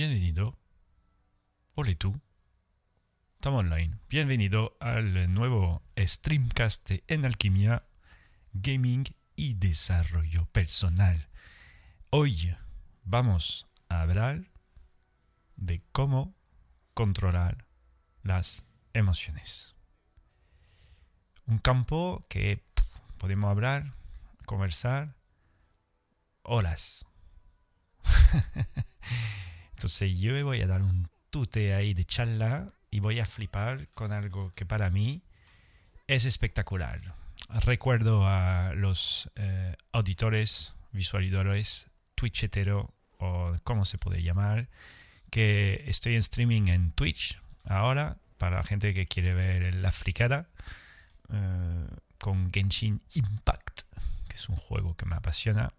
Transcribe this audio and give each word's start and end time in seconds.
bienvenido. 0.00 0.56
Hola 1.74 1.94
tú. 1.94 2.18
Estamos 3.34 3.60
online. 3.60 3.98
Bienvenido 4.08 4.74
al 4.80 5.34
nuevo 5.34 5.82
streamcast 5.98 6.92
En 7.06 7.26
Alquimia, 7.26 7.84
Gaming 8.54 9.04
y 9.36 9.52
Desarrollo 9.52 10.46
Personal. 10.52 11.28
Hoy 12.08 12.56
vamos 13.04 13.66
a 13.90 14.00
hablar 14.00 14.50
de 15.56 15.82
cómo 15.92 16.34
controlar 16.94 17.66
las 18.22 18.64
emociones. 18.94 19.74
Un 21.44 21.58
campo 21.58 22.24
que 22.30 22.64
podemos 23.18 23.50
hablar, 23.50 23.90
conversar 24.46 25.14
horas. 26.42 27.04
Entonces 29.80 30.18
yo 30.18 30.32
me 30.32 30.42
voy 30.42 30.60
a 30.60 30.66
dar 30.66 30.82
un 30.82 31.08
tute 31.30 31.72
ahí 31.72 31.94
de 31.94 32.04
charla 32.04 32.70
y 32.90 33.00
voy 33.00 33.18
a 33.18 33.24
flipar 33.24 33.88
con 33.94 34.12
algo 34.12 34.52
que 34.54 34.66
para 34.66 34.90
mí 34.90 35.22
es 36.06 36.26
espectacular. 36.26 37.14
Recuerdo 37.64 38.26
a 38.26 38.74
los 38.74 39.30
eh, 39.36 39.74
auditores, 39.92 40.74
visualizadores, 40.92 41.86
twitchetero 42.14 42.92
o 43.16 43.56
como 43.64 43.86
se 43.86 43.96
puede 43.96 44.22
llamar, 44.22 44.68
que 45.30 45.82
estoy 45.86 46.12
en 46.12 46.18
streaming 46.18 46.68
en 46.68 46.92
Twitch 46.92 47.40
ahora 47.64 48.18
para 48.36 48.58
la 48.58 48.64
gente 48.64 48.92
que 48.92 49.06
quiere 49.06 49.32
ver 49.32 49.74
la 49.76 49.92
fricada 49.92 50.50
eh, 51.32 51.86
con 52.18 52.52
Genshin 52.52 53.00
Impact, 53.14 53.80
que 54.28 54.36
es 54.36 54.46
un 54.50 54.56
juego 54.56 54.94
que 54.94 55.06
me 55.06 55.16
apasiona. 55.16 55.72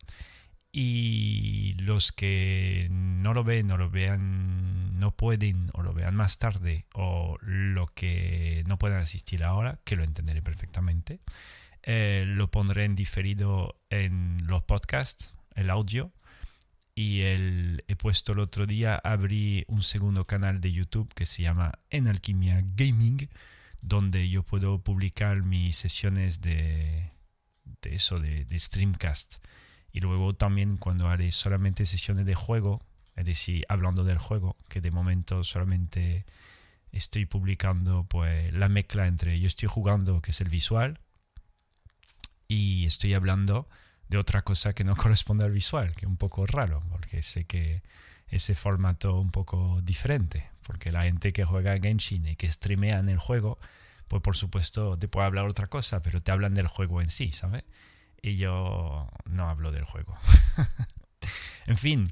Y 0.72 1.74
los 1.80 2.14
que 2.14 2.88
no 2.90 3.34
lo 3.34 3.44
ven 3.44 3.72
o 3.72 3.78
lo 3.78 3.90
vean, 3.90 4.98
no 5.00 5.12
pueden 5.12 5.70
o 5.74 5.82
lo 5.84 5.94
vean 5.94 6.16
más 6.16 6.38
tarde 6.38 6.86
o 6.94 7.38
lo 7.42 7.88
que 7.88 8.64
no 8.68 8.78
puedan 8.78 9.02
asistir 9.02 9.44
ahora, 9.44 9.80
que 9.84 9.98
lo 9.98 10.04
entenderé 10.04 10.42
perfectamente, 10.42 11.20
eh, 11.84 12.24
lo 12.26 12.50
pondré 12.50 12.86
en 12.86 12.96
diferido 12.96 13.76
en 13.90 14.38
los 14.46 14.64
podcasts, 14.64 15.34
el 15.56 15.70
audio. 15.70 16.12
Y 16.94 17.22
el, 17.22 17.84
he 17.88 17.96
puesto 17.96 18.34
el 18.34 18.40
otro 18.40 18.66
día, 18.66 18.96
abrí 18.96 19.66
un 19.68 19.82
segundo 19.82 20.26
canal 20.26 20.62
de 20.62 20.72
YouTube 20.72 21.14
que 21.14 21.26
se 21.26 21.42
llama 21.42 21.80
En 21.90 22.08
Alquimia 22.08 22.64
Gaming, 22.76 23.30
donde 23.82 24.30
yo 24.30 24.44
puedo 24.44 24.80
publicar 24.80 25.42
mis 25.42 25.78
sesiones 25.78 26.42
de, 26.42 27.10
de 27.82 27.94
eso, 27.94 28.20
de, 28.20 28.46
de 28.46 28.60
streamcast 28.60 29.38
y 29.92 30.00
luego 30.00 30.34
también 30.34 30.78
cuando 30.78 31.10
haré 31.10 31.32
solamente 31.32 31.86
sesiones 31.86 32.26
de 32.26 32.36
juego, 32.36 32.82
es 33.16 33.26
decir, 33.26 33.66
hablando 33.70 34.04
del 34.04 34.18
juego, 34.18 34.56
que 34.70 34.82
de 34.82 34.92
momento 34.92 35.44
solamente 35.44 36.26
estoy 36.92 37.26
publicando 37.26 38.04
pues 38.06 38.54
la 38.54 38.70
mezcla 38.70 39.08
entre 39.08 39.40
yo 39.40 39.48
estoy 39.48 39.68
jugando, 39.68 40.22
que 40.22 40.32
es 40.32 40.42
el 40.42 40.50
visual, 40.50 41.00
y 42.48 42.86
estoy 42.86 43.14
hablando 43.14 43.68
de 44.10 44.18
otra 44.18 44.44
cosa 44.44 44.74
que 44.74 44.84
no 44.84 44.96
corresponde 44.98 45.46
al 45.46 45.52
visual, 45.52 45.92
que 45.92 46.06
es 46.06 46.10
un 46.10 46.18
poco 46.18 46.46
raro, 46.46 46.84
porque 46.90 47.22
sé 47.22 47.46
que 47.46 47.82
ese 48.28 48.56
formato 48.56 49.20
un 49.20 49.32
poco 49.32 49.82
diferente, 49.82 50.50
porque 50.64 50.92
la 50.92 51.04
gente 51.04 51.34
que 51.34 51.44
juega 51.44 51.78
Genshin 51.80 52.28
y 52.28 52.36
que 52.36 52.50
streamea 52.50 53.00
en 53.00 53.10
el 53.10 53.20
juego, 53.20 53.60
pues 54.08 54.22
por 54.22 54.38
supuesto 54.38 54.96
te 54.98 55.08
puede 55.08 55.28
hablar 55.28 55.46
otra 55.46 55.68
cosa, 55.68 56.02
pero 56.02 56.22
te 56.22 56.32
hablan 56.32 56.54
del 56.54 56.68
juego 56.68 57.02
en 57.02 57.10
sí, 57.10 57.32
¿sabes? 57.32 57.64
Y 58.22 58.38
yo 58.38 59.10
no 59.26 59.50
hablo 59.50 59.72
del 59.72 59.84
juego. 59.84 60.18
en 61.68 61.78
fin, 61.78 62.12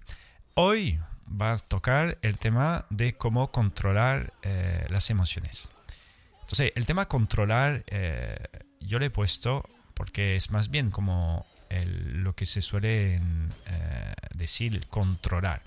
hoy 0.55 0.99
vas 1.25 1.63
a 1.63 1.67
tocar 1.67 2.17
el 2.21 2.37
tema 2.37 2.85
de 2.89 3.13
cómo 3.13 3.51
controlar 3.51 4.33
eh, 4.41 4.85
las 4.89 5.09
emociones. 5.09 5.71
Entonces, 6.41 6.71
el 6.75 6.85
tema 6.85 7.07
controlar, 7.07 7.83
eh, 7.87 8.37
yo 8.79 8.97
le 8.99 9.07
he 9.07 9.11
puesto 9.11 9.63
porque 9.93 10.35
es 10.35 10.51
más 10.51 10.69
bien 10.69 10.89
como 10.89 11.45
lo 11.93 12.33
que 12.33 12.47
se 12.47 12.63
suele 12.63 13.17
eh, 13.17 14.13
decir 14.35 14.87
controlar. 14.87 15.61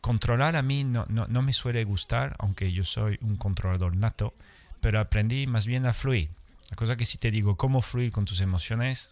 controlar 0.00 0.56
a 0.56 0.62
mí 0.62 0.84
no, 0.84 1.04
no 1.08 1.42
me 1.42 1.52
suele 1.52 1.84
gustar, 1.84 2.34
aunque 2.38 2.72
yo 2.72 2.84
soy 2.84 3.18
un 3.20 3.36
controlador 3.36 3.94
nato, 3.94 4.34
pero 4.80 4.98
aprendí 4.98 5.46
más 5.46 5.66
bien 5.66 5.84
a 5.84 5.92
fluir. 5.92 6.30
La 6.72 6.76
cosa 6.76 6.96
que 6.96 7.04
si 7.04 7.18
te 7.18 7.30
digo 7.30 7.58
cómo 7.58 7.82
fluir 7.82 8.10
con 8.10 8.24
tus 8.24 8.40
emociones, 8.40 9.10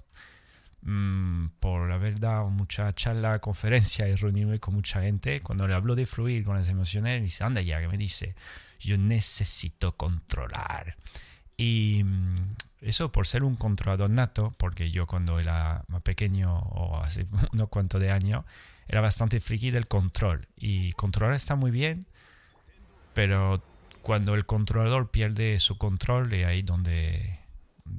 mm, 0.80 1.48
por 1.60 1.92
haber 1.92 2.18
dado 2.18 2.48
mucha 2.48 2.90
charla, 2.94 3.38
conferencia 3.38 4.08
y 4.08 4.14
reunirme 4.14 4.58
con 4.58 4.72
mucha 4.72 5.02
gente, 5.02 5.40
cuando 5.40 5.68
le 5.68 5.74
hablo 5.74 5.94
de 5.94 6.06
fluir 6.06 6.42
con 6.42 6.56
las 6.56 6.70
emociones, 6.70 7.20
me 7.20 7.24
dice, 7.26 7.44
anda 7.44 7.60
ya, 7.60 7.78
que 7.78 7.88
me 7.88 7.98
dice, 7.98 8.34
yo 8.78 8.96
necesito 8.96 9.94
controlar. 9.94 10.96
Y 11.58 12.00
mm, 12.02 12.36
eso 12.80 13.12
por 13.12 13.26
ser 13.26 13.44
un 13.44 13.56
controlador 13.56 14.08
nato, 14.08 14.54
porque 14.56 14.90
yo 14.90 15.06
cuando 15.06 15.38
era 15.38 15.84
más 15.88 16.00
pequeño 16.00 16.60
o 16.60 17.02
hace 17.02 17.26
unos 17.52 17.68
cuantos 17.68 18.00
de 18.00 18.10
años, 18.10 18.42
era 18.88 19.02
bastante 19.02 19.38
friki 19.38 19.70
del 19.70 19.86
control. 19.86 20.48
Y 20.56 20.92
controlar 20.92 21.34
está 21.34 21.56
muy 21.56 21.70
bien, 21.70 22.06
pero 23.12 23.62
cuando 24.00 24.34
el 24.34 24.46
controlador 24.46 25.10
pierde 25.10 25.60
su 25.60 25.76
control, 25.76 26.32
es 26.32 26.46
ahí 26.46 26.62
donde 26.62 27.39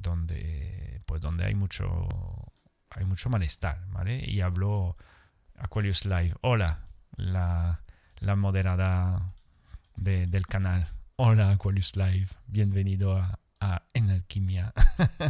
donde, 0.02 1.00
pues 1.06 1.20
donde 1.20 1.44
hay 1.44 1.54
mucho, 1.54 2.08
hay 2.90 3.04
mucho 3.04 3.30
malestar, 3.30 3.86
¿vale? 3.90 4.22
Y 4.28 4.40
habló 4.40 4.96
Aquarius 5.56 6.04
Live. 6.04 6.34
Hola, 6.42 6.84
la, 7.16 7.82
la 8.20 8.36
moderada 8.36 9.32
del 9.96 10.46
canal. 10.46 10.88
Hola, 11.16 11.50
Aquarius 11.50 11.96
Live. 11.96 12.28
Bienvenido 12.46 13.16
a, 13.16 13.38
a 13.60 13.82
En 13.94 14.10
Alquimia 14.10 14.74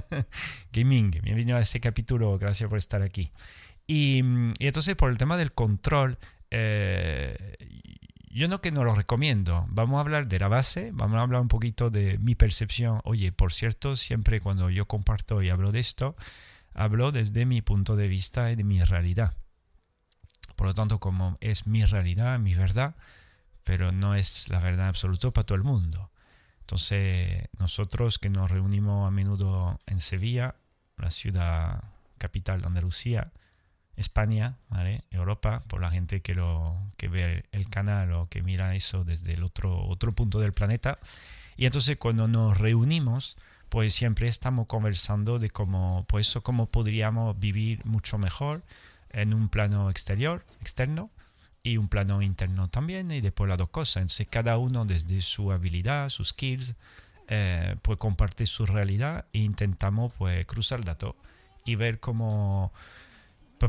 Gaming. 0.73 1.11
Bienvenido 1.23 1.57
a 1.57 1.61
este 1.61 1.81
capítulo. 1.81 2.39
Gracias 2.39 2.69
por 2.69 2.79
estar 2.79 3.03
aquí. 3.03 3.31
Y, 3.87 4.23
y 4.59 4.67
entonces, 4.67 4.97
por 4.97 5.11
el 5.11 5.19
tema 5.19 5.37
del 5.37 5.53
control, 5.53 6.19
eh, 6.51 7.57
yo 8.33 8.49
no 8.49 8.61
que 8.63 8.73
no 8.73 8.83
lo 8.83 8.95
recomiendo. 8.95 9.67
Vamos 9.69 9.99
a 9.99 10.01
hablar 10.01 10.27
de 10.27 10.39
la 10.39 10.49
base, 10.49 10.91
vamos 10.95 11.19
a 11.19 11.23
hablar 11.23 11.43
un 11.43 11.49
poquito 11.49 11.91
de 11.91 12.19
mi 12.19 12.35
percepción. 12.35 13.01
Oye, 13.05 13.31
por 13.31 13.53
cierto, 13.53 13.95
siempre 13.95 14.41
cuando 14.41 14.71
yo 14.71 14.87
comparto 14.87 15.43
y 15.43 15.51
hablo 15.51 15.71
de 15.71 15.81
esto, 15.81 16.17
hablo 16.73 17.13
desde 17.13 17.45
mi 17.45 17.61
punto 17.61 17.95
de 17.95 18.09
vista 18.09 18.51
y 18.51 18.57
de 18.57 18.65
mi 18.65 18.83
realidad. 18.83 19.35
Por 20.57 20.67
lo 20.67 20.75
tanto, 20.75 20.99
como 20.99 21.37
es 21.41 21.67
mi 21.67 21.85
realidad, 21.85 22.39
mi 22.39 22.55
verdad, 22.55 22.97
pero 23.65 23.93
no 23.93 24.15
es 24.15 24.49
la 24.49 24.61
verdad 24.61 24.89
absoluta 24.89 25.31
para 25.31 25.45
todo 25.45 25.57
el 25.57 25.65
mundo. 25.65 26.11
Entonces, 26.61 27.49
nosotros 27.59 28.19
que 28.19 28.31
nos 28.31 28.51
reunimos 28.51 29.07
a 29.07 29.11
menudo 29.11 29.79
en 29.87 30.01
Sevilla, 30.01 30.55
la 30.97 31.11
ciudad 31.11 31.83
capital 32.17 32.63
de 32.63 32.69
Andalucía, 32.69 33.31
España. 33.97 34.57
Europa, 35.11 35.63
por 35.69 35.81
la 35.81 35.91
gente 35.91 36.21
que, 36.21 36.35
lo, 36.35 36.77
que 36.97 37.09
ve 37.09 37.45
el 37.53 37.69
canal 37.69 38.13
o 38.13 38.29
que 38.29 38.43
mira 38.43 38.75
eso 38.75 39.05
desde 39.05 39.35
el 39.35 39.43
otro, 39.45 39.87
otro 39.87 40.13
punto 40.13 40.41
del 40.41 40.53
planeta. 40.53 40.99
Y 41.57 41.67
entonces 41.67 41.97
cuando 41.99 42.29
nos 42.29 42.59
reunimos, 42.59 43.37
pues 43.69 43.95
siempre 43.95 44.29
estamos 44.29 44.67
conversando 44.67 45.39
de 45.39 45.51
cómo, 45.51 46.05
pues 46.09 46.39
cómo 46.43 46.67
podríamos 46.67 47.39
vivir 47.39 47.85
mucho 47.85 48.19
mejor 48.19 48.63
en 49.11 49.35
un 49.35 49.49
plano 49.49 49.91
exterior, 49.91 50.45
externo, 50.61 51.11
y 51.63 51.77
un 51.77 51.89
plano 51.89 52.23
interno 52.23 52.69
también, 52.69 53.11
y 53.13 53.21
después 53.21 53.49
las 53.49 53.59
dos 53.59 53.69
cosas. 53.69 53.99
Entonces 54.03 54.27
cada 54.29 54.59
uno 54.59 54.85
desde 54.85 55.21
su 55.21 55.53
habilidad, 55.53 56.09
sus 56.09 56.31
skills, 56.31 56.75
eh, 57.29 57.77
pues 57.83 57.99
comparte 57.99 58.47
su 58.47 58.67
realidad 58.67 59.27
e 59.33 59.39
intentamos 59.39 60.13
pues 60.19 60.45
cruzar 60.45 60.81
el 60.81 60.85
dato 60.85 61.17
y 61.65 61.77
ver 61.77 62.01
cómo 62.01 62.73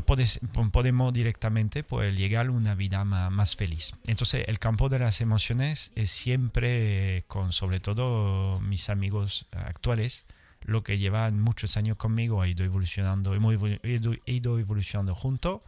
pues 0.02 0.40
podemos 0.72 1.12
directamente 1.12 1.84
pues, 1.84 2.16
llegar 2.16 2.46
a 2.46 2.50
una 2.50 2.74
vida 2.74 3.04
más, 3.04 3.56
feliz. 3.56 3.92
Entonces, 4.06 4.44
el 4.48 4.58
campo 4.58 4.88
de 4.88 4.98
las 4.98 5.20
emociones 5.20 5.92
es 5.94 6.10
siempre, 6.10 7.24
con 7.28 7.52
sobre 7.52 7.80
todo 7.80 8.60
mis 8.60 8.90
amigos 8.90 9.46
actuales, 9.52 10.26
lo 10.62 10.82
que 10.82 10.98
llevan 10.98 11.40
muchos 11.40 11.76
años 11.76 11.96
conmigo, 11.96 12.42
ha 12.42 12.48
ido 12.48 12.64
evolucionando, 12.64 13.34
hemos 13.34 13.54
ido 13.84 14.58
evolucionando 14.58 15.14
juntos. 15.14 15.60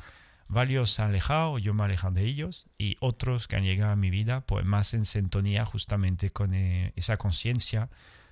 Varios 0.49 0.93
se 0.93 1.03
han 1.03 1.09
alejado, 1.09 1.59
yo 1.59 1.75
me 1.75 1.83
he 1.83 1.87
alejado 1.87 2.15
de 2.15 2.25
ellos, 2.25 2.67
y 2.79 2.97
otros 3.01 3.49
que 3.49 3.57
han 3.57 3.65
llegado 3.65 3.93
a 3.93 3.97
mi 3.97 4.11
vida, 4.11 4.43
pues 4.43 4.65
más 4.65 4.95
en 4.95 5.05
sintonía 5.05 5.65
justamente 5.65 6.31
con 6.31 6.55
eh, 6.55 6.93
esa 6.95 7.17
conciencia 7.17 7.91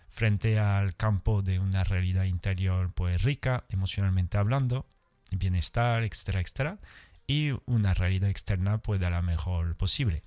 frente 0.08 0.60
al 0.60 0.94
campo 0.94 1.42
de 1.42 1.58
una 1.58 1.82
realidad 1.82 2.24
interior 2.24 2.92
pues 2.94 3.22
rica, 3.22 3.64
emocionalmente 3.68 4.38
hablando, 4.38 4.86
bienestar, 5.30 6.02
etcétera, 6.02 6.40
etcétera, 6.40 6.78
y 7.26 7.52
una 7.66 7.94
realidad 7.94 8.30
externa 8.30 8.78
pues 8.78 9.00
la 9.00 9.22
mejor 9.22 9.76
posible. 9.76 10.22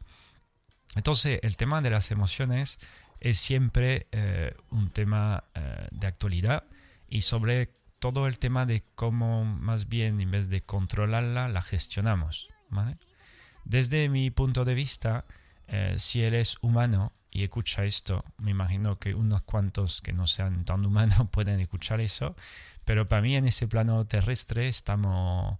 Entonces, 0.95 1.39
el 1.43 1.57
tema 1.57 1.81
de 1.81 1.89
las 1.89 2.11
emociones 2.11 2.79
es 3.19 3.39
siempre 3.39 4.07
eh, 4.11 4.55
un 4.71 4.89
tema 4.89 5.43
eh, 5.53 5.87
de 5.91 6.07
actualidad 6.07 6.63
y 7.07 7.21
sobre 7.21 7.73
todo 7.99 8.27
el 8.27 8.39
tema 8.39 8.65
de 8.65 8.83
cómo 8.95 9.43
más 9.45 9.89
bien 9.89 10.19
en 10.21 10.31
vez 10.31 10.49
de 10.49 10.61
controlarla, 10.61 11.49
la 11.49 11.61
gestionamos. 11.61 12.49
desde 13.65 14.09
mi 14.09 14.29
punto 14.31 14.65
de 14.65 14.75
vista, 14.75 15.25
eh, 15.67 15.95
si 15.97 16.21
eres 16.21 16.57
humano 16.61 17.11
y 17.31 17.43
escucha 17.43 17.83
esto, 17.85 18.23
me 18.37 18.51
imagino 18.51 18.97
que 18.97 19.13
unos 19.13 19.43
cuantos 19.43 20.01
que 20.01 20.13
no 20.13 20.27
sean 20.27 20.63
tan 20.65 20.85
humanos 20.85 21.27
pueden 21.31 21.59
escuchar 21.59 22.01
eso, 22.01 22.35
pero 22.87 23.05
para 23.05 23.21
mí 23.21 23.35
en 23.35 23.45
ese 23.45 23.67
plano 23.67 24.07
terrestre 24.07 24.69
estamos 24.69 25.59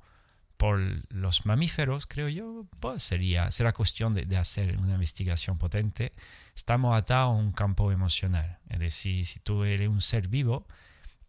por 0.56 0.80
los 1.14 1.46
mamíferos, 1.46 2.06
creo 2.06 2.30
yo, 2.30 2.66
pues 2.80 3.04
sería, 3.04 3.52
será 3.52 3.74
cuestión 3.74 4.14
de, 4.14 4.38
hacer 4.38 4.78
una 4.78 4.94
investigación 4.94 5.58
potente. 5.58 6.14
Estamos 6.56 6.98
atados 6.98 7.36
a 7.36 7.38
un 7.38 7.52
campo 7.52 7.92
emocional. 7.92 8.60
Es 8.70 8.80
decir, 8.80 9.26
si 9.26 9.42
tú 9.42 9.66
eres 9.66 9.90
un 9.90 10.02
ser 10.02 10.30
vivo, 10.30 10.68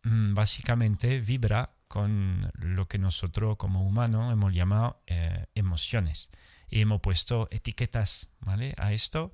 mm, 0.05 0.35
básicamente 0.35 1.19
vibra 1.19 1.73
con 1.89 2.49
lo 2.55 2.87
que 2.87 2.99
nosotros 2.99 3.56
como 3.56 3.85
humanos 3.85 4.33
hemos 4.33 4.55
llamado 4.55 5.03
eh, 5.09 5.47
emociones. 5.56 6.31
Y 6.69 6.81
hemos 6.81 7.00
puesto 7.00 7.49
etiquetas 7.50 8.29
¿vale? 8.39 8.73
a 8.79 8.93
esto. 8.93 9.33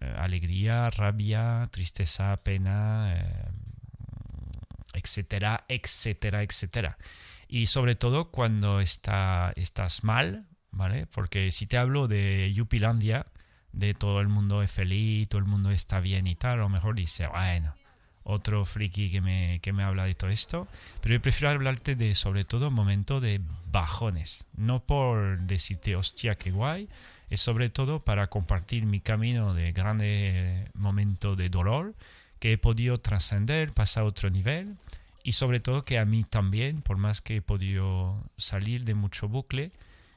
Eh, 0.00 0.14
alegría, 0.16 0.88
rabia, 0.90 1.68
tristeza, 1.72 2.36
pena, 2.44 3.12
eh, 3.12 3.50
etcétera, 5.06 5.64
etcétera, 5.68 6.42
etcétera. 6.42 6.98
Y 7.48 7.68
sobre 7.68 7.94
todo 7.94 8.30
cuando 8.30 8.80
está, 8.80 9.52
estás 9.54 10.02
mal, 10.02 10.46
¿vale? 10.72 11.06
Porque 11.06 11.52
si 11.52 11.66
te 11.66 11.78
hablo 11.78 12.08
de 12.08 12.52
Yupilandia, 12.52 13.26
de 13.72 13.94
todo 13.94 14.20
el 14.20 14.28
mundo 14.28 14.62
es 14.62 14.72
feliz, 14.72 15.28
todo 15.28 15.38
el 15.38 15.46
mundo 15.46 15.70
está 15.70 16.00
bien 16.00 16.26
y 16.26 16.34
tal, 16.34 16.54
a 16.54 16.62
lo 16.62 16.68
mejor 16.68 16.96
dice, 16.96 17.28
bueno, 17.28 17.74
otro 18.24 18.64
friki 18.64 19.10
que 19.10 19.20
me, 19.20 19.60
que 19.62 19.72
me 19.72 19.84
habla 19.84 20.04
de 20.04 20.16
todo 20.16 20.30
esto. 20.30 20.66
Pero 21.00 21.14
yo 21.14 21.22
prefiero 21.22 21.50
hablarte 21.50 21.94
de, 21.94 22.14
sobre 22.16 22.44
todo, 22.44 22.72
momento 22.72 23.20
de 23.20 23.40
bajones. 23.70 24.46
No 24.56 24.84
por 24.84 25.38
decirte, 25.42 25.94
hostia, 25.94 26.34
qué 26.34 26.50
guay, 26.50 26.88
es 27.30 27.40
sobre 27.40 27.68
todo 27.68 28.00
para 28.00 28.26
compartir 28.28 28.86
mi 28.86 28.98
camino 28.98 29.54
de 29.54 29.72
grande 29.72 30.68
momento 30.74 31.36
de 31.36 31.48
dolor 31.48 31.94
que 32.38 32.52
he 32.52 32.58
podido 32.58 32.98
trascender, 32.98 33.72
pasar 33.72 34.04
a 34.04 34.06
otro 34.06 34.30
nivel 34.30 34.76
y 35.22 35.32
sobre 35.32 35.60
todo 35.60 35.84
que 35.84 35.98
a 35.98 36.04
mí 36.04 36.24
también, 36.24 36.82
por 36.82 36.98
más 36.98 37.20
que 37.20 37.36
he 37.36 37.42
podido 37.42 38.22
salir 38.36 38.84
de 38.84 38.94
mucho 38.94 39.28
bucle, 39.28 39.72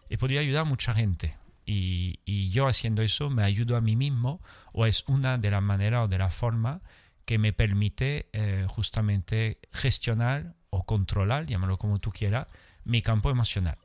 he 0.10 0.18
podido 0.18 0.42
ayudar 0.42 0.62
a 0.62 0.66
mucha 0.66 0.94
gente. 0.94 1.36
Y, 1.66 2.20
y 2.26 2.50
yo 2.50 2.68
haciendo 2.68 3.02
eso 3.02 3.30
me 3.30 3.44
ayudo 3.44 3.76
a 3.76 3.82
mí 3.82 3.96
mismo 3.96 4.42
o 4.74 4.86
es 4.86 5.04
una 5.08 5.38
de 5.38 5.52
las 5.52 5.62
maneras 5.62 6.06
o 6.06 6.08
de 6.08 6.18
la 6.18 6.30
forma 6.30 6.82
que 7.26 7.38
me 7.38 7.54
permite 7.54 8.28
eh, 8.34 8.66
justamente 8.68 9.60
gestionar 9.72 10.56
o 10.72 10.84
controlar, 10.84 11.46
llámalo 11.46 11.78
como 11.78 12.00
tú 12.00 12.10
quieras, 12.12 12.48
mi 12.86 13.04
campo 13.04 13.30
emocional. 13.30 13.78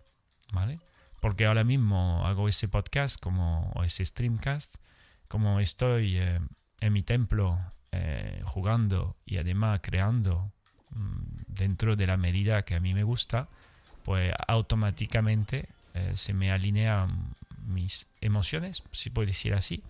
¿Vale? 0.52 0.78
Porque 1.20 1.46
ahora 1.46 1.64
mismo 1.64 2.26
hago 2.26 2.48
ese 2.48 2.68
podcast 2.68 3.20
como, 3.20 3.70
o 3.74 3.84
ese 3.84 4.04
streamcast, 4.04 4.76
como 5.28 5.60
estoy 5.60 6.16
eh, 6.16 6.40
en 6.80 6.92
mi 6.92 7.02
templo 7.02 7.58
eh, 7.94 8.40
jugando 8.44 9.16
y 9.24 9.36
además 9.38 9.80
creando 9.82 10.54
Mm, 10.94 11.42
dentro 11.48 11.96
de 11.96 12.06
la 12.06 12.16
medida 12.16 12.64
que 12.64 12.76
a 12.76 12.80
mí 12.80 12.94
me 12.94 13.02
gusta, 13.02 13.48
pues 14.04 14.32
automáticamente 14.46 15.68
eh, 15.94 16.12
se 16.14 16.32
me 16.34 16.52
alinean 16.52 17.34
mis 17.66 18.06
emociones, 18.20 18.82
si 18.92 19.10
puedo 19.10 19.26
decir 19.26 19.54
así, 19.54 19.82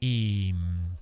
y, 0.00 0.52
mm, 0.54 0.96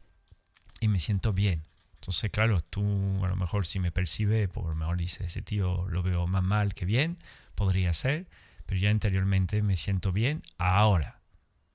y, 0.80 0.88
me 0.88 1.00
siento 1.00 1.32
bien. 1.32 1.62
Entonces, 1.94 2.30
claro, 2.30 2.60
tú 2.60 2.82
a 3.24 3.28
lo 3.28 3.36
mejor 3.36 3.66
si 3.66 3.78
me 3.78 3.92
percibe, 3.92 4.48
por 4.48 4.68
lo 4.68 4.74
mejor 4.74 4.96
dice, 4.96 5.24
ese 5.24 5.42
tío 5.42 5.86
lo 5.88 6.02
veo 6.02 6.26
más 6.26 6.42
mal 6.42 6.74
que 6.74 6.86
bien, 6.86 7.16
podría 7.54 7.92
ser, 7.92 8.26
pero 8.66 8.80
yo 8.80 8.90
interiormente 8.90 9.62
me 9.62 9.76
siento 9.76 10.12
bien 10.12 10.42
ahora. 10.58 11.20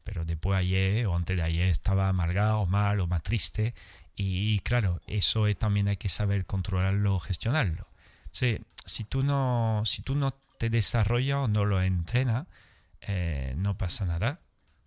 Pero 0.04 0.26
después 0.26 0.58
ayer 0.60 1.06
o 1.08 1.16
antes 1.16 1.38
de 1.38 1.44
ayer 1.44 1.68
estaba 1.70 2.10
amargado, 2.10 2.66
mal 2.66 3.00
o 3.00 3.08
más 3.08 3.24
triste 3.24 3.74
y 4.16 4.60
claro, 4.60 5.02
eso 5.08 5.46
también 5.56 5.90
hay 5.90 5.98
que 5.98 6.10
saber 6.10 6.46
controlarlo, 6.46 7.20
gestionarlo. 7.20 7.88
si, 8.32 9.04
tú 9.06 9.24
no, 9.24 9.84
si 9.86 10.02
tú 10.02 10.16
no 10.16 10.32
te 10.58 10.70
desarrollas 10.70 11.38
o 11.38 11.48
no 11.48 11.66
lo 11.66 11.82
entrenas, 11.82 12.48
eh, 13.02 13.54
no 13.58 13.78
pasa 13.78 14.06
nada. 14.06 14.42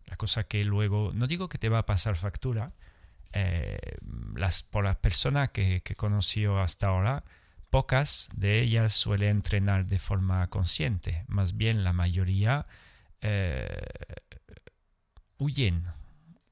La 0.07 0.17
cosa 0.17 0.45
que 0.45 0.65
luego, 0.65 1.13
no 1.15 1.27
digo 1.27 1.49
que 1.49 1.59
te 1.59 1.69
va 1.69 1.79
a 1.79 1.87
pasar 1.87 2.17
factura, 2.17 2.73
eh, 3.33 3.79
las, 4.35 4.63
por 4.63 4.85
las 4.85 4.97
personas 4.97 5.51
que, 5.51 5.81
que 5.83 5.95
he 5.95 5.97
conocido 5.97 6.61
hasta 6.61 6.89
ahora, 6.89 7.25
pocas 7.71 8.29
de 8.37 8.61
ellas 8.61 8.95
suelen 8.95 9.31
entrenar 9.31 9.87
de 9.87 9.99
forma 9.99 10.49
consciente. 10.49 11.25
Más 11.27 11.57
bien 11.57 11.83
la 11.83 11.93
mayoría 11.93 12.67
eh, 13.21 13.67
huyen, 15.39 15.83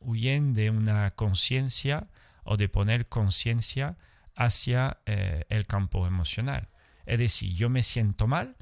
huyen 0.01 0.53
de 0.53 0.71
una 0.71 1.13
conciencia 1.13 2.09
o 2.45 2.57
de 2.57 2.69
poner 2.69 3.09
conciencia 3.09 3.97
hacia 4.35 4.99
eh, 5.07 5.45
el 5.49 5.67
campo 5.67 6.07
emocional. 6.07 6.69
Es 7.07 7.19
decir, 7.19 7.55
yo 7.55 7.69
me 7.69 7.83
siento 7.83 8.27
mal, 8.27 8.57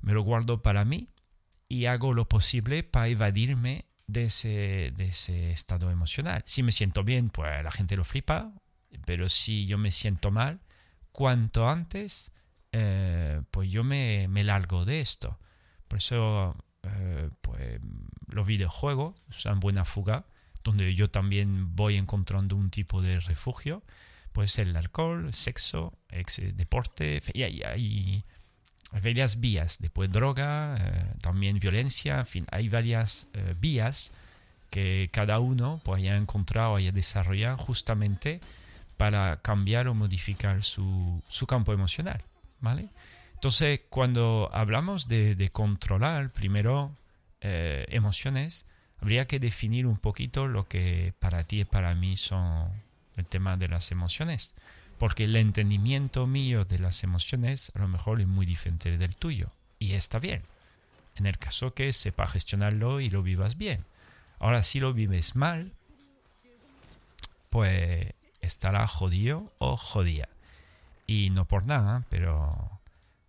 me 0.00 0.12
lo 0.12 0.22
guardo 0.22 0.62
para 0.62 0.84
mí 0.84 1.08
y 1.68 1.86
hago 1.86 2.12
lo 2.12 2.28
posible 2.28 2.82
para 2.82 3.08
evadirme 3.08 3.86
de 4.06 4.24
ese, 4.24 4.92
de 4.96 5.04
ese 5.04 5.50
estado 5.50 5.90
emocional. 5.90 6.42
Si 6.46 6.62
me 6.62 6.72
siento 6.72 7.04
bien, 7.04 7.30
pues 7.30 7.62
la 7.62 7.70
gente 7.70 7.96
lo 7.96 8.04
flipa, 8.04 8.52
pero 9.06 9.28
si 9.28 9.66
yo 9.66 9.78
me 9.78 9.90
siento 9.90 10.30
mal, 10.30 10.60
cuanto 11.12 11.68
antes, 11.68 12.32
eh, 12.72 13.42
pues 13.50 13.70
yo 13.70 13.84
me, 13.84 14.28
me, 14.28 14.42
largo 14.42 14.84
de 14.84 15.00
esto. 15.00 15.38
Por 15.88 15.98
eso, 15.98 16.56
eh, 16.82 17.30
pues 17.40 17.80
los 18.26 18.46
videojuegos 18.46 19.14
son 19.30 19.60
buena 19.60 19.84
fuga 19.84 20.26
donde 20.62 20.94
yo 20.94 21.10
también 21.10 21.74
voy 21.74 21.96
encontrando 21.96 22.56
un 22.56 22.70
tipo 22.70 23.02
de 23.02 23.20
refugio. 23.20 23.82
Puede 24.32 24.48
ser 24.48 24.68
el 24.68 24.76
alcohol, 24.76 25.32
sexo, 25.32 25.92
ex, 26.08 26.40
deporte, 26.56 27.20
y 27.34 27.42
hay, 27.42 28.24
varias 28.92 29.40
vías. 29.40 29.78
Después 29.80 30.10
droga, 30.10 30.76
eh, 30.78 31.12
también 31.20 31.58
violencia, 31.58 32.20
en 32.20 32.26
fin, 32.26 32.46
hay 32.50 32.68
varias 32.68 33.28
eh, 33.34 33.54
vías 33.60 34.12
que 34.70 35.10
cada 35.12 35.38
uno 35.38 35.80
pues, 35.84 36.00
haya 36.00 36.16
encontrado, 36.16 36.76
haya 36.76 36.92
desarrollado 36.92 37.58
justamente 37.58 38.40
para 38.96 39.40
cambiar 39.42 39.88
o 39.88 39.94
modificar 39.94 40.62
su, 40.62 41.22
su 41.28 41.46
campo 41.46 41.72
emocional. 41.72 42.22
¿vale? 42.62 42.88
Entonces, 43.34 43.80
cuando 43.90 44.48
hablamos 44.52 45.08
de, 45.08 45.50
controlar 45.52 46.32
primero 46.32 46.92
eh, 47.42 47.84
emociones, 47.88 48.66
habría 49.02 49.26
que 49.26 49.40
definir 49.40 49.86
un 49.86 49.96
poquito 49.96 50.46
lo 50.46 50.68
que 50.68 51.12
para 51.18 51.44
ti 51.44 51.62
y 51.62 51.64
para 51.64 51.92
mí 51.96 52.16
son 52.16 52.70
el 53.16 53.26
tema 53.26 53.56
de 53.56 53.66
las 53.66 53.90
emociones. 53.90 54.54
Porque 54.96 55.24
el 55.24 55.34
entendimiento 55.34 56.28
mío 56.28 56.64
de 56.64 56.78
las 56.78 57.02
emociones 57.02 57.72
a 57.74 57.80
lo 57.80 57.88
mejor 57.88 58.20
es 58.20 58.28
muy 58.28 58.46
diferente 58.46 58.96
del 58.96 59.16
tuyo. 59.16 59.50
Y 59.80 59.94
está 59.94 60.20
bien. 60.20 60.42
En 61.16 61.26
el 61.26 61.36
caso 61.36 61.74
que 61.74 61.92
sepa 61.92 62.28
gestionarlo 62.28 63.00
y 63.00 63.10
lo 63.10 63.24
vivas 63.24 63.58
bien. 63.58 63.84
Ahora, 64.38 64.62
si 64.62 64.78
lo 64.78 64.94
vives 64.94 65.34
mal, 65.34 65.72
pues 67.50 68.14
estará 68.40 68.86
jodido 68.86 69.52
o 69.58 69.76
jodida. 69.76 70.28
Y 71.08 71.30
no 71.30 71.44
por 71.44 71.66
nada, 71.66 72.04
pero 72.08 72.80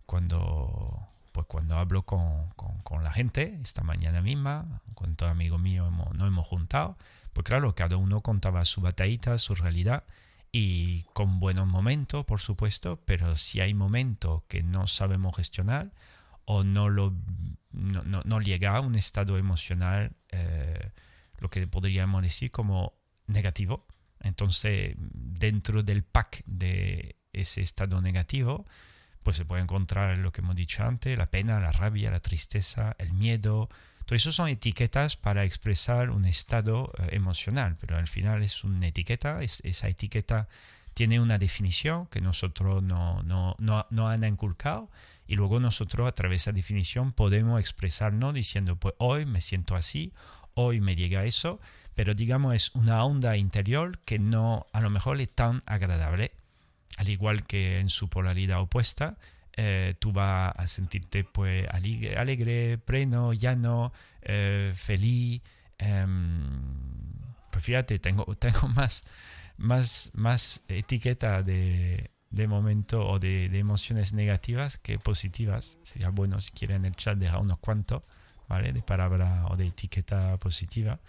cuando 0.06 1.08
pues 1.34 1.48
cuando 1.48 1.76
hablo 1.76 2.04
con, 2.04 2.48
con, 2.84 3.02
la 3.02 3.10
gente, 3.10 3.58
esta 3.60 3.82
mañana 3.82 4.22
misma, 4.22 4.80
con 4.94 5.16
todo 5.16 5.28
amigo 5.28 5.58
mío 5.58 5.88
hemos, 5.88 6.14
nos 6.14 6.28
hemos 6.28 6.46
juntado, 6.46 6.96
pues 7.32 7.44
claro, 7.44 7.74
cada 7.74 7.96
uno 7.96 8.20
contaba 8.20 8.64
su 8.64 8.80
batallita, 8.80 9.36
su 9.38 9.56
realidad, 9.56 10.04
y 10.52 11.02
con 11.12 11.40
buenos 11.40 11.66
momentos, 11.66 12.24
por 12.24 12.40
supuesto, 12.40 13.02
pero 13.04 13.34
si 13.34 13.58
hay 13.58 13.74
momentos 13.74 14.44
que 14.46 14.62
no 14.62 14.86
sabemos 14.86 15.36
gestionar 15.36 15.90
o 16.44 16.62
no, 16.62 16.88
lo, 16.88 17.12
no, 17.72 18.22
no, 18.24 18.40
llega 18.40 18.76
a 18.76 18.80
un 18.80 18.94
estado 18.94 19.36
emocional, 19.36 20.12
eh, 20.30 20.92
lo 21.38 21.50
que 21.50 21.66
podríamos 21.66 22.22
decir 22.22 22.52
como 22.52 22.94
negativo, 23.26 23.88
entonces 24.20 24.94
dentro 24.98 25.82
del 25.82 26.04
pack 26.04 26.44
de 26.46 27.16
ese 27.32 27.60
estado 27.60 28.00
negativo, 28.00 28.64
pues 29.24 29.38
se 29.38 29.44
puede 29.44 29.62
encontrar 29.62 30.18
lo 30.18 30.30
que 30.30 30.42
hemos 30.42 30.54
dicho 30.54 30.84
antes, 30.84 31.18
la 31.18 31.26
pena, 31.26 31.58
la 31.58 31.72
rabia, 31.72 32.10
la 32.10 32.20
tristeza, 32.20 32.94
el 32.98 33.12
miedo. 33.14 33.68
Todo 34.04 34.16
eso 34.16 34.30
son 34.30 34.48
etiquetas 34.48 35.16
para 35.16 35.44
expresar 35.44 36.10
un 36.10 36.26
estado 36.26 36.92
eh, 36.98 37.08
emocional, 37.12 37.74
pero 37.80 37.96
al 37.96 38.06
final 38.06 38.42
es 38.42 38.62
una 38.62 38.86
etiqueta, 38.86 39.42
esa 39.42 39.88
etiqueta 39.88 40.46
tiene 40.92 41.20
una 41.20 41.38
definición 41.38 42.06
que 42.06 42.20
nosotros 42.20 42.82
no, 42.82 43.22
no, 43.22 43.56
no, 43.58 43.86
no 43.90 44.08
han 44.08 44.22
inculcado 44.24 44.90
y 45.26 45.36
luego 45.36 45.58
nosotros 45.58 46.06
a 46.06 46.12
través 46.12 46.44
de 46.44 46.50
esa 46.50 46.52
definición 46.52 47.12
podemos 47.12 47.58
expresarnos 47.58 48.34
diciendo, 48.34 48.76
pues 48.76 48.94
hoy 48.98 49.24
me 49.24 49.40
siento 49.40 49.74
así, 49.74 50.12
hoy 50.52 50.82
me 50.82 50.96
llega 50.96 51.24
eso, 51.24 51.60
pero 51.94 52.14
digamos 52.14 52.54
es 52.54 52.70
una 52.74 53.02
onda 53.04 53.38
interior 53.38 53.98
que 54.00 54.18
no 54.18 54.66
a 54.72 54.82
lo 54.82 54.90
mejor 54.90 55.18
es 55.18 55.32
tan 55.32 55.62
agradable 55.64 56.32
al 56.96 57.08
igual 57.08 57.44
que 57.44 57.80
en 57.80 57.90
su 57.90 58.08
polaridad 58.08 58.60
opuesta, 58.60 59.16
eh, 59.56 59.94
tú 59.98 60.12
vas 60.12 60.52
a 60.56 60.66
sentirte 60.66 61.24
pues 61.24 61.66
alegre, 61.70 62.78
pleno, 62.78 63.32
llano, 63.32 63.92
eh, 64.22 64.72
feliz, 64.74 65.42
Em, 65.78 66.60
pues 67.50 67.64
fíjate, 67.64 67.98
tengo, 67.98 68.24
tengo 68.38 68.68
más, 68.68 69.04
más, 69.56 70.10
más 70.14 70.64
etiqueta 70.68 71.42
de, 71.42 72.10
de 72.30 72.48
momento 72.48 73.06
o 73.06 73.18
de, 73.18 73.48
de, 73.48 73.58
emociones 73.58 74.12
negativas 74.12 74.78
que 74.78 74.98
positivas. 74.98 75.78
Sería 75.82 76.10
bueno 76.10 76.40
si 76.40 76.52
quieren 76.52 76.78
en 76.78 76.86
el 76.86 76.96
chat 76.96 77.18
dejar 77.18 77.40
unos 77.40 77.58
cuantos, 77.58 78.04
¿vale? 78.48 78.72
De 78.72 78.82
palabra 78.82 79.44
o 79.50 79.56
de 79.56 79.66
etiqueta 79.66 80.36
positiva. 80.38 81.00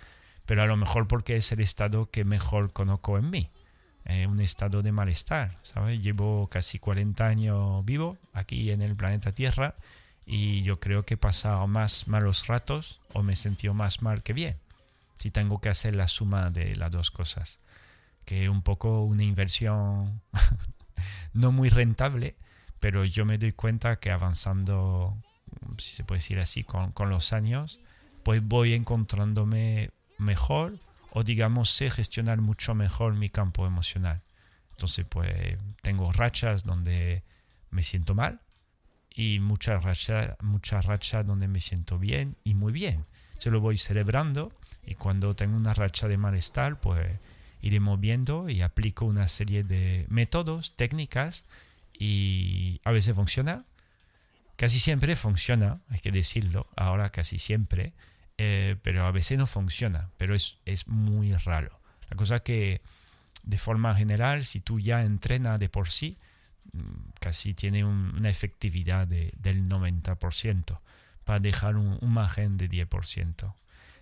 Pero 0.46 0.62
a 0.62 0.68
lo 0.68 0.78
mejor 0.78 1.08
porque 1.08 1.36
es 1.36 1.52
el 1.52 1.60
estado 1.60 2.12
que 2.12 2.24
mejor 2.24 2.72
conozco 2.72 3.18
en 3.18 3.30
mí. 3.30 3.50
Eh, 4.08 4.28
un 4.28 4.40
estado 4.40 4.84
de 4.84 4.92
malestar, 4.92 5.58
¿sabes? 5.64 6.00
Llevo 6.00 6.48
casi 6.48 6.78
40 6.78 7.26
años 7.26 7.84
vivo 7.86 8.20
aquí 8.34 8.70
en 8.70 8.84
el 8.84 8.96
planeta 8.96 9.32
Tierra 9.32 9.74
y 10.28 10.62
yo 10.62 10.80
creo 10.80 11.06
que 11.06 11.16
he 11.16 11.18
pasado 11.18 11.66
más 11.66 12.08
malos 12.08 12.46
ratos 12.46 13.02
o 13.14 13.24
me 13.24 13.34
he 13.34 13.36
sentido 13.36 13.74
más 13.74 14.04
mal 14.04 14.22
que 14.22 14.34
bien. 14.34 14.58
Si 15.18 15.32
tengo 15.32 15.60
que 15.60 15.70
hacer 15.70 15.96
la 15.96 16.08
suma 16.08 16.52
de 16.52 16.76
las 16.76 16.92
dos 16.92 17.10
cosas. 17.10 17.60
Que 18.26 18.48
un 18.48 18.62
poco 18.62 19.04
una 19.04 19.24
inversión 19.24 20.22
no 21.34 21.52
muy 21.52 21.70
rentable, 21.70 22.36
pero 22.80 23.06
yo 23.06 23.26
me 23.26 23.40
doy 23.40 23.54
cuenta 23.54 24.00
que 24.00 24.12
avanzando, 24.12 25.18
si 25.80 25.96
se 25.96 26.04
puede 26.04 26.20
decir 26.20 26.38
así, 26.38 26.64
con, 26.64 26.92
con 26.92 27.10
los 27.10 27.34
años, 27.34 27.80
pues 28.24 28.44
voy 28.44 28.74
encontrándome 28.74 29.90
mejor 30.20 30.78
o 31.18 31.24
digamos 31.24 31.70
sé 31.70 31.90
gestionar 31.90 32.42
mucho 32.42 32.76
mejor 32.76 33.14
mi 33.14 33.30
campo 33.30 33.66
emocional. 33.66 34.22
Entonces 34.72 35.06
pues 35.10 35.58
tengo 35.82 36.12
rachas 36.12 36.66
donde 36.66 37.24
me 37.72 37.84
siento 37.84 38.16
mal 38.16 38.42
y 39.10 39.40
muchas 39.40 39.82
rachas 39.82 40.36
mucha 40.42 40.82
racha 40.82 41.24
donde 41.24 41.48
me 41.48 41.62
siento 41.62 41.98
bien 41.98 42.36
y 42.44 42.54
muy 42.54 42.74
bien. 42.74 43.06
Se 43.38 43.50
lo 43.50 43.62
voy 43.62 43.78
celebrando 43.78 44.52
y 44.86 44.96
cuando 44.96 45.38
tengo 45.38 45.56
una 45.56 45.74
racha 45.74 46.10
de 46.10 46.18
malestar 46.18 46.82
pues 46.82 47.18
iré 47.62 47.80
moviendo 47.80 48.50
y 48.50 48.62
aplico 48.62 49.06
una 49.06 49.30
serie 49.30 49.64
de 49.64 50.06
métodos, 50.10 50.76
técnicas 50.76 51.46
y 51.98 52.82
a 52.84 52.92
veces 52.92 53.16
funciona. 53.16 53.64
Casi 54.58 54.82
siempre 54.82 55.16
funciona, 55.16 55.80
hay 55.88 56.00
que 56.00 56.12
decirlo, 56.12 56.68
ahora 56.76 57.10
casi 57.10 57.40
siempre, 57.40 57.94
eh, 58.38 58.76
pero 58.82 59.06
a 59.06 59.12
veces 59.12 59.38
no 59.38 59.48
funciona, 59.48 60.10
pero 60.18 60.36
es, 60.36 60.60
es 60.66 60.88
muy 60.88 61.34
raro. 61.34 61.80
La 62.10 62.18
cosa 62.18 62.42
que 62.42 62.82
de 63.44 63.58
forma 63.58 63.96
general, 63.96 64.44
si 64.46 64.60
tú 64.60 64.80
ya 64.80 65.04
entrenas 65.04 65.60
de 65.60 65.70
por 65.70 65.90
sí, 65.90 66.18
mm, 66.74 67.12
casi 67.20 67.54
tiene 67.54 67.84
una 67.86 68.30
efectividad 68.30 69.08
de, 69.08 69.34
del 69.38 69.68
90% 69.68 70.80
para 71.24 71.40
dejar 71.40 71.78
un, 71.78 71.98
un 72.02 72.12
margen 72.12 72.58
de 72.58 72.70
10%. 72.70 73.54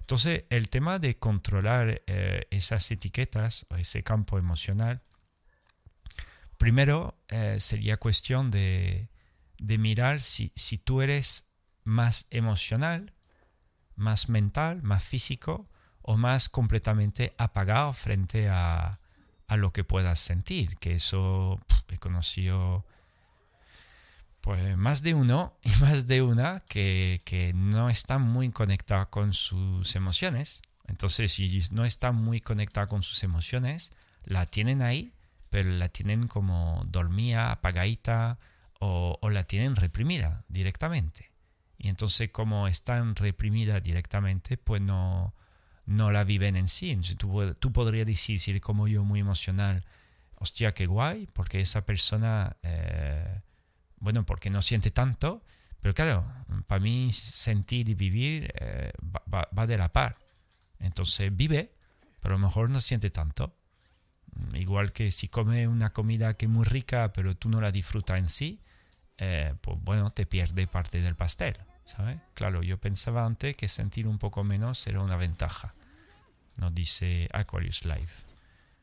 Entonces, 0.03 0.43
el 0.49 0.69
tema 0.69 0.99
de 0.99 1.17
controlar 1.17 2.01
eh, 2.07 2.45
esas 2.51 2.91
etiquetas 2.91 3.65
o 3.69 3.77
ese 3.77 4.03
campo 4.03 4.37
emocional, 4.37 5.01
primero 6.57 7.17
eh, 7.29 7.57
sería 7.59 7.95
cuestión 7.95 8.51
de, 8.51 9.07
de 9.59 9.77
mirar 9.77 10.19
si, 10.19 10.51
si, 10.55 10.77
tú 10.77 11.01
eres 11.01 11.47
más 11.85 12.27
emocional, 12.31 13.13
más 13.95 14.29
mental, 14.29 14.81
más 14.83 15.03
físico 15.03 15.67
o 16.01 16.17
más 16.17 16.49
completamente 16.49 17.33
apagado 17.37 17.93
frente 17.93 18.49
a, 18.49 18.99
a 19.47 19.57
lo 19.57 19.71
que 19.71 19.83
puedas 19.83 20.19
sentir, 20.19 20.77
que 20.77 20.93
eso 20.95 21.59
he 21.89 21.97
conocido 21.97 22.85
pues 24.41 24.75
más 24.75 25.03
de 25.03 25.13
uno 25.13 25.57
y 25.63 25.69
más 25.81 26.05
de 26.05 26.21
una 26.21 26.61
que, 26.67 27.21
que 27.23 27.53
no 27.53 27.89
está 27.89 28.17
muy 28.17 28.51
conectado 28.51 29.09
con 29.09 29.33
sus 29.33 29.95
emociones. 29.95 30.61
Entonces, 30.85 31.31
si 31.31 31.63
no 31.71 31.85
está 31.85 32.11
muy 32.11 32.41
conectado 32.41 32.89
con 32.89 33.03
sus 33.03 33.23
emociones, 33.23 33.93
la 34.25 34.45
tienen 34.45 34.81
ahí, 34.81 35.13
pero 35.49 35.69
la 35.69 35.87
tienen 35.87 36.27
como 36.27 36.83
dormida, 36.87 37.51
apagadita 37.51 38.37
o 38.79 39.29
la 39.29 39.45
tienen 39.45 39.77
reprimida 39.77 40.43
directamente. 40.49 41.32
Y 41.77 41.89
entonces, 41.89 42.31
como 42.31 42.67
están 42.67 43.15
reprimidas 43.15 43.81
directamente, 43.83 44.57
pues 44.57 44.81
no, 44.81 45.33
no 45.85 46.11
la 46.11 46.23
viven 46.23 46.55
en 46.55 46.67
sí. 46.67 46.95
tú, 47.17 47.53
tú 47.55 47.71
podrías 47.71 48.07
decir, 48.07 48.39
si 48.39 48.59
como 48.59 48.87
yo 48.87 49.03
muy 49.03 49.19
emocional, 49.19 49.83
hostia, 50.39 50.73
qué 50.73 50.85
guay, 50.85 51.27
porque 51.33 51.61
esa 51.61 51.85
persona... 51.85 52.57
Eh, 52.63 53.41
bueno, 54.03 54.25
porque 54.25 54.49
no 54.49 54.61
siente 54.61 54.91
tanto, 54.91 55.45
pero 55.79 55.93
claro, 55.93 56.25
para 56.67 56.81
mí 56.81 57.13
sentir 57.13 57.87
y 57.87 57.93
vivir 57.93 58.53
eh, 58.59 58.91
va, 59.33 59.65
de 59.65 59.77
la 59.77 59.93
par. 59.93 60.17
Entonces 60.79 61.33
vive, 61.33 61.71
pero 62.19 62.35
a 62.35 62.37
lo 62.37 62.45
mejor 62.45 62.69
no 62.69 62.81
siente 62.81 63.09
tanto. 63.09 63.55
Igual 64.55 64.91
que 64.91 65.09
si 65.11 65.29
come 65.29 65.69
una 65.69 65.93
comida 65.93 66.33
que 66.33 66.47
es 66.47 66.51
muy 66.51 66.65
rica, 66.65 67.13
pero 67.13 67.37
tú 67.37 67.47
no 67.49 67.61
la 67.61 67.71
disfrutas 67.71 68.19
en 68.19 68.27
sí, 68.27 68.61
eh, 69.17 69.53
pues 69.61 69.77
bueno, 69.81 70.09
te 70.09 70.25
pierde 70.25 70.67
parte 70.67 71.01
del 71.01 71.15
pastel, 71.15 71.55
¿sabes? 71.85 72.19
Claro, 72.33 72.63
yo 72.63 72.77
pensaba 72.77 73.25
antes 73.25 73.55
que 73.55 73.67
sentir 73.67 74.07
un 74.07 74.17
poco 74.17 74.43
menos 74.43 74.85
era 74.87 75.01
una 75.01 75.17
ventaja. 75.17 75.73
Nos 76.57 76.73
dice 76.73 77.29
Aquarius 77.31 77.85
Life. 77.85 78.23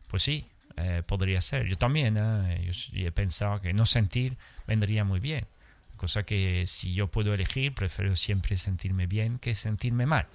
Pues 0.08 0.22
sí, 0.22 0.48
eh, 0.76 1.02
podría 1.06 1.40
ser. 1.40 1.66
Yo 1.66 1.76
también 1.76 2.14
yo 2.14 3.06
he 3.06 3.12
pensado 3.12 3.58
que 3.60 3.72
no 3.72 3.86
sentir 3.86 4.36
vendría 4.66 5.04
muy 5.04 5.20
bien. 5.20 5.46
Cosa 5.96 6.22
que 6.22 6.66
si 6.66 6.94
yo 6.94 7.08
puedo 7.08 7.34
elegir, 7.34 7.74
prefiero 7.74 8.16
siempre 8.16 8.56
sentirme 8.56 9.06
bien 9.06 9.38
que 9.38 9.54
sentirme 9.54 10.06
mal. 10.06 10.26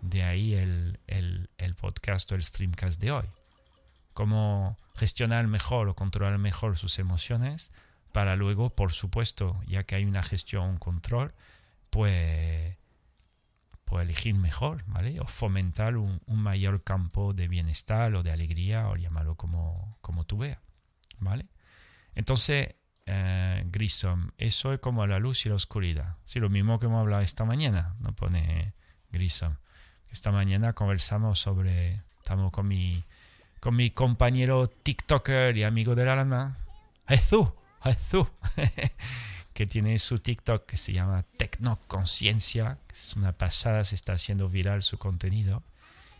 De 0.00 0.24
ahí 0.24 0.54
el, 0.54 0.98
el, 1.06 1.48
el 1.58 1.74
podcast 1.74 2.30
o 2.32 2.34
el 2.34 2.42
streamcast 2.42 3.00
de 3.00 3.12
hoy. 3.12 3.26
Cómo 4.14 4.76
gestionar 4.96 5.46
mejor 5.46 5.88
o 5.88 5.94
controlar 5.94 6.36
mejor 6.38 6.76
sus 6.76 6.98
emociones 6.98 7.70
para 8.12 8.36
luego, 8.36 8.70
por 8.70 8.92
supuesto, 8.92 9.60
ya 9.66 9.84
que 9.84 9.96
hay 9.96 10.04
una 10.04 10.22
gestión, 10.22 10.68
un 10.70 10.76
control, 10.76 11.34
pues, 11.90 12.76
pues 13.84 14.04
elegir 14.04 14.34
mejor, 14.34 14.84
¿vale? 14.86 15.20
O 15.20 15.24
fomentar 15.24 15.96
un, 15.96 16.20
mayor 16.26 16.82
campo 16.82 17.34
de 17.34 17.48
bienestar 17.48 18.14
o 18.14 18.22
de 18.22 18.32
alegría, 18.32 18.88
o 18.88 18.96
llamarlo 18.96 19.36
como, 19.36 19.96
como 20.00 20.24
tú 20.24 20.38
veas, 20.38 20.58
¿vale? 21.18 21.46
Entonces, 22.14 22.74
eh, 23.06 23.64
Grissom. 23.66 24.30
Eso 24.38 24.72
es 24.72 24.80
como 24.80 25.06
la 25.06 25.18
luz 25.18 25.44
y 25.46 25.48
la 25.48 25.56
oscuridad. 25.56 26.16
Sí, 26.24 26.38
lo 26.38 26.48
mismo 26.48 26.78
que 26.78 26.86
hemos 26.86 27.00
hablado 27.00 27.22
esta 27.22 27.44
mañana, 27.44 27.96
no 27.98 28.14
pone 28.14 28.74
Grissom. 29.10 29.56
Esta 30.10 30.30
mañana 30.32 30.72
conversamos 30.72 31.40
sobre, 31.40 32.02
estamos 32.18 32.52
con 32.52 32.68
mi, 32.68 33.02
con 33.60 33.76
mi 33.76 33.90
compañero 33.90 34.68
TikToker 34.68 35.56
y 35.56 35.64
amigo 35.64 35.94
del 35.94 36.08
alma, 36.08 36.58
Jesús, 37.08 37.48
que 39.52 39.66
tiene 39.66 39.98
su 39.98 40.18
TikTok 40.18 40.66
que 40.66 40.76
se 40.76 40.92
llama 40.92 41.24
Tecnoconciencia, 41.36 42.78
que 42.86 42.94
es 42.94 43.16
una 43.16 43.32
pasada, 43.32 43.84
se 43.84 43.94
está 43.94 44.12
haciendo 44.14 44.48
viral 44.48 44.82
su 44.82 44.98
contenido. 44.98 45.62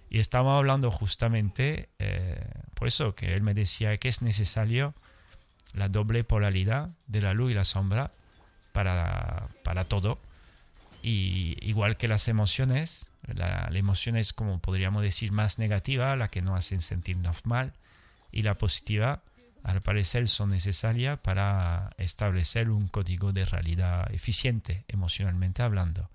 Y 0.08 0.18
estamos 0.18 0.58
hablando 0.58 0.90
justamente 0.90 1.88
eh, 1.98 2.44
por 2.74 2.88
eso 2.88 3.14
que 3.14 3.34
él 3.34 3.42
me 3.42 3.54
decía 3.54 3.96
que 3.98 4.08
es 4.08 4.22
necesario 4.22 4.94
la 5.72 5.88
doble 5.88 6.24
polaridad 6.24 6.90
de 7.06 7.22
la 7.22 7.32
luz 7.32 7.52
y 7.52 7.54
la 7.54 7.64
sombra 7.64 8.12
para, 8.72 9.48
para 9.62 9.84
todo. 9.84 10.18
Y 11.02 11.56
igual 11.62 11.96
que 11.96 12.08
las 12.08 12.28
emociones, 12.28 13.10
la, 13.26 13.68
emoción 13.72 14.16
es 14.16 14.32
como 14.32 14.58
podríamos 14.58 15.02
decir 15.02 15.32
más 15.32 15.58
negativa, 15.58 16.14
la 16.16 16.28
que 16.28 16.42
nos 16.42 16.58
hacen 16.58 16.82
sentirnos 16.82 17.46
mal, 17.46 17.72
y 18.32 18.42
la 18.42 18.58
positiva, 18.58 19.22
al 19.62 19.82
parecer, 19.82 20.28
son 20.28 20.50
necesarias 20.50 21.18
para 21.18 21.90
establecer 21.98 22.70
un 22.70 22.88
código 22.88 23.32
de 23.32 23.44
realidad 23.44 24.12
eficiente, 24.12 24.84
emocionalmente 24.88 25.62
hablando. 25.62 26.10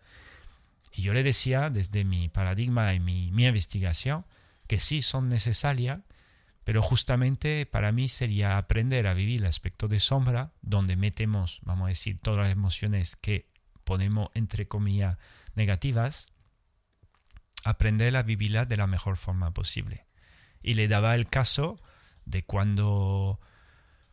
Y 0.94 1.04
yo 1.04 1.14
le 1.14 1.24
decía 1.24 1.70
desde 1.70 2.06
mi 2.06 2.30
paradigma 2.30 2.94
y 2.94 3.00
mi, 3.00 3.32
mi 3.32 3.46
investigación 3.46 4.26
que 4.68 4.80
sí 4.80 5.02
son 5.02 5.28
necesarias, 5.28 6.00
pero 6.64 6.82
justamente 6.82 7.66
para 7.66 7.92
mí 7.92 8.10
sería 8.10 8.58
aprender 8.58 9.08
a 9.08 9.14
vivir 9.14 9.42
el 9.42 9.48
aspecto 9.48 9.88
de 9.88 10.00
sombra, 10.00 10.52
donde 10.62 10.96
metemos, 10.96 11.60
vamos 11.64 11.86
a 11.86 11.90
decir, 11.90 12.20
todas 12.20 12.40
las 12.40 12.52
emociones 12.52 13.16
que 13.16 13.48
ponemos 13.84 14.30
entre 14.34 14.68
comillas 14.68 15.18
negativas, 15.54 16.28
aprender 17.64 18.16
a 18.16 18.24
vivirla 18.24 18.66
de 18.66 18.78
la 18.78 18.88
mejor 18.88 19.18
forma 19.18 19.54
posible. 19.54 20.08
Y 20.64 20.74
le 20.74 20.88
daba 20.88 21.14
el 21.14 21.28
caso 21.28 21.80
de 22.26 22.44
cuando, 22.44 23.40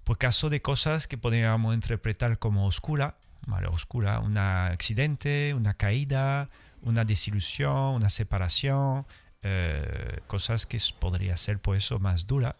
pues 0.04 0.19
caso 0.19 0.50
de 0.50 0.62
cosas 0.62 1.07
que 1.07 1.19
podríamos 1.19 1.75
interpretar 1.75 2.38
como 2.38 2.66
oscura, 2.66 3.16
¿vale? 3.47 3.69
oscura, 3.69 4.21
un 4.21 4.38
accidente, 4.38 5.54
una 5.54 5.75
caída, 5.75 6.49
una 6.83 7.04
desilusión, 7.04 7.95
una 7.95 8.11
separación, 8.11 9.07
eh, 9.42 10.21
cosas 10.26 10.66
que 10.66 10.78
podría 10.99 11.37
ser 11.37 11.57
por 11.57 11.75
pues, 11.75 11.85
eso 11.85 11.99
más 11.99 12.26
dura. 12.26 12.54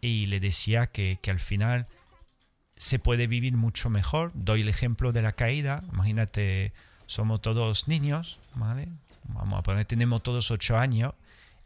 Y 0.00 0.26
le 0.26 0.40
decía 0.40 0.86
que, 0.86 1.18
que 1.20 1.30
al 1.30 1.40
final 1.40 1.86
se 2.76 2.98
puede 2.98 3.26
vivir 3.26 3.56
mucho 3.56 3.90
mejor. 3.90 4.30
Doy 4.34 4.62
el 4.62 4.68
ejemplo 4.68 5.12
de 5.12 5.22
la 5.22 5.32
caída. 5.32 5.82
Imagínate, 5.92 6.72
somos 7.06 7.40
todos 7.40 7.88
niños, 7.88 8.38
¿vale? 8.54 8.88
vamos 9.28 9.58
a 9.58 9.62
poner, 9.62 9.84
tenemos 9.84 10.22
todos 10.22 10.50
ocho 10.50 10.78
años 10.78 11.12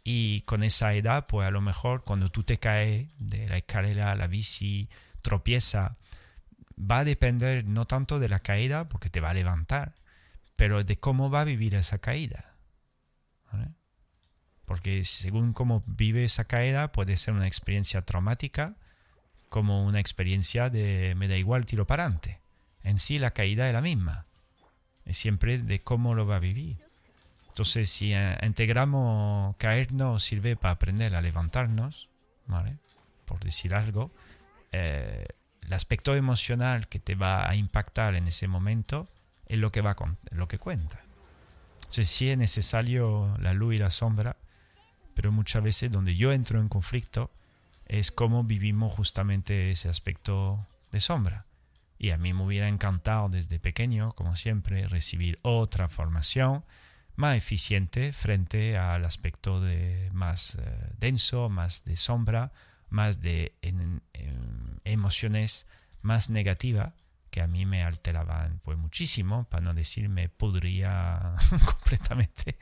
y 0.05 0.43
con 0.43 0.63
esa 0.63 0.95
edad, 0.95 1.27
pues 1.27 1.47
a 1.47 1.51
lo 1.51 1.61
mejor 1.61 2.05
cuando 2.05 2.29
tú 2.29 2.43
te 2.43 2.59
caes 2.59 3.09
de 3.19 3.49
la 3.49 3.59
escalera, 3.59 4.15
la 4.15 4.27
bici, 4.27 4.89
tropieza, 5.23 5.93
va 6.79 6.99
a 6.99 7.05
depender 7.05 7.65
no 7.67 7.87
tanto 7.87 8.19
de 8.19 8.29
la 8.29 8.41
caída, 8.41 8.89
porque 8.89 9.11
te 9.11 9.21
va 9.21 9.31
a 9.31 9.35
levantar, 9.35 9.95
pero 10.57 10.83
de 10.85 10.99
cómo 10.99 11.31
va 11.31 11.43
a 11.43 11.45
vivir 11.45 11.75
esa 11.75 11.99
caída. 11.99 12.57
Porque 14.65 15.05
según 15.05 15.53
cómo 15.53 15.83
vive 15.87 16.25
esa 16.25 16.45
caída, 16.45 16.93
puede 16.93 17.17
ser 17.17 17.35
una 17.35 17.49
experiencia 17.49 18.03
traumática, 18.03 18.77
como 19.49 19.85
una 19.85 19.99
experiencia 19.99 20.71
de 20.71 21.15
me 21.17 21.27
da 21.27 21.37
igual 21.37 21.67
tiro 21.67 21.89
para 21.89 22.05
adelante. 22.05 22.41
En 22.85 23.01
sí 23.01 23.19
la 23.19 23.33
caída 23.33 23.67
es 23.67 23.73
la 23.73 23.81
misma. 23.81 24.27
Es 25.05 25.19
siempre 25.19 25.59
de 25.59 25.83
cómo 25.83 26.15
lo 26.15 26.25
va 26.25 26.37
a 26.37 26.41
vivir. 26.41 26.90
Entonces, 27.61 27.91
si 27.91 28.15
eh, 28.15 28.39
integramos 28.43 29.55
caernos 29.59 30.25
sirve 30.25 30.57
para 30.57 30.73
aprender 30.73 31.15
a 31.15 31.21
levantarnos, 31.21 32.09
¿vale? 32.47 32.79
Por 33.27 33.39
decir 33.41 33.75
algo, 33.75 34.11
eh, 34.73 35.27
el 35.61 35.73
aspecto 35.75 36.17
emocional 36.17 36.89
que 36.89 37.01
te 37.01 37.17
va 37.17 37.47
a 37.47 37.55
impactar 37.57 38.15
en 38.15 38.27
ese 38.27 38.49
momento 38.49 39.11
es 39.45 39.59
lo 39.59 39.71
que, 39.73 39.83
va 39.83 39.95
lo 40.31 40.49
que 40.49 40.57
cuenta. 40.57 41.05
Entonces, 41.81 42.09
sí 42.09 42.31
es 42.31 42.39
necesario 42.39 43.37
la 43.39 43.53
luz 43.53 43.75
y 43.75 43.77
la 43.77 43.91
sombra, 43.91 44.39
pero 45.15 45.31
muchas 45.31 45.63
veces 45.63 45.93
donde 45.93 46.17
yo 46.17 46.33
entro 46.33 46.63
en 46.63 46.71
conflicto 46.71 47.31
es 47.85 48.11
cómo 48.11 48.43
vivimos 48.43 48.95
justamente 48.95 49.71
ese 49.71 49.91
aspecto 49.91 50.67
de 50.93 51.01
sombra. 51.01 51.45
Y 51.99 52.13
a 52.13 52.17
mí 52.17 52.33
me 52.33 52.43
hubiera 52.43 52.69
encantado 52.69 53.29
desde 53.29 53.61
pequeño, 53.61 54.15
como 54.15 54.35
siempre, 54.35 54.89
recibir 54.89 55.39
otra 55.43 55.89
formación 55.89 56.65
más 57.21 57.37
eficiente 57.37 58.13
frente 58.13 58.79
al 58.79 59.05
aspecto 59.05 59.61
de 59.61 60.09
más 60.13 60.55
eh, 60.55 60.93
denso, 60.99 61.51
más 61.51 61.85
de 61.85 61.97
sombra, 61.97 62.51
más 62.89 63.21
de 63.21 63.55
emociones 64.85 65.67
más 66.03 66.31
negativas 66.31 66.95
que 67.31 67.43
a 67.43 67.47
mí 67.47 67.67
me 67.67 67.85
alteraban 67.85 68.59
pues 68.65 68.79
muchísimo, 68.79 69.45
para 69.45 69.63
no 69.63 69.75
decir 69.75 70.09
me 70.09 70.31
podría 70.31 71.35
completamente 71.65 72.57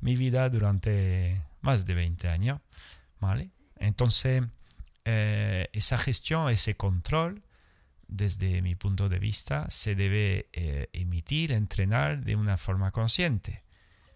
mi 0.00 0.14
vida 0.14 0.48
durante 0.50 1.42
más 1.62 1.86
de 1.86 1.94
20 1.94 2.28
años, 2.28 2.60
¿vale? 3.18 3.50
Entonces, 3.76 4.44
eh, 5.06 5.68
esa 5.72 5.98
gestión, 5.98 6.50
ese 6.50 6.76
control, 6.76 7.42
desde 8.06 8.60
mi 8.60 8.74
punto 8.74 9.08
de 9.08 9.18
vista, 9.18 9.68
se 9.70 9.94
debe 9.94 10.48
eh, 10.52 10.88
emitir, 10.92 11.50
entrenar 11.50 12.22
de 12.22 12.36
una 12.36 12.56
forma 12.58 12.90
consciente. 12.92 13.64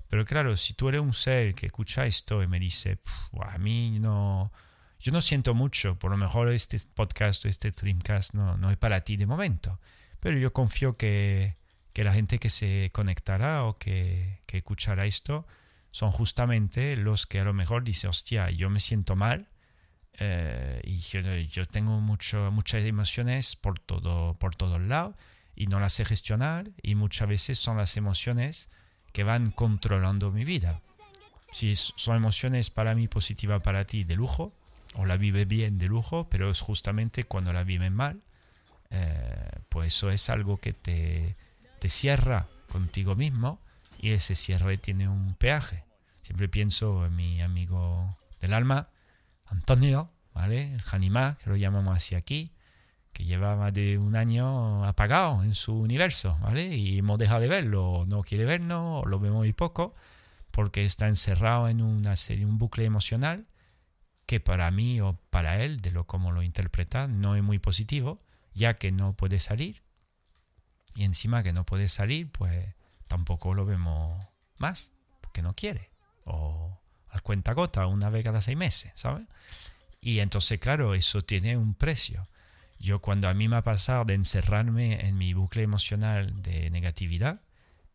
Pero 0.09 0.25
claro, 0.25 0.57
si 0.57 0.75
tú 0.75 0.89
eres 0.89 1.01
un 1.01 1.13
ser 1.13 1.55
que 1.55 1.67
escucha 1.67 2.07
esto 2.07 2.43
y 2.43 2.47
me 2.47 2.61
dice, 2.61 2.99
a 3.41 3.59
mí 3.59 3.99
no, 3.99 4.53
yo 5.01 5.13
no 5.13 5.21
siento 5.21 5.55
mucho, 5.55 5.99
por 5.99 6.11
lo 6.11 6.17
mejor 6.17 6.49
este 6.51 6.79
podcast, 6.95 7.45
este 7.47 7.71
streamcast 7.71 8.35
no, 8.35 8.57
no 8.57 8.71
es 8.71 8.77
para 8.77 9.01
ti 9.01 9.17
de 9.17 9.27
momento, 9.27 9.81
pero 10.21 10.39
yo 10.39 10.53
confío 10.53 10.97
que, 10.97 11.57
que 11.93 12.05
la 12.05 12.13
gente 12.13 12.39
que 12.39 12.51
se 12.51 12.91
conectará 12.93 13.65
o 13.65 13.75
que, 13.75 14.41
que 14.47 14.59
escuchará 14.59 15.07
esto 15.07 15.47
son 15.91 16.13
justamente 16.13 16.97
los 16.97 17.27
que 17.27 17.41
a 17.41 17.45
lo 17.45 17.55
mejor 17.55 17.83
dice, 17.83 18.07
hostia, 18.07 18.51
yo 18.51 18.69
me 18.69 18.81
siento 18.81 19.17
mal 19.17 19.49
eh, 20.19 20.81
y 20.85 20.99
yo, 20.99 21.67
tengo 21.67 22.01
mucho, 22.01 22.51
muchas 22.51 22.85
emociones 22.85 23.57
por 23.57 23.79
todo, 23.79 24.35
por 24.35 24.55
todos 24.55 24.81
lados 24.81 25.15
y 25.55 25.67
no 25.67 25.81
las 25.81 25.95
sé 25.95 26.05
gestionar 26.05 26.71
y 26.83 26.95
muchas 26.95 27.29
veces 27.29 27.59
son 27.59 27.77
las 27.77 27.97
emociones 27.97 28.71
que 29.17 29.25
van 29.25 29.51
controlando 29.51 30.31
mi 30.31 30.45
vida. 30.45 30.83
Si 31.51 31.75
son 31.75 32.17
emociones 32.17 32.69
para 32.69 32.95
mí 32.95 33.09
positivas, 33.09 33.63
para 33.63 33.87
ti 33.87 34.05
de 34.05 34.15
lujo, 34.15 34.53
o 34.93 35.07
la 35.07 35.17
vive 35.17 35.47
bien 35.47 35.79
de 35.79 35.87
lujo, 35.87 36.29
pero 36.29 36.51
es 36.51 36.61
justamente 36.61 37.25
cuando 37.25 37.51
la 37.55 37.65
viven 37.65 37.95
mal, 37.95 38.21
eh, 38.91 39.51
pues 39.71 39.87
eso 39.87 40.11
es 40.11 40.29
algo 40.29 40.59
que 40.59 40.75
te, 40.75 41.35
te 41.79 41.89
cierra 41.89 42.47
contigo 42.69 43.15
mismo 43.15 43.59
y 43.99 44.11
ese 44.11 44.37
cierre 44.37 44.77
tiene 44.77 45.09
un 45.09 45.33
peaje. 45.33 45.83
Siempre 46.21 46.47
pienso 46.51 47.07
en 47.07 47.17
mi 47.17 47.41
amigo 47.41 48.19
del 48.43 48.53
alma, 48.53 48.91
Antonio, 49.47 50.11
¿vale? 50.35 50.75
El 50.75 50.83
que 51.39 51.49
lo 51.49 51.57
llamamos 51.57 51.97
así 51.97 52.17
aquí, 52.17 52.53
que 53.17 53.25
lleva 53.25 53.57
más 53.57 53.73
de 53.73 53.97
un 53.97 54.15
año 54.15 54.85
apagado 54.85 55.43
en 55.43 55.55
su 55.55 55.73
universo, 55.73 56.37
¿vale? 56.43 56.77
Y 56.77 56.99
hemos 56.99 57.19
dejado 57.19 57.41
de 57.41 57.49
verlo, 57.49 58.05
no 58.07 58.23
quiere 58.23 58.45
vernos, 58.45 59.07
lo 59.07 59.19
vemos 59.19 59.39
muy 59.39 59.55
poco, 59.55 59.95
porque 60.51 60.85
está 60.85 61.09
encerrado 61.09 61.71
en 61.71 61.81
una 61.81 62.15
serie, 62.17 62.45
un 62.45 62.59
bucle 62.59 62.85
emocional 62.85 63.47
que 64.27 64.39
para 64.39 64.71
mí 64.71 65.01
o 65.01 65.19
para 65.31 65.63
él, 65.63 65.81
de 65.81 65.93
lo 65.93 66.05
como 66.07 66.31
lo 66.31 66.43
interpreta, 66.43 67.09
no 67.09 67.37
es 67.37 67.43
muy 67.43 67.59
positivo, 67.59 68.19
ya 68.53 68.75
que 68.75 68.93
no 68.93 69.15
puede 69.15 69.41
salir. 69.41 69.83
Y 70.95 71.05
encima 71.05 71.43
que 71.43 71.55
no 71.55 71.65
puede 71.65 71.89
salir, 71.89 72.31
pues 72.31 72.75
tampoco 73.07 73.55
lo 73.55 73.65
vemos 73.65 74.27
más, 74.59 74.93
porque 75.23 75.41
no 75.41 75.55
quiere. 75.55 75.89
O 76.27 76.79
al 77.09 77.23
cuenta 77.23 77.55
gota, 77.55 77.87
una 77.87 78.11
vez 78.11 78.25
cada 78.25 78.43
seis 78.43 78.59
meses, 78.59 78.93
¿sabes? 78.95 79.27
Y 80.03 80.19
entonces, 80.19 80.61
claro, 80.61 80.93
eso 80.93 81.23
tiene 81.23 81.57
un 81.57 81.73
precio. 81.73 82.29
Yo 82.79 83.01
cuando 83.01 83.29
a 83.29 83.35
mí 83.35 83.49
me 83.49 83.57
ha 83.57 83.63
pasado 83.63 84.05
de 84.05 84.15
encerrarme 84.15 85.07
en 85.07 85.17
mi 85.17 85.35
bucle 85.35 85.63
emocional 85.63 86.43
de 86.43 86.71
negatividad 86.71 87.41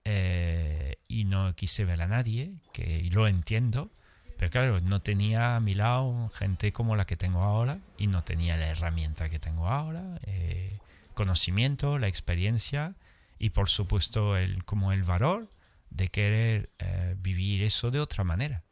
eh, 0.04 0.98
y 1.08 1.26
no 1.26 1.56
quise 1.56 1.86
ver 1.86 2.02
a 2.02 2.08
nadie, 2.08 2.54
que 2.74 3.08
lo 3.12 3.28
entiendo, 3.28 3.92
pero 4.38 4.50
claro, 4.50 4.82
no 4.82 5.02
tenía 5.02 5.56
a 5.56 5.60
mi 5.60 5.76
lado 5.76 6.30
gente 6.30 6.74
como 6.74 6.96
la 6.96 7.06
que 7.06 7.16
tengo 7.16 7.42
ahora 7.42 7.80
y 7.98 8.08
no 8.08 8.24
tenía 8.24 8.58
la 8.58 8.70
herramienta 8.70 9.30
que 9.30 9.38
tengo 9.38 9.68
ahora, 9.68 10.20
eh, 10.24 10.80
conocimiento, 11.14 12.00
la 12.00 12.08
experiencia 12.08 12.96
y 13.38 13.52
por 13.52 13.70
supuesto 13.70 14.38
el, 14.38 14.66
como 14.66 14.92
el 14.92 15.04
valor 15.04 15.48
de 15.92 16.10
querer 16.10 16.72
eh, 16.80 17.16
vivir 17.20 17.62
eso 17.62 17.92
de 17.92 18.00
otra 18.00 18.24
manera, 18.24 18.64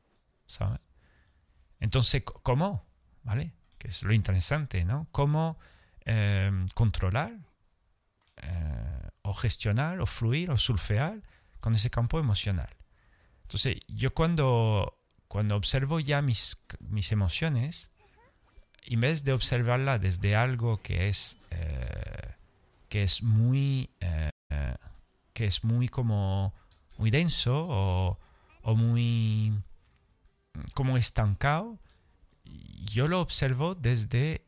¿sabes? 0.47 0.79
Entonces, 1.79 2.23
¿cómo? 2.23 2.83
¿Vale? 3.23 3.53
Que 3.77 3.89
es 3.89 4.03
lo 4.03 4.13
interesante, 4.13 4.85
¿no? 4.85 5.07
¿Cómo 5.11 5.59
Em, 6.05 6.65
controlar 6.73 7.31
eh, 8.37 9.09
o 9.21 9.33
gestionar 9.33 9.99
o 9.99 10.05
fluir 10.05 10.49
o 10.49 10.57
surfear 10.57 11.21
con 11.59 11.75
ese 11.75 11.89
campo 11.89 12.19
emocional. 12.19 12.69
Entonces, 13.43 13.77
yo 13.87 14.13
cuando, 14.13 14.97
cuando 15.27 15.55
observo 15.55 15.99
ya 15.99 16.21
mis, 16.21 16.57
mis 16.79 17.11
emociones, 17.11 17.91
en 18.83 19.01
vez 19.01 19.23
de 19.23 19.33
observarla 19.33 19.99
desde 19.99 20.35
algo 20.35 20.81
que 20.81 21.09
es, 21.09 21.37
eh, 21.51 22.33
que 22.87 23.03
es 23.03 23.21
muy, 23.21 23.91
eh, 23.99 24.31
que 25.33 25.45
es 25.45 25.63
muy 25.63 25.89
como, 25.89 26.53
muy 26.97 27.11
denso 27.11 27.67
o, 27.69 28.19
o 28.61 28.75
muy 28.75 29.53
como 30.73 30.97
estancado, 30.97 31.77
yo 32.85 33.07
lo 33.07 33.21
observo 33.21 33.75
desde 33.75 34.43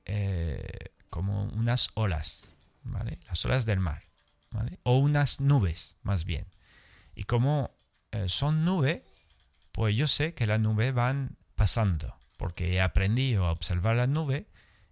como 1.12 1.44
unas 1.50 1.90
olas, 1.94 2.48
¿vale? 2.84 3.20
Las 3.28 3.46
olas 3.46 3.68
del 3.68 3.80
mar, 3.80 4.06
¿vale? 4.50 4.80
O 4.82 4.98
unas 4.98 5.40
nubes, 5.42 5.98
más 6.02 6.26
bien. 6.26 6.48
Y 7.14 7.26
como 7.26 7.76
eh, 8.12 8.30
son 8.30 8.66
nubes, 8.66 9.04
pues 9.74 9.96
yo 9.96 10.08
sé 10.08 10.34
que 10.34 10.48
las 10.48 10.60
nubes 10.60 10.94
van 10.94 11.38
pasando, 11.56 12.18
porque 12.38 12.74
he 12.74 12.82
aprendido 12.82 13.46
a 13.46 13.52
observar 13.52 13.98
las 13.98 14.10
nubes 14.10 14.46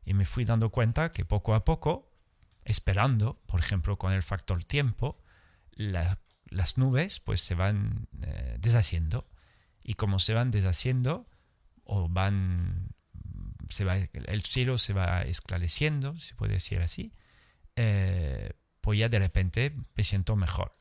y 0.06 0.14
me 0.14 0.26
fui 0.26 0.44
dando 0.44 0.70
cuenta 0.72 1.12
que 1.14 1.24
poco 1.26 1.56
a 1.56 1.64
poco, 1.64 2.12
esperando, 2.66 3.42
por 3.46 3.62
ejemplo, 3.62 3.98
con 3.98 4.12
el 4.12 4.22
factor 4.22 4.64
tiempo, 4.66 5.24
las 5.72 6.78
nubes 6.78 7.22
pues 7.22 7.40
se 7.40 7.56
van 7.56 8.08
eh, 8.22 8.58
deshaciendo. 8.60 9.26
Y 9.82 9.94
como 9.94 10.20
se 10.20 10.34
van 10.34 10.52
deshaciendo 10.52 11.28
o 11.86 12.10
van 12.10 12.90
va, 13.84 13.96
el 13.96 14.44
cielo 14.44 14.78
se 14.78 14.94
va 14.94 15.22
esclareciendo, 15.22 16.20
se 16.20 16.36
puede 16.36 16.54
decir 16.54 16.80
así, 16.82 17.14
eh, 17.76 18.54
pues 18.82 19.00
ya 19.00 19.10
de 19.10 19.20
repente 19.20 19.74
me 19.96 20.04
siento 20.04 20.36
mejor. 20.36 20.72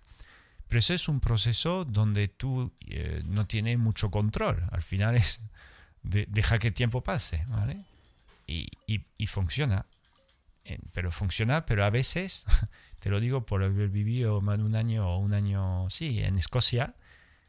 Pero 0.69 0.81
eso 0.81 0.95
es 0.95 1.09
un 1.09 1.21
proceso 1.21 1.85
donde 1.85 2.29
tú 2.29 2.73
eh, 2.87 3.23
no 3.25 3.47
tienes 3.47 3.79
mucho 3.79 4.11
control. 4.11 4.65
Al 4.71 4.83
final 4.83 5.17
es 5.17 5.41
dejar 6.03 6.59
que 6.59 6.69
el 6.69 6.75
tiempo 6.75 7.03
pase, 7.03 7.45
¿vale? 7.49 7.85
Y, 8.47 8.69
y, 8.87 9.27
funciona. 9.27 9.87
Pero 10.93 11.11
funciona, 11.11 11.65
pero 11.65 11.85
a 11.85 11.91
veces, 11.91 12.45
te 13.01 13.11
lo 13.11 13.21
digo 13.21 13.47
por 13.47 13.63
haber 13.63 13.89
vivido 13.89 14.41
más 14.41 14.59
de 14.59 14.65
un 14.65 14.77
año 14.77 15.09
o 15.09 15.19
un 15.19 15.33
año, 15.35 15.89
sí, 15.91 16.23
en 16.23 16.37
Escocia, 16.37 16.95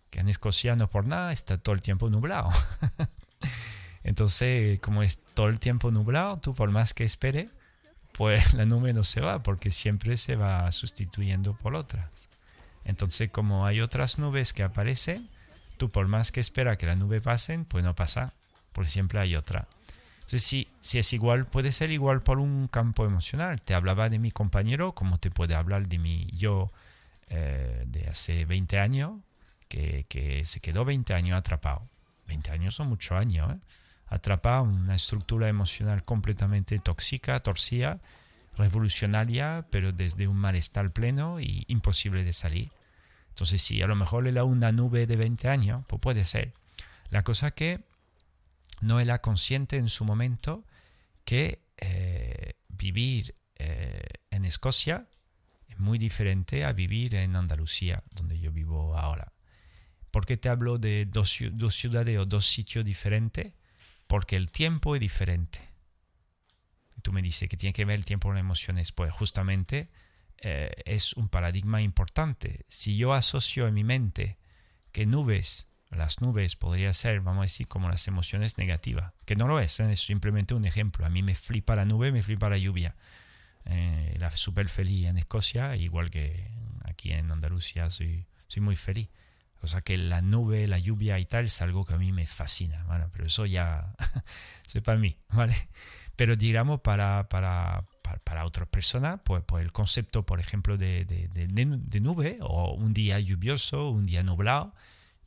que 0.10 0.19
en 0.19 0.30
Escocia 0.30 0.75
no 0.75 0.89
por 0.89 1.06
nada 1.06 1.32
está 1.32 1.58
todo 1.58 1.75
el 1.75 1.82
tiempo 1.82 2.10
nublado. 2.10 2.49
Entonces, 4.03 4.79
como 4.79 5.03
es 5.03 5.19
todo 5.33 5.49
el 5.49 5.59
tiempo 5.59 5.91
nublado, 5.91 6.38
tú 6.38 6.53
por 6.53 6.71
más 6.71 6.93
que 6.93 7.03
espere, 7.03 7.49
pues 8.13 8.53
la 8.55 8.65
nube 8.65 8.93
no 8.93 9.03
se 9.03 9.21
va 9.21 9.43
porque 9.43 9.71
siempre 9.71 10.17
se 10.17 10.35
va 10.35 10.71
sustituyendo 10.71 11.53
por 11.55 11.75
otras. 11.75 12.29
Entonces, 12.85 13.29
como 13.29 13.65
hay 13.65 13.81
otras 13.81 14.19
nubes 14.19 14.53
que 14.53 14.63
aparecen, 14.63 15.29
Tú 15.79 15.89
por 15.89 16.09
más 16.09 16.33
que 16.33 16.41
espera 16.41 16.77
que 16.77 16.85
la 16.85 16.97
nube 16.97 17.21
pasen, 17.21 17.63
pues 17.63 17.85
no 17.85 17.95
pasa, 17.95 18.33
porque 18.73 18.91
siempre 18.91 19.17
hay 19.17 19.38
otra. 19.38 19.65
Entonces, 20.15 20.43
si, 20.43 20.67
si 20.81 20.99
es 20.99 21.13
igual, 21.13 21.45
puede 21.45 21.71
ser 21.71 21.89
igual 21.89 22.19
por 22.19 22.39
un 22.39 22.67
campo 22.67 23.05
emocional. 23.05 23.62
Te 23.62 23.73
hablaba 23.73 24.09
de 24.09 24.19
mi 24.19 24.29
compañero, 24.29 24.93
como 24.93 25.19
te 25.19 25.31
puede 25.31 25.55
hablar 25.55 25.88
de 25.88 25.97
mi 25.97 26.27
yo 26.33 26.69
eh, 27.29 27.85
de 27.88 28.09
hace 28.09 28.43
20 28.43 28.77
años, 28.77 29.21
que, 29.69 30.05
que, 30.09 30.45
se 30.45 30.59
quedó 30.59 30.83
20 30.83 31.13
años 31.13 31.38
atrapado. 31.38 31.88
20 32.27 32.51
años 32.51 32.75
son 32.75 32.89
muchos 32.89 33.13
años, 33.13 33.49
¿eh? 33.49 33.59
Atrapado 34.09 34.65
en 34.65 34.71
una 34.71 34.95
estructura 34.95 35.47
emocional 35.47 36.03
completamente 36.03 36.79
tóxica, 36.79 37.39
torcida, 37.39 37.99
revolucionaria, 38.57 39.67
pero 39.69 39.91
desde 39.91 40.27
un 40.27 40.37
malestar 40.37 40.91
pleno 40.91 41.39
y 41.39 41.63
imposible 41.67 42.23
de 42.23 42.33
salir. 42.33 42.71
Entonces, 43.29 43.61
si 43.61 43.81
a 43.81 43.87
lo 43.87 43.95
mejor 43.95 44.23
le 44.23 44.33
da 44.33 44.43
una 44.43 44.71
nube 44.71 45.07
de 45.07 45.15
20 45.15 45.47
años, 45.47 45.85
pues 45.87 46.01
puede 46.01 46.25
ser. 46.25 46.53
La 47.09 47.23
cosa 47.23 47.51
que 47.51 47.85
no 48.81 48.99
era 48.99 49.21
consciente 49.21 49.77
en 49.77 49.89
su 49.89 50.05
momento 50.05 50.65
que 51.23 51.61
eh, 51.77 52.53
vivir 52.67 53.35
eh, 53.55 54.01
en 54.31 54.45
Escocia 54.45 55.07
es 55.67 55.79
muy 55.79 55.97
diferente 55.97 56.65
a 56.65 56.73
vivir 56.73 57.15
en 57.15 57.35
Andalucía, 57.35 58.03
donde 58.11 58.39
yo 58.39 58.51
vivo 58.51 58.97
ahora. 58.97 59.31
¿Por 60.11 60.25
qué 60.25 60.37
te 60.37 60.49
hablo 60.49 60.77
de 60.79 61.05
dos, 61.05 61.37
dos 61.51 61.75
ciudades 61.75 62.17
o 62.17 62.25
dos 62.25 62.45
sitios 62.45 62.83
diferentes? 62.83 63.53
Porque 64.09 64.35
el 64.35 64.51
tiempo 64.51 64.95
es 64.95 64.99
diferente. 64.99 65.59
Tú 67.01 67.13
me 67.13 67.21
dices 67.21 67.47
que 67.47 67.55
tiene 67.55 67.71
que 67.71 67.85
ver 67.85 67.95
el 67.95 68.03
tiempo 68.03 68.27
con 68.27 68.35
las 68.35 68.41
emociones. 68.41 68.91
Pues 68.91 69.11
justamente 69.11 69.87
eh, 70.39 70.73
es 70.83 71.13
un 71.13 71.29
paradigma 71.29 71.81
importante. 71.81 72.65
Si 72.67 72.97
yo 72.97 73.13
asocio 73.13 73.67
en 73.67 73.73
mi 73.75 73.85
mente 73.85 74.37
que 74.91 75.05
nubes 75.05 75.69
las 75.91 76.21
nubes 76.21 76.55
podría 76.55 76.93
ser, 76.93 77.21
vamos 77.21 77.41
a 77.41 77.45
decir, 77.45 77.67
como 77.67 77.89
las 77.89 78.07
emociones 78.07 78.57
negativas, 78.57 79.13
que 79.25 79.35
no 79.35 79.47
lo 79.47 79.59
es, 79.59 79.79
¿eh? 79.79 79.91
es 79.91 80.01
simplemente 80.01 80.53
un 80.53 80.65
ejemplo. 80.65 81.05
A 81.05 81.09
mí 81.09 81.23
me 81.23 81.33
flipa 81.33 81.75
la 81.75 81.85
nube, 81.85 82.11
me 82.11 82.21
flipa 82.21 82.49
la 82.49 82.57
lluvia. 82.57 82.95
Eh, 83.65 84.15
la 84.19 84.29
súper 84.31 84.69
feliz 84.69 85.07
en 85.07 85.17
Escocia, 85.17 85.75
igual 85.75 86.09
que 86.09 86.51
aquí 86.85 87.11
en 87.11 87.31
Andalucía 87.31 87.89
soy, 87.89 88.27
soy 88.47 88.61
muy 88.61 88.75
feliz. 88.75 89.09
O 89.61 89.67
sea 89.67 89.81
que 89.81 89.97
la 89.97 90.21
nube, 90.21 90.67
la 90.67 90.79
lluvia 90.79 91.19
y 91.19 91.25
tal 91.25 91.45
es 91.45 91.61
algo 91.61 91.85
que 91.85 91.93
a 91.93 91.97
mí 91.97 92.11
me 92.11 92.25
fascina, 92.25 92.83
bueno, 92.85 93.09
pero 93.11 93.25
eso 93.25 93.45
ya 93.45 93.93
es 94.73 94.81
para 94.81 94.97
mí, 94.97 95.17
¿vale? 95.29 95.55
Pero 96.15 96.35
digamos 96.35 96.81
para, 96.81 97.27
para, 97.29 97.85
para, 98.23 98.45
otras 98.45 98.67
personas, 98.67 99.19
pues, 99.23 99.43
pues, 99.45 99.63
el 99.63 99.71
concepto, 99.71 100.25
por 100.25 100.39
ejemplo, 100.39 100.77
de, 100.77 101.05
de, 101.05 101.27
de 101.27 101.99
nube 101.99 102.39
o 102.41 102.73
un 102.73 102.93
día 102.93 103.19
lluvioso, 103.19 103.89
un 103.89 104.05
día 104.05 104.23
nublado, 104.23 104.73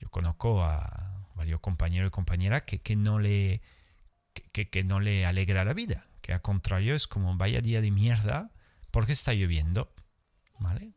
yo 0.00 0.08
conozco 0.10 0.64
a 0.64 1.12
varios 1.34 1.60
compañeros 1.60 2.08
y 2.08 2.10
compañeras 2.10 2.62
que, 2.62 2.80
que 2.80 2.96
no 2.96 3.18
le, 3.18 3.62
que, 4.52 4.68
que, 4.68 4.84
no 4.84 5.00
le 5.00 5.26
alegra 5.26 5.64
la 5.64 5.74
vida, 5.74 6.06
que 6.20 6.32
al 6.32 6.42
contrario 6.42 6.94
es 6.94 7.06
como 7.06 7.36
vaya 7.36 7.60
día 7.60 7.80
de 7.80 7.90
mierda 7.90 8.50
porque 8.90 9.12
está 9.12 9.32
lloviendo, 9.32 9.94
¿vale? 10.58 10.92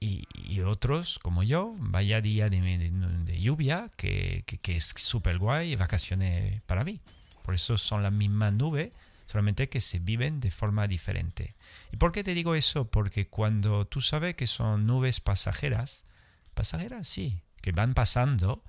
Y, 0.00 0.26
y 0.34 0.60
otros, 0.60 1.18
como 1.18 1.42
yo, 1.42 1.74
vaya 1.78 2.20
día 2.20 2.48
de, 2.48 2.60
de, 2.60 3.38
lluvia, 3.38 3.90
que, 3.96 4.44
que 4.44 4.76
es 4.76 4.94
súper 4.96 5.38
guay, 5.38 5.74
vacaciones 5.74 6.62
para 6.62 6.84
mí. 6.84 7.00
Por 7.42 7.54
eso 7.54 7.78
son 7.78 8.02
las 8.02 8.12
mismas 8.12 8.52
nubes, 8.52 8.92
solamente 9.26 9.68
que 9.68 9.80
se 9.80 9.98
viven 9.98 10.38
de 10.40 10.50
forma 10.50 10.86
diferente. 10.86 11.54
¿Y 11.92 11.96
por 11.96 12.12
qué 12.12 12.22
te 12.22 12.34
digo 12.34 12.54
eso? 12.54 12.88
Porque 12.90 13.26
cuando 13.26 13.86
tú 13.86 14.00
sabes 14.00 14.36
que 14.36 14.46
son 14.46 14.86
nubes 14.86 15.20
pasajeras, 15.20 16.04
pasajeras 16.54 17.08
sí, 17.08 17.42
que 17.60 17.72
van 17.72 17.94
pasando, 17.94 18.62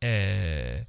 eh, 0.00 0.86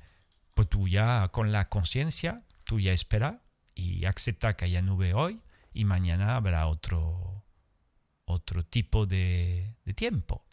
pues 0.54 0.70
tú 0.70 0.88
ya 0.88 1.28
con 1.30 1.52
la 1.52 1.70
conciencia, 1.70 2.44
tú 2.64 2.80
ya 2.80 2.92
espera 2.92 3.42
y 3.76 4.06
acepta 4.06 4.56
que 4.56 4.66
haya 4.66 4.82
nube 4.82 5.14
hoy 5.14 5.42
y 5.74 5.86
mañana 5.86 6.36
habrá 6.36 6.68
otro, 6.68 7.35
otro 8.26 8.66
tipo 8.66 9.06
de, 9.06 9.76
tiempo. 9.96 10.44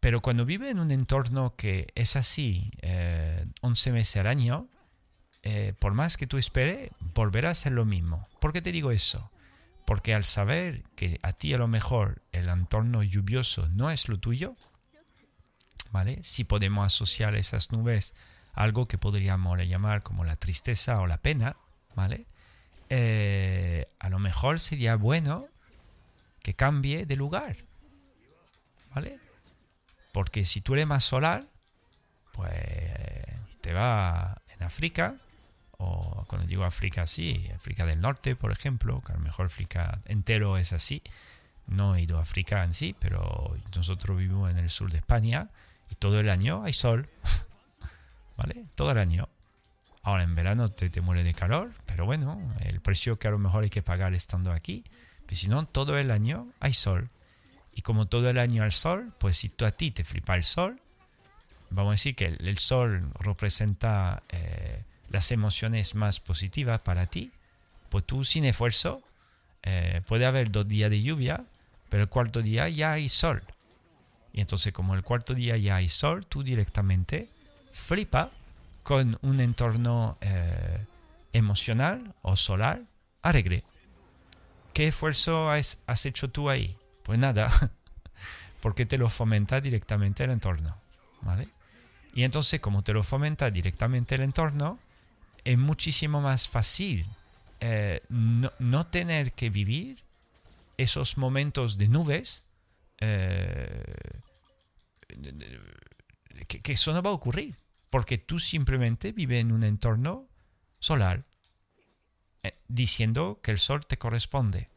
Pero 0.00 0.20
cuando 0.20 0.44
vive 0.44 0.70
en 0.70 0.78
un 0.78 0.90
entorno 0.90 1.54
que 1.56 1.86
es 1.94 2.16
así, 2.16 2.70
eh, 2.82 3.46
11 3.62 3.92
meses 3.92 4.16
al 4.16 4.26
año, 4.26 4.68
eh, 5.42 5.74
por 5.78 5.94
más 5.94 6.16
que 6.16 6.26
tú 6.26 6.38
esperes, 6.38 6.90
volverá 7.14 7.50
a 7.50 7.54
ser 7.54 7.72
lo 7.72 7.84
mismo. 7.84 8.28
¿Por 8.40 8.52
qué 8.52 8.62
te 8.62 8.72
digo 8.72 8.90
eso? 8.90 9.30
Porque 9.86 10.14
al 10.14 10.24
saber 10.24 10.82
que 10.96 11.18
a 11.22 11.32
ti 11.32 11.52
a 11.52 11.58
lo 11.58 11.68
mejor 11.68 12.22
el 12.32 12.48
entorno 12.48 13.02
lluvioso 13.02 13.68
no 13.68 13.90
es 13.90 14.08
lo 14.08 14.18
tuyo, 14.18 14.56
si 16.22 16.44
podemos 16.44 16.86
asociar 16.86 17.34
esas 17.34 17.70
nubes 17.70 18.14
a 18.52 18.64
algo 18.64 18.86
que 18.86 18.98
podríamos 18.98 19.58
llamar 19.58 20.02
como 20.02 20.24
la 20.24 20.36
tristeza 20.36 21.00
o 21.00 21.06
la 21.06 21.18
pena, 21.18 21.56
¿vale? 21.94 22.26
Eh, 22.88 23.84
a 24.00 24.08
lo 24.10 24.18
mejor 24.18 24.60
sería 24.60 24.96
bueno 24.96 25.46
que 26.44 26.54
cambie 26.54 27.06
de 27.06 27.16
lugar, 27.16 27.56
¿vale? 28.94 29.18
Porque 30.12 30.44
si 30.44 30.60
tú 30.60 30.74
eres 30.74 30.86
más 30.86 31.02
solar, 31.02 31.42
pues 32.34 32.52
te 33.62 33.72
va 33.72 34.42
en 34.54 34.62
África, 34.62 35.16
o 35.78 36.26
cuando 36.28 36.46
digo 36.46 36.64
África, 36.64 37.06
sí, 37.06 37.50
África 37.56 37.86
del 37.86 38.02
Norte, 38.02 38.36
por 38.36 38.52
ejemplo, 38.52 39.00
que 39.00 39.12
a 39.12 39.16
lo 39.16 39.22
mejor 39.22 39.46
África 39.46 40.00
entero 40.04 40.58
es 40.58 40.74
así. 40.74 41.02
No 41.66 41.96
he 41.96 42.02
ido 42.02 42.18
a 42.18 42.22
África 42.22 42.62
en 42.62 42.74
sí, 42.74 42.94
pero 42.98 43.56
nosotros 43.74 44.18
vivimos 44.18 44.50
en 44.50 44.58
el 44.58 44.68
sur 44.68 44.92
de 44.92 44.98
España 44.98 45.48
y 45.90 45.94
todo 45.94 46.20
el 46.20 46.28
año 46.28 46.62
hay 46.62 46.74
sol. 46.74 47.08
¿Vale? 48.36 48.66
Todo 48.74 48.90
el 48.90 48.98
año. 48.98 49.30
Ahora 50.02 50.24
en 50.24 50.34
verano 50.34 50.68
te, 50.68 50.90
te 50.90 51.00
muere 51.00 51.24
de 51.24 51.32
calor, 51.32 51.72
pero 51.86 52.04
bueno, 52.04 52.38
el 52.60 52.82
precio 52.82 53.18
que 53.18 53.28
a 53.28 53.30
lo 53.30 53.38
mejor 53.38 53.64
hay 53.64 53.70
que 53.70 53.80
pagar 53.80 54.12
estando 54.12 54.52
aquí. 54.52 54.84
Pero 55.26 55.36
si 55.36 55.48
no, 55.48 55.66
todo 55.66 55.98
el 55.98 56.10
año 56.10 56.48
hay 56.60 56.72
sol. 56.72 57.10
Y 57.72 57.82
como 57.82 58.06
todo 58.06 58.30
el 58.30 58.38
año 58.38 58.62
hay 58.62 58.70
sol, 58.70 59.12
pues 59.18 59.36
si 59.36 59.48
tú 59.48 59.64
a 59.64 59.72
ti 59.72 59.90
te 59.90 60.04
flipa 60.04 60.36
el 60.36 60.44
sol, 60.44 60.80
vamos 61.70 61.90
a 61.90 61.94
decir 61.94 62.14
que 62.14 62.26
el, 62.26 62.58
sol 62.58 63.10
representa 63.18 64.22
eh, 64.30 64.84
las 65.08 65.32
emociones 65.32 65.94
más 65.94 66.20
positivas 66.20 66.80
para 66.80 67.06
ti, 67.06 67.32
pues 67.88 68.04
tú 68.04 68.24
sin 68.24 68.44
esfuerzo, 68.44 69.02
eh, 69.62 70.02
puede 70.06 70.26
haber 70.26 70.50
dos 70.50 70.68
días 70.68 70.90
de 70.90 71.02
lluvia, 71.02 71.44
pero 71.88 72.04
el 72.04 72.08
cuarto 72.08 72.42
día 72.42 72.68
ya 72.68 72.92
hay 72.92 73.08
sol. 73.08 73.42
Y 74.32 74.40
entonces 74.40 74.72
como 74.72 74.94
el 74.94 75.02
cuarto 75.02 75.34
día 75.34 75.56
ya 75.56 75.76
hay 75.76 75.88
sol, 75.88 76.26
tú 76.26 76.42
directamente 76.42 77.28
flipa 77.72 78.30
con 78.82 79.18
un 79.22 79.40
entorno 79.40 80.18
eh, 80.20 80.84
emocional 81.32 82.14
o 82.22 82.36
solar 82.36 82.82
alegre. 83.22 83.64
¿Qué 84.74 84.88
esfuerzo 84.88 85.50
has, 85.50 85.78
hecho 86.04 86.30
tú 86.30 86.50
ahí? 86.50 86.76
Pues 87.02 87.18
nada, 87.18 87.50
porque 88.60 88.84
te 88.84 88.98
lo 88.98 89.08
fomenta 89.08 89.60
directamente 89.60 90.24
el 90.24 90.30
entorno. 90.30 90.76
¿vale? 91.22 91.48
Y 92.14 92.24
entonces 92.24 92.60
como 92.60 92.82
te 92.82 92.92
lo 92.92 93.02
fomenta 93.02 93.50
directamente 93.50 94.16
el 94.16 94.22
entorno, 94.22 94.78
es 95.44 95.56
muchísimo 95.56 96.20
más 96.20 96.48
fácil 96.48 97.06
eh, 97.60 98.02
no, 98.08 98.52
no, 98.58 98.86
tener 98.86 99.32
que 99.32 99.48
vivir 99.48 100.02
esos 100.76 101.16
momentos 101.16 101.78
de 101.78 101.88
nubes 101.88 102.44
eh, 102.98 103.84
que, 106.46 106.72
eso 106.72 106.92
no 106.92 107.02
va 107.02 107.10
a 107.10 107.14
ocurrir, 107.14 107.56
porque 107.90 108.18
tú 108.18 108.40
simplemente 108.40 109.12
vives 109.12 109.40
en 109.40 109.52
un 109.52 109.62
entorno 109.62 110.28
solar, 110.78 111.24
diciendo 112.68 113.40
que 113.42 113.50
el 113.50 113.58
sol 113.58 113.86
te 113.86 113.98
corresponde. 113.98 114.68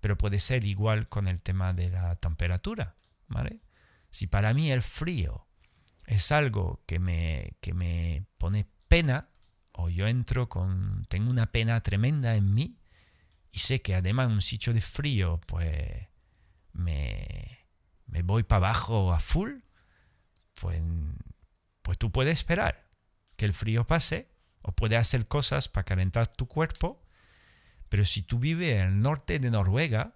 Pero 0.00 0.18
puede 0.18 0.40
ser 0.40 0.64
igual 0.64 1.08
con 1.08 1.28
el 1.28 1.42
tema 1.42 1.72
de 1.72 1.90
la 1.90 2.16
temperatura, 2.16 2.96
¿vale? 3.28 3.60
Si 4.10 4.26
para 4.26 4.52
mí 4.52 4.70
el 4.70 4.82
frío 4.82 5.46
es 6.06 6.32
algo 6.32 6.82
que 6.86 6.98
me, 6.98 7.54
que 7.60 7.72
me 7.72 8.26
pone 8.38 8.66
pena, 8.88 9.30
o 9.72 9.88
yo 9.88 10.06
entro 10.06 10.48
con, 10.48 11.06
tengo 11.08 11.30
una 11.30 11.50
pena 11.52 11.80
tremenda 11.82 12.34
en 12.34 12.52
mí, 12.52 12.78
y 13.52 13.60
sé 13.60 13.80
que 13.80 13.94
además 13.94 14.28
un 14.28 14.42
sitio 14.42 14.72
de 14.72 14.80
frío, 14.80 15.40
pues 15.46 16.08
me, 16.72 17.66
me 18.06 18.22
voy 18.22 18.42
para 18.42 18.66
abajo 18.66 19.12
a 19.12 19.18
full, 19.18 19.60
pues, 20.60 20.82
pues 21.82 21.98
tú 21.98 22.10
puedes 22.10 22.34
esperar 22.34 22.88
que 23.36 23.44
el 23.44 23.52
frío 23.52 23.86
pase 23.86 24.31
o 24.62 24.72
puedes 24.72 24.98
hacer 24.98 25.26
cosas 25.26 25.68
para 25.68 25.84
calentar 25.84 26.26
tu 26.26 26.46
cuerpo, 26.46 27.02
pero 27.88 28.04
si 28.04 28.22
tú 28.22 28.38
vives 28.38 28.72
en 28.72 28.88
el 28.88 29.00
norte 29.00 29.38
de 29.38 29.50
Noruega, 29.50 30.14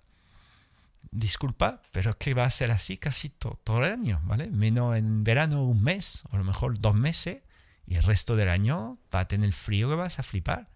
disculpa, 1.10 1.82
pero 1.92 2.16
que 2.18 2.34
va 2.34 2.44
a 2.44 2.50
ser 2.50 2.70
así 2.70 2.96
casi 2.96 3.28
todo 3.28 3.84
el 3.84 3.92
año, 3.92 4.20
¿vale? 4.24 4.48
Menos 4.48 4.96
en 4.96 5.24
verano 5.24 5.64
un 5.64 5.82
mes, 5.82 6.24
o 6.30 6.36
a 6.36 6.38
lo 6.38 6.44
mejor 6.44 6.80
dos 6.80 6.94
meses, 6.94 7.42
y 7.86 7.96
el 7.96 8.02
resto 8.02 8.36
del 8.36 8.48
año 8.48 8.98
va 9.14 9.20
a 9.20 9.28
tener 9.28 9.52
frío 9.52 9.88
que 9.88 9.94
vas 9.94 10.18
a 10.18 10.22
flipar. 10.22 10.68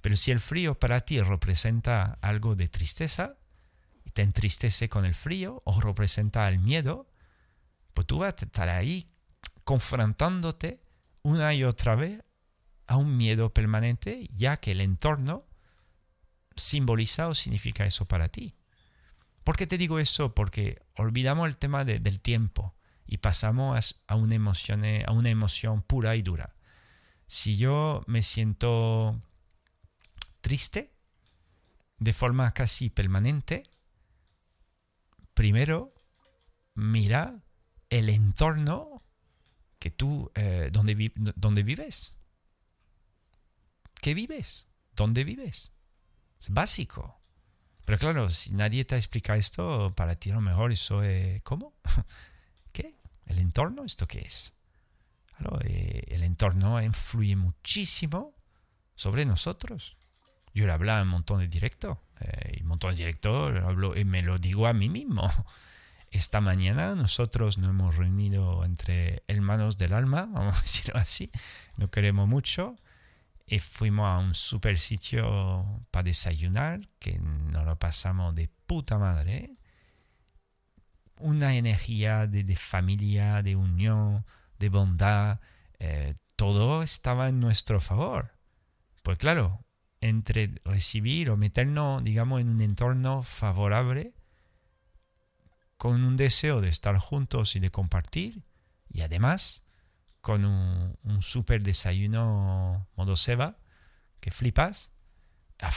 Pero 0.00 0.16
si 0.16 0.30
el 0.30 0.40
frío 0.40 0.78
para 0.78 1.00
ti 1.00 1.20
representa 1.20 2.18
algo 2.20 2.56
de 2.56 2.68
tristeza, 2.68 3.36
y 4.04 4.10
te 4.10 4.22
entristece 4.22 4.88
con 4.88 5.04
el 5.04 5.14
frío, 5.14 5.62
o 5.64 5.80
representa 5.80 6.48
el 6.48 6.58
miedo, 6.58 7.08
pues 7.94 8.06
tú 8.06 8.18
vas 8.18 8.34
a 8.38 8.44
estar 8.44 8.68
ahí 8.68 9.06
confrontándote 9.64 10.82
una 11.22 11.54
y 11.54 11.64
otra 11.64 11.94
vez 11.94 12.24
a 12.86 12.96
un 12.96 13.16
miedo 13.16 13.52
permanente, 13.52 14.28
ya 14.34 14.58
que 14.58 14.72
el 14.72 14.80
entorno 14.80 15.44
simboliza 16.56 17.28
o 17.28 17.34
significa 17.34 17.86
eso 17.86 18.04
para 18.04 18.28
ti. 18.28 18.54
¿Por 19.44 19.56
qué 19.56 19.66
te 19.66 19.78
digo 19.78 19.98
eso? 19.98 20.34
Porque 20.34 20.82
olvidamos 20.96 21.48
el 21.48 21.56
tema 21.56 21.84
del 21.84 22.20
tiempo 22.20 22.74
y 23.06 23.18
pasamos 23.18 24.02
a 24.06 24.14
una, 24.14 24.34
emoción, 24.34 24.82
a 24.84 25.12
una 25.12 25.30
emoción 25.30 25.82
pura 25.82 26.14
y 26.16 26.22
dura. 26.22 26.54
Si 27.26 27.56
yo 27.56 28.04
me 28.06 28.22
siento 28.22 29.20
triste 30.40 30.92
de 31.98 32.12
forma 32.12 32.52
casi 32.52 32.90
permanente, 32.90 33.68
primero 35.34 35.92
mira 36.74 37.42
el 37.90 38.08
entorno 38.08 39.02
que 39.78 39.90
tú, 39.90 40.30
eh, 40.34 40.70
donde 40.72 41.62
vives. 41.62 42.14
¿Qué 44.02 44.14
vives? 44.14 44.66
¿Dónde 44.96 45.22
vives? 45.22 45.70
Es 46.40 46.48
básico. 46.48 47.22
Pero 47.84 47.98
claro, 47.98 48.30
si 48.30 48.52
nadie 48.52 48.84
te 48.84 48.96
explica 48.96 49.36
esto, 49.36 49.94
para 49.94 50.16
ti 50.16 50.32
a 50.32 50.34
lo 50.34 50.40
mejor 50.40 50.72
eso 50.72 51.04
es... 51.04 51.40
¿Cómo? 51.42 51.76
¿Qué? 52.72 52.96
¿El 53.26 53.38
entorno? 53.38 53.84
¿Esto 53.84 54.08
qué 54.08 54.18
es? 54.18 54.54
Eh, 55.60 56.02
el 56.08 56.24
entorno 56.24 56.82
influye 56.82 57.36
muchísimo 57.36 58.34
sobre 58.96 59.24
nosotros. 59.24 59.96
Yo 60.52 60.66
le 60.66 60.72
hablaba 60.72 61.02
un 61.02 61.08
montón 61.08 61.38
de 61.38 61.46
directo. 61.46 62.02
Eh, 62.18 62.58
un 62.62 62.66
montón 62.66 62.90
de 62.90 62.96
directo 62.96 63.46
hablo, 63.46 63.96
y 63.96 64.04
me 64.04 64.22
lo 64.22 64.36
digo 64.38 64.66
a 64.66 64.72
mí 64.72 64.88
mismo. 64.88 65.30
Esta 66.10 66.40
mañana 66.40 66.96
nosotros 66.96 67.56
nos 67.56 67.70
hemos 67.70 67.96
reunido 67.96 68.64
entre 68.64 69.22
hermanos 69.28 69.78
del 69.78 69.92
alma, 69.92 70.26
vamos 70.32 70.58
a 70.58 70.60
decirlo 70.60 70.98
así. 70.98 71.30
Nos 71.76 71.90
queremos 71.90 72.26
mucho 72.26 72.74
y 73.46 73.58
fuimos 73.58 74.06
a 74.06 74.18
un 74.18 74.34
super 74.34 74.78
sitio 74.78 75.84
para 75.90 76.04
desayunar, 76.04 76.80
que 76.98 77.18
nos 77.18 77.64
lo 77.64 77.78
pasamos 77.78 78.34
de 78.34 78.48
puta 78.66 78.98
madre. 78.98 79.56
Una 81.18 81.54
energía 81.54 82.26
de, 82.26 82.56
familia, 82.56 83.42
de 83.42 83.56
unión, 83.56 84.24
de 84.58 84.68
bondad, 84.68 85.40
eh, 85.78 86.14
todo 86.36 86.82
estaba 86.82 87.28
en 87.28 87.40
nuestro 87.40 87.80
favor. 87.80 88.32
Pues 89.02 89.18
claro, 89.18 89.64
entre 90.00 90.52
recibir 90.64 91.30
o 91.30 91.36
meternos, 91.36 92.02
digamos, 92.02 92.40
en 92.40 92.48
un 92.48 92.60
entorno 92.60 93.22
favorable, 93.22 94.14
con 95.76 96.04
un 96.04 96.16
deseo 96.16 96.60
de 96.60 96.68
estar 96.68 96.96
juntos 96.98 97.56
y 97.56 97.60
de 97.60 97.70
compartir, 97.70 98.42
y 98.88 99.02
además 99.02 99.64
con 100.22 100.44
un, 100.44 101.20
super 101.20 101.62
desayuno 101.62 102.88
modo 102.96 103.16
Seba, 103.16 103.58
que 104.20 104.30
flipas. 104.30 104.92
Ah, 105.60 105.70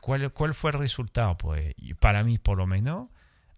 ¿Cuál, 0.00 0.32
¿Cuál 0.32 0.54
fue 0.54 0.72
el 0.72 0.78
resultado? 0.78 1.38
Pues 1.38 1.74
para 2.00 2.22
mí, 2.24 2.38
por 2.38 2.58
lo 2.58 2.66
menos, 2.66 3.08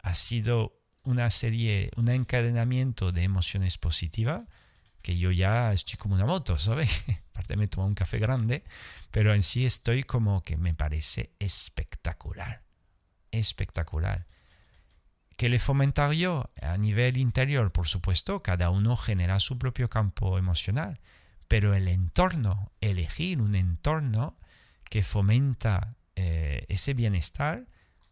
ha 0.03 0.15
sido 0.15 0.79
una 1.03 1.31
serie, 1.31 1.91
un 1.97 2.09
encadenamiento 2.09 3.11
de 3.11 3.25
emociones 3.25 3.79
positivas 3.79 4.45
que 5.03 5.17
yo 5.17 5.31
ya 5.31 5.73
estoy 5.73 5.97
como 5.97 6.15
una 6.15 6.27
moto, 6.27 6.59
¿sabes? 6.59 7.05
Aparte 7.31 7.57
me 7.57 7.67
tomo 7.67 7.87
un 7.87 7.95
café 7.95 8.19
grande, 8.19 8.65
pero 9.11 9.35
en 9.35 9.43
sí 9.43 9.65
estoy 9.65 10.03
como 10.03 10.43
que 10.43 10.59
me 10.59 10.75
parece 10.75 11.33
espectacular, 11.39 12.63
espectacular 13.31 14.27
que 15.41 15.49
le 15.49 15.59
fomentar 15.59 16.13
yo 16.13 16.51
a 16.61 16.77
nivel 16.77 17.17
interior, 17.17 17.73
por 17.73 17.89
supuesto, 17.89 18.43
cada 18.43 18.69
uno 18.69 18.95
genera 18.95 19.41
su 19.41 19.57
propio 19.57 19.89
campo 19.89 20.37
emocional, 20.37 21.01
pero 21.49 21.73
el 21.73 21.89
entorno, 21.89 22.73
elegir 22.83 23.41
un 23.41 23.55
entorno 23.55 24.37
que 24.91 25.03
fomenta 25.03 25.97
eh, 26.15 26.67
ese 26.69 26.93
bienestar, 26.93 27.67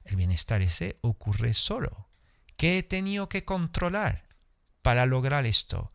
el 0.06 0.16
bienestar 0.16 0.62
ese 0.62 0.96
ocurre 1.02 1.52
solo. 1.52 2.08
¿Qué 2.56 2.78
he 2.78 2.82
tenido 2.82 3.28
que 3.28 3.44
controlar 3.44 4.24
para 4.80 5.04
lograr 5.04 5.44
esto? 5.44 5.92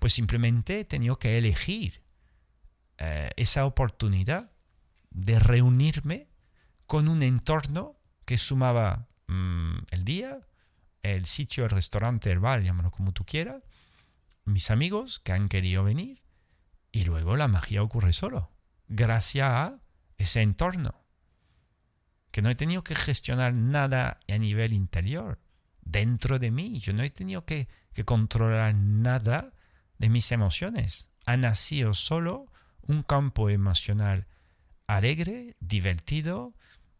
Pues 0.00 0.12
simplemente 0.12 0.80
he 0.80 0.84
tenido 0.84 1.16
que 1.16 1.38
elegir 1.38 2.02
eh, 2.98 3.30
esa 3.36 3.66
oportunidad 3.66 4.50
de 5.10 5.38
reunirme 5.38 6.26
con 6.86 7.06
un 7.06 7.22
entorno 7.22 7.94
que 8.24 8.36
sumaba 8.36 9.06
mm, 9.28 9.76
el 9.92 10.04
día, 10.04 10.40
el 11.02 11.26
sitio, 11.26 11.64
el 11.64 11.70
restaurante, 11.70 12.30
el 12.30 12.38
bar, 12.38 12.62
llámalo 12.62 12.90
como 12.90 13.12
tú 13.12 13.24
quieras, 13.24 13.62
mis 14.44 14.70
amigos 14.70 15.20
que 15.20 15.32
han 15.32 15.48
querido 15.48 15.84
venir 15.84 16.22
y 16.90 17.04
luego 17.04 17.36
la 17.36 17.48
magia 17.48 17.82
ocurre 17.82 18.12
solo, 18.12 18.50
gracias 18.88 19.48
a 19.48 19.80
ese 20.18 20.42
entorno. 20.42 21.00
Que 22.30 22.42
no 22.42 22.48
he 22.48 22.54
tenido 22.54 22.82
que 22.82 22.94
gestionar 22.94 23.52
nada 23.52 24.18
a 24.26 24.38
nivel 24.38 24.72
interior, 24.72 25.38
dentro 25.82 26.38
de 26.38 26.50
mí. 26.50 26.78
Yo 26.80 26.92
no 26.92 27.02
he 27.02 27.10
tenido 27.10 27.44
que, 27.44 27.68
controlar 28.04 28.74
nada 28.74 29.52
de 29.98 30.08
mis 30.08 30.32
emociones. 30.32 31.10
Ha 31.26 31.36
nacido 31.36 31.92
solo 31.94 32.46
un 32.80 33.02
campo 33.02 33.50
emocional 33.50 34.26
alegre, 34.86 35.56
divertido. 35.60 36.54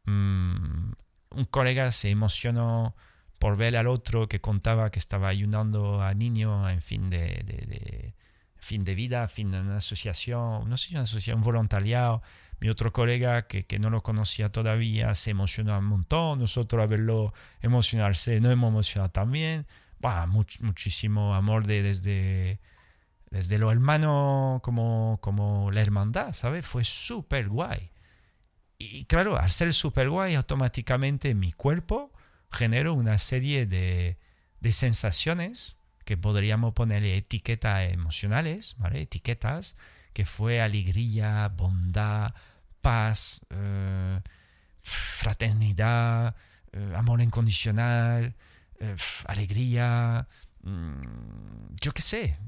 Mm, 0.04 0.92
un 1.30 1.44
colega 1.46 1.90
se 1.92 2.10
emocionó 2.10 2.94
por 3.42 3.56
ver 3.56 3.76
al 3.76 3.88
otro 3.88 4.28
que 4.28 4.40
contaba 4.40 4.92
que 4.92 5.00
estaba 5.00 5.26
ayudando 5.26 6.00
a 6.00 6.14
niños 6.14 6.70
en 6.70 6.80
fin 6.80 7.10
de, 7.10 8.14
fin 8.54 8.84
de 8.84 8.94
vida, 8.94 9.26
fin 9.26 9.50
de 9.50 9.58
una 9.58 9.78
asociación, 9.78 10.70
no 10.70 10.76
sé, 10.76 10.90
una 10.92 11.02
asociación, 11.02 11.42
voluntariado. 11.42 12.22
Mi 12.60 12.68
otro 12.68 12.92
colega 12.92 13.48
que, 13.48 13.66
que, 13.66 13.80
no 13.80 13.90
lo 13.90 14.04
conocía 14.04 14.52
todavía 14.52 15.12
se 15.16 15.30
emocionó 15.30 15.76
un 15.76 15.86
montón. 15.86 16.38
Nosotros 16.38 16.84
a 16.84 16.86
verlo 16.86 17.34
emocionarse 17.62 18.40
no 18.40 18.48
hemos 18.48 18.68
emocionado 18.68 19.10
también. 19.10 19.66
Muchísimo 20.28 21.34
amor 21.34 21.66
de, 21.66 21.82
desde, 21.82 22.60
desde 23.30 23.58
lo 23.58 23.72
hermano 23.72 24.60
como, 24.62 25.18
como 25.20 25.72
la 25.72 25.80
hermandad, 25.82 26.32
¿sabes? 26.32 26.64
Fue 26.64 26.84
súper 26.84 27.48
guay. 27.48 27.90
Y 28.78 29.04
claro, 29.06 29.36
al 29.36 29.50
ser 29.50 29.74
súper 29.74 30.10
guay, 30.10 30.36
automáticamente 30.36 31.34
mi 31.34 31.50
cuerpo 31.50 32.11
genero 32.52 32.94
una 32.94 33.18
serie 33.18 33.66
de, 33.66 34.16
sensaciones 34.70 35.76
que 36.04 36.16
podríamos 36.16 36.74
ponerle 36.74 37.16
etiquetas 37.16 37.92
emocionales, 37.92 38.76
¿vale? 38.78 39.02
Etiquetas 39.02 39.76
que 40.12 40.24
fue 40.24 40.60
alegría, 40.60 41.48
bondad, 41.48 42.34
paz, 42.80 43.40
eh, 43.50 44.20
fraternidad, 44.82 46.36
eh, 46.72 46.92
amor 46.96 47.22
incondicional, 47.22 48.34
eh, 48.78 48.96
alegría, 49.26 50.26
mm, 50.62 51.74
yo 51.80 51.92
qué 51.92 52.02
sé, 52.02 52.38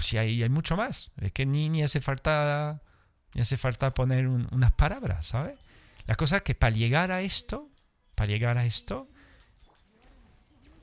si 0.00 0.18
hay, 0.18 0.42
hay, 0.42 0.48
mucho 0.48 0.76
más, 0.76 1.10
es 1.20 1.32
que 1.32 1.46
ni 1.46 1.82
hace 1.82 2.00
falta 2.00 2.80
ni 3.34 3.42
hace 3.42 3.56
falta 3.56 3.92
poner 3.94 4.26
unas 4.26 4.72
palabras, 4.72 5.26
¿sabes? 5.26 5.58
La 6.06 6.14
cosa 6.14 6.38
es 6.38 6.42
que 6.42 6.54
para 6.54 6.74
llegar 6.74 7.10
a 7.10 7.20
esto, 7.20 7.68
para 8.14 8.28
llegar 8.28 8.56
a 8.58 8.64
esto, 8.64 9.06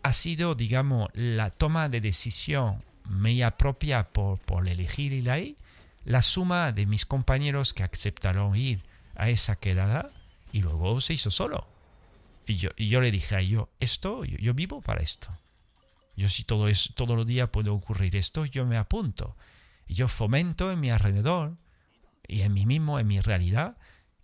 ha 0.05 0.13
sido, 0.13 0.53
digamos, 0.53 1.09
la 1.13 1.49
toma 1.49 1.89
de 1.89 1.99
decisión 1.99 2.83
media 3.09 3.57
propia 3.57 4.07
por, 4.13 4.37
por 4.37 4.67
elegir 4.67 5.13
ir 5.13 5.31
ahí, 5.31 5.57
la 6.03 6.21
suma 6.21 6.71
de 6.71 6.85
mis 6.85 7.07
compañeros 7.07 7.73
que 7.73 7.81
aceptaron 7.81 8.55
ir 8.55 8.83
a 9.15 9.31
esa 9.31 9.55
quedada 9.55 10.11
y 10.51 10.61
luego 10.61 11.01
se 11.01 11.13
hizo 11.13 11.31
solo. 11.31 11.67
Y 12.45 12.57
yo, 12.57 12.69
y 12.77 12.87
yo 12.87 13.01
le 13.01 13.09
dije 13.09 13.35
a 13.35 13.41
yo, 13.41 13.69
esto, 13.79 14.25
yo, 14.25 14.53
vivo 14.53 14.79
para 14.79 15.01
esto. 15.01 15.35
Yo 16.15 16.29
si 16.29 16.43
todo 16.43 16.67
es, 16.67 16.91
todos 16.93 17.17
los 17.17 17.25
días 17.25 17.49
puede 17.49 17.71
ocurrir 17.71 18.15
esto, 18.15 18.45
yo 18.45 18.63
me 18.63 18.77
apunto. 18.77 19.35
Y 19.87 19.95
yo 19.95 20.07
fomento 20.07 20.71
en 20.71 20.81
mi 20.81 20.91
alrededor 20.91 21.55
y 22.27 22.41
en 22.41 22.53
mí 22.53 22.67
mismo, 22.67 22.99
en 22.99 23.07
mi 23.07 23.21
realidad, 23.21 23.75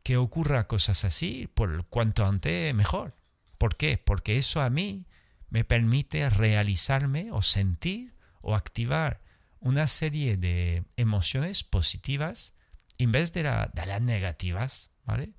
que 0.04 0.18
ocurra 0.18 0.68
cosas 0.68 1.06
así, 1.06 1.50
por 1.56 1.88
cuanto 1.88 2.24
antes 2.24 2.72
mejor. 2.76 3.16
¿Por 3.58 3.78
qué? 3.78 3.98
Porque 3.98 4.38
eso 4.38 4.62
a 4.62 4.70
mí 4.70 5.08
me 5.52 5.66
permite 5.66 6.28
realizarme 6.30 7.30
o 7.32 7.44
sentir 7.44 8.16
o 8.42 8.56
activar 8.56 9.22
una 9.60 9.86
serie 9.86 10.38
de 10.38 10.84
emociones 10.96 11.64
positivas 11.64 12.54
en 12.98 13.12
vez 13.12 13.34
de, 13.34 13.44
las 13.44 14.02
negativas, 14.02 14.92
¿vale? 15.06 15.34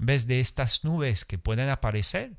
En 0.00 0.06
vez 0.06 0.26
de 0.26 0.40
estas 0.40 0.84
nubes 0.84 1.24
que 1.24 1.38
pueden 1.38 1.68
aparecer, 1.68 2.32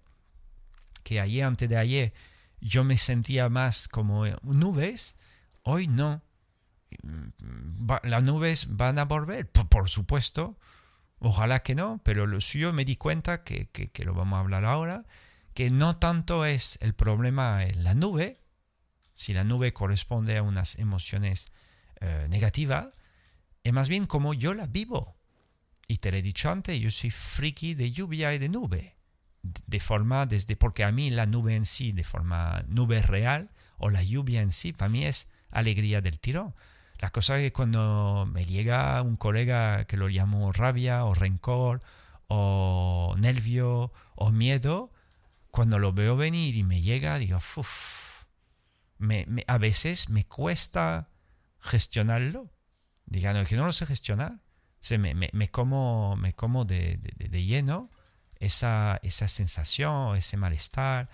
que 1.04 1.22
ayer, 1.22 1.44
antes 1.44 1.70
de 1.70 1.78
ayer, 1.78 2.13
yo 2.62 2.84
me 2.84 2.98
sentía 2.98 3.48
más 3.48 3.88
como 3.88 4.26
nubes, 4.42 5.15
hoy 5.62 5.88
no. 5.88 6.24
Las 8.04 8.24
nubes 8.24 8.76
van 8.76 8.98
a 8.98 9.06
volver, 9.06 9.50
por, 9.50 9.88
supuesto, 9.88 10.58
ojalá 11.20 11.62
que 11.62 11.76
no, 11.76 12.02
pero 12.04 12.26
lo 12.26 12.42
suyo 12.42 12.74
me 12.74 12.86
di 12.86 12.96
cuenta 12.96 13.44
que, 13.44 13.68
que 13.68 14.04
lo 14.04 14.15
vamos 14.15 14.38
a 14.38 14.39
hablar 14.39 14.65
ahora, 14.65 15.06
que 15.60 15.72
no 15.72 15.98
tanto 15.98 16.45
es 16.45 16.80
el 16.80 16.93
problema 16.93 17.65
en 17.65 17.84
la 17.84 17.93
nube, 17.93 18.39
si 19.13 19.34
la 19.34 19.43
nube 19.43 19.74
corresponde 19.74 20.38
a 20.38 20.41
unas 20.41 20.80
emociones 20.80 21.52
eh, 22.00 22.28
negativas, 22.30 22.93
es 23.65 23.74
más 23.74 23.89
bien 23.89 24.06
como 24.06 24.34
yo 24.34 24.54
la 24.54 24.67
vivo. 24.67 25.17
Y 25.86 25.98
te 25.98 26.12
lo 26.12 26.17
he 26.17 26.22
dicho 26.22 26.50
antes, 26.50 26.80
yo 26.80 26.89
soy 26.91 27.12
friki 27.12 27.74
de 27.74 27.91
lluvia 27.91 28.34
y 28.34 28.38
de 28.38 28.48
nube. 28.48 28.95
De 29.41 29.82
forma, 29.82 30.26
desde, 30.26 30.56
porque 30.56 30.86
a 30.86 30.93
mí 30.93 31.10
la 31.10 31.26
nube 31.26 31.58
en 31.58 31.65
sí, 31.65 31.91
de 31.91 32.06
forma 32.06 32.63
nube 32.69 33.02
real, 33.02 33.50
o 33.78 33.89
la 33.89 34.02
lluvia 34.02 34.41
en 34.41 34.54
sí, 34.54 34.72
para 34.72 34.88
mí 34.88 35.04
es 35.04 35.28
alegría 35.52 36.00
del 36.00 36.22
tiro. 36.22 36.56
La 37.02 37.10
cosa 37.10 37.36
es 37.36 37.41
que 37.41 37.52
cuando 37.52 38.30
me 38.32 38.45
llega 38.45 39.02
un 39.02 39.17
colega 39.17 39.84
que 39.84 39.98
lo 39.98 40.08
llamo 40.08 40.54
rabia 40.54 41.04
o 41.04 41.13
rencor 41.13 41.82
o 42.30 43.13
nervio 43.17 43.91
o 44.15 44.32
miedo, 44.32 44.93
cuando 45.60 45.78
lo 45.78 45.91
veo 45.91 46.15
venir 46.15 46.56
y 46.56 46.63
me 46.63 46.82
llega, 46.82 47.17
digo, 47.17 47.36
uff, 47.36 48.24
me, 48.98 49.28
a 49.45 49.58
veces 49.58 50.08
me 50.08 50.26
cuesta 50.26 51.10
gestionarlo. 51.60 52.54
Digan, 53.06 53.45
que 53.45 53.58
no 53.58 53.65
lo 53.65 53.74
sé 53.74 53.86
gestionar. 53.86 54.39
Se 54.80 54.98
me, 54.98 55.13
me, 55.13 55.52
como, 55.52 56.15
me 56.15 56.34
como 56.34 56.63
de, 56.63 56.98
de, 57.02 57.43
lleno 57.43 57.89
esa, 58.38 59.02
esa 59.04 59.28
sensación, 59.28 60.15
ese 60.15 60.38
malestar 60.38 61.10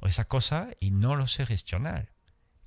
o 0.00 0.06
esa 0.06 0.24
cosa 0.24 0.70
y 0.80 0.90
no 0.90 1.14
lo 1.14 1.26
sé 1.26 1.44
gestionar. 1.44 2.14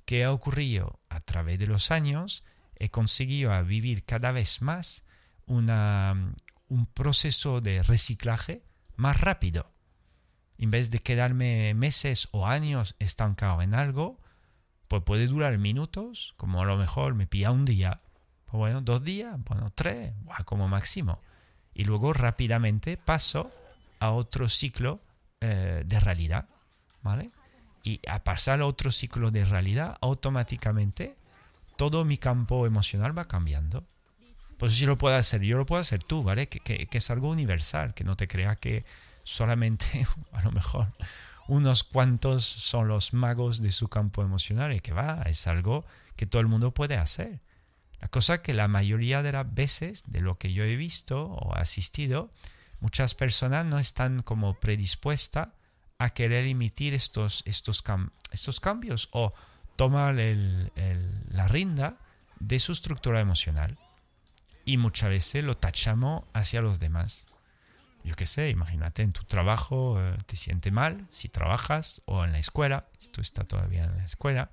¿Qué 0.04 0.22
ha 0.22 0.30
ocurrido? 0.30 1.00
A 1.08 1.18
través 1.18 1.58
de 1.58 1.66
los 1.66 1.90
años 1.90 2.44
he 2.76 2.88
conseguido 2.90 3.64
vivir 3.64 4.04
cada 4.04 4.30
vez 4.30 4.62
más 4.62 5.02
una, 5.44 6.36
un 6.68 6.86
proceso 6.86 7.60
de 7.60 7.82
reciclaje 7.82 8.62
más 8.94 9.20
rápido. 9.20 9.75
En 10.58 10.70
vez 10.70 10.90
de 10.90 10.98
quedarme 10.98 11.74
meses 11.74 12.28
o 12.32 12.46
años 12.46 12.94
estancado 12.98 13.62
en 13.62 13.74
algo, 13.74 14.18
pues 14.88 15.02
puede 15.02 15.26
durar 15.26 15.58
minutos, 15.58 16.34
como 16.36 16.62
a 16.62 16.64
lo 16.64 16.76
mejor 16.76 17.14
me 17.14 17.26
pilla 17.26 17.50
un 17.50 17.64
día, 17.64 17.98
pues 18.46 18.58
bueno, 18.58 18.80
dos 18.80 19.02
días, 19.02 19.36
bueno, 19.48 19.70
tres, 19.74 20.12
como 20.44 20.68
máximo. 20.68 21.20
Y 21.74 21.84
luego 21.84 22.12
rápidamente 22.12 22.96
paso 22.96 23.52
a 24.00 24.12
otro 24.12 24.48
ciclo 24.48 25.00
eh, 25.40 25.82
de 25.84 26.00
realidad, 26.00 26.48
¿vale? 27.02 27.30
Y 27.82 28.00
a 28.08 28.24
pasar 28.24 28.60
a 28.60 28.66
otro 28.66 28.90
ciclo 28.90 29.30
de 29.30 29.44
realidad, 29.44 29.98
automáticamente 30.00 31.16
todo 31.76 32.04
mi 32.04 32.18
campo 32.18 32.66
emocional 32.66 33.16
va 33.16 33.28
cambiando. 33.28 33.84
Pues 34.58 34.74
si 34.74 34.86
lo 34.86 34.96
puedo 34.96 35.14
hacer, 35.16 35.42
yo 35.42 35.58
lo 35.58 35.66
puedo 35.66 35.82
hacer 35.82 36.02
tú, 36.02 36.22
¿vale? 36.22 36.48
Que, 36.48 36.60
que, 36.60 36.98
es 36.98 37.10
algo 37.10 37.28
universal, 37.28 37.92
que 37.94 38.04
no 38.04 38.16
te 38.16 38.26
creas 38.26 38.56
que 38.56 38.84
solamente, 39.26 40.06
a 40.32 40.42
lo 40.42 40.52
mejor, 40.52 40.92
unos 41.48 41.84
cuantos 41.84 42.44
son 42.44 42.88
los 42.88 43.12
magos 43.12 43.60
de 43.60 43.72
su 43.72 43.88
campo 43.88 44.22
emocional 44.22 44.72
y 44.72 44.80
que 44.80 44.92
va, 44.92 45.22
es 45.26 45.46
algo 45.46 45.84
que 46.16 46.26
todo 46.26 46.40
el 46.40 46.48
mundo 46.48 46.72
puede 46.72 46.96
hacer. 46.96 47.40
La 48.00 48.08
cosa 48.08 48.42
que 48.42 48.54
la 48.54 48.68
mayoría 48.68 49.22
de 49.22 49.32
las 49.32 49.52
veces, 49.52 50.04
de 50.06 50.20
lo 50.20 50.38
que 50.38 50.52
yo 50.52 50.64
he 50.64 50.76
visto 50.76 51.24
o 51.26 51.54
asistido, 51.54 52.30
muchas 52.80 53.14
personas 53.14 53.64
no 53.64 53.78
están 53.78 54.22
como 54.22 54.58
predispuestas 54.60 55.48
a 55.98 56.10
querer 56.10 56.46
emitir 56.46 56.94
estos, 56.94 57.42
estos, 57.46 57.82
cambios 58.60 59.08
o 59.12 59.32
tomar 59.76 60.14
la 60.14 61.48
rinda 61.48 61.96
de 62.38 62.58
su 62.58 62.72
estructura 62.72 63.20
emocional. 63.20 63.78
Y 64.64 64.76
muchas 64.76 65.10
veces 65.10 65.44
lo 65.44 65.56
tachamos 65.56 66.24
hacia 66.32 66.60
los 66.60 66.78
demás. 66.78 67.28
Yo 68.06 68.14
qué 68.14 68.26
sé, 68.26 68.50
imagínate 68.50 69.02
en 69.02 69.12
tu 69.12 69.24
trabajo 69.24 70.00
eh, 70.00 70.16
te 70.26 70.36
siente 70.36 70.70
mal 70.70 71.08
si 71.10 71.28
trabajas 71.28 72.02
o 72.04 72.24
en 72.24 72.30
la 72.30 72.38
escuela, 72.38 72.88
si 73.00 73.08
tú 73.08 73.20
estás 73.20 73.48
todavía 73.48 73.82
en 73.82 73.96
la 73.96 74.04
escuela 74.04 74.52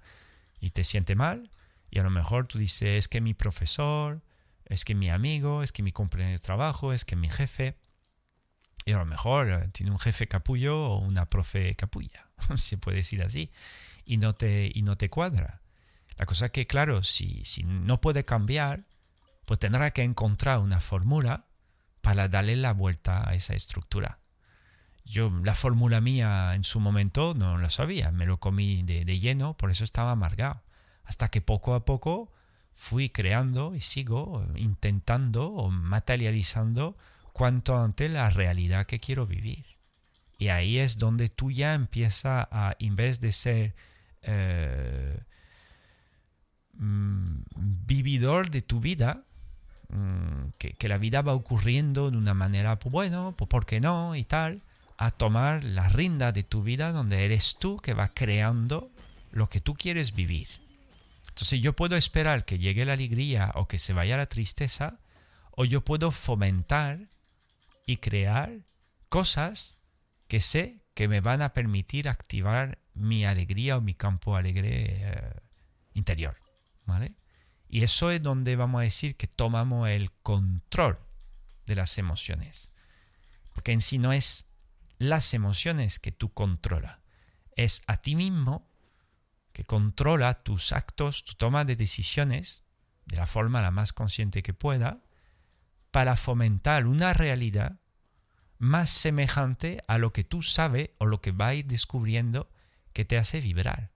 y 0.60 0.72
te 0.72 0.84
siente 0.84 1.14
mal 1.14 1.52
y 1.92 2.00
a 2.00 2.04
lo 2.04 2.10
mejor 2.10 2.48
tú 2.48 2.58
dices 2.58 2.98
es 2.98 3.08
que 3.08 3.22
mi 3.22 3.36
profesor, 3.36 4.24
es 4.66 4.86
que 4.86 4.96
mi 4.96 5.12
amigo, 5.12 5.62
es 5.62 5.72
que 5.72 5.84
mi 5.84 5.92
compañero 5.92 6.32
de 6.32 6.40
trabajo, 6.40 6.94
es 6.94 7.06
que 7.06 7.16
mi 7.16 7.30
jefe 7.30 7.78
y 8.86 8.94
a 8.94 8.98
lo 8.98 9.06
mejor 9.06 9.52
eh, 9.52 9.70
tiene 9.72 9.92
un 9.92 10.00
jefe 10.00 10.28
capullo 10.28 10.88
o 10.88 10.98
una 10.98 11.28
profe 11.28 11.76
capulla, 11.76 12.32
se 12.58 12.80
puede 12.80 12.98
decir 12.98 13.22
así, 13.22 13.52
y 14.04 14.18
no 14.18 14.34
te, 14.34 14.72
y 14.74 14.82
no 14.82 14.96
te 14.96 15.12
cuadra. 15.12 15.62
La 16.18 16.26
cosa 16.26 16.48
es 16.48 16.52
que, 16.52 16.66
claro, 16.66 17.04
si, 17.04 17.46
si 17.46 17.62
no 17.64 18.02
puede 18.02 18.24
cambiar, 18.24 18.86
pues 19.46 19.60
tendrá 19.60 19.92
que 19.92 20.02
encontrar 20.02 20.58
una 20.58 20.80
fórmula 20.80 21.46
para 22.04 22.28
darle 22.28 22.58
la 22.58 22.74
vuelta 22.74 23.28
a 23.28 23.34
esa 23.34 23.56
estructura. 23.56 24.20
Yo 25.06 25.32
la 25.42 25.56
fórmula 25.56 26.02
mía 26.02 26.54
en 26.54 26.66
su 26.66 26.82
momento 26.82 27.34
no 27.34 27.58
lo 27.58 27.70
sabía, 27.70 28.12
me 28.12 28.26
lo 28.26 28.42
comí 28.42 28.84
de, 28.84 29.06
lleno, 29.20 29.56
por 29.56 29.72
eso 29.72 29.86
estaba 29.86 30.12
amargado. 30.12 30.62
Hasta 31.06 31.30
que 31.30 31.40
poco 31.40 31.76
a 31.76 31.86
poco 31.86 32.30
fui 32.74 33.08
creando 33.08 33.74
y 33.74 33.80
sigo 33.80 34.46
intentando 34.58 35.48
o 35.48 35.72
materializando 35.72 36.94
cuanto 37.32 37.78
antes 37.78 38.12
la 38.12 38.30
realidad 38.30 38.86
que 38.86 39.00
quiero 39.00 39.26
vivir. 39.26 39.66
Y 40.38 40.50
ahí 40.50 40.80
es 40.80 40.98
donde 40.98 41.30
tú 41.30 41.52
ya 41.52 41.74
empiezas 41.74 42.48
a, 42.52 42.76
en 42.80 42.98
vez 42.98 43.22
de 43.22 43.32
ser 43.32 43.76
eh, 44.24 45.24
mm, 46.74 47.44
vividor 47.56 48.50
de 48.50 48.62
tu 48.62 48.82
vida, 48.82 49.24
mm, 49.94 50.52
que, 50.58 50.88
la 50.88 50.98
vida 50.98 51.22
va 51.22 51.34
ocurriendo 51.34 52.12
de 52.12 52.18
una 52.18 52.34
manera, 52.34 52.80
pues 52.80 52.92
bueno, 52.92 53.34
pues 53.38 53.48
¿por 53.48 53.66
qué 53.66 53.80
no? 53.80 54.16
y 54.16 54.24
tal, 54.24 54.62
a 54.98 55.12
tomar 55.12 55.64
la 55.64 55.90
rinda 55.90 56.32
de 56.32 56.44
tu 56.44 56.64
vida 56.64 56.92
donde 56.92 57.26
eres 57.26 57.58
tú 57.60 57.78
que 57.78 57.94
va 57.94 58.14
creando 58.14 58.92
lo 59.32 59.50
que 59.50 59.60
tú 59.60 59.74
quieres 59.74 60.14
vivir. 60.14 60.48
Entonces 61.30 61.62
yo 61.62 61.74
puedo 61.74 61.96
esperar 61.96 62.46
que 62.46 62.60
llegue 62.60 62.86
la 62.86 62.94
alegría 62.94 63.52
o 63.56 63.68
que 63.68 63.80
se 63.80 63.94
vaya 63.94 64.18
la 64.18 64.28
tristeza, 64.28 65.00
o 65.52 65.66
yo 65.66 65.82
puedo 65.82 66.12
fomentar 66.12 67.10
y 67.86 67.98
crear 67.98 68.52
cosas 69.10 69.78
que 70.28 70.42
sé 70.42 70.84
que 70.94 71.08
me 71.08 71.22
van 71.22 71.42
a 71.42 71.54
permitir 71.54 72.08
activar 72.08 72.80
mi 72.94 73.26
alegría 73.26 73.78
o 73.78 73.82
mi 73.82 73.94
campo 73.94 74.36
alegre 74.36 74.86
eh, 74.90 75.34
interior. 75.94 76.38
¿vale? 76.86 77.16
Y 77.74 77.82
eso 77.82 78.12
es 78.12 78.22
donde 78.22 78.56
vamos 78.56 78.82
a 78.82 78.84
decir 78.84 79.18
que 79.18 79.26
tomamos 79.26 79.90
el 79.90 80.12
control 80.12 81.00
de 81.66 81.74
las 81.74 81.98
emociones. 81.98 82.72
Porque 83.52 83.72
en 83.72 83.82
sí 83.82 83.98
no 83.98 84.14
es 84.14 84.46
las 85.00 85.34
emociones 85.34 85.98
que 85.98 86.12
tú 86.12 86.32
controlas, 86.32 87.00
es 87.56 87.82
a 87.88 87.98
ti 87.98 88.16
mismo 88.16 88.70
que 89.54 89.64
controla 89.64 90.44
tus 90.44 90.72
actos, 90.72 91.24
tu 91.24 91.34
toma 91.34 91.66
de 91.66 91.76
decisiones 91.76 92.62
de 93.06 93.16
la 93.16 93.26
forma 93.26 93.64
la 93.64 93.72
más 93.72 93.92
consciente 93.92 94.44
que 94.44 94.54
pueda 94.54 95.02
para 95.90 96.16
fomentar 96.16 96.86
una 96.86 97.12
realidad 97.16 97.80
más 98.60 98.92
semejante 98.92 99.84
a 99.88 99.98
lo 99.98 100.14
que 100.14 100.24
tú 100.24 100.44
sabes 100.44 100.92
o 101.00 101.08
lo 101.08 101.22
que 101.22 101.32
vais 101.32 101.68
descubriendo 101.68 102.52
que 102.94 103.04
te 103.04 103.18
hace 103.18 103.42
vibrar. 103.42 103.92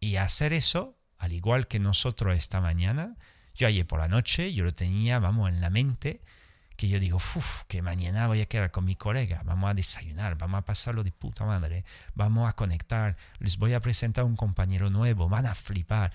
Y 0.00 0.16
hacer 0.16 0.54
eso, 0.54 0.99
al 1.20 1.32
igual 1.32 1.68
que 1.68 1.78
nosotros 1.78 2.36
esta 2.36 2.60
mañana, 2.60 3.16
yo 3.54 3.68
ayer 3.68 3.86
por 3.86 4.00
la 4.00 4.08
noche, 4.08 4.52
yo 4.52 4.64
lo 4.64 4.72
tenía, 4.72 5.18
vamos, 5.18 5.50
en 5.50 5.60
la 5.60 5.70
mente, 5.70 6.22
que 6.76 6.88
yo 6.88 6.98
digo, 6.98 7.18
uff, 7.18 7.64
que 7.68 7.82
mañana 7.82 8.26
voy 8.26 8.40
a 8.40 8.46
quedar 8.46 8.70
con 8.70 8.86
mi 8.86 8.96
colega, 8.96 9.42
vamos 9.44 9.70
a 9.70 9.74
desayunar, 9.74 10.38
vamos 10.38 10.58
a 10.58 10.64
pasarlo 10.64 11.04
de 11.04 11.12
puta 11.12 11.44
madre, 11.44 11.84
vamos 12.14 12.48
a 12.48 12.54
conectar, 12.54 13.16
les 13.38 13.58
voy 13.58 13.74
a 13.74 13.80
presentar 13.80 14.24
un 14.24 14.34
compañero 14.34 14.88
nuevo, 14.88 15.28
van 15.28 15.46
a 15.46 15.54
flipar, 15.54 16.10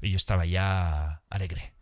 y 0.00 0.10
yo 0.10 0.16
estaba 0.16 0.46
ya 0.46 1.22
alegre 1.28 1.74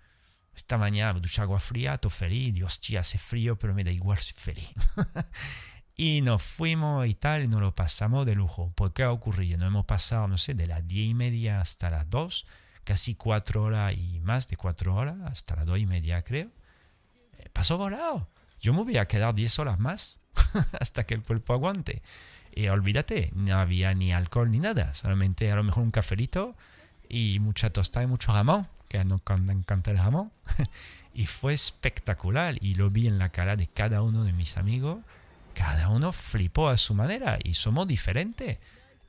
esta 0.58 0.76
mañana 0.76 1.18
ducha 1.18 1.42
agua 1.42 1.60
fría, 1.60 1.98
todo 1.98 2.10
feliz, 2.10 2.52
Dios, 2.52 2.72
hostia, 2.72 3.00
hace 3.00 3.16
frío, 3.16 3.56
pero 3.56 3.74
me 3.74 3.84
da 3.84 3.92
igual, 3.92 4.18
feliz. 4.18 4.68
y 5.98 6.20
nos 6.20 6.44
fuimos 6.44 7.08
y 7.08 7.14
tal, 7.14 7.42
y 7.42 7.48
nos 7.48 7.60
lo 7.60 7.74
pasamos 7.74 8.24
de 8.24 8.36
lujo. 8.36 8.72
¿Por 8.76 8.92
qué 8.92 9.02
ha 9.02 9.10
ocurrido? 9.10 9.58
Nos 9.58 9.66
hemos 9.66 9.84
pasado, 9.84 10.28
no 10.28 10.38
sé, 10.38 10.54
de 10.54 10.68
las 10.68 10.86
diez 10.86 11.10
y 11.10 11.14
media 11.14 11.60
hasta 11.60 11.90
las 11.90 12.08
dos, 12.08 12.46
casi 12.84 13.16
cuatro 13.16 13.64
horas 13.64 13.94
y 13.94 14.20
más 14.20 14.46
de 14.46 14.56
cuatro 14.56 14.94
horas, 14.94 15.16
hasta 15.24 15.56
las 15.56 15.66
dos 15.66 15.76
y 15.76 15.86
media 15.86 16.22
creo. 16.22 16.50
Eh, 17.38 17.48
pasó 17.52 17.78
volado. 17.78 18.28
Yo 18.60 18.72
me 18.72 18.84
voy 18.84 18.96
a 18.96 19.08
quedar 19.08 19.34
diez 19.34 19.58
horas 19.58 19.80
más 19.80 20.20
hasta 20.80 21.02
que 21.02 21.14
el 21.14 21.24
cuerpo 21.24 21.52
aguante. 21.52 22.00
Y 22.54 22.68
olvídate, 22.68 23.32
no 23.34 23.58
había 23.58 23.92
ni 23.92 24.12
alcohol 24.12 24.52
ni 24.52 24.60
nada, 24.60 24.94
solamente 24.94 25.50
a 25.50 25.56
lo 25.56 25.64
mejor 25.64 25.82
un 25.82 25.90
cafelito 25.90 26.56
y 27.08 27.40
mucha 27.40 27.70
tostada 27.70 28.04
y 28.04 28.06
mucho 28.06 28.32
jamón 28.32 28.68
que 28.88 29.04
nos 29.04 29.20
encanta 29.48 29.90
el 29.90 29.98
jamón. 29.98 30.30
y 31.12 31.26
fue 31.26 31.54
espectacular. 31.54 32.54
Y 32.60 32.76
lo 32.76 32.88
vi 32.88 33.08
en 33.08 33.18
la 33.18 33.30
cara 33.30 33.56
de 33.56 33.66
cada 33.66 34.02
uno 34.02 34.22
de 34.22 34.32
mis 34.32 34.56
amigos. 34.56 35.00
Cada 35.58 35.88
uno 35.88 36.12
flipó 36.12 36.68
a 36.68 36.76
su 36.76 36.94
manera 36.94 37.36
y 37.42 37.54
somos 37.54 37.88
diferentes. 37.88 38.58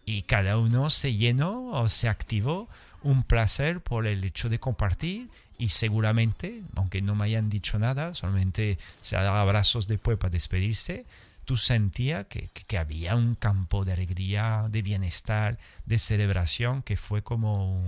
Y 0.04 0.24
cada 0.24 0.58
uno 0.58 0.90
se 0.90 1.14
llenó 1.14 1.70
o 1.70 1.88
se 1.90 2.10
activó 2.10 2.68
un 3.04 3.22
placer 3.22 3.82
por 3.82 4.08
el 4.08 4.26
hecho 4.26 4.50
de 4.50 4.60
compartir 4.60 5.30
y 5.60 5.70
seguramente, 5.70 6.64
aunque 6.76 7.04
no 7.04 7.14
me 7.14 7.26
hayan 7.26 7.52
dicho 7.52 7.78
nada, 7.78 8.16
solamente 8.16 8.80
se 9.00 9.16
ha 9.16 9.22
dado 9.22 9.38
abrazos 9.38 9.88
después 9.88 10.18
para 10.18 10.32
despedirse, 10.32 11.06
tú 11.46 11.56
sentías 11.56 12.26
que, 12.26 12.48
que, 12.48 12.78
había 12.80 13.16
un 13.16 13.36
campo 13.36 13.86
de 13.86 13.94
alegría, 13.94 14.66
de 14.72 14.82
bienestar, 14.82 15.60
de 15.86 16.00
celebración, 16.00 16.82
que 16.82 16.96
fue 16.96 17.22
como 17.22 17.80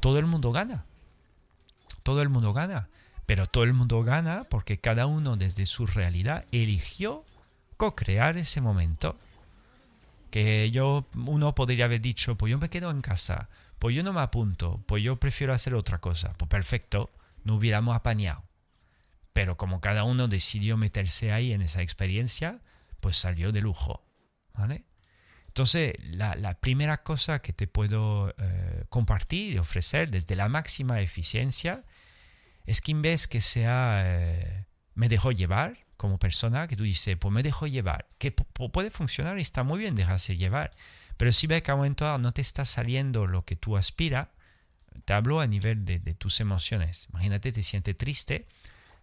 todo 0.00 0.18
el 0.18 0.26
mundo 0.26 0.52
gana. 0.52 0.84
Todo 2.02 2.20
el 2.20 2.28
mundo 2.28 2.52
gana. 2.52 2.90
Pero 3.24 3.46
todo 3.46 3.64
el 3.64 3.72
mundo 3.72 4.02
gana 4.04 4.44
porque 4.44 4.78
cada 4.78 5.06
uno 5.06 5.38
desde 5.38 5.64
su 5.64 5.86
realidad 5.86 6.44
eligió 6.52 7.24
co-crear 7.76 8.36
ese 8.36 8.60
momento. 8.60 9.18
Que 10.30 10.70
yo, 10.70 11.06
uno 11.26 11.54
podría 11.54 11.84
haber 11.84 12.00
dicho, 12.00 12.36
pues 12.36 12.50
yo 12.50 12.58
me 12.58 12.70
quedo 12.70 12.90
en 12.90 13.02
casa, 13.02 13.50
pues 13.78 13.94
yo 13.94 14.02
no 14.02 14.12
me 14.12 14.20
apunto, 14.20 14.82
pues 14.86 15.02
yo 15.02 15.16
prefiero 15.16 15.52
hacer 15.52 15.74
otra 15.74 15.98
cosa. 16.00 16.32
Pues 16.34 16.48
perfecto, 16.48 17.10
no 17.44 17.56
hubiéramos 17.56 17.94
apañado. 17.94 18.44
Pero 19.32 19.56
como 19.56 19.80
cada 19.80 20.04
uno 20.04 20.28
decidió 20.28 20.76
meterse 20.76 21.32
ahí 21.32 21.52
en 21.52 21.62
esa 21.62 21.82
experiencia, 21.82 22.60
pues 23.00 23.16
salió 23.16 23.52
de 23.52 23.60
lujo. 23.60 24.04
¿Vale? 24.54 24.84
Entonces, 25.52 25.94
la, 26.00 26.58
primera 26.60 27.02
cosa 27.02 27.42
que 27.42 27.52
te 27.52 27.66
puedo 27.66 28.34
eh, 28.38 28.84
compartir 28.88 29.52
y 29.52 29.58
ofrecer 29.58 30.10
desde 30.10 30.34
la 30.34 30.48
máxima 30.48 31.02
eficiencia 31.02 31.84
es 32.64 32.80
que 32.80 32.92
en 32.92 33.02
vez 33.02 33.28
que 33.28 33.42
sea 33.42 34.02
eh, 34.06 34.66
me 34.94 35.10
dejó 35.10 35.30
llevar 35.30 35.81
como 36.02 36.18
persona, 36.18 36.68
que 36.68 36.76
tú 36.76 36.82
dices, 36.82 37.16
pues 37.16 37.32
me 37.32 37.42
dejo 37.42 37.66
llevar, 37.66 38.08
que 38.18 38.32
puede 38.32 38.90
funcionar 38.90 39.38
y 39.38 39.42
está 39.42 39.62
muy 39.62 39.78
bien 39.78 39.94
dejarse 39.94 40.36
llevar, 40.36 40.72
pero 41.16 41.32
si 41.32 41.46
ves 41.46 41.62
que 41.62 41.70
a 41.70 41.74
un 41.74 41.80
momento 41.80 42.18
no 42.18 42.32
te 42.32 42.42
está 42.42 42.66
saliendo 42.66 43.26
lo 43.26 43.46
que 43.46 43.56
tú 43.56 43.78
aspiras, 43.78 44.28
te 45.06 45.14
hablo 45.14 45.40
a 45.40 45.46
nivel 45.46 45.86
de, 45.86 45.98
de 46.00 46.14
tus 46.14 46.40
emociones. 46.40 47.06
Imagínate, 47.10 47.52
te 47.52 47.62
sientes 47.62 47.96
triste, 47.96 48.46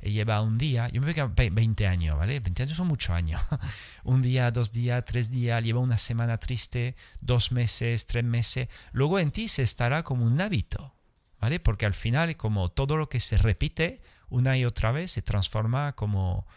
y 0.01 0.11
lleva 0.11 0.41
un 0.41 0.57
día, 0.57 0.87
yo 0.89 1.01
me 1.01 1.11
veo 1.11 1.31
20 1.35 1.87
años, 1.87 2.17
¿vale? 2.17 2.39
20 2.39 2.63
años 2.63 2.77
son 2.77 2.87
muchos 2.87 3.09
años. 3.11 3.41
un 4.03 4.21
día, 4.21 4.49
dos 4.51 4.71
días, 4.71 5.03
tres 5.05 5.29
días, 5.29 5.61
lleva 5.61 5.79
una 5.79 5.97
semana 5.97 6.37
triste, 6.37 6.95
dos 7.21 7.51
meses, 7.51 8.05
tres 8.05 8.23
meses. 8.23 8.69
Luego 8.93 9.19
en 9.19 9.31
ti 9.31 9.49
se 9.49 9.61
estará 9.61 10.03
como 10.03 10.25
un 10.25 10.39
hábito, 10.39 10.93
¿vale? 11.41 11.59
Porque 11.59 11.85
al 11.85 11.93
final, 11.93 12.37
como 12.37 12.69
todo 12.69 12.95
lo 12.95 13.09
que 13.09 13.19
se 13.19 13.37
repite 13.37 14.01
una 14.29 14.57
y 14.57 14.63
otra 14.63 14.91
vez, 14.91 15.11
se 15.11 15.21
transforma 15.21 15.93
como, 15.93 16.47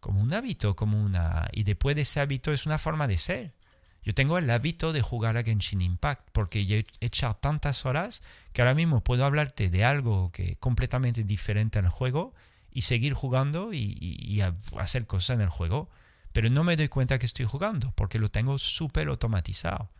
como 0.00 0.20
un 0.20 0.32
hábito, 0.32 0.76
como 0.76 1.02
una... 1.02 1.48
Y 1.52 1.64
después 1.64 1.96
de 1.96 2.02
ese 2.02 2.20
hábito 2.20 2.52
es 2.52 2.66
una 2.66 2.78
forma 2.78 3.06
de 3.06 3.18
ser. 3.18 3.54
Yo 4.02 4.14
tengo 4.14 4.38
el 4.38 4.48
hábito 4.48 4.92
de 4.92 5.02
jugar 5.02 5.36
a 5.36 5.42
Genshin 5.42 5.82
Impact 5.82 6.28
porque 6.32 6.60
he 6.60 6.86
echado 7.04 7.36
tantas 7.36 7.84
horas 7.84 8.22
que 8.52 8.62
ahora 8.62 8.74
mismo 8.74 9.04
puedo 9.04 9.24
hablarte 9.24 9.68
de 9.68 9.84
algo 9.84 10.32
que 10.32 10.56
completamente 10.56 11.24
diferente 11.24 11.78
al 11.78 11.88
juego 11.88 12.34
y 12.70 12.82
seguir 12.82 13.12
jugando 13.12 13.72
y, 13.72 14.40
hacer 14.78 15.06
cosas 15.06 15.36
en 15.36 15.42
el 15.42 15.48
juego. 15.48 15.90
Pero 16.32 16.48
no 16.48 16.64
me 16.64 16.76
doy 16.76 16.88
cuenta 16.88 17.18
que 17.18 17.26
estoy 17.26 17.44
jugando 17.44 17.92
porque 17.92 18.18
lo 18.18 18.30
tengo 18.30 18.58
súper 18.58 19.08
automatizado. 19.08 19.90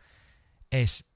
Es 0.70 1.10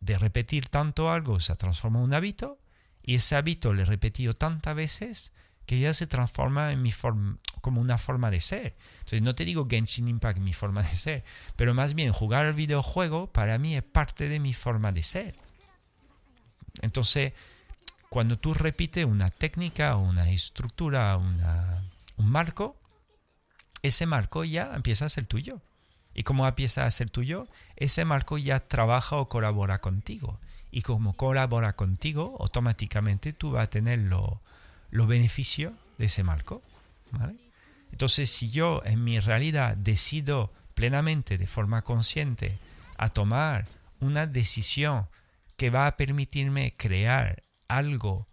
de 0.00 0.18
repetir 0.18 0.68
tanto 0.68 1.10
algo, 1.10 1.40
se 1.40 1.56
transforma 1.56 1.98
en 1.98 2.04
un 2.04 2.14
hábito 2.14 2.60
y 3.02 3.16
ese 3.16 3.36
hábito 3.36 3.72
lo 3.72 3.82
he 3.82 3.86
repetido 3.86 4.34
tantas 4.34 4.76
veces 4.76 5.32
que 5.68 5.78
ya 5.78 5.92
se 5.92 6.06
transforma 6.06 6.72
en 6.72 6.80
mi 6.80 6.92
forma, 6.92 7.36
como 7.60 7.82
una 7.82 7.98
forma 7.98 8.30
de 8.30 8.40
ser. 8.40 8.74
Entonces 9.00 9.20
no 9.20 9.34
te 9.34 9.44
digo 9.44 9.68
Genshin 9.68 10.08
Impact 10.08 10.38
mi 10.38 10.54
forma 10.54 10.82
de 10.82 10.96
ser, 10.96 11.24
pero 11.56 11.74
más 11.74 11.92
bien 11.92 12.10
jugar 12.10 12.46
al 12.46 12.54
videojuego 12.54 13.30
para 13.30 13.58
mí 13.58 13.76
es 13.76 13.82
parte 13.82 14.30
de 14.30 14.40
mi 14.40 14.54
forma 14.54 14.92
de 14.92 15.02
ser. 15.02 15.36
Entonces, 16.80 17.34
cuando 18.08 18.38
tú 18.38 18.54
repites 18.54 19.04
una 19.04 19.28
técnica, 19.28 19.96
una 19.96 20.30
estructura, 20.30 21.18
una, 21.18 21.84
un 22.16 22.30
marco, 22.30 22.80
ese 23.82 24.06
marco 24.06 24.44
ya 24.44 24.74
empieza 24.74 25.04
a 25.04 25.10
ser 25.10 25.26
tuyo. 25.26 25.60
Y 26.14 26.22
como 26.22 26.48
empieza 26.48 26.86
a 26.86 26.90
ser 26.90 27.10
tuyo, 27.10 27.46
ese 27.76 28.06
marco 28.06 28.38
ya 28.38 28.60
trabaja 28.60 29.16
o 29.16 29.28
colabora 29.28 29.82
contigo. 29.82 30.40
Y 30.70 30.80
como 30.80 31.14
colabora 31.14 31.76
contigo, 31.76 32.38
automáticamente 32.40 33.34
tú 33.34 33.50
vas 33.50 33.64
a 33.64 33.70
tener 33.70 33.98
los 34.90 35.04
lo 35.04 35.06
beneficios 35.06 35.72
de 35.98 36.06
ese 36.06 36.22
marco. 36.22 36.62
Entonces, 37.90 38.30
si 38.30 38.50
yo 38.50 38.82
en 38.84 39.02
mi 39.04 39.18
realidad 39.18 39.76
decido 39.76 40.52
plenamente, 40.74 41.38
de 41.38 41.46
forma 41.46 41.82
consciente, 41.82 42.58
a 42.96 43.08
tomar 43.08 43.66
una 44.00 44.26
decisión 44.26 45.08
que 45.56 45.70
va 45.70 45.86
a 45.86 45.96
permitirme 45.96 46.74
crear 46.76 47.42
algo 47.66 48.28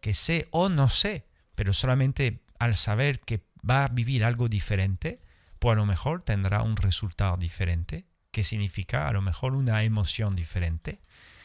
que 0.00 0.14
sé 0.14 0.48
o 0.50 0.68
no 0.68 0.88
sé, 0.88 1.26
pero 1.54 1.72
solamente 1.72 2.42
al 2.58 2.76
saber 2.76 3.20
que 3.20 3.44
va 3.68 3.84
a 3.84 3.88
vivir 3.88 4.24
algo 4.24 4.48
diferente, 4.48 5.20
pues 5.58 5.74
a 5.74 5.76
lo 5.76 5.86
mejor 5.86 6.22
tendrá 6.22 6.62
un 6.62 6.76
resultado 6.76 7.36
diferente, 7.36 8.06
que 8.30 8.42
significa 8.42 9.08
a 9.08 9.12
lo 9.12 9.22
mejor 9.22 9.54
una 9.54 9.82
emoción 9.84 10.34
diferente. 10.34 11.00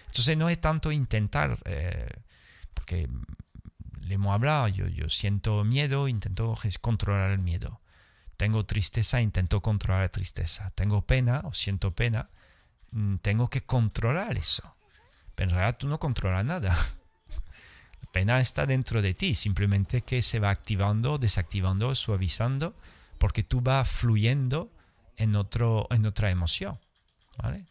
Entonces 0.08 0.38
no 0.38 0.50
es 0.50 0.60
tanto 0.60 0.92
intentar, 0.92 1.60
eh, 1.66 2.10
porque 2.74 3.08
le 4.08 4.16
hemos 4.16 4.34
hablado, 4.34 4.68
yo, 4.68 4.88
yo 4.88 5.10
siento 5.10 5.64
miedo, 5.64 6.08
intento 6.08 6.58
controlar 6.82 7.32
el 7.32 7.40
miedo. 7.40 7.82
Tengo 8.38 8.66
tristeza, 8.66 9.22
intento 9.22 9.62
controlar 9.62 10.04
la 10.04 10.08
tristeza. 10.10 10.70
Tengo 10.76 11.06
pena 11.06 11.42
o 11.44 11.54
siento 11.54 11.94
pena, 11.94 12.30
mm, 12.92 13.18
tengo 13.18 13.50
que 13.50 13.62
controlar 13.62 14.38
eso. 14.38 14.76
Pero 15.36 15.50
en 15.50 15.56
realidad 15.56 15.78
tú 15.78 15.88
no 15.88 16.00
controlas 16.00 16.46
nada 16.46 16.76
pena 18.12 18.40
está 18.40 18.66
dentro 18.66 19.02
de 19.02 19.14
ti, 19.14 19.36
simplemente 19.36 20.02
que 20.02 20.22
se 20.22 20.40
va 20.40 20.50
activando, 20.50 21.18
desactivando, 21.18 21.94
suavizando, 21.94 22.76
porque 23.18 23.44
tú 23.44 23.62
vas 23.62 23.88
fluyendo 23.88 24.72
en, 25.18 25.36
otro, 25.36 25.88
en 25.92 26.06
otra 26.06 26.32
emoción. 26.32 26.80
¿vale? 27.38 27.66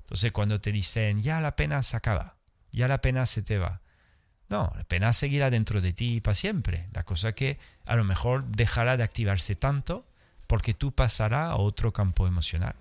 Entonces 0.00 0.32
cuando 0.32 0.60
te 0.60 0.72
dicen, 0.72 1.20
ya 1.20 1.40
la 1.40 1.56
pena 1.56 1.82
se 1.82 1.96
acaba, 1.96 2.36
ya 2.70 2.88
la 2.88 3.00
pena 3.00 3.26
se 3.26 3.42
te 3.42 3.58
va. 3.58 3.80
No, 4.48 4.72
la 4.76 4.84
pena 4.84 5.12
seguirá 5.12 5.50
dentro 5.50 5.80
de 5.80 5.92
ti 5.92 6.20
para 6.20 6.34
siempre. 6.34 6.86
La 6.92 7.04
cosa 7.04 7.32
que 7.32 7.58
a 7.86 7.96
lo 7.96 8.04
mejor 8.04 8.44
dejará 8.46 8.96
de 8.96 9.02
activarse 9.02 9.56
tanto 9.56 10.06
porque 10.46 10.72
tú 10.74 10.92
pasarás 10.92 11.50
a 11.50 11.56
otro 11.56 11.92
campo 11.92 12.26
emocional. 12.26 12.74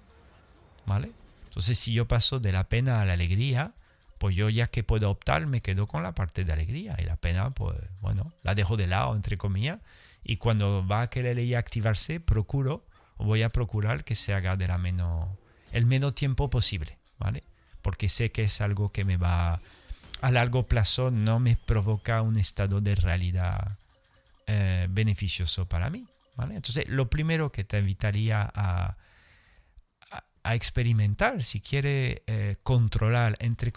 ¿Vale? 0.85 1.11
Entonces 1.45 1.77
si 1.77 1.91
yo 1.93 2.07
paso 2.07 2.39
de 2.39 2.53
la 2.53 2.69
pena 2.69 3.01
a 3.01 3.05
la 3.05 3.13
alegría, 3.13 3.73
pues 4.17 4.35
yo 4.35 4.49
ya 4.49 4.67
que 4.67 4.83
puedo 4.83 5.09
optar 5.09 5.45
me 5.47 5.61
quedo 5.61 5.87
con 5.87 6.03
la 6.03 6.13
parte 6.13 6.45
de 6.45 6.53
alegría 6.53 6.95
y 6.99 7.03
la 7.03 7.17
pena, 7.17 7.49
pues 7.49 7.77
bueno, 7.99 8.31
la 8.43 8.55
dejo 8.55 8.77
de 8.77 8.87
lado, 8.87 9.15
entre 9.15 9.37
comillas, 9.37 9.79
y 10.23 10.37
cuando 10.37 10.85
va 10.87 11.01
a 11.01 11.09
querer 11.09 11.55
activarse, 11.55 12.19
procuro 12.19 12.85
voy 13.17 13.43
a 13.43 13.49
procurar 13.49 14.03
que 14.03 14.15
se 14.15 14.33
haga 14.33 14.55
de 14.55 14.67
la 14.67 14.77
menos, 14.77 15.27
el 15.71 15.85
menos 15.85 16.15
tiempo 16.15 16.49
posible, 16.49 16.97
¿vale? 17.17 17.43
Porque 17.81 18.09
sé 18.09 18.31
que 18.31 18.43
es 18.43 18.61
algo 18.61 18.91
que 18.91 19.03
me 19.03 19.17
va 19.17 19.59
a 20.21 20.31
largo 20.31 20.67
plazo, 20.67 21.11
no 21.11 21.39
me 21.39 21.55
provoca 21.55 22.21
un 22.21 22.37
estado 22.37 22.81
de 22.81 22.95
realidad 22.95 23.77
eh, 24.47 24.87
beneficioso 24.89 25.67
para 25.67 25.89
mí. 25.89 26.05
Entonces, 26.39 26.87
lo 26.87 27.09
primero 27.09 27.51
que 27.51 27.63
te 27.63 27.79
invitaría 27.79 28.51
a 28.53 28.95
experimentar, 30.55 31.43
si 31.43 31.59
quiere 31.59 32.23
eh, 32.27 32.55
controlar, 32.63 33.35
entre 33.39 33.71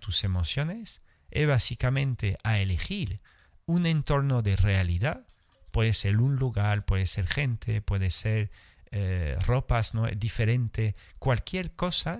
tus 0.00 0.24
emociones, 0.24 1.02
es 1.30 1.46
básicamente 1.46 2.36
a 2.42 2.58
elegir 2.58 3.20
un 3.66 3.86
entorno 3.86 4.42
de 4.42 4.56
realidad. 4.56 5.26
Puede 5.70 5.92
ser 5.92 6.18
un 6.18 6.36
lugar, 6.36 6.84
puede 6.84 7.06
ser 7.06 7.26
gente, 7.26 7.80
puede 7.80 8.10
ser 8.10 8.50
eh, 8.90 9.36
ropas 9.46 9.94
¿no? 9.94 10.06
diferentes, 10.06 10.94
cualquier 11.18 11.72
cosa 11.72 12.18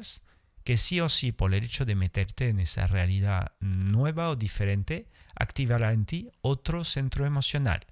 que 0.66 0.76
sí 0.76 1.00
o 1.00 1.08
sí, 1.08 1.30
por 1.30 1.54
el 1.54 1.62
hecho 1.62 1.84
de 1.84 1.94
meterte 1.94 2.48
en 2.48 2.58
esa 2.58 2.88
realidad 2.88 3.52
nueva 3.60 4.30
o 4.30 4.34
diferente, 4.34 5.06
activará 5.36 5.92
en 5.92 6.06
ti 6.06 6.28
otro 6.40 6.84
centro 6.84 7.24
emocional. 7.24 7.86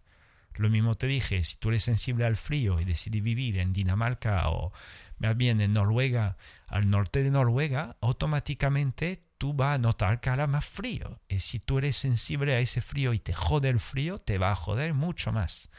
Lo 0.57 0.69
mismo 0.69 0.97
te 0.97 1.07
dije, 1.07 1.45
si 1.45 1.57
tú 1.57 1.69
eres 1.69 1.85
sensible 1.85 2.25
al 2.25 2.35
frío 2.35 2.81
y 2.81 2.85
decides 2.85 3.23
vivir 3.23 3.59
en 3.59 3.73
Dinamarca 3.73 4.49
o 4.49 4.73
más 5.19 5.37
bien 5.37 5.61
en 5.61 5.73
Noruega, 5.73 6.37
al 6.67 6.91
norte 6.91 7.23
de 7.23 7.31
Noruega, 7.31 7.97
automáticamente 8.01 9.23
tú 9.39 9.55
vas 9.55 9.77
a 9.77 9.79
notar 9.79 10.21
que 10.21 10.31
hará 10.31 10.49
más 10.49 10.65
frío. 10.65 11.21
Y 11.29 11.39
si 11.39 11.61
tú 11.61 11.79
eres 11.79 11.95
sensible 11.95 12.55
a 12.55 12.59
ese 12.59 12.81
frío 12.81 13.15
y 13.15 13.21
te 13.21 13.35
jode 13.35 13.69
el 13.69 13.79
frío, 13.79 14.19
te 14.19 14.37
va 14.37 14.51
a 14.51 14.57
joder 14.57 14.95
mucho 14.95 15.31
más. 15.31 15.71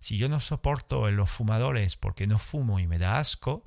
Si 0.00 0.16
yo 0.16 0.28
no 0.28 0.40
soporto 0.40 1.08
los 1.12 1.30
fumadores 1.30 1.94
porque 1.94 2.26
no 2.26 2.38
fumo 2.38 2.80
y 2.80 2.88
me 2.88 2.98
da 2.98 3.20
asco, 3.20 3.64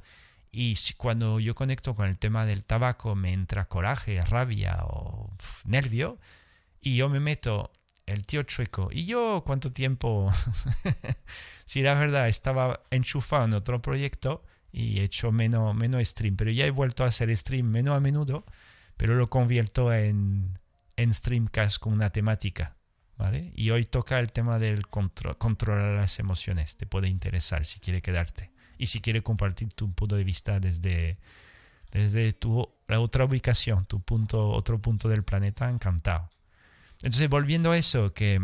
y 0.56 0.78
cuando 0.98 1.40
yo 1.40 1.56
conecto 1.56 1.96
con 1.96 2.08
el 2.08 2.20
tema 2.20 2.46
del 2.46 2.64
tabaco 2.64 3.16
me 3.16 3.34
entra 3.34 3.66
coraje, 3.66 4.22
rabia 4.22 4.78
o 4.84 5.36
nervio, 5.66 6.20
y 6.80 6.96
yo 6.96 7.10
me 7.10 7.20
meto 7.20 7.72
el 8.06 8.24
tío 8.28 8.44
chueco. 8.44 8.90
¿Y 8.92 9.06
yo 9.06 9.44
cuánto 9.48 9.72
tiempo? 9.72 10.32
si 11.66 11.82
la 11.82 11.96
verdad 11.96 12.28
estaba 12.28 12.82
enchufado 12.92 13.46
en 13.46 13.54
otro 13.54 13.82
proyecto, 13.82 14.46
y 14.72 15.00
he 15.00 15.04
hecho 15.06 15.32
menos, 15.32 15.74
menos 15.74 16.08
stream, 16.08 16.36
pero 16.36 16.52
ya 16.52 16.68
he 16.68 16.72
vuelto 16.72 17.04
a 17.04 17.08
hacer 17.08 17.36
stream 17.36 17.66
menos 17.66 17.98
a 17.98 18.00
menudo, 18.00 18.46
pero 18.96 19.16
lo 19.16 19.32
convierto 19.32 19.92
en, 19.92 20.54
en 20.98 21.14
streamcast 21.14 21.80
con 21.80 21.94
una 21.94 22.12
temática. 22.12 22.78
¿Vale? 23.18 23.52
Y 23.56 23.70
hoy 23.72 23.86
toca 23.86 24.20
el 24.20 24.32
tema 24.32 24.60
del 24.60 24.88
control, 24.88 25.38
controlar 25.38 26.00
las 26.00 26.20
emociones. 26.20 26.78
Te 26.78 26.88
puede 26.88 27.08
interesar 27.08 27.66
si 27.66 27.80
quiere 27.80 28.02
quedarte. 28.02 28.53
Y 28.84 28.86
si 28.86 29.00
quieres 29.00 29.24
compartir 29.24 29.70
tu 29.74 29.94
punto 29.94 30.18
de 30.18 30.26
vista 30.26 30.60
desde, 30.60 31.18
desde 31.94 32.34
tu, 32.34 32.70
la 32.90 33.00
otra 33.00 33.24
ubicación, 33.24 33.86
tu 33.86 34.02
punto, 34.02 34.50
otro 34.50 34.82
punto 34.82 35.08
del 35.08 35.24
planeta, 35.24 35.70
encantado. 35.70 36.30
Entonces, 36.98 37.30
volviendo 37.30 37.72
a 37.72 37.78
eso, 37.78 38.14
que 38.14 38.42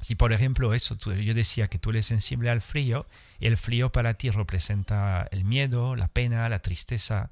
si 0.00 0.16
por 0.16 0.32
ejemplo 0.32 0.74
eso, 0.74 0.96
yo 0.96 1.32
decía 1.32 1.68
que 1.68 1.78
tú 1.78 1.90
eres 1.90 2.06
sensible 2.06 2.50
al 2.50 2.60
frío 2.60 3.06
y 3.38 3.46
el 3.46 3.56
frío 3.56 3.92
para 3.92 4.14
ti 4.14 4.30
representa 4.30 5.28
el 5.30 5.44
miedo, 5.44 5.94
la 5.94 6.08
pena, 6.08 6.48
la 6.48 6.58
tristeza 6.58 7.30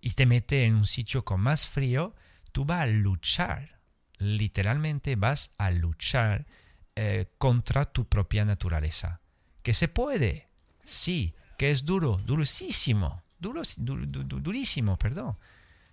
y 0.00 0.10
te 0.10 0.24
mete 0.24 0.64
en 0.64 0.76
un 0.76 0.86
sitio 0.86 1.24
con 1.24 1.40
más 1.40 1.66
frío, 1.66 2.14
tú 2.52 2.64
vas 2.64 2.82
a 2.82 2.86
luchar, 2.86 3.80
literalmente 4.18 5.16
vas 5.16 5.54
a 5.58 5.72
luchar 5.72 6.46
eh, 6.94 7.26
contra 7.36 7.84
tu 7.84 8.04
propia 8.04 8.44
naturaleza. 8.44 9.20
Que 9.64 9.74
se 9.74 9.88
puede, 9.88 10.46
sí, 10.84 11.34
que 11.58 11.72
es 11.72 11.84
duro, 11.84 12.18
durísimo, 12.24 13.24
duro, 13.40 13.62
durísimo, 13.66 14.96
perdón. 14.96 15.36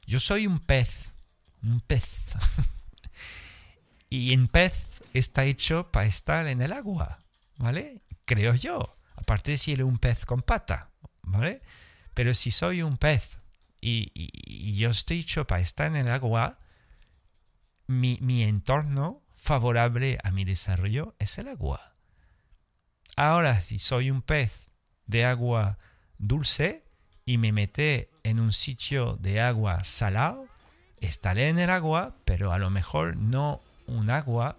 Yo 0.05 0.20
soy 0.20 0.45
un 0.45 0.59
pez, 0.59 1.11
un 1.63 1.82
pez. 1.82 2.36
y 4.09 4.32
en 4.32 4.47
pez 4.47 5.01
está 5.13 5.43
hecho 5.43 5.91
para 5.91 6.05
estar 6.05 6.47
en 6.47 6.61
el 6.61 6.72
agua, 6.72 7.20
¿vale? 7.57 8.03
Creo 8.26 8.53
yo. 8.53 8.95
Aparte 9.16 9.51
de 9.51 9.57
si 9.57 9.72
eres 9.72 9.88
un 9.88 9.97
pez 9.97 10.26
con 10.26 10.43
pata, 10.43 10.91
¿vale? 11.24 11.61
Pero 12.13 12.36
si 12.36 12.51
soy 12.51 12.84
un 12.84 12.97
pez 12.97 13.39
y, 13.82 14.11
yo 14.76 14.91
estoy 14.91 15.22
hecho 15.22 15.47
para 15.47 15.61
estar 15.61 15.88
en 15.88 15.95
el 15.95 16.09
agua, 16.09 16.59
mi 17.88 18.43
entorno 18.43 19.24
favorable 19.34 20.20
a 20.24 20.30
mi 20.30 20.45
desarrollo 20.45 21.16
es 21.18 21.39
el 21.39 21.47
agua. 21.47 21.95
Ahora, 23.16 23.59
si 23.59 23.80
soy 23.80 24.11
un 24.11 24.22
pez 24.22 24.74
de 25.08 25.26
agua 25.26 25.78
dulce 26.18 26.84
y 27.26 27.38
me 27.38 27.51
mete 27.51 28.10
en 28.24 28.39
un 28.39 28.53
sitio 28.53 29.18
de 29.20 29.41
agua 29.41 29.84
salado, 29.84 30.47
estaré 30.99 31.49
en 31.49 31.60
el 31.60 31.70
agua, 31.70 32.16
pero 32.26 32.51
a 32.51 32.60
lo 32.60 32.70
mejor 32.70 33.18
no 33.18 33.62
un 33.88 34.10
agua 34.10 34.58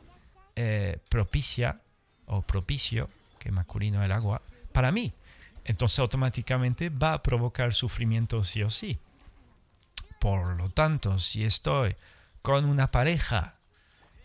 eh, 0.56 0.98
propicia 1.08 1.80
o 2.26 2.42
propicio, 2.42 3.08
que 3.38 3.50
masculino 3.50 4.02
el 4.04 4.12
agua, 4.12 4.42
para 4.72 4.92
mí. 4.92 5.12
Entonces 5.64 5.98
automáticamente 5.98 6.90
va 6.90 7.14
a 7.14 7.22
provocar 7.22 7.74
sufrimiento 7.74 8.44
sí 8.44 8.62
o 8.62 8.70
sí. 8.70 8.98
Por 10.20 10.56
lo 10.56 10.70
tanto, 10.70 11.18
si 11.18 11.44
estoy 11.44 11.96
con 12.42 12.64
una 12.64 12.90
pareja, 12.90 13.58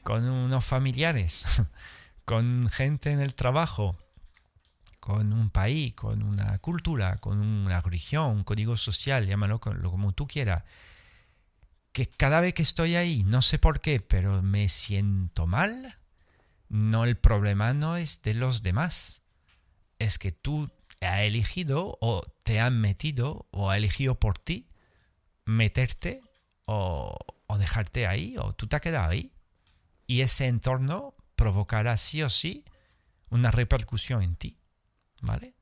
con 0.03 0.29
unos 0.29 0.63
familiares, 0.65 1.45
con 2.25 2.69
gente 2.69 3.11
en 3.11 3.19
el 3.19 3.35
trabajo, 3.35 3.97
con 5.11 5.33
un 5.33 5.49
país, 5.49 5.93
con 5.93 6.23
una 6.23 6.57
cultura, 6.59 7.17
con 7.17 7.41
una 7.41 7.81
religión, 7.81 8.31
un 8.31 8.43
código 8.45 8.77
social, 8.77 9.27
llámalo 9.27 9.59
como 9.59 10.13
tú 10.13 10.25
quieras, 10.25 10.63
que 11.91 12.05
cada 12.05 12.39
vez 12.39 12.53
que 12.53 12.61
estoy 12.61 12.95
ahí, 12.95 13.25
no 13.25 13.41
sé 13.41 13.59
por 13.59 13.81
qué, 13.81 13.99
pero 13.99 14.41
me 14.41 14.69
siento 14.69 15.47
mal, 15.47 15.97
no 16.69 17.03
el 17.03 17.17
problema 17.17 17.73
no 17.73 17.97
es 17.97 18.21
de 18.21 18.35
los 18.35 18.63
demás, 18.63 19.23
es 19.99 20.17
que 20.17 20.31
tú 20.31 20.71
has 21.01 21.19
elegido 21.19 21.97
o 21.99 22.21
te 22.45 22.61
han 22.61 22.79
metido 22.79 23.47
o 23.51 23.69
ha 23.69 23.75
elegido 23.75 24.17
por 24.17 24.39
ti 24.39 24.69
meterte 25.43 26.21
o, 26.67 27.17
o 27.47 27.57
dejarte 27.57 28.07
ahí 28.07 28.37
o 28.37 28.53
tú 28.53 28.67
te 28.67 28.77
has 28.77 28.81
quedado 28.81 29.09
ahí. 29.09 29.33
Y 30.07 30.21
ese 30.21 30.47
entorno 30.47 31.15
provocará 31.35 31.97
sí 31.97 32.23
o 32.23 32.29
sí 32.29 32.63
una 33.29 33.51
repercusión 33.51 34.21
en 34.21 34.35
ti. 34.37 34.60
¿Vale? 35.21 35.55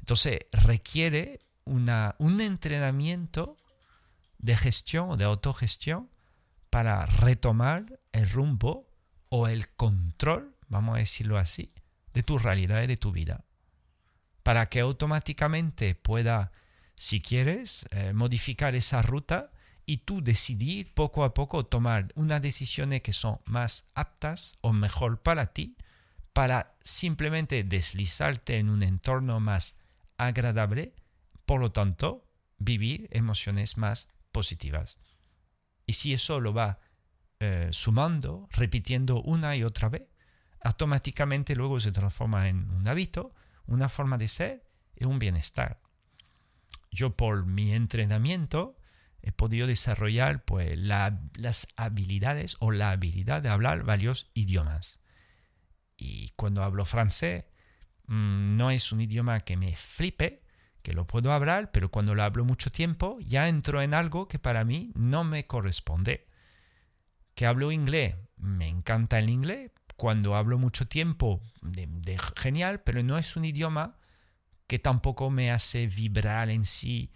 Entonces 0.00 0.40
requiere 0.52 1.40
una, 1.64 2.14
un 2.18 2.40
entrenamiento 2.40 3.56
de 4.38 4.56
gestión 4.56 5.10
o 5.10 5.16
de 5.16 5.24
autogestión 5.24 6.10
para 6.70 7.04
retomar 7.06 8.00
el 8.12 8.28
rumbo 8.30 8.88
o 9.28 9.48
el 9.48 9.68
control, 9.68 10.56
vamos 10.68 10.96
a 10.96 11.00
decirlo 11.00 11.38
así, 11.38 11.72
de 12.14 12.22
tu 12.22 12.38
realidad 12.38 12.82
y 12.82 12.86
de 12.86 12.96
tu 12.96 13.12
vida. 13.12 13.44
Para 14.42 14.66
que 14.66 14.80
automáticamente 14.80 15.94
pueda, 15.94 16.52
si 16.96 17.20
quieres, 17.20 17.86
eh, 17.90 18.12
modificar 18.12 18.74
esa 18.74 19.02
ruta 19.02 19.52
y 19.86 19.98
tú 19.98 20.22
decidir 20.22 20.92
poco 20.94 21.24
a 21.24 21.34
poco 21.34 21.66
tomar 21.66 22.12
unas 22.14 22.40
decisiones 22.40 23.02
que 23.02 23.12
son 23.12 23.40
más 23.44 23.86
aptas 23.94 24.56
o 24.60 24.72
mejor 24.72 25.20
para 25.22 25.52
ti, 25.52 25.76
para 26.40 26.74
simplemente 26.80 27.64
deslizarte 27.64 28.56
en 28.56 28.70
un 28.70 28.82
entorno 28.82 29.40
más 29.40 29.76
agradable, 30.16 30.94
por 31.44 31.60
lo 31.60 31.70
tanto, 31.70 32.24
vivir 32.56 33.08
emociones 33.10 33.76
más 33.76 34.08
positivas. 34.32 34.98
Y 35.84 35.92
si 35.92 36.14
eso 36.14 36.40
lo 36.40 36.54
va 36.54 36.78
eh, 37.40 37.68
sumando, 37.72 38.48
repitiendo 38.52 39.20
una 39.20 39.54
y 39.54 39.64
otra 39.64 39.90
vez, 39.90 40.04
automáticamente 40.64 41.54
luego 41.54 41.78
se 41.78 41.92
transforma 41.92 42.48
en 42.48 42.70
un 42.70 42.88
hábito, 42.88 43.34
una 43.66 43.90
forma 43.90 44.16
de 44.16 44.28
ser 44.28 44.64
y 44.96 45.04
un 45.04 45.18
bienestar. 45.18 45.82
Yo 46.90 47.18
por 47.18 47.44
mi 47.44 47.74
entrenamiento 47.74 48.78
he 49.20 49.30
podido 49.30 49.66
desarrollar 49.66 50.42
pues, 50.46 50.78
las 50.78 51.68
habilidades 51.76 52.56
o 52.60 52.70
la 52.70 52.92
habilidad 52.92 53.42
de 53.42 53.50
hablar 53.50 53.82
varios 53.82 54.30
idiomas. 54.32 55.00
Y 56.00 56.30
cuando 56.34 56.64
hablo 56.64 56.84
francés, 56.86 57.44
mm, 58.06 58.56
no 58.56 58.70
es 58.70 58.90
un 58.90 59.02
idioma 59.02 59.40
que 59.40 59.56
me 59.56 59.76
flipe, 59.76 60.42
que 60.82 60.94
lo 60.94 61.06
puedo 61.06 61.30
hablar, 61.30 61.70
pero 61.70 61.90
cuando 61.90 62.14
lo 62.14 62.22
hablo 62.22 62.44
mucho 62.46 62.72
tiempo 62.72 63.18
ya 63.20 63.48
entro 63.48 63.82
en 63.82 63.92
algo 63.92 64.26
que 64.26 64.38
para 64.38 64.64
mí 64.64 64.92
no 64.96 65.24
me 65.24 65.46
corresponde 65.46 66.26
que 67.34 67.46
hablo 67.46 67.70
inglés, 67.70 68.16
me 68.38 68.68
encanta 68.68 69.18
el 69.18 69.30
inglés. 69.30 69.70
Cuando 69.96 70.34
hablo 70.34 70.58
mucho 70.58 70.88
tiempo, 70.88 71.42
de, 71.60 72.18
genial, 72.36 72.80
pero 72.82 73.02
no 73.02 73.18
es 73.18 73.36
un 73.36 73.44
idioma 73.44 73.98
que 74.66 74.78
tampoco 74.78 75.28
me 75.30 75.50
hace 75.50 75.86
vibrar 75.86 76.48
en 76.48 76.64
sí 76.64 77.12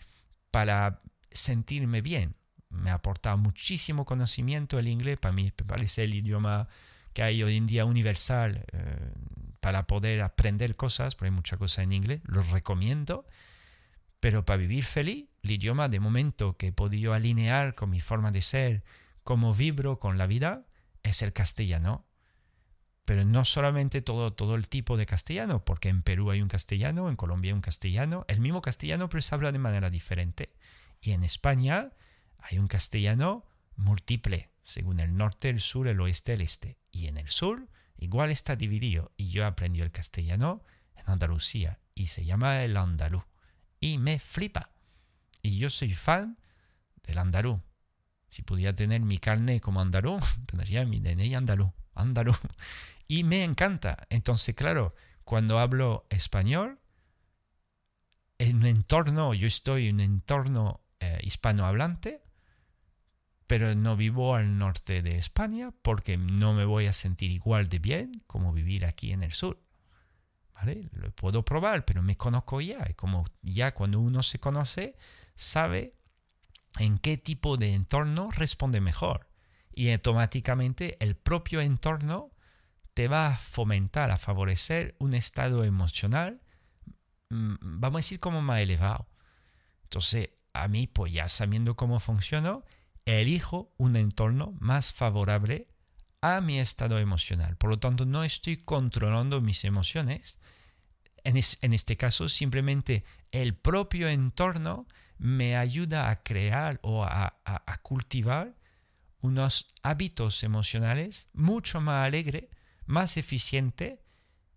para 0.50 1.00
sentirme 1.30 2.02
bien. 2.02 2.36
Me 2.68 2.90
ha 2.90 2.94
aportado 2.94 3.38
muchísimo 3.38 4.04
conocimiento 4.04 4.78
el 4.78 4.88
inglés, 4.88 5.18
para 5.18 5.32
mí 5.32 5.44
me 5.44 5.64
parece 5.64 6.02
el 6.02 6.14
idioma 6.14 6.68
que 7.14 7.22
hay 7.22 7.42
hoy 7.42 7.56
en 7.56 7.66
día 7.66 7.86
universal 7.86 8.66
eh, 8.72 9.12
para 9.60 9.86
poder 9.86 10.20
aprender 10.20 10.76
cosas, 10.76 11.14
porque 11.14 11.28
hay 11.28 11.34
muchas 11.34 11.58
cosas 11.58 11.84
en 11.84 11.92
inglés, 11.92 12.20
lo 12.24 12.42
recomiendo. 12.42 13.26
Pero 14.20 14.44
para 14.44 14.58
vivir 14.58 14.84
feliz, 14.84 15.26
el 15.42 15.52
idioma 15.52 15.88
de 15.88 16.00
momento 16.00 16.56
que 16.56 16.68
he 16.68 16.72
podido 16.72 17.14
alinear 17.14 17.74
con 17.74 17.90
mi 17.90 18.00
forma 18.00 18.30
de 18.30 18.42
ser, 18.42 18.84
como 19.22 19.54
vibro 19.54 19.98
con 19.98 20.18
la 20.18 20.26
vida 20.26 20.66
es 21.02 21.22
el 21.22 21.32
castellano. 21.32 22.04
Pero 23.04 23.24
no 23.24 23.44
solamente 23.44 24.02
todo, 24.02 24.32
todo 24.32 24.54
el 24.54 24.68
tipo 24.68 24.96
de 24.96 25.06
castellano, 25.06 25.64
porque 25.64 25.90
en 25.90 26.02
Perú 26.02 26.30
hay 26.30 26.42
un 26.42 26.48
castellano, 26.48 27.08
en 27.08 27.16
Colombia 27.16 27.50
hay 27.50 27.54
un 27.54 27.60
castellano, 27.60 28.24
el 28.28 28.40
mismo 28.40 28.60
castellano 28.60 29.08
pero 29.08 29.22
se 29.22 29.34
habla 29.34 29.52
de 29.52 29.58
manera 29.58 29.90
diferente. 29.90 30.54
Y 31.00 31.12
en 31.12 31.22
España 31.22 31.92
hay 32.38 32.58
un 32.58 32.66
castellano 32.66 33.44
múltiple, 33.76 34.50
según 34.62 35.00
el 35.00 35.16
norte, 35.16 35.48
el 35.48 35.60
sur, 35.60 35.88
el 35.88 36.00
oeste, 36.00 36.34
el 36.34 36.40
este. 36.40 36.78
Y 36.90 37.06
en 37.06 37.18
el 37.18 37.28
sur 37.28 37.68
igual 37.96 38.30
está 38.30 38.56
dividido. 38.56 39.12
Y 39.16 39.30
yo 39.30 39.46
aprendí 39.46 39.80
el 39.80 39.90
castellano 39.90 40.62
en 40.96 41.10
Andalucía 41.10 41.80
y 41.94 42.06
se 42.06 42.24
llama 42.24 42.62
el 42.62 42.76
andaluz. 42.76 43.24
Y 43.80 43.98
me 43.98 44.18
flipa. 44.18 44.70
Y 45.42 45.58
yo 45.58 45.70
soy 45.70 45.92
fan 45.92 46.38
del 47.02 47.18
andaluz. 47.18 47.60
Si 48.28 48.42
pudiera 48.42 48.74
tener 48.74 49.00
mi 49.00 49.18
carne 49.18 49.60
como 49.60 49.80
andaluz, 49.80 50.24
tendría 50.46 50.84
mi 50.84 51.00
DNI 51.00 51.34
andaluz, 51.34 51.72
andaluz. 51.94 52.38
Y 53.06 53.22
me 53.22 53.44
encanta. 53.44 53.98
Entonces, 54.08 54.54
claro, 54.54 54.94
cuando 55.24 55.58
hablo 55.58 56.06
español, 56.08 56.80
en 58.38 58.56
un 58.56 58.66
entorno, 58.66 59.34
yo 59.34 59.46
estoy 59.46 59.88
en 59.88 59.96
un 59.96 60.00
entorno 60.00 60.80
eh, 61.00 61.18
hispanohablante, 61.22 62.23
pero 63.46 63.74
no 63.74 63.96
vivo 63.96 64.34
al 64.34 64.58
norte 64.58 65.02
de 65.02 65.18
España 65.18 65.72
porque 65.82 66.16
no 66.16 66.54
me 66.54 66.64
voy 66.64 66.86
a 66.86 66.92
sentir 66.92 67.30
igual 67.30 67.68
de 67.68 67.78
bien 67.78 68.12
como 68.26 68.52
vivir 68.52 68.86
aquí 68.86 69.12
en 69.12 69.22
el 69.22 69.32
sur. 69.32 69.60
¿Vale? 70.54 70.88
Lo 70.92 71.10
puedo 71.10 71.44
probar, 71.44 71.84
pero 71.84 72.02
me 72.02 72.16
conozco 72.16 72.60
ya. 72.60 72.86
Y 72.88 72.94
como 72.94 73.24
ya 73.42 73.74
cuando 73.74 74.00
uno 74.00 74.22
se 74.22 74.38
conoce, 74.38 74.96
sabe 75.34 75.94
en 76.78 76.98
qué 76.98 77.16
tipo 77.16 77.56
de 77.56 77.74
entorno 77.74 78.30
responde 78.30 78.80
mejor. 78.80 79.28
Y 79.72 79.90
automáticamente 79.90 80.96
el 81.00 81.16
propio 81.16 81.60
entorno 81.60 82.30
te 82.94 83.08
va 83.08 83.26
a 83.26 83.36
fomentar, 83.36 84.12
a 84.12 84.16
favorecer 84.16 84.94
un 85.00 85.14
estado 85.14 85.64
emocional, 85.64 86.40
mm, 87.30 87.56
vamos 87.60 87.98
a 87.98 88.02
decir, 88.02 88.20
como 88.20 88.40
más 88.40 88.60
elevado. 88.60 89.08
Entonces, 89.82 90.30
a 90.52 90.68
mí, 90.68 90.86
pues 90.86 91.12
ya 91.12 91.28
sabiendo 91.28 91.76
cómo 91.76 91.98
funciono, 91.98 92.64
elijo 93.06 93.72
un 93.76 93.96
entorno 93.96 94.54
más 94.60 94.92
favorable 94.92 95.68
a 96.20 96.40
mi 96.40 96.58
estado 96.58 96.98
emocional. 96.98 97.56
Por 97.56 97.70
lo 97.70 97.78
tanto, 97.78 98.06
no 98.06 98.24
estoy 98.24 98.56
controlando 98.58 99.40
mis 99.40 99.64
emociones. 99.64 100.38
en, 101.24 101.36
este 101.36 101.96
caso, 101.96 102.28
simplemente 102.28 103.04
el 103.30 103.54
propio 103.54 104.08
entorno 104.08 104.86
me 105.18 105.56
ayuda 105.56 106.10
a 106.10 106.22
crear 106.22 106.78
o 106.82 107.04
a, 107.04 107.40
cultivar 107.82 108.54
unos 109.20 109.68
hábitos 109.82 110.42
emocionales 110.42 111.28
mucho 111.32 111.80
más 111.80 112.06
alegres, 112.06 112.44
más 112.86 113.16
eficientes 113.16 113.98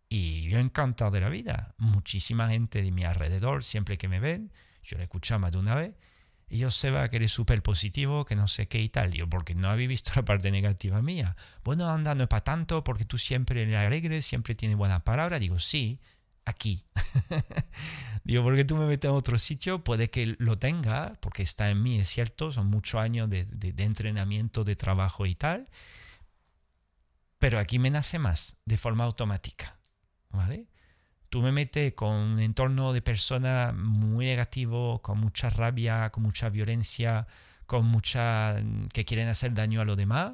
y 0.10 0.50
yo 0.50 0.60
encantado 0.60 1.12
de 1.12 1.22
la 1.22 1.30
vida. 1.30 1.74
Muchísima 1.78 2.50
gente 2.50 2.82
de 2.82 2.92
mi 2.92 3.04
alrededor, 3.04 3.64
siempre 3.64 3.98
que 3.98 4.08
me 4.08 4.20
ven, 4.20 4.52
yo 4.84 4.98
le 4.98 5.04
escucho 5.04 5.38
más 5.40 5.52
de 5.52 5.58
una 5.58 5.76
vez, 5.76 5.96
y 6.50 6.60
yo 6.60 6.72
sé 6.72 6.92
que 7.10 7.16
eres 7.18 7.32
súper 7.32 7.62
positivo, 7.62 8.26
que 8.26 8.36
no 8.36 8.48
sé 8.48 8.68
qué 8.68 8.82
y 8.82 8.90
tal. 8.90 9.12
Yo, 9.12 9.30
porque 9.30 9.56
no 9.56 9.70
había 9.70 9.88
visto 9.88 10.12
la 10.16 10.24
parte 10.24 10.52
negativa 10.52 11.02
mía. 11.02 11.36
Bueno, 11.64 11.90
anda, 11.90 12.16
no 12.16 12.24
es 12.24 12.30
para 12.30 12.44
tanto, 12.44 12.84
porque 12.84 13.06
tú 13.06 13.18
siempre 13.18 13.62
eres 13.64 13.76
alegre, 13.76 14.22
siempre 14.22 14.56
tienes 14.56 14.78
buena 14.78 15.04
palabra. 15.04 15.40
Digo, 15.40 15.60
sí, 15.60 16.00
aquí. 16.46 16.86
Digo, 18.24 18.44
porque 18.44 18.66
tú 18.66 18.76
me 18.76 18.86
metes 18.86 19.10
a 19.10 19.14
otro 19.14 19.38
sitio, 19.40 19.84
puede 19.84 20.10
que 20.10 20.36
lo 20.40 20.58
tenga, 20.58 21.14
porque 21.20 21.44
está 21.44 21.70
en 21.70 21.84
mí, 21.84 22.00
es 22.00 22.08
cierto, 22.10 22.52
son 22.52 22.68
muchos 22.68 23.02
años 23.02 23.30
de, 23.30 23.46
de 23.46 23.84
entrenamiento, 23.84 24.64
de 24.64 24.76
trabajo 24.76 25.26
y 25.26 25.36
tal. 25.36 25.66
Pero 27.40 27.60
aquí 27.60 27.80
me 27.80 27.90
nace 27.90 28.20
más, 28.20 28.58
de 28.66 28.78
forma 28.78 29.04
automática. 29.04 29.78
¿vale? 30.30 30.68
Tú 31.30 31.42
me 31.42 31.52
metes 31.52 31.94
con 31.94 32.16
un 32.16 32.40
entorno 32.40 32.94
de 32.94 33.02
personas 33.02 33.74
muy 33.76 34.26
negativo, 34.26 35.02
con 35.02 35.20
mucha 35.20 35.50
rabia, 35.50 36.10
con 36.10 36.24
mucha 36.24 36.50
violencia, 36.50 37.28
con 37.66 37.86
mucha 37.86 38.56
que 38.94 39.06
quieren 39.06 39.28
hacer 39.28 39.54
daño 39.54 39.82
a 39.82 39.86
los 39.86 39.98
demás. 39.98 40.34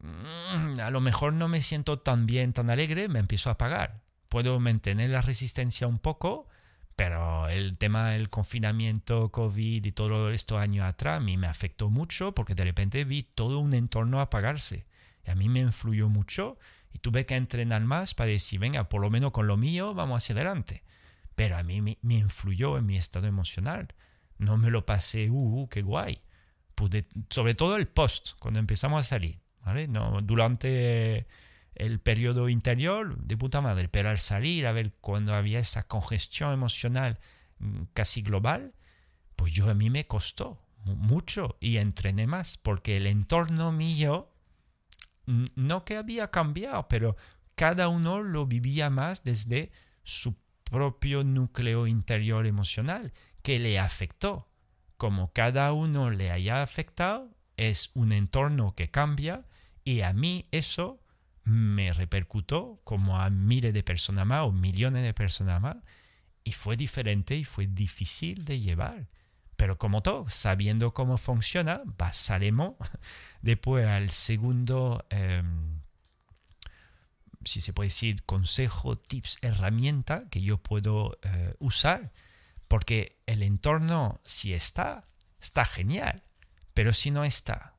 Mm, 0.00 0.80
a 0.80 0.90
lo 0.90 1.00
mejor 1.00 1.32
no 1.32 1.48
me 1.48 1.62
siento 1.62 1.98
tan 1.98 2.26
bien, 2.26 2.52
tan 2.52 2.70
alegre, 2.70 3.08
me 3.08 3.18
empiezo 3.18 3.48
a 3.50 3.54
apagar. 3.54 3.94
Puedo 4.28 4.60
mantener 4.60 5.10
la 5.10 5.22
resistencia 5.22 5.86
un 5.86 5.98
poco, 5.98 6.48
pero 6.96 7.48
el 7.48 7.76
tema 7.76 8.10
del 8.10 8.28
confinamiento, 8.28 9.30
COVID 9.30 9.84
y 9.84 9.92
todo 9.92 10.30
esto 10.30 10.58
años 10.58 10.86
atrás 10.86 11.16
a 11.16 11.20
mí 11.20 11.36
me 11.36 11.48
afectó 11.48 11.90
mucho 11.90 12.34
porque 12.34 12.54
de 12.54 12.64
repente 12.64 13.04
vi 13.04 13.24
todo 13.24 13.58
un 13.58 13.74
entorno 13.74 14.20
apagarse. 14.20 14.86
Y 15.26 15.30
a 15.30 15.34
mí 15.34 15.48
me 15.48 15.60
influyó 15.60 16.08
mucho 16.08 16.58
y 16.94 17.00
tuve 17.00 17.26
que 17.26 17.34
entrenar 17.34 17.82
más 17.82 18.14
para 18.14 18.30
decir, 18.30 18.60
venga, 18.60 18.88
por 18.88 19.02
lo 19.02 19.10
menos 19.10 19.32
con 19.32 19.48
lo 19.48 19.56
mío 19.56 19.94
vamos 19.94 20.22
hacia 20.22 20.34
adelante. 20.34 20.84
Pero 21.34 21.56
a 21.56 21.64
mí 21.64 21.82
me, 21.82 21.98
influyó 22.02 22.78
en 22.78 22.86
mi 22.86 22.96
estado 22.96 23.26
emocional. 23.26 23.88
No 24.38 24.56
me 24.56 24.70
lo 24.70 24.86
pasé, 24.86 25.28
uh, 25.28 25.62
uh, 25.62 25.68
qué 25.68 25.82
guay. 25.82 26.22
Pude, 26.76 27.06
sobre 27.30 27.54
todo 27.54 27.76
el 27.76 27.88
post, 27.88 28.38
cuando 28.38 28.60
empezamos 28.60 29.00
a 29.00 29.02
salir. 29.02 29.40
¿vale? 29.64 29.88
No, 29.88 30.20
durante 30.22 31.26
el 31.74 31.98
periodo 31.98 32.48
interior, 32.48 33.18
de 33.18 33.36
puta 33.36 33.60
madre. 33.60 33.88
Pero 33.88 34.10
al 34.10 34.18
salir, 34.18 34.64
a 34.68 34.72
ver, 34.72 34.92
cuando 35.00 35.34
había 35.34 35.58
esa 35.58 35.82
congestión 35.82 36.52
emocional 36.52 37.18
mm, 37.58 37.82
casi 37.92 38.22
global, 38.22 38.72
pues 39.34 39.52
yo 39.52 39.68
a 39.68 39.74
mí 39.74 39.90
me 39.90 40.06
costó 40.06 40.60
mucho 40.84 41.56
y 41.58 41.78
entrené 41.78 42.28
más, 42.28 42.56
porque 42.58 42.98
el 42.98 43.08
entorno 43.08 43.72
mío 43.72 44.30
no 45.26 45.84
que 45.84 45.96
había 45.96 46.30
cambiado, 46.30 46.88
pero 46.88 47.16
cada 47.54 47.88
uno 47.88 48.22
lo 48.22 48.46
vivía 48.46 48.90
más 48.90 49.24
desde 49.24 49.72
su 50.02 50.36
propio 50.64 51.24
núcleo 51.24 51.86
interior 51.86 52.46
emocional 52.46 53.12
que 53.42 53.58
le 53.58 53.78
afectó. 53.78 54.48
Como 54.96 55.32
cada 55.32 55.72
uno 55.72 56.10
le 56.10 56.30
haya 56.30 56.62
afectado, 56.62 57.30
es 57.56 57.90
un 57.94 58.12
entorno 58.12 58.74
que 58.74 58.90
cambia 58.90 59.46
y 59.84 60.00
a 60.00 60.12
mí 60.12 60.44
eso 60.50 61.00
me 61.44 61.92
repercutó 61.92 62.80
como 62.84 63.18
a 63.18 63.28
miles 63.30 63.74
de 63.74 63.82
personas 63.82 64.26
más 64.26 64.46
o 64.46 64.52
millones 64.52 65.02
de 65.02 65.14
personas 65.14 65.60
más 65.60 65.76
y 66.42 66.52
fue 66.52 66.76
diferente 66.76 67.36
y 67.36 67.44
fue 67.44 67.66
difícil 67.66 68.44
de 68.44 68.60
llevar. 68.60 69.08
Pero 69.56 69.78
como 69.78 70.02
todo, 70.02 70.28
sabiendo 70.28 70.94
cómo 70.94 71.16
funciona, 71.18 71.82
pasaremos 71.96 72.74
después 73.42 73.86
al 73.86 74.10
segundo, 74.10 75.06
em, 75.10 75.80
si 77.44 77.60
se 77.60 77.72
puede 77.72 77.88
decir, 77.88 78.24
consejo, 78.24 78.96
tips, 78.96 79.38
herramienta 79.42 80.28
que 80.30 80.42
yo 80.42 80.58
puedo 80.58 81.18
eh, 81.22 81.54
usar. 81.58 82.12
Porque 82.68 83.20
el 83.26 83.42
entorno, 83.42 84.20
si 84.24 84.54
está, 84.54 85.04
está 85.40 85.64
genial. 85.64 86.22
Pero 86.72 86.92
si 86.92 87.12
no 87.12 87.24
está, 87.24 87.76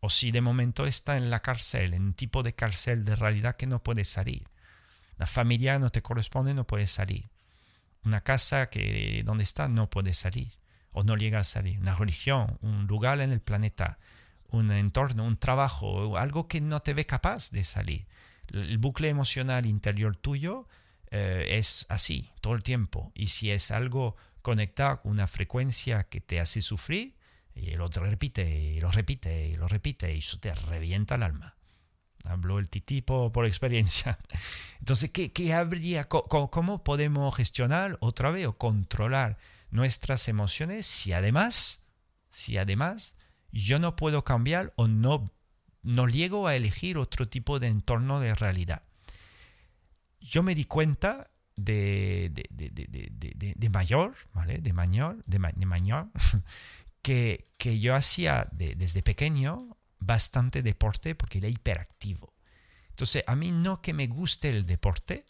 o 0.00 0.10
si 0.10 0.32
de 0.32 0.40
momento 0.40 0.86
está 0.86 1.16
en 1.16 1.30
la 1.30 1.40
cárcel, 1.40 1.94
en 1.94 2.02
un 2.02 2.14
tipo 2.14 2.42
de 2.42 2.54
cárcel 2.54 3.04
de 3.04 3.14
realidad 3.14 3.56
que 3.56 3.66
no 3.66 3.82
puede 3.82 4.04
salir. 4.04 4.48
La 5.16 5.26
familia 5.26 5.78
no 5.78 5.90
te 5.90 6.02
corresponde, 6.02 6.54
no 6.54 6.66
puede 6.66 6.86
salir 6.86 7.30
una 8.08 8.22
casa 8.22 8.68
que 8.68 9.22
donde 9.24 9.44
está 9.44 9.68
no 9.68 9.90
puede 9.90 10.14
salir 10.14 10.52
o 10.92 11.04
no 11.04 11.16
llega 11.16 11.40
a 11.40 11.44
salir, 11.44 11.78
una 11.78 11.94
religión, 11.94 12.58
un 12.60 12.86
lugar 12.86 13.20
en 13.20 13.30
el 13.30 13.40
planeta, 13.40 13.98
un 14.48 14.72
entorno, 14.72 15.24
un 15.24 15.36
trabajo, 15.36 16.16
algo 16.16 16.48
que 16.48 16.60
no 16.60 16.80
te 16.80 16.94
ve 16.94 17.06
capaz 17.06 17.50
de 17.50 17.62
salir. 17.62 18.06
El 18.52 18.78
bucle 18.78 19.08
emocional 19.08 19.66
interior 19.66 20.16
tuyo 20.16 20.66
eh, 21.10 21.58
es 21.58 21.86
así 21.88 22.30
todo 22.40 22.54
el 22.54 22.62
tiempo 22.62 23.12
y 23.14 23.28
si 23.28 23.50
es 23.50 23.70
algo 23.70 24.16
conectado 24.42 25.02
con 25.02 25.12
una 25.12 25.26
frecuencia 25.26 26.04
que 26.04 26.20
te 26.20 26.40
hace 26.40 26.62
sufrir, 26.62 27.14
y 27.54 27.76
otro 27.76 28.04
repite 28.04 28.48
y 28.48 28.80
lo 28.80 28.90
repite 28.90 29.48
y 29.48 29.56
lo 29.56 29.68
repite 29.68 30.14
y 30.14 30.18
eso 30.18 30.38
te 30.38 30.54
revienta 30.54 31.16
el 31.16 31.24
alma. 31.24 31.57
Habló 32.28 32.58
el 32.58 32.68
titipo 32.68 33.32
por 33.32 33.46
experiencia. 33.46 34.18
Entonces, 34.78 35.10
¿qué, 35.10 35.32
qué 35.32 35.54
habría, 35.54 36.08
cómo, 36.08 36.50
cómo, 36.50 36.84
podemos 36.84 37.34
gestionar 37.34 37.96
otra 38.00 38.30
vez 38.30 38.46
o 38.46 38.56
controlar 38.56 39.38
nuestras 39.70 40.28
emociones 40.28 40.86
si 40.86 41.12
además, 41.12 41.84
si 42.30 42.58
además 42.58 43.16
yo 43.50 43.78
no 43.78 43.96
puedo 43.96 44.24
cambiar 44.24 44.72
o 44.76 44.88
no, 44.88 45.30
no 45.82 46.08
llego 46.08 46.46
a 46.46 46.54
elegir 46.54 46.98
otro 46.98 47.28
tipo 47.28 47.58
de 47.58 47.68
entorno 47.68 48.20
de 48.20 48.34
realidad? 48.34 48.82
Yo 50.20 50.42
me 50.42 50.54
di 50.54 50.64
cuenta 50.64 51.30
de, 51.56 52.30
de, 52.32 52.70
de, 52.70 53.54
de 53.56 53.68
mayor, 53.70 54.14
¿vale? 54.32 54.58
De 54.58 54.72
mayor, 54.72 55.22
de, 55.26 55.38
mayor, 55.38 56.08
que, 57.02 57.50
que 57.58 57.80
yo 57.80 57.94
hacía 57.94 58.48
desde 58.52 59.02
pequeño 59.02 59.77
bastante 60.08 60.62
deporte 60.62 61.14
porque 61.14 61.38
era 61.38 61.48
hiperactivo. 61.48 62.32
Entonces, 62.88 63.22
a 63.28 63.36
mí 63.36 63.52
no 63.52 63.80
que 63.80 63.94
me 63.94 64.08
guste 64.08 64.48
el 64.48 64.66
deporte, 64.66 65.24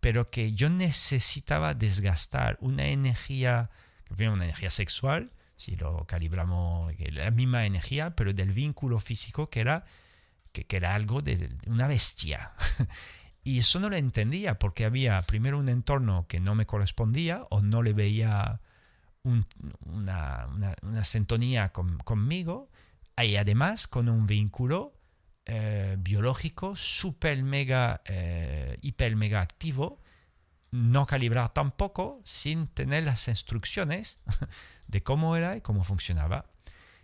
pero 0.00 0.26
que 0.26 0.54
yo 0.54 0.68
necesitaba 0.70 1.74
desgastar 1.74 2.58
una 2.60 2.86
energía, 2.86 3.70
una 4.10 4.44
energía 4.44 4.70
sexual, 4.70 5.30
si 5.56 5.76
lo 5.76 6.04
calibramos, 6.06 6.92
la 7.12 7.30
misma 7.30 7.66
energía, 7.66 8.16
pero 8.16 8.32
del 8.32 8.50
vínculo 8.52 8.98
físico 8.98 9.50
que 9.50 9.60
era, 9.60 9.84
que, 10.52 10.66
era 10.76 10.94
algo 10.94 11.20
de 11.22 11.50
una 11.66 11.86
bestia. 11.86 12.52
y 13.44 13.58
eso 13.58 13.78
no 13.78 13.90
lo 13.90 13.96
entendía 13.96 14.58
porque 14.58 14.84
había 14.84 15.22
primero 15.22 15.58
un 15.58 15.68
entorno 15.68 16.26
que 16.26 16.40
no 16.40 16.54
me 16.54 16.66
correspondía 16.66 17.44
o 17.50 17.60
no 17.60 17.82
le 17.82 17.92
veía 17.92 18.60
una, 19.22 20.46
una, 20.82 21.04
sintonía 21.04 21.72
conmigo 21.72 22.70
y 23.24 23.36
además 23.36 23.86
con 23.86 24.08
un 24.08 24.26
vínculo 24.26 24.96
eh, 25.46 25.96
biológico 25.98 26.76
super 26.76 27.42
mega, 27.42 28.02
eh, 28.04 28.78
hiper 28.82 29.16
mega 29.16 29.40
activo, 29.40 30.02
no 30.70 31.06
calibrar 31.06 31.54
tampoco 31.54 32.20
sin 32.24 32.66
tener 32.66 33.04
las 33.04 33.28
instrucciones 33.28 34.20
de 34.88 35.02
cómo 35.02 35.36
era 35.36 35.56
y 35.56 35.60
cómo 35.60 35.84
funcionaba. 35.84 36.50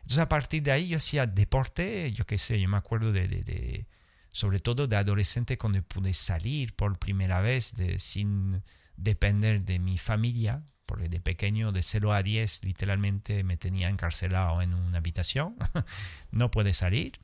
Entonces 0.02 0.18
a 0.18 0.28
partir 0.28 0.62
de 0.64 0.72
ahí 0.72 0.88
yo 0.88 0.96
hacía 0.96 1.26
deporte, 1.26 2.10
yo 2.12 2.26
qué 2.26 2.36
sé, 2.36 2.60
yo 2.60 2.68
me 2.68 2.76
acuerdo 2.76 3.12
de, 3.12 3.28
de, 3.28 3.86
sobre 4.32 4.58
todo 4.58 4.88
de 4.88 4.96
adolescente 4.96 5.56
cuando 5.56 5.80
pude 5.82 6.12
salir 6.12 6.74
por 6.74 6.98
primera 6.98 7.40
vez 7.40 7.74
de, 7.76 7.98
sin 8.00 8.62
depender 8.96 9.62
de 9.62 9.78
mi 9.78 9.98
familia, 9.98 10.64
porque 10.92 11.08
de 11.08 11.20
pequeño, 11.20 11.72
de 11.72 11.82
0 11.82 12.12
a 12.12 12.22
10, 12.22 12.64
literalmente 12.64 13.44
me 13.44 13.56
tenía 13.56 13.88
encarcelado 13.88 14.60
en 14.60 14.74
una 14.74 14.98
habitación, 14.98 15.56
no 16.32 16.50
puede 16.50 16.74
salir. 16.74 17.18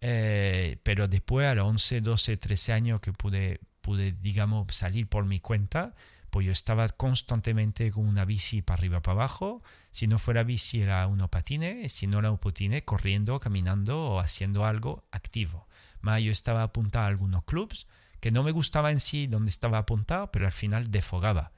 Eh, 0.00 0.78
pero 0.82 1.06
después, 1.06 1.46
a 1.46 1.54
los 1.54 1.68
11, 1.68 2.00
12, 2.00 2.36
13 2.38 2.72
años 2.72 3.00
que 3.00 3.12
pude, 3.12 3.60
pude, 3.82 4.10
digamos, 4.10 4.66
salir 4.74 5.06
por 5.06 5.26
mi 5.26 5.38
cuenta, 5.38 5.94
pues 6.30 6.44
yo 6.44 6.50
estaba 6.50 6.88
constantemente 6.88 7.92
con 7.92 8.04
una 8.04 8.24
bici 8.24 8.62
para 8.62 8.78
arriba, 8.78 9.00
para 9.00 9.12
abajo. 9.12 9.62
Si 9.92 10.08
no 10.08 10.18
fuera 10.18 10.42
bici, 10.42 10.80
era 10.80 11.06
uno 11.06 11.30
patine, 11.30 11.88
si 11.88 12.08
no 12.08 12.18
era 12.18 12.32
un 12.32 12.38
patine, 12.38 12.84
corriendo, 12.84 13.38
caminando 13.38 14.06
o 14.06 14.18
haciendo 14.18 14.64
algo 14.64 15.04
activo. 15.12 15.68
Más 16.00 16.20
yo 16.20 16.32
estaba 16.32 16.64
apuntado 16.64 17.04
a 17.04 17.08
algunos 17.08 17.44
clubs 17.44 17.86
que 18.18 18.32
no 18.32 18.42
me 18.42 18.50
gustaba 18.50 18.90
en 18.90 18.98
sí 18.98 19.28
donde 19.28 19.50
estaba 19.50 19.78
apuntado, 19.78 20.32
pero 20.32 20.46
al 20.46 20.52
final 20.52 20.90
defogaba. 20.90 21.52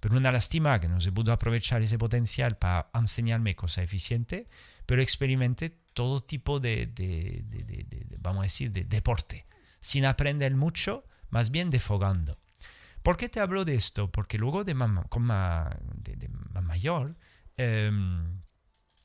Pero 0.00 0.16
una 0.16 0.32
lástima 0.32 0.80
que 0.80 0.88
no 0.88 1.00
se 1.00 1.12
pudo 1.12 1.32
aprovechar 1.32 1.82
ese 1.82 1.98
potencial 1.98 2.56
para 2.56 2.88
enseñarme 2.94 3.56
cosas 3.56 3.84
eficientes, 3.84 4.46
pero 4.86 5.02
experimenté 5.02 5.70
todo 5.92 6.20
tipo 6.20 6.60
de, 6.60 7.44
vamos 8.20 8.40
a 8.40 8.44
decir, 8.44 8.70
de 8.70 8.84
deporte, 8.84 9.46
sin 9.80 10.04
aprender 10.04 10.54
mucho, 10.54 11.04
más 11.30 11.50
bien 11.50 11.70
defogando. 11.70 12.38
¿Por 13.02 13.16
qué 13.16 13.28
te 13.28 13.40
hablo 13.40 13.64
de 13.64 13.74
esto? 13.74 14.10
Porque 14.10 14.38
luego 14.38 14.64
de 14.64 14.74
más, 14.74 14.90
de, 15.94 16.28
mayor, 16.62 17.14
em, 17.56 18.42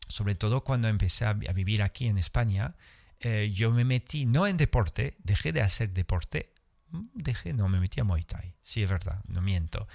sobre 0.07 0.35
todo 0.35 0.63
cuando 0.63 0.87
empecé 0.87 1.25
a, 1.25 1.33
vivir 1.33 1.81
aquí 1.81 2.07
en 2.07 2.17
España, 2.17 2.75
eh, 3.19 3.51
yo 3.53 3.71
me 3.71 3.85
metí 3.85 4.25
no 4.25 4.45
en 4.45 4.57
deporte, 4.57 5.17
dejé 5.23 5.51
de 5.51 5.61
hacer 5.61 5.93
deporte, 5.93 6.53
mm, 6.89 7.05
dejé, 7.15 7.53
no, 7.53 7.67
me 7.69 7.79
metí 7.79 7.99
a 8.01 8.03
Muay 8.03 8.23
Thai, 8.23 8.55
sí 8.61 8.83
es 8.83 8.89
verdad, 8.89 9.23
no 9.27 9.41
miento. 9.41 9.87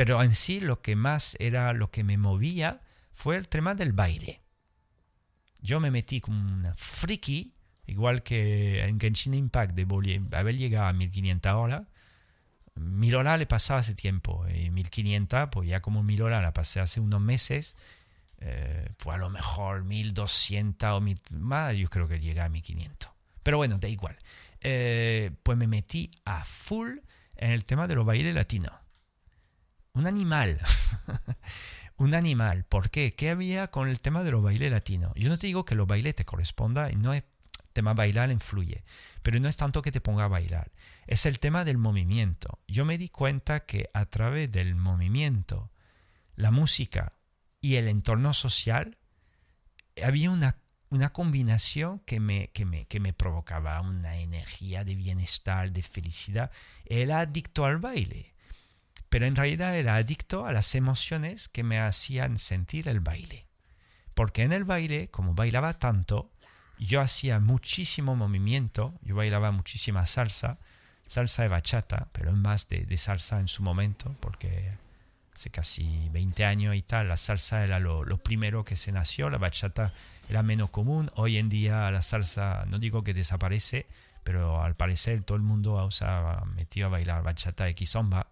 Pero 0.00 0.22
en 0.22 0.34
sí 0.34 0.60
lo 0.60 0.80
que 0.80 0.96
más 0.96 1.36
era 1.40 1.74
lo 1.74 1.90
que 1.90 2.04
me 2.04 2.16
movía 2.16 2.80
fue 3.12 3.36
el 3.36 3.48
tema 3.48 3.74
del 3.74 3.92
baile. 3.92 4.40
Yo 5.60 5.78
me 5.78 5.90
metí 5.90 6.22
como 6.22 6.40
una 6.40 6.74
friki, 6.74 7.52
igual 7.84 8.22
que 8.22 8.82
en 8.82 8.98
Genshin 8.98 9.34
Impact 9.34 9.74
de 9.74 10.22
haber 10.32 10.56
llegado 10.56 10.86
a 10.86 10.94
1500 10.94 11.52
horas. 11.52 11.82
Mil 12.76 13.14
horas 13.14 13.38
le 13.38 13.44
pasaba 13.44 13.80
hace 13.80 13.94
tiempo, 13.94 14.46
y 14.48 14.70
1500, 14.70 15.50
pues 15.52 15.68
ya 15.68 15.82
como 15.82 16.02
mil 16.02 16.22
horas 16.22 16.40
la 16.42 16.54
pasé 16.54 16.80
hace 16.80 17.00
unos 17.00 17.20
meses, 17.20 17.76
eh, 18.38 18.88
pues 18.96 19.16
a 19.16 19.18
lo 19.18 19.28
mejor 19.28 19.84
1200 19.84 20.92
o 20.92 21.02
más, 21.38 21.74
yo 21.74 21.90
creo 21.90 22.08
que 22.08 22.20
llega 22.20 22.46
a 22.46 22.48
1500. 22.48 23.10
Pero 23.42 23.58
bueno, 23.58 23.78
da 23.78 23.88
igual. 23.88 24.16
Eh, 24.62 25.30
pues 25.42 25.58
me 25.58 25.66
metí 25.66 26.10
a 26.24 26.42
full 26.42 27.00
en 27.36 27.50
el 27.50 27.66
tema 27.66 27.86
de 27.86 27.96
los 27.96 28.06
bailes 28.06 28.34
latinos. 28.34 28.79
Un 29.92 30.06
animal. 30.06 30.58
un 31.96 32.14
animal. 32.14 32.64
¿Por 32.64 32.90
qué? 32.90 33.12
¿Qué 33.12 33.30
había 33.30 33.68
con 33.68 33.88
el 33.88 34.00
tema 34.00 34.22
de 34.22 34.30
los 34.30 34.42
bailes 34.42 34.70
latinos? 34.72 35.12
Yo 35.16 35.28
no 35.28 35.36
te 35.36 35.46
digo 35.46 35.64
que 35.64 35.74
los 35.74 35.86
bailes 35.86 36.14
te 36.14 36.24
corresponda, 36.24 36.90
no 36.90 37.12
es 37.12 37.24
tema 37.72 37.94
bailar 37.94 38.30
influye, 38.30 38.84
pero 39.22 39.38
no 39.40 39.48
es 39.48 39.56
tanto 39.56 39.82
que 39.82 39.92
te 39.92 40.00
ponga 40.00 40.24
a 40.24 40.28
bailar, 40.28 40.72
es 41.06 41.26
el 41.26 41.38
tema 41.38 41.64
del 41.64 41.78
movimiento. 41.78 42.58
Yo 42.66 42.84
me 42.84 42.98
di 42.98 43.08
cuenta 43.08 43.60
que 43.60 43.90
a 43.94 44.06
través 44.06 44.50
del 44.50 44.74
movimiento, 44.74 45.70
la 46.36 46.50
música 46.50 47.12
y 47.60 47.76
el 47.76 47.88
entorno 47.88 48.34
social, 48.34 48.96
había 50.02 50.30
una, 50.30 50.56
una 50.88 51.12
combinación 51.12 52.00
que 52.00 52.20
me, 52.20 52.48
que, 52.48 52.64
me, 52.64 52.86
que 52.86 53.00
me 53.00 53.12
provocaba 53.12 53.80
una 53.80 54.16
energía 54.16 54.84
de 54.84 54.94
bienestar, 54.94 55.72
de 55.72 55.82
felicidad. 55.82 56.50
Era 56.86 57.20
adicto 57.20 57.64
al 57.64 57.78
baile 57.78 58.29
pero 59.10 59.26
en 59.26 59.36
realidad 59.36 59.76
era 59.76 59.96
adicto 59.96 60.46
a 60.46 60.52
las 60.52 60.74
emociones 60.74 61.48
que 61.48 61.64
me 61.64 61.78
hacían 61.80 62.38
sentir 62.38 62.88
el 62.88 63.00
baile. 63.00 63.46
Porque 64.14 64.44
en 64.44 64.52
el 64.52 64.64
baile, 64.64 65.08
como 65.10 65.34
bailaba 65.34 65.74
tanto, 65.74 66.30
yo 66.78 67.00
hacía 67.00 67.40
muchísimo 67.40 68.14
movimiento, 68.14 68.94
yo 69.02 69.16
bailaba 69.16 69.50
muchísima 69.50 70.06
salsa, 70.06 70.58
salsa 71.06 71.42
de 71.42 71.48
bachata, 71.48 72.08
pero 72.12 72.32
más 72.32 72.68
de, 72.68 72.96
salsa 72.96 73.40
en 73.40 73.48
su 73.48 73.64
momento, 73.64 74.14
porque 74.20 74.72
hace 75.34 75.50
casi 75.50 76.08
20 76.10 76.44
años 76.44 76.76
y 76.76 76.82
tal, 76.82 77.08
la 77.08 77.16
salsa 77.16 77.64
era 77.64 77.80
lo, 77.80 78.04
primero 78.18 78.64
que 78.64 78.76
se 78.76 78.92
nació, 78.92 79.28
la 79.28 79.38
bachata 79.38 79.92
era 80.28 80.44
menos 80.44 80.70
común, 80.70 81.10
hoy 81.16 81.36
en 81.36 81.48
día 81.48 81.90
la 81.90 82.02
salsa, 82.02 82.64
no 82.68 82.78
digo 82.78 83.02
que 83.02 83.12
desaparece, 83.12 83.86
pero 84.22 84.62
al 84.62 84.76
parecer 84.76 85.22
todo 85.24 85.36
el 85.36 85.42
mundo 85.42 85.80
ha 85.80 86.44
metido 86.54 86.86
a 86.86 86.90
bailar 86.90 87.24
bachata 87.24 87.68
y 87.68 87.74
kizomba. 87.74 88.28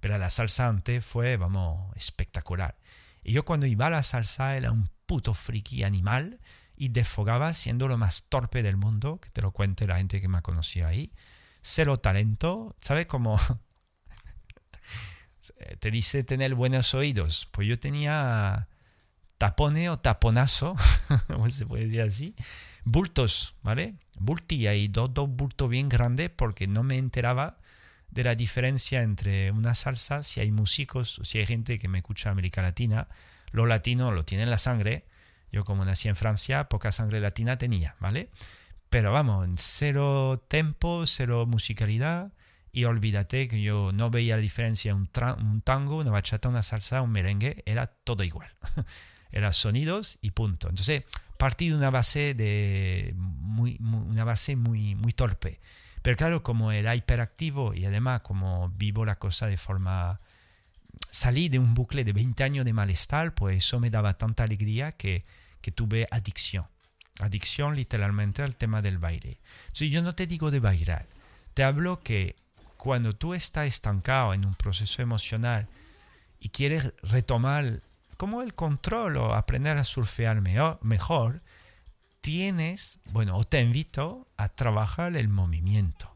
Pero 0.00 0.18
la 0.18 0.30
salsa 0.30 0.68
antes 0.68 1.04
fue, 1.04 1.36
vamos, 1.36 1.94
espectacular. 1.96 2.76
Y 3.22 3.32
yo 3.32 3.44
cuando 3.44 3.66
iba 3.66 3.86
a 3.86 3.90
la 3.90 4.02
salsa 4.02 4.56
era 4.56 4.72
un 4.72 4.90
puto 5.06 5.34
friki 5.34 5.84
animal 5.84 6.40
y 6.76 6.88
desfogaba 6.88 7.52
siendo 7.52 7.88
lo 7.88 7.98
más 7.98 8.28
torpe 8.28 8.62
del 8.62 8.76
mundo, 8.76 9.20
que 9.20 9.30
te 9.30 9.42
lo 9.42 9.52
cuente 9.52 9.86
la 9.86 9.98
gente 9.98 10.20
que 10.20 10.28
me 10.28 10.38
ha 10.38 10.42
conocido 10.42 10.86
ahí. 10.86 11.12
Cero 11.60 11.98
talento, 11.98 12.74
¿sabes 12.80 13.06
cómo? 13.06 13.38
te 15.78 15.90
dice 15.90 16.24
tener 16.24 16.54
buenos 16.54 16.94
oídos. 16.94 17.48
Pues 17.50 17.68
yo 17.68 17.78
tenía 17.78 18.68
tapone 19.36 19.90
o 19.90 19.98
taponazo, 19.98 20.74
¿cómo 21.28 21.50
se 21.50 21.66
puede 21.66 21.84
decir 21.84 22.02
así? 22.02 22.36
Bultos, 22.84 23.54
¿vale? 23.62 23.96
Bulti, 24.18 24.68
y 24.68 24.88
dos, 24.88 25.12
dos 25.12 25.28
bultos 25.28 25.68
bien 25.68 25.88
grandes 25.88 26.30
porque 26.30 26.66
no 26.66 26.82
me 26.82 26.98
enteraba 26.98 27.58
de 28.10 28.24
la 28.24 28.34
diferencia 28.34 29.02
entre 29.02 29.50
una 29.50 29.74
salsa, 29.74 30.22
si 30.22 30.40
hay 30.40 30.50
músicos, 30.50 31.20
si 31.22 31.38
hay 31.38 31.46
gente 31.46 31.78
que 31.78 31.88
me 31.88 31.98
escucha 31.98 32.30
América 32.30 32.62
Latina, 32.62 33.08
lo 33.52 33.66
latino 33.66 34.10
lo 34.10 34.24
tiene 34.24 34.44
en 34.44 34.50
la 34.50 34.58
sangre. 34.58 35.04
Yo 35.52 35.64
como 35.64 35.84
nací 35.84 36.08
en 36.08 36.16
Francia, 36.16 36.68
poca 36.68 36.92
sangre 36.92 37.20
latina 37.20 37.58
tenía, 37.58 37.96
¿vale? 37.98 38.30
Pero 38.88 39.12
vamos, 39.12 39.48
cero 39.56 40.44
tempo, 40.48 41.06
cero 41.06 41.46
musicalidad. 41.46 42.32
Y 42.72 42.84
olvídate 42.84 43.48
que 43.48 43.60
yo 43.60 43.90
no 43.92 44.10
veía 44.10 44.36
la 44.36 44.42
diferencia 44.42 44.94
un, 44.94 45.10
un 45.40 45.60
tango, 45.60 45.96
una 45.96 46.12
bachata, 46.12 46.48
una 46.48 46.62
salsa, 46.62 47.02
un 47.02 47.10
merengue, 47.10 47.64
era 47.66 47.88
todo 47.88 48.22
igual. 48.22 48.52
era 49.32 49.52
sonidos 49.52 50.18
y 50.22 50.30
punto. 50.30 50.68
Entonces, 50.68 51.02
partí 51.36 51.70
de 51.70 51.74
una 51.74 51.90
base 51.90 52.34
de 52.34 53.14
muy, 53.16 53.76
una 53.80 54.24
base 54.24 54.56
muy, 54.56 54.94
muy 54.94 55.12
torpe. 55.12 55.60
Pero 56.02 56.16
claro, 56.16 56.42
como 56.42 56.72
era 56.72 56.96
hiperactivo 56.96 57.74
y 57.74 57.84
además 57.84 58.22
como 58.22 58.70
vivo 58.70 59.04
la 59.04 59.18
cosa 59.18 59.46
de 59.46 59.56
forma... 59.56 60.20
Salí 61.08 61.48
de 61.48 61.58
un 61.58 61.74
bucle 61.74 62.04
de 62.04 62.12
20 62.12 62.42
años 62.44 62.64
de 62.64 62.72
malestar, 62.72 63.34
pues 63.34 63.58
eso 63.58 63.80
me 63.80 63.90
daba 63.90 64.14
tanta 64.14 64.44
alegría 64.44 64.92
que, 64.92 65.24
que 65.60 65.70
tuve 65.70 66.06
adicción. 66.10 66.66
Adicción 67.20 67.74
literalmente 67.74 68.42
al 68.42 68.56
tema 68.56 68.82
del 68.82 68.98
baile. 68.98 69.40
Entonces 69.62 69.90
yo 69.90 70.02
no 70.02 70.14
te 70.14 70.26
digo 70.26 70.50
de 70.50 70.60
bailar, 70.60 71.06
te 71.54 71.64
hablo 71.64 72.00
que 72.00 72.36
cuando 72.76 73.14
tú 73.14 73.34
estás 73.34 73.66
estancado 73.66 74.32
en 74.34 74.44
un 74.44 74.54
proceso 74.54 75.02
emocional 75.02 75.68
y 76.38 76.48
quieres 76.48 76.94
retomar 77.02 77.82
como 78.16 78.42
el 78.42 78.54
control 78.54 79.16
o 79.18 79.34
aprender 79.34 79.76
a 79.76 79.84
surfear 79.84 80.40
mejor, 80.82 81.42
tienes, 82.20 83.00
bueno, 83.12 83.42
te 83.44 83.60
invito 83.60 84.28
a 84.36 84.48
trabajar 84.48 85.16
el 85.16 85.28
movimiento. 85.28 86.14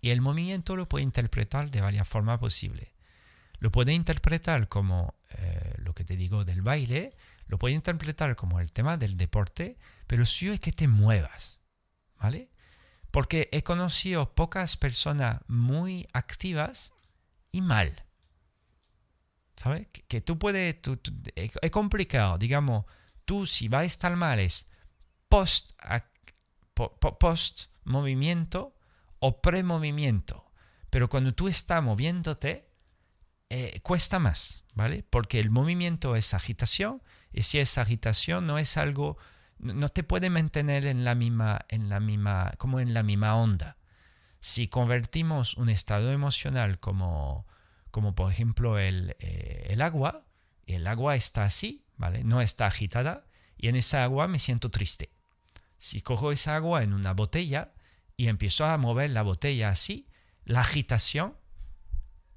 Y 0.00 0.10
el 0.10 0.20
movimiento 0.20 0.76
lo 0.76 0.88
puede 0.88 1.04
interpretar 1.04 1.70
de 1.70 1.80
varias 1.80 2.08
formas 2.08 2.38
posibles. 2.38 2.90
Lo 3.58 3.70
puede 3.70 3.92
interpretar 3.92 4.68
como 4.68 5.14
eh, 5.38 5.74
lo 5.78 5.94
que 5.94 6.04
te 6.04 6.16
digo 6.16 6.44
del 6.44 6.62
baile, 6.62 7.16
lo 7.46 7.58
puede 7.58 7.74
interpretar 7.74 8.34
como 8.34 8.58
el 8.58 8.72
tema 8.72 8.96
del 8.96 9.16
deporte, 9.16 9.78
pero 10.06 10.26
sí 10.26 10.48
es 10.48 10.58
que 10.58 10.72
te 10.72 10.88
muevas, 10.88 11.60
¿vale? 12.18 12.50
Porque 13.10 13.48
he 13.52 13.62
conocido 13.62 14.34
pocas 14.34 14.76
personas 14.76 15.40
muy 15.46 16.06
activas 16.12 16.92
y 17.50 17.60
mal. 17.60 17.94
¿Sabes? 19.54 19.86
Que, 20.08 20.20
tú 20.20 20.38
puedes, 20.38 20.76
es 21.36 21.70
complicado, 21.70 22.38
digamos, 22.38 22.84
tú 23.24 23.46
si 23.46 23.68
vas 23.68 23.82
a 23.82 23.86
estar 23.86 24.16
mal 24.16 24.40
es 24.40 24.66
post, 27.18 27.70
movimiento 27.84 28.76
o 29.18 29.40
pre-movimiento. 29.40 30.52
Pero 30.90 31.08
cuando 31.08 31.32
tú 31.32 31.48
estás 31.48 31.82
moviéndote, 31.82 32.68
eh, 33.48 33.80
cuesta 33.82 34.18
más, 34.18 34.64
¿vale? 34.74 35.04
Porque 35.08 35.40
el 35.40 35.50
movimiento 35.50 36.16
es 36.16 36.34
agitación 36.34 37.02
y 37.32 37.42
si 37.42 37.58
es 37.58 37.78
agitación 37.78 38.46
no 38.46 38.58
es 38.58 38.76
algo, 38.76 39.16
no 39.58 39.88
te 39.88 40.02
puede 40.02 40.28
mantener 40.28 40.84
en 40.86 41.04
la 41.04 41.14
misma, 41.14 41.64
en 41.68 41.88
la 41.88 41.98
misma, 41.98 42.52
como 42.58 42.80
en 42.80 42.92
la 42.92 43.02
misma 43.02 43.36
onda. 43.36 43.78
Si 44.40 44.68
convertimos 44.68 45.54
un 45.54 45.70
estado 45.70 46.12
emocional 46.12 46.78
como, 46.78 47.46
como 47.90 48.14
por 48.14 48.30
ejemplo 48.30 48.78
el, 48.78 49.16
eh, 49.20 49.68
el 49.70 49.80
agua, 49.80 50.26
el 50.66 50.86
agua 50.86 51.16
está 51.16 51.44
así, 51.44 51.86
¿vale? 51.96 52.22
No 52.22 52.42
está 52.42 52.66
agitada 52.66 53.24
y 53.56 53.68
en 53.68 53.76
esa 53.76 54.02
agua 54.02 54.28
me 54.28 54.38
siento 54.38 54.70
triste. 54.70 55.10
Si 55.82 56.00
cojo 56.00 56.30
esa 56.30 56.54
agua 56.54 56.84
en 56.84 56.92
una 56.92 57.12
botella 57.12 57.72
y 58.16 58.28
empiezo 58.28 58.64
a 58.64 58.78
mover 58.78 59.10
la 59.10 59.22
botella 59.22 59.70
así, 59.70 60.06
la 60.44 60.60
agitación 60.60 61.36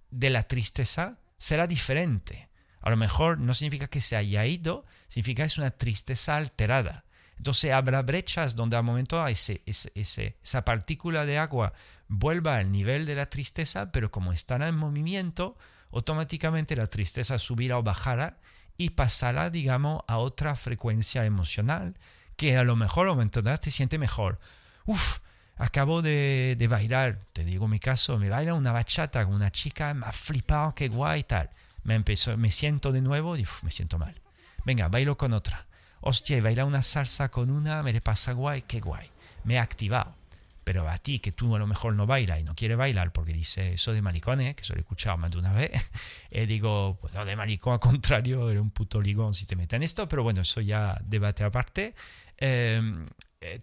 de 0.10 0.32
la 0.32 0.48
tristeza 0.48 1.20
será 1.38 1.68
diferente. 1.68 2.50
A 2.82 2.90
lo 2.90 2.98
mejor 2.98 3.40
no 3.40 3.54
significa 3.54 3.88
que 3.88 4.02
se 4.02 4.16
haya 4.16 4.48
ido, 4.48 4.84
significa 5.08 5.44
que 5.44 5.48
es 5.48 5.60
una 5.60 5.70
tristeza 5.70 6.38
alterada. 6.38 7.06
Entonces 7.38 7.72
habrá 7.72 8.02
brechas 8.02 8.56
donde 8.56 8.78
al 8.78 8.84
momento 8.84 9.24
ese, 9.28 9.62
esa 9.64 10.66
partícula 10.66 11.28
de 11.28 11.38
agua 11.38 11.74
vuelva 12.08 12.58
al 12.58 12.72
nivel 12.72 13.06
de 13.06 13.14
la 13.14 13.30
tristeza, 13.30 13.92
pero 13.92 14.10
como 14.10 14.34
estará 14.34 14.70
en 14.70 14.76
movimiento, 14.76 15.56
automáticamente 15.92 16.76
la 16.76 16.88
tristeza 16.88 17.38
subirá 17.38 17.78
o 17.78 17.84
bajará 17.84 18.40
y 18.76 18.90
pasará, 18.90 19.52
digamos, 19.52 20.02
a 20.08 20.18
otra 20.18 20.56
frecuencia 20.56 21.26
emocional 21.26 21.96
que 22.36 22.58
a 22.58 22.64
lo 22.64 22.76
mejor 22.76 23.08
momento 23.08 23.44
te 23.44 23.72
siente 23.72 23.98
mejor. 23.98 24.40
Uf, 24.86 25.20
acabo 25.58 26.02
de, 26.02 26.56
de, 26.58 26.68
bailar, 26.68 27.18
te 27.34 27.46
digo 27.46 27.68
mi 27.68 27.80
caso, 27.80 28.18
me 28.18 28.30
baila 28.30 28.54
una 28.54 28.72
bachata 28.72 29.24
con 29.26 29.36
una 29.36 29.52
chica, 29.52 29.94
me 29.94 30.06
ha 30.06 30.12
flipado, 30.12 30.76
qué 30.76 30.88
guay 30.88 31.22
y 31.22 31.24
tal. 31.24 31.50
Me, 31.84 31.96
empezó, 31.96 32.36
me 32.38 32.52
siento 32.52 32.92
de 32.92 33.02
nuevo 33.02 33.38
y 33.38 33.46
me 33.62 33.72
siento 33.72 33.98
mal. 33.98 34.20
Venga, 34.66 34.88
bailo 34.90 35.18
con 35.18 35.34
otra. 35.34 35.68
Hostia, 36.02 36.42
baila 36.42 36.66
una 36.66 36.82
salsa 36.82 37.30
con 37.30 37.50
una, 37.50 37.84
me 37.84 37.94
le 37.94 38.02
pasa 38.02 38.34
guay, 38.34 38.64
qué 38.64 38.80
guay. 38.80 39.10
Me 39.44 39.56
he 39.56 39.60
activado. 39.60 40.16
Pero 40.64 40.90
a 40.90 40.98
ti 40.98 41.20
que 41.20 41.32
tú 41.32 41.56
a 41.56 41.60
lo 41.60 41.68
mejor 41.68 41.94
no 41.94 42.08
bailas 42.08 42.40
y 42.40 42.44
no 42.44 42.56
quieres 42.56 42.76
bailar 42.76 43.14
porque 43.14 43.34
dice 43.34 43.74
eso 43.74 43.94
de 43.94 44.02
maricones, 44.02 44.56
que 44.56 44.64
eso 44.64 44.74
lo 44.74 44.80
he 44.80 44.82
escuchado 44.82 45.16
más 45.16 45.30
de 45.30 45.38
una 45.38 45.54
vez, 45.54 45.72
eh, 46.32 46.48
digo, 46.48 46.98
pues 47.00 47.14
no, 47.14 47.24
de 47.24 47.36
maricón 47.36 47.74
al 47.74 47.80
contrario, 47.80 48.50
era 48.50 48.60
un 48.60 48.72
puto 48.72 49.00
ligón 49.00 49.36
si 49.36 49.46
te 49.46 49.56
metes 49.56 49.78
en 49.78 49.84
esto, 49.84 50.08
pero 50.10 50.24
bueno, 50.24 50.42
eso 50.42 50.62
ya 50.62 51.00
debate 51.06 51.44
aparte. 51.44 51.94
Em, 52.38 53.08
eh, 53.42 53.60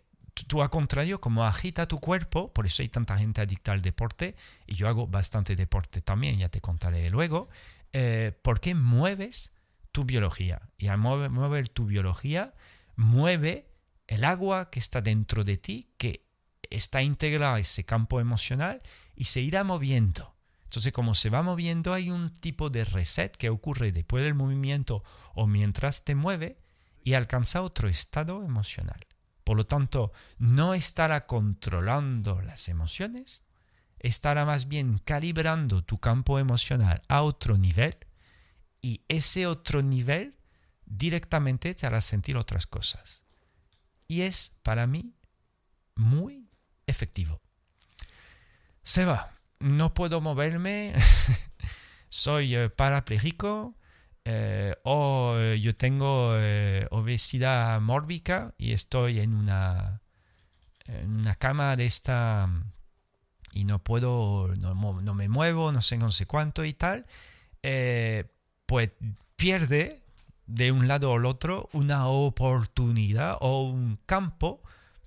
tú, 0.47 0.63
al 0.63 0.71
contrario, 0.71 1.21
como 1.21 1.45
agita 1.45 1.87
tu 1.87 1.99
cuerpo, 1.99 2.53
por 2.53 2.67
eso 2.67 2.83
hay 2.83 2.89
tanta 2.89 3.19
gente 3.19 3.41
adicta 3.41 3.73
al 3.73 3.83
deporte, 3.83 4.37
y 4.67 4.75
yo 4.75 4.89
hago 4.89 5.07
bastante 5.07 5.57
deporte 5.57 6.01
también, 6.01 6.39
ya 6.39 6.49
te 6.49 6.61
contaré 6.61 7.09
luego, 7.11 7.49
eh, 7.93 8.33
porque 8.43 8.75
mueves 8.75 9.53
tu 9.93 10.05
biología. 10.05 10.63
Y 10.79 10.89
al 10.89 10.99
mover 10.99 11.69
tu 11.69 11.87
biología, 11.87 12.55
mueve 12.97 13.69
el 14.07 14.25
agua 14.25 14.71
que 14.71 14.79
está 14.79 15.01
dentro 15.01 15.45
de 15.45 15.57
ti, 15.57 15.91
que 15.99 16.27
está 16.71 17.03
integrada 17.03 17.57
a 17.57 17.61
ese 17.61 17.85
campo 17.85 18.21
emocional 18.21 18.79
y 19.15 19.27
se 19.27 19.41
irá 19.41 19.65
moviendo. 19.65 20.35
Entonces, 20.65 20.93
como 20.93 21.15
se 21.15 21.29
va 21.29 21.43
moviendo, 21.43 21.93
hay 21.93 22.11
un 22.11 22.33
tipo 22.33 22.71
de 22.71 22.87
reset 22.87 23.37
que 23.37 23.51
ocurre 23.51 23.93
después 23.93 24.25
del 24.25 24.35
movimiento 24.35 25.05
o 25.35 25.47
mientras 25.47 26.05
te 26.05 26.15
mueve 26.15 26.57
y 27.05 27.15
alcanza 27.15 27.63
otro 27.63 27.89
estado 27.89 28.45
emocional. 28.45 29.01
Por 29.45 29.57
lo 29.57 29.67
tanto, 29.67 30.13
no 30.39 30.75
estará 30.75 31.27
controlando 31.27 32.43
las 32.43 32.69
emociones, 32.69 33.43
estará 33.99 34.45
más 34.45 34.69
bien 34.69 34.99
calibrando 34.99 35.83
tu 35.83 35.99
campo 35.99 36.39
emocional 36.39 37.03
a 37.09 37.23
otro 37.23 37.59
nivel 37.59 37.97
y 38.81 39.03
ese 39.09 39.47
otro 39.47 39.83
nivel 39.83 40.37
directamente 40.87 41.75
te 41.75 41.87
hará 41.87 42.01
sentir 42.01 42.37
otras 42.37 42.67
cosas. 42.67 43.25
Y 44.07 44.23
es 44.23 44.57
para 44.63 44.87
mí 44.87 45.15
muy 45.95 46.51
efectivo. 46.87 47.41
Seba, 48.83 49.33
no 49.61 49.95
puedo 49.95 50.21
moverme, 50.21 50.93
soy 52.09 52.55
eh, 52.55 52.69
parapléjico 52.69 53.77
eh, 54.25 54.77
o 54.85 55.35
eh, 55.39 55.61
yo 55.61 55.75
tengo 55.75 56.35
obesidad 56.91 57.81
mórbica 57.81 58.55
y 58.59 58.73
estoy 58.73 59.21
en 59.21 59.35
una, 59.35 60.01
una 61.05 61.35
cama 61.35 61.77
de 61.77 61.87
esta 61.87 62.49
y 63.53 63.65
no 63.65 63.79
puedo, 63.81 64.55
no, 64.61 65.15
me 65.15 65.29
muevo, 65.29 65.73
no 65.73 65.83
sé, 65.83 65.99
no 65.99 66.11
sé 66.13 66.27
cuánto 66.27 66.65
y 66.65 66.73
tal, 66.73 67.07
pues 68.67 68.91
pierde 69.37 70.03
de 70.47 70.73
un 70.73 70.89
lado 70.89 71.15
al 71.15 71.27
otro 71.27 71.69
una 71.73 72.07
oportunidad 72.07 73.37
o 73.41 73.63
un 73.63 73.99
campo 74.07 74.63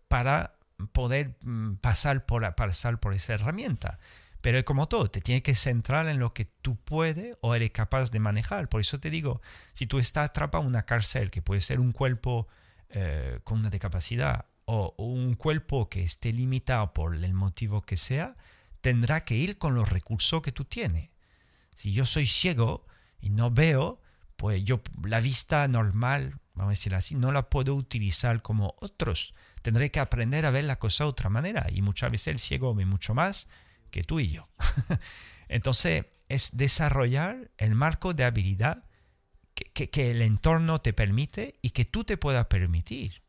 para 0.07 0.55
poder 0.91 1.37
mm, 1.43 1.75
pasar 1.75 2.25
por, 2.25 2.53
pasar 2.55 2.99
por 2.99 3.13
esa 3.13 3.33
herramienta. 3.33 3.99
Pero 4.45 4.63
como 4.63 4.87
todo, 4.87 5.09
te 5.09 5.21
tienes 5.21 5.41
que 5.41 5.55
centrar 5.55 6.07
en 6.07 6.19
lo 6.19 6.35
que 6.35 6.45
tú 6.45 6.75
puedes 6.75 7.35
o 7.41 7.55
eres 7.55 7.71
capaz 7.71 8.11
de 8.11 8.19
manejar. 8.19 8.69
Por 8.69 8.79
eso 8.79 8.99
te 8.99 9.09
digo, 9.09 9.41
si 9.73 9.87
tú 9.87 9.97
estás 9.97 10.29
atrapado 10.29 10.61
en 10.61 10.67
una 10.67 10.85
cárcel, 10.85 11.31
que 11.31 11.41
puede 11.41 11.61
ser 11.61 11.79
un 11.79 11.91
cuerpo 11.91 12.47
eh, 12.89 13.39
con 13.43 13.57
una 13.57 13.71
discapacidad 13.71 14.45
o 14.65 14.93
un 14.99 15.33
cuerpo 15.33 15.89
que 15.89 16.03
esté 16.03 16.31
limitado 16.31 16.93
por 16.93 17.15
el 17.15 17.33
motivo 17.33 17.81
que 17.81 17.97
sea, 17.97 18.37
tendrá 18.81 19.25
que 19.25 19.33
ir 19.33 19.57
con 19.57 19.73
los 19.73 19.89
recursos 19.89 20.43
que 20.43 20.51
tú 20.51 20.63
tienes. 20.63 21.09
Si 21.73 21.91
yo 21.91 22.05
soy 22.05 22.27
ciego 22.27 22.85
y 23.19 23.31
no 23.31 23.49
veo, 23.49 23.99
pues 24.35 24.63
yo 24.63 24.79
la 25.07 25.21
vista 25.21 25.67
normal, 25.67 26.39
vamos 26.53 26.69
a 26.69 26.73
decir 26.73 26.93
así, 26.93 27.15
no 27.15 27.31
la 27.31 27.49
puedo 27.49 27.73
utilizar 27.73 28.43
como 28.43 28.75
otros 28.79 29.33
tendré 29.65 29.89
que 29.89 29.99
aprender 29.99 30.45
a 30.45 30.51
ver 30.51 30.65
la 30.65 30.77
cosa 30.77 31.05
de 31.05 31.09
otra 31.09 31.27
manera. 31.31 31.65
Y 31.71 31.81
muchas 31.81 32.11
veces 32.11 32.27
el 32.27 32.37
ciego 32.37 32.75
ve 32.75 32.85
mucho 32.85 33.15
más 33.15 33.47
que 33.95 34.03
tú 34.03 34.19
y 34.19 34.27
yo. 34.27 34.49
Entonces, 35.47 36.03
es 36.27 36.57
desarrollar 36.57 37.49
el 37.57 37.75
marco 37.75 38.13
de 38.13 38.25
habilidad 38.25 38.83
que, 39.53 40.11
el 40.11 40.21
entorno 40.21 40.81
te 40.81 40.91
permite 40.91 41.55
y 41.61 41.69
que 41.69 41.85
tú 41.85 42.03
te 42.03 42.17
puedas 42.17 42.47
permitir. 42.47 43.21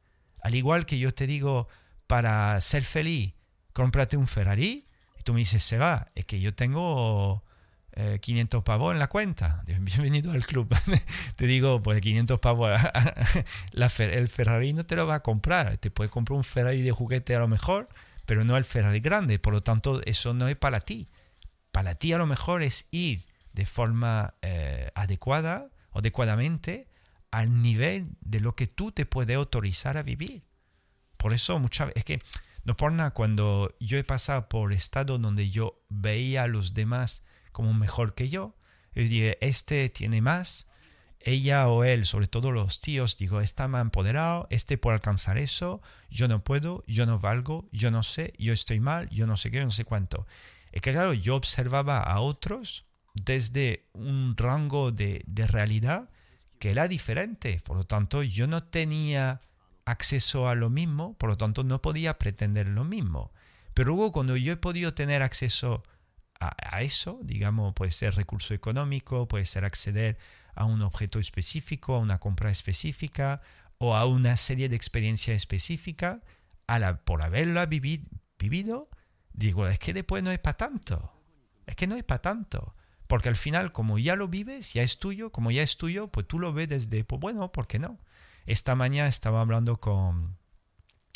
Al 0.43 0.57
igual 0.57 0.85
que 0.85 0.99
yo 0.99 1.15
te 1.15 1.29
digo, 1.29 1.69
para 2.09 2.61
ser 2.61 2.83
feliz, 2.83 3.35
cómprate 3.73 4.17
un 4.17 4.27
Ferrari. 4.27 4.89
Y 5.17 5.23
tú 5.23 5.35
me 5.35 5.39
dices, 5.39 5.63
se 5.63 5.79
va, 5.79 6.09
es 6.17 6.27
que 6.27 6.41
yo 6.41 6.53
tengo 6.53 7.45
500 8.21 8.59
eh, 8.59 8.63
pavos 8.65 8.93
en 8.93 8.99
la 8.99 9.07
cuenta. 9.07 9.63
Bienvenido 9.79 10.33
al 10.33 10.45
club. 10.45 10.75
te 11.37 11.47
digo, 11.47 11.81
pues 11.81 12.01
500 12.01 12.41
pavos, 12.41 12.73
el 13.73 14.29
Ferrari 14.29 14.73
no 14.73 14.85
te 14.85 14.97
lo 14.97 15.07
va 15.07 15.17
a 15.17 15.23
comprar. 15.23 15.77
Te 15.77 15.93
puede 15.93 16.11
comprar 16.11 16.37
un 16.37 16.43
Ferrari 16.43 16.83
de 16.83 16.91
juguete 16.91 17.37
a 17.37 17.39
lo 17.39 17.47
mejor, 17.47 17.89
pero 18.27 18.45
no 18.45 18.57
el 18.57 18.65
Ferrari 18.65 19.01
grande. 19.01 19.39
Por 19.39 19.55
lo 19.55 19.63
tanto, 19.63 20.03
eso 20.05 20.35
no 20.35 20.49
es 20.49 20.57
para 20.57 20.81
ti. 20.81 21.09
Para 21.73 21.95
ti 21.95 22.13
a 22.13 22.19
lo 22.19 22.27
mejor 22.27 22.63
es 22.63 22.89
ir 22.91 23.25
de 23.53 23.65
forma 23.65 24.35
eh, 24.43 24.91
adecuada 24.95 25.71
adecuadamente 25.93 26.89
al 27.31 27.63
nivel 27.63 28.09
de 28.21 28.41
lo 28.41 28.55
que 28.55 28.67
tú 28.67 28.93
te 28.93 29.07
puedes 29.07 29.37
autorizar 29.37 29.97
a 29.97 30.03
vivir. 30.03 30.45
Por 31.17 31.33
eso 31.33 31.59
muchas 31.59 31.89
veces, 31.89 32.01
es 32.01 32.05
que 32.05 32.23
no 32.65 32.77
por 32.77 32.93
nada, 32.93 33.13
cuando 33.13 33.75
yo 33.81 33.99
he 33.99 34.05
pasado 34.05 34.49
por 34.49 34.73
estado 34.73 35.19
donde 35.19 35.51
yo 35.51 35.83
veía 35.89 36.43
a 36.43 36.49
los 36.49 36.75
demás 36.75 37.23
como 37.53 37.73
mejor 37.73 38.15
que 38.15 38.29
yo. 38.29 38.57
Yo 38.93 39.03
dije, 39.03 39.39
este 39.41 39.89
tiene 39.89 40.21
más, 40.21 40.67
ella 41.27 41.69
o 41.69 41.85
él, 41.85 42.07
sobre 42.07 42.27
todo 42.27 42.53
los 42.53 42.81
tíos, 42.81 43.17
digo, 43.17 43.41
está 43.41 43.69
más 43.69 43.83
empoderado, 43.83 44.47
este 44.51 44.79
por 44.79 44.93
alcanzar 44.93 45.39
eso, 45.39 45.83
yo 46.11 46.29
no 46.29 46.43
puedo, 46.43 46.85
yo 46.87 47.07
no 47.07 47.19
valgo, 47.19 47.69
yo 47.73 47.91
no 47.91 48.03
sé, 48.03 48.33
yo 48.39 48.53
estoy 48.53 48.81
mal, 48.81 49.09
yo 49.11 49.27
no 49.27 49.37
sé 49.37 49.51
qué, 49.51 49.65
no 49.65 49.71
sé 49.71 49.85
cuánto. 49.85 50.27
Es 50.73 50.83
que 50.83 50.93
claro, 50.93 51.13
yo 51.13 51.37
observaba 51.37 52.01
a 52.01 52.21
otros 52.21 52.85
desde 53.15 53.87
un 53.93 54.37
rango 54.37 54.93
de, 54.93 55.23
de 55.27 55.47
realidad 55.47 56.11
que 56.59 56.71
era 56.71 56.89
diferente, 56.89 57.61
por 57.65 57.77
lo 57.77 57.85
tanto 57.85 58.23
yo 58.23 58.47
no 58.47 58.63
tenía 58.63 59.41
acceso 59.85 60.49
a 60.49 60.55
lo 60.55 60.71
mismo, 60.71 61.15
por 61.15 61.31
lo 61.31 61.37
tanto 61.37 61.65
no 61.65 61.81
podía 61.81 62.19
pretender 62.19 62.69
lo 62.69 62.85
mismo. 62.85 63.33
Pero 63.75 63.89
luego 63.89 64.13
cuando 64.13 64.37
yo 64.37 64.53
he 64.53 64.57
podido 64.57 64.95
tener 64.95 65.23
acceso 65.23 65.83
a, 66.41 66.83
eso, 66.83 67.21
digamos, 67.23 67.75
puede 67.75 67.93
ser 67.93 68.15
recurso 68.15 68.55
económico, 68.55 69.27
puede 69.29 69.47
ser 69.47 69.65
acceder 69.65 70.19
a 70.57 70.65
un 70.65 70.83
objeto 70.83 71.19
específico, 71.21 71.95
a 71.95 72.01
una 72.01 72.19
compra 72.19 72.51
específica 72.51 73.43
o 73.79 73.95
a 73.95 74.07
una 74.07 74.37
serie 74.37 74.69
de 74.69 74.77
experiencias 74.77 75.37
específicas, 75.37 76.21
a 76.67 76.79
la, 76.79 77.05
por 77.05 77.23
haberla 77.23 77.67
vivido, 77.67 78.89
digo, 79.33 79.69
es 79.69 79.79
que 79.79 79.93
después 79.93 80.23
no 80.25 80.33
es 80.33 80.39
para 80.39 80.57
tanto, 80.57 81.13
es 81.67 81.77
que 81.77 81.87
no 81.87 81.95
es 81.95 82.03
para 82.03 82.23
tanto. 82.23 82.75
Porque 83.07 83.29
al 83.29 83.37
final, 83.37 83.71
como 83.71 83.99
ya 83.99 84.17
lo 84.17 84.27
vives, 84.27 84.73
ya 84.73 84.83
es 84.83 84.99
tuyo, 84.99 85.31
como 85.31 85.53
ya 85.53 85.63
es 85.63 85.77
tuyo, 85.77 86.09
pues 86.09 86.27
tú 86.27 86.41
lo 86.41 86.53
ves 86.53 86.69
desde, 86.69 87.05
pues 87.05 87.21
bueno, 87.21 87.53
¿por 87.53 87.69
qué 87.69 87.79
no? 87.79 88.01
Esta 88.47 88.75
mañana 88.75 89.09
estaba 89.09 89.41
hablando 89.41 89.79
con, 89.79 90.37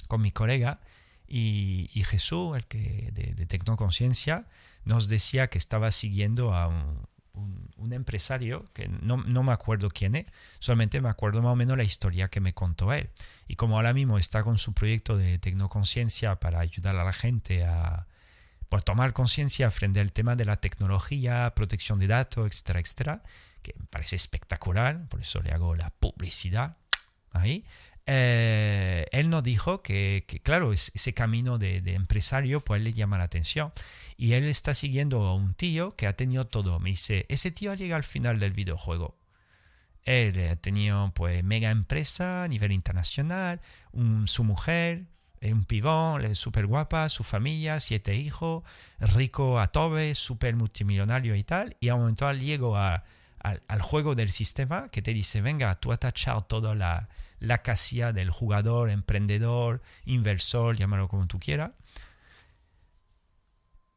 con 0.07 0.21
mi 0.21 0.31
colega 0.31 0.81
y, 1.27 1.89
Jesús, 2.05 2.57
el 2.57 2.67
que 2.67 3.11
de, 3.13 3.35
de 3.35 3.47
Tecnoconciencia, 3.47 4.47
nos 4.85 5.09
decía 5.09 5.49
que 5.49 5.59
estaba 5.59 5.91
siguiendo 5.91 6.55
a 6.55 6.69
un, 6.69 7.70
empresario, 7.93 8.65
que 8.73 8.89
no, 8.89 9.17
me 9.17 9.53
acuerdo 9.53 9.89
quién 9.91 10.15
es, 10.15 10.27
solamente 10.59 11.01
me 11.01 11.09
acuerdo 11.09 11.43
más 11.43 11.53
o 11.53 11.57
menos 11.57 11.77
la 11.77 11.83
historia 11.83 12.29
que 12.29 12.41
me 12.41 12.55
contó 12.55 12.93
él. 12.93 13.11
Y 13.49 13.57
como 13.57 13.77
ahora 13.77 13.93
mismo 13.93 14.19
está 14.19 14.43
con 14.43 14.59
su 14.59 14.73
proyecto 14.73 15.17
de 15.17 15.39
tecnoconciencia 15.39 16.37
para 16.37 16.61
ayudar 16.61 16.97
a 16.97 17.05
la 17.05 17.13
gente 17.13 17.65
a 17.65 18.07
pues, 18.69 18.85
tomar 18.85 19.13
conciencia 19.13 19.71
frente 19.71 20.01
al 20.01 20.13
tema 20.13 20.37
de 20.37 20.45
la 20.45 20.57
tecnología, 20.57 21.53
protección 21.55 21.99
de 21.99 22.07
datos, 22.07 22.47
etcétera, 22.47 22.81
etcétera, 22.81 23.23
que 23.63 23.75
me 23.79 23.87
parece 23.87 24.17
espectacular, 24.17 25.09
por 25.09 25.21
eso 25.21 25.41
le 25.41 25.51
hago 25.51 25.75
la 25.75 25.91
publicidad 25.91 26.77
ahí. 27.33 27.65
Eh, 28.13 29.07
él 29.13 29.31
nos 29.31 29.45
dijo 29.45 29.83
que, 29.83 30.25
claro, 30.43 30.73
ese 30.73 31.15
camino 31.15 31.59
de, 31.59 31.77
empresario 31.95 32.61
pues 32.61 32.83
le 32.83 32.93
llama 32.93 33.19
la 33.19 33.25
atención. 33.25 33.71
Y 34.17 34.33
él 34.33 34.45
está 34.47 34.75
siguiendo 34.75 35.23
a 35.29 35.35
un 35.37 35.55
tío 35.55 35.95
que 35.95 36.09
ha 36.09 36.17
tenido 36.17 36.45
todo. 36.49 36.81
Me 36.81 36.91
dice, 36.91 37.25
ese 37.29 37.53
tío 37.53 37.73
llega 37.75 37.95
al 37.95 38.03
final 38.03 38.41
del 38.41 38.53
videojuego. 38.53 39.17
Él 40.05 40.49
ha 40.51 40.57
tenido 40.57 41.13
pues 41.15 41.45
mega 41.45 41.71
empresa 41.71 42.43
a 42.43 42.49
nivel 42.49 42.73
internacional, 42.73 43.61
su 44.25 44.43
mujer, 44.43 45.05
un 45.43 45.65
pibón, 45.65 46.35
súper 46.35 46.67
guapa, 46.67 47.09
su 47.11 47.23
familia, 47.23 47.79
siete 47.79 48.17
hijos, 48.17 48.65
rico 48.99 49.61
a 49.61 49.69
tobe, 49.69 50.17
súper 50.17 50.57
multimillonario 50.57 51.37
y 51.37 51.45
tal. 51.45 51.77
Y 51.79 51.91
a 51.91 51.95
un 51.95 52.01
momento 52.01 52.33
llego 52.33 52.77
al, 52.77 53.05
al 53.39 53.83
juego 53.83 54.17
del 54.17 54.31
sistema 54.31 54.89
que 54.89 55.01
te 55.01 55.15
dice, 55.15 55.43
venga, 55.43 55.77
tú 55.77 55.93
has 55.93 56.01
tachado 56.01 56.41
toda 56.43 56.75
la 56.75 57.09
la 57.41 57.63
casilla 57.63 58.13
del 58.13 58.31
jugador, 58.31 58.91
emprendedor, 58.91 59.83
inversor, 60.05 60.77
llámalo 60.77 61.09
como 61.09 61.27
tú 61.27 61.41
quieras. 61.41 61.75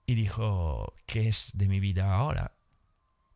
Y 0.05 0.15
dijo, 0.15 0.93
¿qué 1.05 1.27
es 1.27 1.51
de 1.53 1.67
mi 1.67 1.79
vida 1.79 2.13
ahora? 2.13 2.53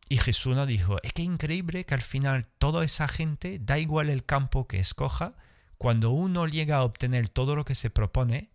Y 0.08 0.16
Jesús 0.16 0.56
nos 0.56 0.66
dijo, 0.66 0.96
es 1.02 1.12
que 1.12 1.22
increíble 1.22 1.84
que 1.84 1.94
al 1.94 2.00
final 2.00 2.46
toda 2.58 2.84
esa 2.84 3.08
gente, 3.08 3.58
da 3.58 3.78
igual 3.78 4.08
el 4.08 4.24
campo 4.24 4.66
que 4.66 4.78
escoja, 4.78 5.34
cuando 5.76 6.10
uno 6.10 6.46
llega 6.46 6.78
a 6.78 6.84
obtener 6.84 7.28
todo 7.28 7.54
lo 7.54 7.64
que 7.64 7.74
se 7.74 7.90
propone, 7.90 8.50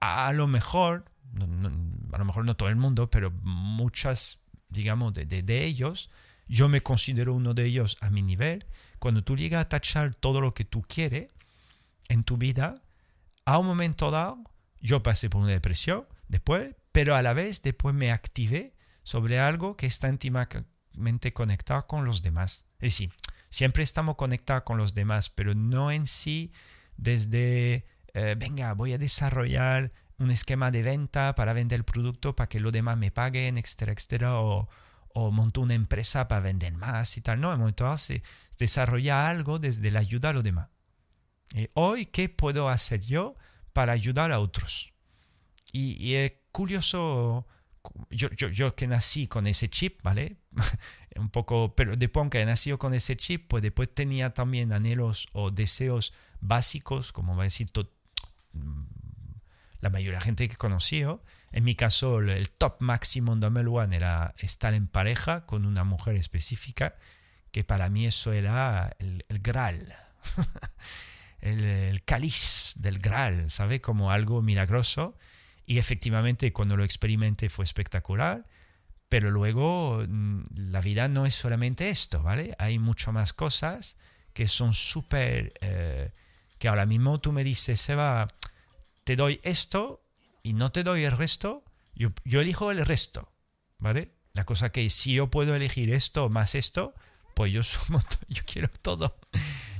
a 0.00 0.32
lo 0.32 0.46
mejor, 0.46 1.04
a 2.12 2.18
lo 2.18 2.24
mejor 2.24 2.44
no 2.44 2.56
todo 2.56 2.68
el 2.68 2.76
mundo, 2.76 3.10
pero 3.10 3.32
muchas, 3.42 4.38
digamos, 4.68 5.12
de, 5.14 5.26
de, 5.26 5.64
ellos, 5.64 6.10
yo 6.46 6.68
me 6.68 6.80
considero 6.80 7.34
uno 7.34 7.54
de 7.54 7.66
ellos 7.66 7.96
a 8.00 8.10
mi 8.10 8.22
nivel. 8.22 8.64
Cuando 8.98 9.22
tú 9.22 9.36
llegas 9.36 9.64
a 9.64 9.68
tachar 9.68 10.14
todo 10.14 10.40
lo 10.40 10.54
que 10.54 10.64
tú 10.64 10.82
quieres 10.82 11.28
en 12.08 12.24
tu 12.24 12.36
vida, 12.36 12.82
a 13.44 13.58
un 13.58 13.66
momento 13.66 14.10
dado, 14.10 14.42
yo 14.80 15.02
pasé 15.02 15.30
por 15.30 15.42
una 15.42 15.52
depresión 15.52 16.06
después, 16.28 16.74
pero 16.92 17.14
a 17.14 17.22
la 17.22 17.32
vez 17.32 17.62
después 17.62 17.94
me 17.94 18.10
activé 18.10 18.74
sobre 19.02 19.38
algo 19.38 19.76
que 19.76 19.86
está 19.86 20.08
íntimamente 20.08 21.32
conectado 21.32 21.86
con 21.86 22.04
los 22.04 22.22
demás. 22.22 22.66
Es 22.78 22.92
decir, 22.92 23.12
siempre 23.50 23.82
estamos 23.82 24.16
conectados 24.16 24.64
con 24.64 24.78
los 24.78 24.94
demás, 24.94 25.30
pero 25.30 25.54
no 25.54 25.90
en 25.90 26.06
sí 26.06 26.52
desde, 26.96 27.86
eh, 28.14 28.34
venga, 28.38 28.74
voy 28.74 28.92
a 28.92 28.98
desarrollar 28.98 29.92
un 30.18 30.30
esquema 30.30 30.70
de 30.70 30.82
venta 30.82 31.34
para 31.34 31.52
vender 31.52 31.78
el 31.78 31.84
producto 31.84 32.34
para 32.34 32.48
que 32.48 32.60
los 32.60 32.72
demás 32.72 32.98
me 32.98 33.10
paguen, 33.10 33.56
etcétera, 33.56 33.92
etcétera, 33.92 34.40
o, 34.40 34.68
o 35.18 35.32
monto 35.32 35.60
una 35.60 35.74
empresa 35.74 36.28
para 36.28 36.40
vender 36.40 36.74
más 36.74 37.16
y 37.16 37.20
tal. 37.20 37.40
No, 37.40 37.52
en 37.52 37.58
momento 37.58 37.98
se 37.98 38.22
desarrolla 38.58 39.28
algo 39.28 39.58
desde 39.58 39.90
la 39.90 40.00
ayuda 40.00 40.30
a 40.30 40.32
los 40.32 40.44
demás. 40.44 40.68
Y 41.54 41.68
hoy, 41.74 42.06
¿qué 42.06 42.28
puedo 42.28 42.68
hacer 42.68 43.00
yo 43.00 43.36
para 43.72 43.92
ayudar 43.92 44.30
a 44.30 44.38
otros? 44.38 44.92
Y, 45.72 46.14
es 46.14 46.32
curioso, 46.52 47.46
yo, 48.10 48.30
yo, 48.30 48.48
yo, 48.48 48.74
que 48.74 48.86
nací 48.86 49.26
con 49.26 49.46
ese 49.46 49.68
chip, 49.68 50.02
¿vale? 50.02 50.36
un 51.16 51.30
poco, 51.30 51.74
pero 51.74 51.96
después 51.96 52.30
que 52.30 52.40
he 52.40 52.46
nacido 52.46 52.78
con 52.78 52.94
ese 52.94 53.16
chip, 53.16 53.48
pues 53.48 53.62
después 53.62 53.92
tenía 53.92 54.34
también 54.34 54.72
anhelos 54.72 55.28
o 55.32 55.50
deseos 55.50 56.12
básicos, 56.40 57.12
como 57.12 57.36
va 57.36 57.42
a 57.42 57.44
decir 57.44 57.68
mm, 58.52 58.82
la 59.80 59.90
mayoría 59.90 60.12
de 60.12 60.18
la 60.18 60.24
gente 60.24 60.46
que 60.46 60.54
he 60.54 60.58
conocido. 60.58 61.22
En 61.52 61.64
mi 61.64 61.74
caso, 61.74 62.20
el 62.20 62.50
top 62.50 62.76
máximo 62.80 63.34
de 63.36 63.46
One 63.46 63.96
era 63.96 64.34
estar 64.38 64.74
en 64.74 64.86
pareja 64.86 65.46
con 65.46 65.64
una 65.64 65.84
mujer 65.84 66.16
específica, 66.16 66.96
que 67.50 67.64
para 67.64 67.88
mí 67.88 68.06
eso 68.06 68.32
era 68.32 68.94
el, 68.98 69.24
el 69.28 69.38
Graal. 69.40 69.94
el, 71.40 71.64
el, 71.64 72.04
cáliz 72.04 72.74
del 72.76 72.98
Graal, 72.98 73.50
¿sabe? 73.50 73.80
Como 73.80 74.10
algo 74.10 74.42
milagroso. 74.42 75.16
Y 75.64 75.78
efectivamente, 75.78 76.52
cuando 76.52 76.76
lo 76.76 76.84
experimenté 76.84 77.48
fue 77.48 77.64
espectacular. 77.64 78.44
Pero 79.08 79.30
luego 79.30 80.04
mm, 80.06 80.42
la 80.70 80.80
vida 80.80 81.08
no 81.08 81.24
es 81.24 81.34
solamente 81.34 81.90
esto, 81.90 82.22
¿vale? 82.22 82.54
Hay 82.58 82.78
mucho 82.78 83.12
más 83.12 83.32
cosas 83.32 83.96
que 84.32 84.48
son 84.48 84.74
súper... 84.74 85.54
Eh, 85.60 86.12
que 86.58 86.68
ahora 86.68 86.86
mismo 86.86 87.20
tú 87.20 87.32
me 87.32 87.44
dices, 87.44 87.80
Seba, 87.80 88.26
te 89.04 89.16
doy 89.16 89.40
esto 89.44 90.02
y 90.48 90.54
no 90.54 90.72
te 90.72 90.82
doy 90.82 91.04
el 91.04 91.14
resto, 91.14 91.62
yo, 91.94 92.08
yo 92.24 92.40
elijo 92.40 92.70
el 92.70 92.84
resto, 92.86 93.30
¿vale? 93.76 94.14
La 94.32 94.46
cosa 94.46 94.72
que 94.72 94.88
si 94.88 95.12
yo 95.12 95.30
puedo 95.30 95.54
elegir 95.54 95.90
esto 95.90 96.30
más 96.30 96.54
esto, 96.54 96.94
pues 97.34 97.52
yo 97.52 97.62
sumo, 97.62 98.00
yo 98.28 98.42
quiero 98.50 98.70
todo. 98.80 99.18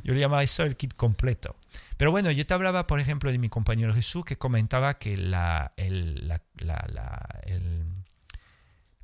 Yo 0.04 0.12
le 0.12 0.20
llamaba 0.20 0.42
eso 0.42 0.62
el 0.64 0.76
kit 0.76 0.92
completo. 0.94 1.56
Pero 1.96 2.10
bueno, 2.10 2.30
yo 2.30 2.44
te 2.44 2.52
hablaba, 2.52 2.86
por 2.86 3.00
ejemplo, 3.00 3.32
de 3.32 3.38
mi 3.38 3.48
compañero 3.48 3.94
Jesús 3.94 4.26
que 4.26 4.36
comentaba 4.36 4.98
que 4.98 5.16
la, 5.16 5.72
el, 5.78 6.28
la, 6.28 6.42
el, 7.44 7.86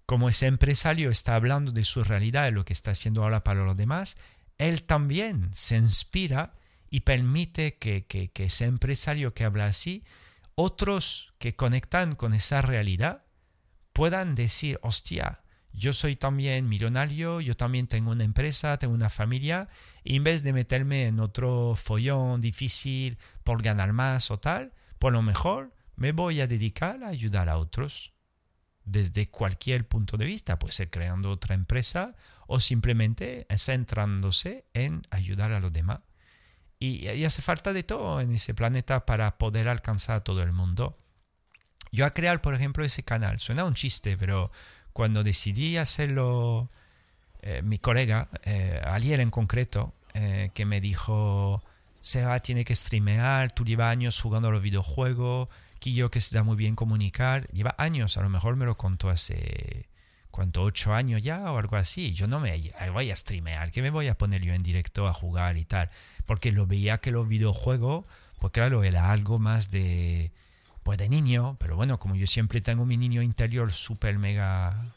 como 0.05 0.29
ese 0.29 0.47
empresario 0.47 1.09
está 1.09 1.35
hablando 1.35 1.73
de 1.73 1.85
su 1.85 2.05
realidad, 2.05 2.45
de 2.45 2.51
lo 2.51 2.67
que 2.67 2.75
está 2.75 2.91
haciendo 2.91 3.23
ahora 3.23 3.43
para 3.43 3.65
los 3.65 3.77
demás, 3.77 4.17
él 4.59 4.83
también 4.83 5.49
se 5.55 5.79
inspira 5.79 6.53
y 6.91 7.01
permite 7.01 7.79
que, 7.79 8.05
que, 8.05 8.31
que 8.31 8.45
ese 8.45 8.67
empresario 8.67 9.33
que 9.33 9.45
habla 9.45 9.65
así, 9.65 10.05
otros 10.55 11.35
que 11.39 11.57
conectan 11.57 12.15
con 12.15 12.35
esa 12.35 12.63
realidad, 12.63 13.25
puedan 13.93 14.35
decir, 14.35 14.79
hostia, 14.83 15.43
yo 15.73 15.93
soy 15.93 16.15
también 16.15 16.69
millonario, 16.69 17.41
yo 17.41 17.57
también 17.57 17.87
tengo 17.87 18.13
una 18.13 18.25
empresa, 18.25 18.79
tengo 18.79 18.95
una 18.95 19.09
familia, 19.09 19.69
y 20.05 20.17
en 20.17 20.25
vez 20.25 20.43
de 20.43 20.53
meterme 20.53 21.07
en 21.07 21.19
otro 21.21 21.75
follón 21.75 22.41
difícil 22.41 23.19
por 23.43 23.63
ganar 23.63 23.93
más 23.93 24.31
o 24.31 24.39
tal, 24.39 24.73
por 24.99 25.13
lo 25.13 25.23
mejor 25.23 25.75
me 25.97 26.13
voy 26.13 26.41
a 26.41 26.47
dedicar 26.47 27.03
a 27.03 27.09
ayudar 27.09 27.49
a 27.49 27.59
otros 27.59 28.13
desde 28.85 29.31
cualquier 29.31 29.89
punto 29.89 30.17
de 30.17 30.27
vista, 30.27 30.59
puede 30.59 30.73
ser 30.75 30.91
creando 30.91 31.31
otra 31.31 31.55
empresa 31.55 32.15
o 32.47 32.61
simplemente 32.61 33.47
centrándose 33.57 34.67
en 34.75 35.03
ayudar 35.11 35.53
a 35.53 35.61
los 35.61 35.73
demás. 35.73 36.01
Y, 36.85 37.25
hace 37.25 37.41
falta 37.41 37.73
de 37.73 37.83
todo 37.83 38.21
en 38.21 38.33
ese 38.33 38.53
planeta 38.53 39.07
para 39.07 39.39
poder 39.39 39.69
alcanzar 39.69 40.17
a 40.17 40.21
todo 40.21 40.43
el 40.43 40.53
mundo. 40.53 40.99
Yo 41.93 42.05
a 42.05 42.11
crear, 42.11 42.43
por 42.43 42.55
ejemplo, 42.55 42.85
ese 42.85 43.05
canal, 43.05 43.41
suena 43.41 43.65
un 43.65 43.75
chiste, 43.75 44.17
pero 44.17 44.51
cuando 44.93 45.23
decidí 45.23 45.77
hacerlo, 45.77 46.71
eh, 47.41 47.63
mi 47.63 47.79
colega, 47.79 48.29
eh, 48.45 48.81
ayer 48.85 49.21
en 49.21 49.31
concreto, 49.31 49.95
eh, 50.15 50.51
que 50.55 50.67
me 50.67 50.81
dijo, 50.81 51.63
Seba 52.01 52.39
tiene 52.41 52.65
que 52.65 52.75
streamear, 52.75 53.53
tú 53.53 53.65
llevas 53.65 53.93
años 53.93 54.21
jugando 54.21 54.49
a 54.49 54.53
los 54.53 54.63
videojuegos, 54.63 55.49
yo 55.93 56.11
que 56.11 56.21
se 56.21 56.35
da 56.35 56.43
muy 56.43 56.57
bien 56.57 56.77
comunicar, 56.77 57.47
lleva 57.49 57.75
años, 57.77 58.17
a 58.17 58.23
lo 58.23 58.31
mejor 58.31 58.57
me 58.57 58.65
lo 58.65 58.77
contó 58.77 59.11
hace, 59.11 59.87
¿cuánto? 60.35 60.63
¿Ocho 60.63 60.93
años 60.93 61.23
ya 61.23 61.53
o 61.53 61.59
algo 61.59 61.77
así? 61.77 62.13
Yo 62.13 62.27
no 62.27 62.41
me 62.41 62.61
voy 62.93 63.11
a 63.13 63.15
streamear, 63.15 63.71
que 63.71 63.83
me 63.83 63.91
voy 63.91 64.09
a 64.09 64.19
poner 64.19 64.43
yo 64.43 64.53
en 64.53 64.65
directo 64.65 65.07
a 65.07 65.13
jugar 65.13 65.57
y 65.57 65.65
tal, 65.65 65.91
porque 66.27 66.51
lo 66.51 66.67
veía 66.67 66.99
que 66.99 67.13
los 67.13 67.29
videojuegos, 67.29 68.05
pues 68.41 68.53
claro, 68.53 68.83
era 68.83 69.13
algo 69.13 69.39
más 69.39 69.71
de 69.71 70.33
pues 70.83 70.99
de 70.99 71.09
niño, 71.09 71.57
pero 71.61 71.77
bueno, 71.77 72.01
como 72.01 72.17
yo 72.17 72.27
siempre 72.27 72.61
tengo 72.61 72.85
mi 72.85 72.97
niño 72.97 73.23
interior 73.23 73.71
súper 73.71 74.19
mega 74.19 74.93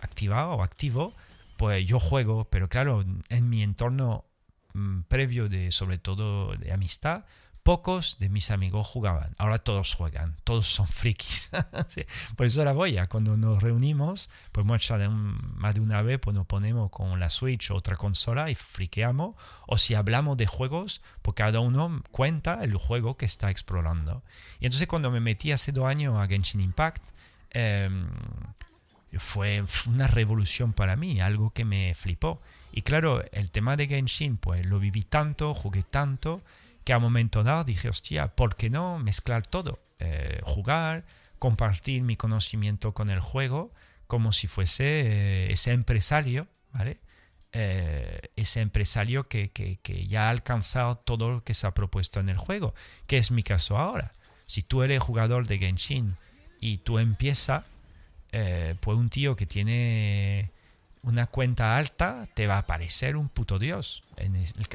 activado 0.00 0.52
o 0.52 0.62
activo, 0.62 1.12
pues 1.58 1.86
yo 1.86 2.00
juego, 2.00 2.46
pero 2.48 2.70
claro, 2.70 3.04
en 3.28 3.50
mi 3.50 3.62
entorno 3.62 4.24
mm, 4.72 5.02
previo 5.02 5.50
de 5.50 5.70
sobre 5.70 5.98
todo 5.98 6.56
de 6.56 6.72
amistad, 6.72 7.26
pocos 7.68 8.16
de 8.18 8.30
mis 8.30 8.50
amigos 8.50 8.86
jugaban. 8.86 9.30
Ahora 9.36 9.58
todos 9.58 9.92
juegan, 9.92 10.34
todos 10.42 10.66
son 10.66 10.88
frikis. 10.88 11.50
Por 12.36 12.46
eso 12.46 12.62
ahora 12.62 12.72
voy, 12.72 12.96
a 12.96 13.08
cuando 13.08 13.36
nos 13.36 13.62
reunimos, 13.62 14.30
pues 14.52 14.64
muchas 14.64 14.98
de 14.98 15.10
más 15.10 15.74
de 15.74 15.82
una 15.82 16.00
vez 16.00 16.18
pues 16.18 16.34
nos 16.34 16.46
ponemos 16.46 16.90
con 16.90 17.20
la 17.20 17.28
Switch 17.28 17.70
o 17.70 17.74
otra 17.74 17.96
consola 17.96 18.50
y 18.50 18.54
friqueamos. 18.54 19.36
O 19.66 19.76
si 19.76 19.92
hablamos 19.92 20.38
de 20.38 20.46
juegos, 20.46 21.02
pues 21.20 21.34
cada 21.34 21.60
uno 21.60 22.02
cuenta 22.10 22.64
el 22.64 22.74
juego 22.74 23.18
que 23.18 23.26
está 23.26 23.50
explorando. 23.50 24.22
Y 24.60 24.64
entonces 24.64 24.88
cuando 24.88 25.10
me 25.10 25.20
metí 25.20 25.52
hace 25.52 25.70
dos 25.70 25.84
años 25.84 26.18
a 26.18 26.26
Genshin 26.26 26.62
Impact, 26.62 27.06
em, 27.50 28.08
fue 29.18 29.62
una 29.88 30.06
revolución 30.06 30.72
para 30.72 30.96
mí, 30.96 31.20
algo 31.20 31.50
que 31.50 31.66
me 31.66 31.92
flipó. 31.92 32.40
Y 32.72 32.80
claro, 32.80 33.22
el 33.30 33.50
tema 33.50 33.76
de 33.76 33.88
Genshin, 33.88 34.38
pues 34.38 34.64
lo 34.64 34.78
viví 34.78 35.02
tanto, 35.02 35.52
jugué 35.52 35.82
tanto, 35.82 36.40
que 36.88 36.94
a 36.94 36.98
momento 36.98 37.44
dado 37.44 37.64
dije, 37.64 37.90
hostia, 37.90 38.28
¿por 38.28 38.56
qué 38.56 38.70
no 38.70 38.98
mezclar 38.98 39.46
todo? 39.46 39.78
Eh, 39.98 40.40
jugar, 40.42 41.04
compartir 41.38 42.00
mi 42.00 42.16
conocimiento 42.16 42.94
con 42.94 43.10
el 43.10 43.20
juego, 43.20 43.74
como 44.06 44.32
si 44.32 44.46
fuese 44.46 45.02
eh, 45.02 45.52
ese 45.52 45.72
empresario, 45.72 46.48
¿vale? 46.72 46.96
Eh, 47.52 48.18
ese 48.36 48.62
empresario 48.62 49.28
que, 49.28 49.50
que, 49.50 49.76
que, 49.82 50.06
ya 50.06 50.28
ha 50.28 50.30
alcanzado 50.30 50.96
todo 50.96 51.30
lo 51.30 51.44
que 51.44 51.52
se 51.52 51.66
ha 51.66 51.72
propuesto 51.72 52.20
en 52.20 52.30
el 52.30 52.38
juego, 52.38 52.74
que 53.06 53.18
es 53.18 53.32
mi 53.32 53.42
caso 53.42 53.76
ahora. 53.76 54.14
Si 54.46 54.62
tú 54.62 54.82
eres 54.82 55.02
jugador 55.02 55.46
de 55.46 55.58
Genshin 55.58 56.16
y 56.58 56.78
tú 56.78 56.98
empiezas, 56.98 57.64
pues 58.80 58.96
un 58.96 59.10
tío 59.10 59.36
que 59.36 59.44
tiene 59.44 60.52
una 61.02 61.26
cuenta 61.26 61.76
alta, 61.76 62.26
te 62.34 62.46
va 62.46 62.58
a 62.58 62.66
parecer 62.66 63.16
un 63.16 63.28
puto 63.28 63.58
dios. 63.58 64.02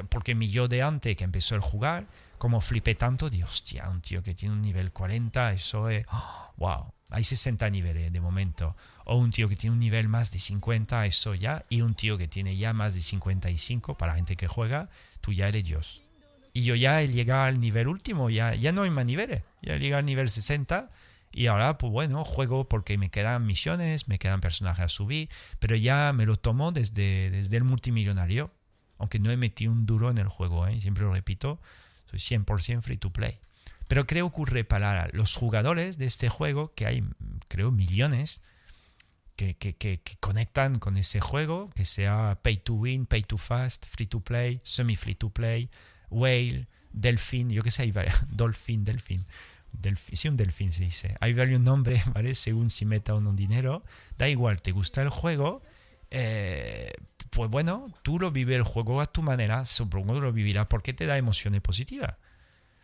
Porque 0.09 0.35
mi 0.35 0.49
yo 0.49 0.67
de 0.67 0.83
antes 0.83 1.17
que 1.17 1.23
empezó 1.23 1.55
a 1.55 1.61
jugar, 1.61 2.07
como 2.37 2.61
flipé 2.61 2.95
tanto, 2.95 3.29
dios, 3.29 3.49
hostia, 3.49 3.89
un 3.89 4.01
tío 4.01 4.23
que 4.23 4.33
tiene 4.33 4.53
un 4.53 4.61
nivel 4.61 4.91
40, 4.91 5.53
eso 5.53 5.89
es, 5.89 6.05
wow, 6.57 6.93
hay 7.09 7.23
60 7.23 7.69
niveles 7.69 8.11
de 8.11 8.19
momento. 8.19 8.75
O 9.05 9.17
un 9.17 9.31
tío 9.31 9.47
que 9.49 9.55
tiene 9.55 9.73
un 9.73 9.79
nivel 9.79 10.07
más 10.07 10.31
de 10.31 10.39
50, 10.39 11.05
eso 11.05 11.35
ya. 11.35 11.65
Y 11.69 11.81
un 11.81 11.93
tío 11.93 12.17
que 12.17 12.27
tiene 12.27 12.57
ya 12.57 12.73
más 12.73 12.95
de 12.95 13.01
55, 13.01 13.97
para 13.97 14.15
gente 14.15 14.35
que 14.35 14.47
juega, 14.47 14.89
tú 15.21 15.33
ya 15.33 15.47
eres 15.47 15.63
dios. 15.63 16.01
Y 16.53 16.63
yo 16.63 16.75
ya 16.75 17.01
he 17.01 17.07
llegado 17.07 17.43
al 17.43 17.59
nivel 17.59 17.87
último, 17.87 18.29
ya, 18.29 18.55
ya 18.55 18.71
no 18.71 18.83
hay 18.83 18.89
más 18.89 19.05
niveles. 19.05 19.43
Ya 19.61 19.75
he 19.75 19.79
llegado 19.79 19.99
al 19.99 20.05
nivel 20.05 20.29
60 20.29 20.89
y 21.33 21.47
ahora, 21.47 21.77
pues 21.77 21.91
bueno, 21.91 22.23
juego 22.23 22.69
porque 22.69 22.97
me 22.97 23.09
quedan 23.09 23.45
misiones, 23.45 24.07
me 24.07 24.19
quedan 24.19 24.39
personajes 24.39 24.85
a 24.85 24.87
subir, 24.87 25.29
pero 25.59 25.75
ya 25.75 26.13
me 26.13 26.25
lo 26.25 26.37
tomo 26.37 26.71
desde, 26.71 27.31
desde 27.31 27.57
el 27.57 27.63
multimillonario, 27.63 28.51
aunque 28.99 29.19
no 29.19 29.31
he 29.31 29.37
metido 29.37 29.71
un 29.71 29.85
duro 29.85 30.11
en 30.11 30.19
el 30.19 30.27
juego, 30.27 30.67
¿eh? 30.67 30.79
siempre 30.79 31.03
lo 31.03 31.13
repito, 31.13 31.59
soy 32.09 32.19
100% 32.19 32.81
free 32.81 32.97
to 32.97 33.11
play. 33.11 33.39
Pero 33.87 34.05
creo 34.05 34.27
que 34.27 34.33
ocurre 34.33 34.63
para 34.63 35.09
los 35.11 35.35
jugadores 35.35 35.97
de 35.97 36.05
este 36.05 36.29
juego, 36.29 36.73
que 36.75 36.85
hay, 36.85 37.03
creo, 37.47 37.71
millones, 37.71 38.41
que, 39.35 39.55
que, 39.55 39.75
que, 39.75 39.99
que, 40.01 40.15
conectan 40.17 40.77
con 40.77 40.97
ese 40.97 41.19
juego, 41.19 41.69
que 41.75 41.85
sea 41.85 42.39
pay 42.43 42.57
to 42.57 42.75
win, 42.75 43.07
pay 43.07 43.23
to 43.23 43.37
fast, 43.37 43.87
free 43.87 44.05
to 44.05 44.19
play, 44.19 44.61
semi 44.63 44.95
free 44.95 45.15
to 45.15 45.31
play, 45.31 45.69
whale, 46.09 46.67
delfín, 46.91 47.49
yo 47.49 47.63
qué 47.63 47.71
sé, 47.71 47.91
Dolphin, 48.29 48.83
delfín 48.83 49.25
delfín, 49.73 50.15
sí, 50.15 50.27
un 50.29 50.37
delfín 50.37 50.71
se 50.71 50.83
dice. 50.83 51.15
Hay 51.19 51.33
varios 51.33 51.61
nombres, 51.61 52.03
¿vale? 52.13 52.35
Según 52.35 52.69
si 52.69 52.85
meta 52.85 53.13
o 53.13 53.21
no 53.21 53.33
dinero. 53.33 53.83
Da 54.17 54.29
igual, 54.29 54.61
te 54.61 54.71
gusta 54.71 55.01
el 55.01 55.09
juego, 55.09 55.61
eh, 56.11 56.91
pues 57.31 57.49
bueno, 57.49 57.91
tú 58.03 58.19
lo 58.19 58.31
vives 58.31 58.57
el 58.57 58.63
juego 58.63 59.01
a 59.01 59.07
tu 59.07 59.23
manera, 59.23 59.65
supongo 59.65 60.13
que 60.13 60.21
lo 60.21 60.31
vivirás 60.31 60.67
porque 60.67 60.93
te 60.93 61.07
da 61.07 61.17
emociones 61.17 61.61
positivas. 61.61 62.15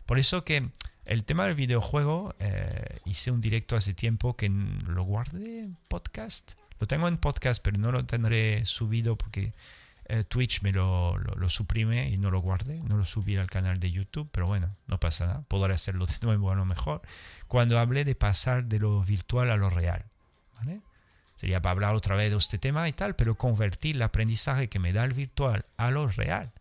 Por 0.04 0.18
eso 0.18 0.44
que 0.44 0.68
el 1.04 1.24
tema 1.24 1.46
del 1.46 1.54
videojuego, 1.54 2.34
eh, 2.40 2.98
hice 3.04 3.30
un 3.30 3.40
directo 3.40 3.76
hace 3.76 3.94
tiempo 3.94 4.36
que 4.36 4.48
lo 4.48 5.04
guardé 5.04 5.60
en 5.60 5.76
podcast. 5.88 6.52
Lo 6.80 6.86
tengo 6.86 7.08
en 7.08 7.18
podcast, 7.18 7.62
pero 7.62 7.78
no 7.78 7.92
lo 7.92 8.04
tendré 8.04 8.64
subido 8.64 9.16
porque 9.16 9.52
eh, 10.10 10.24
Twitch 10.24 10.62
me 10.62 10.72
lo, 10.72 11.16
lo, 11.16 11.48
suprime 11.48 12.10
y 12.10 12.16
no 12.16 12.32
lo 12.32 12.40
guarde, 12.40 12.82
no 12.82 12.96
lo 12.96 13.04
subí 13.04 13.36
al 13.36 13.48
canal 13.48 13.78
de 13.78 13.92
YouTube, 13.92 14.28
pero 14.32 14.48
bueno, 14.48 14.74
no 14.88 14.98
pasa 14.98 15.26
nada, 15.26 15.42
podré 15.42 15.72
hacerlo 15.74 16.04
de 16.06 16.18
nuevo 16.22 16.50
a 16.50 16.56
lo 16.56 16.64
mejor. 16.64 17.02
Cuando 17.46 17.78
hablé 17.78 18.04
de 18.04 18.16
pasar 18.16 18.64
de 18.64 18.80
lo 18.80 19.02
virtual 19.02 19.50
a 19.50 19.56
lo 19.56 19.70
real. 19.70 20.04
Sería 21.36 21.62
para 21.62 21.70
hablar 21.70 21.94
otra 21.94 22.16
vez 22.16 22.30
de 22.30 22.36
este 22.36 22.58
tema 22.58 22.86
y 22.86 22.92
tal, 22.92 23.16
pero 23.16 23.34
convertir 23.34 23.96
el 23.96 24.02
aprendizaje 24.02 24.68
que 24.68 24.78
me 24.78 24.92
da 24.92 25.04
el 25.04 25.14
virtual 25.14 25.64
a 25.78 25.90
lo 25.90 26.06
real, 26.06 26.52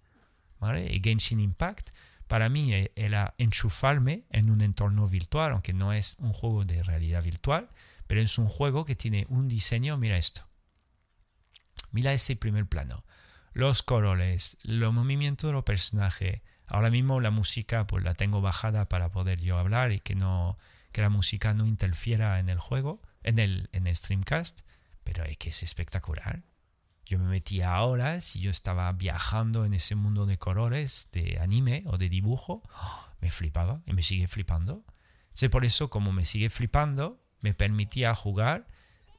¿vale? 0.62 0.88
Y 0.90 1.02
Genshin 1.04 1.42
Impact, 1.42 1.90
para 2.28 2.48
mí 2.48 2.88
era 2.96 3.34
enchufarme 3.38 4.24
en 4.30 4.50
un 4.50 4.62
entorno 4.62 5.06
virtual, 5.06 5.52
aunque 5.52 5.74
no 5.74 5.92
es 5.92 6.16
un 6.20 6.32
juego 6.32 6.64
de 6.64 6.82
realidad 6.82 7.22
virtual, 7.22 7.68
pero 8.08 8.22
es 8.22 8.38
un 8.38 8.48
juego 8.48 8.86
que 8.86 8.96
tiene 8.96 9.26
un 9.28 9.50
diseño, 9.50 9.98
mira 9.98 10.16
esto. 10.16 10.48
Mira 11.92 12.14
ese 12.14 12.38
primer 12.38 12.66
plano 12.66 13.04
los 13.60 13.84
colores, 13.84 14.58
los 14.64 14.94
movimientos 14.94 15.50
de 15.50 15.54
los 15.54 15.66
personajes. 15.66 16.42
Ahora 16.68 16.90
mismo 16.90 17.20
la 17.20 17.30
música 17.30 17.86
pues 17.86 18.04
la 18.04 18.16
tengo 18.16 18.42
bajada 18.42 18.88
para 18.88 19.10
poder 19.10 19.42
yo 19.42 19.58
hablar 19.58 19.92
y 19.92 20.00
que 20.00 20.16
no 20.16 20.56
que 20.92 21.02
la 21.02 21.10
música 21.10 21.54
no 21.54 21.68
interfiera 21.68 22.40
en 22.40 22.50
el 22.50 22.58
juego, 22.58 23.02
en 23.22 23.38
el, 23.38 23.70
en 23.74 23.86
el 23.86 23.96
streamcast, 23.96 24.62
pero 25.04 25.24
es 25.26 25.38
que 25.38 25.50
es 25.50 25.62
espectacular. 25.62 26.42
Yo 27.06 27.20
me 27.20 27.26
metía 27.26 27.76
ahora, 27.76 28.22
si 28.22 28.40
yo 28.40 28.50
estaba 28.50 28.92
viajando 28.94 29.66
en 29.66 29.74
ese 29.74 29.96
mundo 29.96 30.26
de 30.26 30.40
colores, 30.40 31.10
de 31.12 31.38
anime 31.40 31.84
o 31.86 31.98
de 31.98 32.10
dibujo, 32.10 32.64
me 33.22 33.30
flipaba 33.30 33.82
y 33.86 33.94
me 33.94 34.04
sigue 34.04 34.28
flipando. 34.28 34.84
Sé 35.34 35.50
por 35.50 35.66
eso, 35.66 35.90
como 35.90 36.12
me 36.12 36.26
sigue 36.26 36.50
flipando, 36.50 37.22
me 37.42 37.54
permitía 37.54 38.16
jugar 38.16 38.68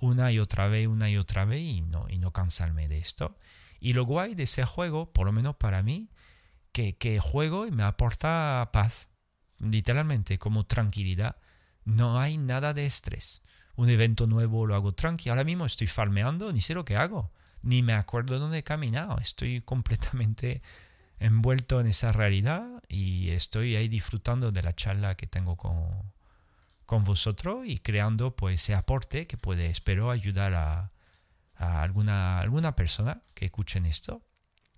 una 0.00 0.32
y 0.32 0.38
otra 0.38 0.66
vez, 0.68 0.88
una 0.88 1.10
y 1.10 1.18
otra 1.18 1.44
vez 1.44 1.60
y 1.60 1.82
no, 1.82 2.06
y 2.08 2.18
no 2.18 2.32
cansarme 2.32 2.88
de 2.88 2.98
esto. 2.98 3.36
Y 3.80 3.94
lo 3.94 4.04
guay 4.04 4.34
de 4.34 4.44
ese 4.44 4.64
juego, 4.64 5.12
por 5.12 5.26
lo 5.26 5.32
menos 5.32 5.56
para 5.56 5.82
mí, 5.82 6.10
que, 6.72 7.18
juego 7.20 7.66
y 7.66 7.70
me 7.70 7.82
aporta 7.82 8.70
paz, 8.72 9.08
literalmente, 9.58 10.38
como 10.38 10.66
tranquilidad. 10.66 11.36
No 11.84 12.20
hay 12.20 12.38
nada 12.38 12.74
de 12.74 12.86
estrés. 12.86 13.40
Un 13.76 13.88
evento 13.88 14.26
nuevo 14.26 14.66
lo 14.66 14.74
hago 14.74 14.92
tranqui. 14.92 15.30
Ahora 15.30 15.44
mismo 15.44 15.66
estoy 15.66 15.86
farmeando, 15.86 16.52
ni 16.52 16.60
sé 16.60 16.74
lo 16.74 16.84
que 16.84 16.96
hago, 16.96 17.32
ni 17.62 17.82
me 17.82 17.94
acuerdo 17.94 18.38
dónde 18.38 18.58
he 18.58 18.62
caminado. 18.62 19.18
Estoy 19.18 19.60
completamente 19.64 20.62
envuelto 21.18 21.80
en 21.80 21.86
esa 21.86 22.12
realidad 22.12 22.82
y 22.88 23.30
estoy 23.30 23.76
ahí 23.76 23.88
disfrutando 23.88 24.52
de 24.52 24.62
la 24.62 24.74
charla 24.74 25.16
que 25.16 25.26
tengo 25.26 25.56
con, 25.56 25.88
con 26.86 27.04
vosotros 27.04 27.66
y 27.66 27.78
creando 27.78 28.34
pues 28.36 28.62
ese 28.62 28.74
aporte 28.74 29.26
que 29.26 29.36
puede, 29.36 29.66
espero, 29.66 30.10
ayudar 30.10 30.54
a, 30.54 30.92
a 31.60 31.82
alguna, 31.82 32.40
alguna 32.40 32.74
persona 32.74 33.22
que 33.34 33.44
escuchen 33.44 33.86
esto, 33.86 34.22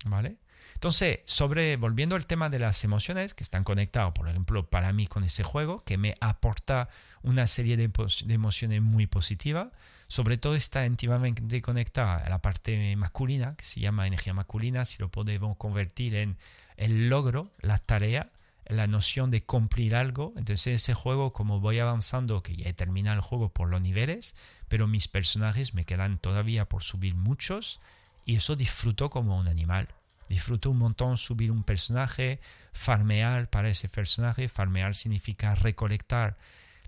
¿vale? 0.05 0.37
Entonces, 0.75 1.19
sobre, 1.23 1.77
volviendo 1.77 2.15
al 2.15 2.27
tema 2.27 2.49
de 2.49 2.59
las 2.59 2.83
emociones 2.83 3.33
que 3.33 3.43
están 3.43 3.63
conectadas, 3.63 4.11
por 4.11 4.27
ejemplo, 4.27 4.69
para 4.69 4.91
mí 4.91 5.07
con 5.07 5.23
ese 5.23 5.41
juego, 5.41 5.83
que 5.85 5.97
me 5.97 6.15
aporta 6.19 6.89
una 7.21 7.47
serie 7.47 7.77
de, 7.77 7.87
de 7.87 8.33
emociones 8.33 8.81
muy 8.81 9.07
positivas, 9.07 9.67
sobre 10.07 10.37
todo 10.37 10.55
está 10.55 10.85
íntimamente 10.85 11.61
conectada 11.61 12.17
a 12.17 12.29
la 12.29 12.39
parte 12.39 12.95
masculina, 12.97 13.55
que 13.55 13.63
se 13.63 13.79
llama 13.79 14.07
energía 14.07 14.33
masculina, 14.33 14.83
si 14.83 14.97
lo 14.99 15.09
podemos 15.09 15.55
convertir 15.55 16.15
en 16.15 16.37
el 16.75 17.07
logro, 17.07 17.49
la 17.61 17.77
tarea, 17.77 18.29
la 18.67 18.87
noción 18.87 19.29
de 19.29 19.43
cumplir 19.43 19.95
algo. 19.95 20.33
Entonces, 20.37 20.81
ese 20.81 20.93
juego, 20.93 21.33
como 21.33 21.59
voy 21.59 21.79
avanzando, 21.79 22.43
que 22.43 22.55
ya 22.55 22.69
he 22.69 22.73
terminado 22.73 23.15
el 23.15 23.21
juego 23.21 23.49
por 23.49 23.69
los 23.69 23.81
niveles, 23.81 24.35
pero 24.67 24.87
mis 24.87 25.07
personajes 25.07 25.73
me 25.73 25.85
quedan 25.85 26.17
todavía 26.17 26.67
por 26.67 26.83
subir 26.83 27.15
muchos 27.15 27.79
y 28.25 28.35
eso 28.35 28.55
disfruto 28.55 29.09
como 29.09 29.37
un 29.37 29.47
animal. 29.47 29.87
Disfruto 30.29 30.71
un 30.71 30.77
montón 30.77 31.17
subir 31.17 31.51
un 31.51 31.63
personaje, 31.63 32.39
farmear 32.71 33.49
para 33.49 33.69
ese 33.69 33.89
personaje. 33.89 34.47
Farmear 34.49 34.95
significa 34.95 35.53
recolectar 35.53 36.37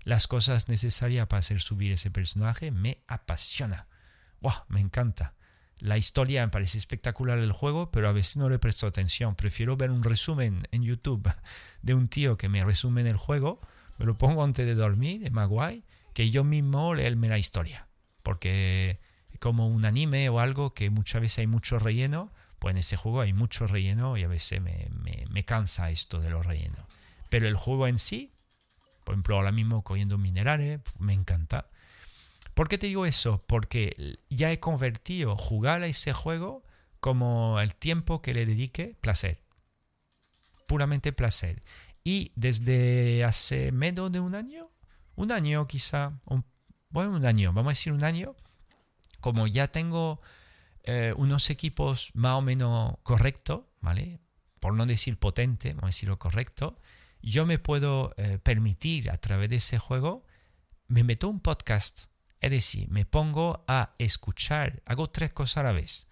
las 0.04 0.26
cosas 0.26 0.68
necesarias 0.68 1.26
para 1.28 1.40
hacer 1.40 1.60
subir 1.60 1.92
ese 1.92 2.10
personaje. 2.10 2.70
Me 2.70 3.02
apasiona. 3.06 3.86
¡Wow! 4.40 4.52
Me 4.68 4.80
encanta. 4.80 5.35
La 5.80 5.98
historia 5.98 6.44
me 6.44 6.50
parece 6.50 6.78
espectacular 6.78 7.38
el 7.38 7.52
juego, 7.52 7.90
pero 7.90 8.08
a 8.08 8.12
veces 8.12 8.38
no 8.38 8.48
le 8.48 8.58
presto 8.58 8.86
atención. 8.86 9.34
Prefiero 9.34 9.76
ver 9.76 9.90
un 9.90 10.02
resumen 10.02 10.66
en 10.72 10.82
YouTube 10.82 11.30
de 11.82 11.94
un 11.94 12.08
tío 12.08 12.36
que 12.36 12.48
me 12.48 12.64
resume 12.64 13.02
en 13.02 13.08
el 13.08 13.16
juego. 13.16 13.60
Me 13.98 14.06
lo 14.06 14.16
pongo 14.16 14.42
antes 14.42 14.66
de 14.66 14.74
dormir, 14.74 15.24
es 15.24 15.32
más 15.32 15.48
guay 15.48 15.84
que 16.16 16.30
yo 16.30 16.44
mismo 16.44 16.94
leerme 16.94 17.28
la 17.28 17.36
historia. 17.36 17.88
Porque 18.22 19.00
como 19.38 19.68
un 19.68 19.84
anime 19.84 20.30
o 20.30 20.40
algo 20.40 20.72
que 20.72 20.88
muchas 20.88 21.20
veces 21.20 21.40
hay 21.40 21.46
mucho 21.46 21.78
relleno, 21.78 22.32
pues 22.58 22.72
en 22.72 22.78
ese 22.78 22.96
juego 22.96 23.20
hay 23.20 23.34
mucho 23.34 23.66
relleno 23.66 24.16
y 24.16 24.24
a 24.24 24.28
veces 24.28 24.62
me, 24.62 24.88
me, 25.28 25.44
cansa 25.44 25.90
esto 25.90 26.18
de 26.20 26.30
los 26.30 26.46
rellenos. 26.46 26.80
Pero 27.28 27.46
el 27.48 27.54
juego 27.54 27.86
en 27.86 27.98
sí, 27.98 28.32
por 29.04 29.12
ejemplo, 29.12 29.36
ahora 29.36 29.52
mismo 29.52 29.84
cogiendo 29.84 30.16
minerales, 30.16 30.80
me 30.98 31.12
encanta. 31.12 31.68
¿Por 32.56 32.68
qué 32.68 32.78
te 32.78 32.88
digo 32.88 33.06
eso? 33.06 33.38
Porque 33.46 34.18
ya 34.30 34.50
he 34.50 34.58
convertido 34.58 35.36
jugar 35.36 35.84
a 35.84 35.86
ese 35.86 36.12
juego 36.12 36.64
como 36.98 37.60
el 37.60 37.76
tiempo 37.76 38.20
que 38.20 38.34
le 38.34 38.46
dedique 38.46 38.96
placer. 39.00 39.40
Puramente 40.66 41.12
placer. 41.12 41.62
Y 42.02 42.32
desde 42.34 43.22
hace 43.24 43.70
menos 43.70 44.10
de 44.10 44.18
un 44.18 44.34
año 44.34 44.70
un 45.16 45.32
año 45.32 45.66
quizá, 45.66 46.20
bueno, 46.90 47.16
un 47.16 47.24
año, 47.24 47.52
vamos 47.52 47.70
a 47.70 47.72
decir 47.72 47.92
un 47.92 48.04
año, 48.04 48.36
como 49.20 49.46
ya 49.46 49.68
tengo 49.68 50.20
eh, 50.84 51.14
unos 51.16 51.50
equipos 51.50 52.10
más 52.14 52.34
o 52.34 52.42
menos 52.42 52.94
correctos, 53.02 53.62
¿vale? 53.80 54.20
Por 54.60 54.74
no 54.74 54.86
decir 54.86 55.18
potente, 55.18 55.70
vamos 55.70 55.84
a 55.84 55.86
decirlo 55.88 56.18
correcto, 56.18 56.78
yo 57.22 57.46
me 57.46 57.58
puedo 57.58 58.14
eh, 58.18 58.38
permitir 58.38 59.10
a 59.10 59.16
través 59.16 59.48
de 59.48 59.56
ese 59.56 59.78
juego, 59.78 60.26
me 60.86 61.02
meto 61.02 61.28
un 61.28 61.40
podcast, 61.40 62.06
es 62.40 62.50
decir, 62.50 62.88
me 62.90 63.04
pongo 63.04 63.64
a 63.66 63.94
escuchar, 63.98 64.82
hago 64.86 65.08
tres 65.08 65.32
cosas 65.32 65.58
a 65.58 65.62
la 65.64 65.72
vez. 65.72 66.08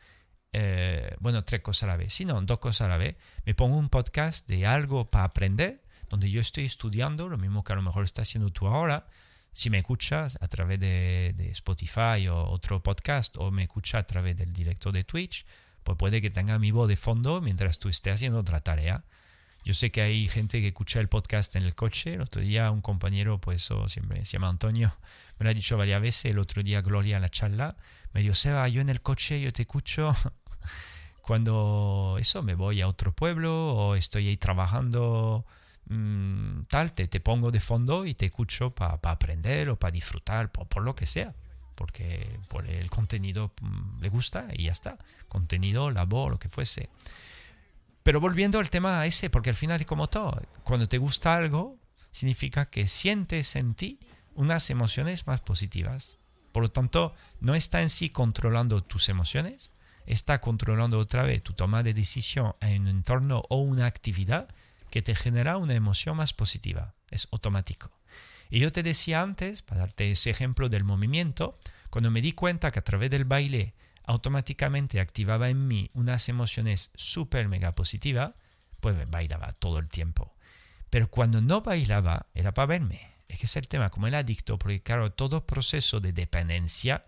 Eh, 0.53 1.15
bueno, 1.19 1.45
tres 1.45 1.63
cosas 1.63 1.85
a 1.85 1.87
la 1.89 1.97
vez, 1.97 2.13
si 2.15 2.25
no, 2.25 2.41
dos 2.43 2.59
cosas 2.59 2.87
a 2.87 2.89
la 2.89 2.97
vez. 2.97 3.17
Me 3.45 3.55
pongo 3.55 3.77
un 3.77 3.89
podcast 3.89 4.49
de 4.49 4.67
algo 4.67 5.11
para 5.11 5.25
aprender 5.25 5.83
donde 6.09 6.31
yo 6.31 6.41
estoy 6.41 6.65
estudiando, 6.65 7.29
lo 7.29 7.39
mismo 7.39 7.65
que 7.65 7.73
a 7.73 7.77
lo 7.77 7.83
mejor 7.83 8.05
estás 8.05 8.29
haciendo 8.29 8.51
tú 8.51 8.69
ahora, 8.69 9.07
si 9.53 9.71
me 9.71 9.79
escuchas 9.79 10.37
a 10.41 10.49
través 10.49 10.81
de, 10.81 11.35
Spotify 11.53 12.29
o 12.29 12.51
otro 12.51 12.83
podcast 12.83 13.37
o 13.39 13.51
me 13.51 13.63
escuchas 13.63 14.01
a 14.01 14.07
través 14.07 14.37
del 14.37 14.53
directo 14.53 14.93
de 14.93 15.05
Twitch, 15.05 15.47
pues 15.83 15.97
puede 15.97 16.21
que 16.21 16.31
tenga 16.31 16.59
mi 16.59 16.71
voz 16.71 16.89
de 16.89 16.97
fondo 16.97 17.41
mientras 17.41 17.79
tú 17.79 17.89
estés 17.89 18.15
haciendo 18.15 18.39
otra 18.39 18.61
tarea. 18.61 19.05
Yo 19.65 19.73
sé 19.73 19.91
que 19.91 20.03
hay 20.03 20.29
gente 20.29 20.61
que 20.61 20.69
escucha 20.69 21.01
el 21.01 21.09
podcast 21.09 21.57
en 21.57 21.63
el 21.63 21.75
coche. 21.75 22.15
El 22.15 22.21
otro 22.21 22.43
día 22.43 22.71
un 22.71 22.81
compañero, 22.81 23.41
pues 23.41 23.63
eso 23.63 23.89
siempre 23.89 24.25
se 24.25 24.33
llama 24.33 24.49
Antonio, 24.49 24.95
me 25.39 25.45
lo 25.45 25.51
ha 25.51 25.55
dicho 25.55 25.77
varias 25.77 26.01
veces. 26.01 26.27
El 26.27 26.39
otro 26.39 26.63
día 26.63 26.83
Gloria 26.83 27.17
en 27.17 27.23
la 27.23 27.29
charla 27.29 27.77
me 28.13 28.23
dijo, 28.23 28.35
Seba, 28.35 28.69
yo 28.69 28.81
en 28.81 28.89
el 28.89 29.01
coche, 29.01 29.41
yo 29.41 29.53
te 29.53 29.63
escucho 29.63 30.15
cuando 31.23 32.17
eso 32.21 32.43
me 32.43 32.55
voy 32.55 32.81
a 32.81 32.89
otro 32.89 33.13
pueblo 33.13 33.75
o 33.75 33.95
estoy 33.95 34.29
ahí 34.29 34.37
trabajando 34.37 35.45
Mm, 35.87 36.63
tal, 36.69 36.93
te, 36.93 37.09
te, 37.09 37.21
pongo 37.21 37.51
de 37.51 37.61
fondo 37.61 38.07
y 38.07 38.15
te 38.15 38.27
escucho 38.27 38.75
para 38.75 38.99
aprender 39.03 39.69
o 39.69 39.79
para 39.79 39.91
disfrutar, 39.91 40.51
por, 40.51 40.83
lo 40.83 40.95
que 40.95 41.05
sea, 41.07 41.35
porque 41.75 42.41
por 42.49 42.67
el 42.67 42.89
contenido 42.89 43.53
mm, 43.61 44.01
le 44.01 44.09
gusta 44.09 44.49
y 44.55 44.65
ya 44.65 44.73
está, 44.73 44.99
contenido, 45.29 45.91
la 45.91 46.05
voz, 46.05 46.31
lo 46.31 46.39
que 46.39 46.49
fuese. 46.49 46.89
Pero 48.03 48.21
volviendo 48.21 48.59
al 48.59 48.71
tema 48.71 49.05
ese, 49.07 49.31
porque 49.31 49.51
al 49.51 49.57
final 49.57 49.81
es 49.81 49.87
como 49.87 50.09
todo, 50.09 50.41
cuando 50.63 50.89
te 50.89 50.99
gusta 50.99 51.37
algo, 51.37 51.77
significa 52.11 52.67
que 52.67 52.87
sientes 52.89 53.55
en 53.57 53.75
ti 53.75 53.99
unas 54.35 54.71
emociones 54.71 55.27
más 55.27 55.41
positivas. 55.41 56.19
Por 56.53 56.63
lo 56.63 56.71
tanto, 56.71 57.15
no 57.41 57.55
está 57.55 57.83
en 57.83 57.91
sí 57.91 58.11
controlando 58.11 58.81
tus 58.81 59.09
emociones, 59.09 59.73
está 60.07 60.41
controlando 60.41 60.99
otra 60.99 61.23
vez 61.23 61.43
tu 61.43 61.53
toma 61.53 61.83
de 61.83 61.95
decisión 61.95 62.55
en 62.61 62.83
un 62.83 62.89
entorno 62.89 63.43
o 63.49 63.61
una 63.61 63.87
actividad 63.87 64.49
que 64.91 65.03
te 65.03 65.15
genera 65.15 65.57
una 65.57 65.75
emoción 65.75 66.17
más 66.17 66.33
positiva. 66.33 66.95
Es 67.11 67.29
automático. 67.33 67.91
Y 68.51 68.61
yo 68.61 68.71
te 68.71 68.83
decía 68.83 69.23
antes, 69.23 69.63
para 69.63 69.81
darte 69.81 70.11
ese 70.11 70.31
ejemplo 70.31 70.69
del 70.69 70.85
movimiento, 70.85 71.59
cuando 71.91 72.11
me 72.11 72.21
di 72.21 72.33
cuenta 72.33 72.71
que 72.71 72.79
a 72.79 72.85
través 72.85 73.11
del 73.11 73.25
baile 73.25 73.75
automáticamente 74.05 75.01
activaba 75.01 75.49
en 75.49 75.67
mí 75.67 75.91
unas 75.95 76.29
emociones 76.29 76.91
súper 76.95 77.49
mega 77.49 77.75
positivas, 77.75 78.35
pues 78.81 79.11
bailaba 79.11 79.53
todo 79.53 79.79
el 79.79 79.89
tiempo. 79.89 80.35
Pero 80.91 81.11
cuando 81.11 81.41
no 81.41 81.63
bailaba 81.63 82.27
era 82.35 82.55
para 82.55 82.67
verme. 82.67 83.14
Es 83.29 83.39
que 83.39 83.47
es 83.47 83.57
el 83.57 83.69
tema, 83.69 83.91
como 83.91 84.07
el 84.07 84.15
adicto, 84.15 84.59
porque 84.59 84.83
claro, 84.83 85.13
todo 85.13 85.47
proceso 85.47 86.01
de 86.01 86.13
dependencia 86.13 87.07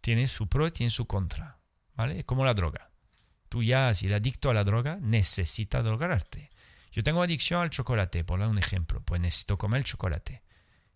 tiene 0.00 0.28
su 0.28 0.48
pro 0.48 0.66
y 0.66 0.70
tiene 0.70 0.90
su 0.90 1.06
contra, 1.06 1.58
¿vale? 1.94 2.24
Como 2.24 2.44
la 2.44 2.54
droga. 2.54 2.90
Tú 3.48 3.62
ya, 3.62 3.92
si 3.94 4.06
eres 4.06 4.16
adicto 4.16 4.50
a 4.50 4.54
la 4.54 4.64
droga, 4.64 4.98
necesitas 5.00 5.84
drogarte. 5.84 6.50
Yo 6.92 7.02
tengo 7.02 7.22
adicción 7.22 7.62
al 7.62 7.70
chocolate, 7.70 8.24
por 8.24 8.40
dar 8.40 8.48
un 8.48 8.58
ejemplo, 8.58 9.02
pues 9.04 9.20
necesito 9.20 9.58
comer 9.58 9.84
chocolate. 9.84 10.42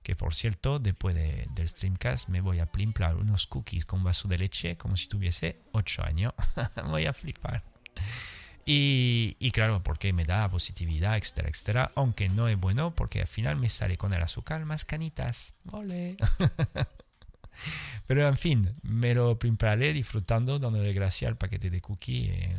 Que 0.03 0.15
por 0.15 0.35
cierto, 0.35 0.79
después 0.79 1.17
del 1.17 1.69
streamcast 1.69 2.29
me 2.29 2.41
voy 2.41 2.61
a 2.61 2.71
plimplar 2.71 3.17
unos 3.17 3.47
cookies 3.47 3.85
con 3.85 4.05
vaso 4.05 4.29
de 4.29 4.39
leche 4.39 4.77
como 4.77 4.97
si 4.97 5.09
tuviese 5.09 5.63
8 5.73 6.05
años. 6.05 6.33
voy 6.87 7.07
a 7.07 7.13
flipar. 7.13 7.65
Y, 8.69 9.37
y, 9.39 9.53
claro, 9.53 9.81
porque 9.85 10.13
me 10.13 10.25
da 10.25 10.51
positividad, 10.51 11.17
etcétera, 11.17 11.49
etcétera. 11.49 11.93
Aunque 11.95 12.29
no 12.29 12.49
es 12.49 12.59
bueno 12.59 12.95
porque 12.95 13.21
al 13.21 13.29
final 13.29 13.57
me 13.57 13.69
sale 13.69 13.97
con 13.97 14.13
el 14.13 14.21
azúcar 14.21 14.65
más 14.65 14.85
canitas. 14.85 15.55
¡Ole! 15.71 16.17
Pero 18.07 18.29
en 18.29 18.37
fin, 18.37 18.75
me 18.83 19.15
lo 19.15 19.39
prepararé 19.39 19.93
disfrutando, 19.93 20.59
dándole 20.59 20.93
gracias 20.93 21.29
al 21.29 21.37
paquete 21.37 21.71
de 21.71 21.81
cookies, 21.81 22.31
eh, 22.31 22.57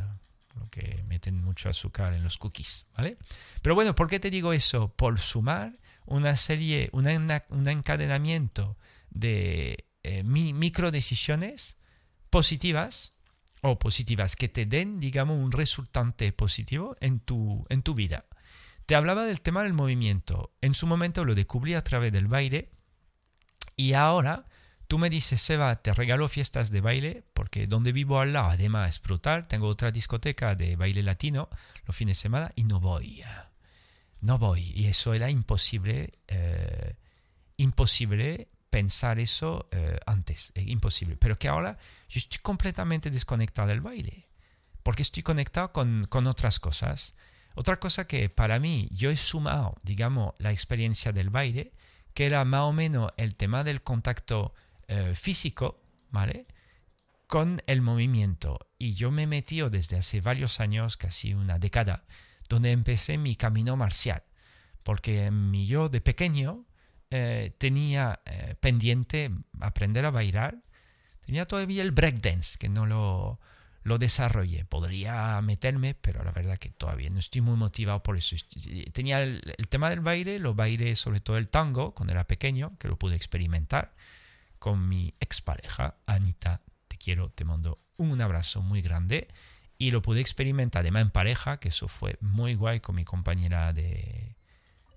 lo 0.56 0.68
que 0.70 1.04
meten 1.08 1.42
mucho 1.42 1.68
azúcar 1.68 2.14
en 2.14 2.22
los 2.22 2.38
cookies, 2.38 2.86
¿vale? 2.96 3.16
Pero 3.62 3.74
bueno, 3.74 3.94
¿por 3.94 4.08
qué 4.08 4.18
te 4.18 4.30
digo 4.30 4.52
eso? 4.52 4.92
Por 4.94 5.20
sumar 5.20 5.78
una 6.06 6.36
serie, 6.36 6.90
un 6.92 7.68
encadenamiento 7.68 8.76
de 9.10 9.86
eh, 10.02 10.22
micro 10.22 10.90
decisiones 10.90 11.76
positivas 12.30 13.17
o 13.62 13.78
positivas 13.78 14.36
que 14.36 14.48
te 14.48 14.66
den, 14.66 15.00
digamos, 15.00 15.38
un 15.38 15.52
resultante 15.52 16.32
positivo 16.32 16.96
en 17.00 17.20
tu, 17.20 17.66
en 17.68 17.82
tu 17.82 17.94
vida. 17.94 18.24
Te 18.86 18.94
hablaba 18.94 19.24
del 19.24 19.40
tema 19.40 19.62
del 19.62 19.72
movimiento. 19.74 20.52
En 20.60 20.74
su 20.74 20.86
momento 20.86 21.24
lo 21.24 21.34
descubrí 21.34 21.74
a 21.74 21.82
través 21.82 22.12
del 22.12 22.26
baile 22.26 22.70
y 23.76 23.92
ahora 23.92 24.46
tú 24.86 24.98
me 24.98 25.10
dices, 25.10 25.42
Seba, 25.42 25.76
te 25.82 25.92
regalo 25.92 26.28
fiestas 26.28 26.70
de 26.70 26.80
baile 26.80 27.24
porque 27.34 27.66
donde 27.66 27.92
vivo 27.92 28.20
al 28.20 28.32
lado, 28.32 28.48
además 28.50 28.90
es 28.90 29.02
brutal, 29.02 29.46
tengo 29.46 29.68
otra 29.68 29.90
discoteca 29.90 30.54
de 30.54 30.76
baile 30.76 31.02
latino 31.02 31.48
los 31.84 31.94
fines 31.94 32.16
de 32.16 32.22
semana 32.22 32.52
y 32.56 32.64
no 32.64 32.80
voy. 32.80 33.22
No 34.20 34.38
voy. 34.38 34.72
Y 34.74 34.86
eso 34.86 35.14
era 35.14 35.30
imposible, 35.30 36.18
eh, 36.26 36.96
imposible 37.56 38.48
pensar 38.70 39.18
eso 39.18 39.66
eh, 39.70 39.98
antes, 40.06 40.52
es 40.54 40.66
imposible. 40.66 41.16
Pero 41.16 41.38
que 41.38 41.48
ahora 41.48 41.78
yo 42.08 42.18
estoy 42.18 42.38
completamente 42.40 43.10
desconectado 43.10 43.68
del 43.68 43.80
baile, 43.80 44.28
porque 44.82 45.02
estoy 45.02 45.22
conectado 45.22 45.72
con, 45.72 46.06
con, 46.08 46.26
otras 46.26 46.60
cosas. 46.60 47.14
Otra 47.54 47.80
cosa 47.80 48.06
que 48.06 48.28
para 48.28 48.58
mí 48.58 48.88
yo 48.92 49.10
he 49.10 49.16
sumado, 49.16 49.76
digamos, 49.82 50.34
la 50.38 50.52
experiencia 50.52 51.12
del 51.12 51.30
baile, 51.30 51.72
que 52.14 52.26
era 52.26 52.44
más 52.44 52.62
o 52.62 52.72
menos 52.72 53.12
el 53.16 53.36
tema 53.36 53.64
del 53.64 53.82
contacto 53.82 54.54
eh, 54.88 55.14
físico, 55.14 55.80
¿vale? 56.10 56.46
Con 57.26 57.60
el 57.66 57.82
movimiento. 57.82 58.58
Y 58.78 58.94
yo 58.94 59.10
me 59.10 59.24
he 59.24 59.26
metido 59.26 59.70
desde 59.70 59.98
hace 59.98 60.20
varios 60.20 60.60
años, 60.60 60.96
casi 60.96 61.34
una 61.34 61.58
década, 61.58 62.04
donde 62.48 62.72
empecé 62.72 63.18
mi 63.18 63.36
camino 63.36 63.76
marcial. 63.76 64.22
Porque 64.82 65.30
mi 65.30 65.66
yo 65.66 65.88
de 65.88 66.00
pequeño 66.00 66.64
eh, 67.10 67.52
tenía 67.56 68.20
eh, 68.26 68.54
pendiente 68.60 69.30
aprender 69.60 70.04
a 70.04 70.10
bailar. 70.10 70.58
Tenía 71.24 71.46
todavía 71.46 71.82
el 71.82 71.92
breakdance, 71.92 72.58
que 72.58 72.68
no 72.68 72.86
lo, 72.86 73.40
lo 73.82 73.98
desarrollé. 73.98 74.64
Podría 74.64 75.40
meterme, 75.42 75.94
pero 75.94 76.22
la 76.22 76.32
verdad 76.32 76.58
que 76.58 76.70
todavía 76.70 77.10
no 77.10 77.18
estoy 77.18 77.40
muy 77.40 77.56
motivado 77.56 78.02
por 78.02 78.16
eso. 78.16 78.36
Tenía 78.92 79.22
el, 79.22 79.42
tema 79.68 79.90
del 79.90 80.00
baile, 80.00 80.38
lo 80.38 80.54
bailé 80.54 80.94
sobre 80.96 81.20
todo 81.20 81.38
el 81.38 81.48
tango 81.48 81.94
cuando 81.94 82.12
era 82.12 82.26
pequeño, 82.26 82.76
que 82.78 82.88
lo 82.88 82.98
pude 82.98 83.16
experimentar 83.16 83.94
con 84.58 84.88
mi 84.88 85.14
expareja, 85.20 85.96
Anita. 86.06 86.62
Te 86.88 86.96
quiero, 86.96 87.30
te 87.30 87.44
mando 87.44 87.78
un 87.96 88.20
abrazo 88.20 88.62
muy 88.62 88.82
grande. 88.82 89.28
Y 89.80 89.92
lo 89.92 90.02
pude 90.02 90.20
experimentar 90.20 90.80
además 90.80 91.02
en 91.02 91.10
pareja, 91.10 91.60
que 91.60 91.68
eso 91.68 91.86
fue 91.86 92.18
muy 92.20 92.54
guay 92.54 92.80
con 92.80 92.96
mi 92.96 93.04
compañera 93.04 93.72
de, 93.72 94.37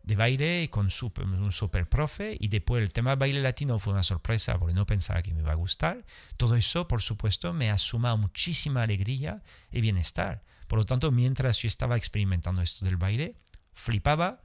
de 0.04 0.16
baile 0.16 0.70
con 0.70 0.90
super, 0.90 1.26
un 1.26 1.52
super 1.52 1.88
profe 1.88 2.36
y 2.40 2.48
después 2.48 2.82
el 2.82 2.94
tema 2.94 3.12
de 3.12 3.16
baile 3.18 3.42
latino 3.42 3.80
fue 3.80 3.94
una 3.94 4.04
sorpresa 4.04 4.58
porque 4.58 4.74
no 4.74 4.86
pensaba 4.86 5.22
que 5.22 5.34
me 5.34 5.42
iba 5.42 5.52
a 5.52 5.56
gustar. 5.56 6.06
Todo 6.38 6.56
eso, 6.56 6.88
por 6.88 7.02
supuesto, 7.02 7.54
me 7.54 7.70
ha 7.70 7.78
sumado 7.78 8.18
muchísima 8.18 8.84
alegría 8.84 9.44
y 9.72 9.82
bienestar. 9.82 10.44
Por 10.68 10.80
lo 10.80 10.86
tanto, 10.86 11.12
mientras 11.12 11.58
yo 11.58 11.68
estaba 11.68 11.98
experimentando 11.98 12.62
esto 12.62 12.86
del 12.86 12.98
baile, 12.98 13.36
flipaba 13.74 14.42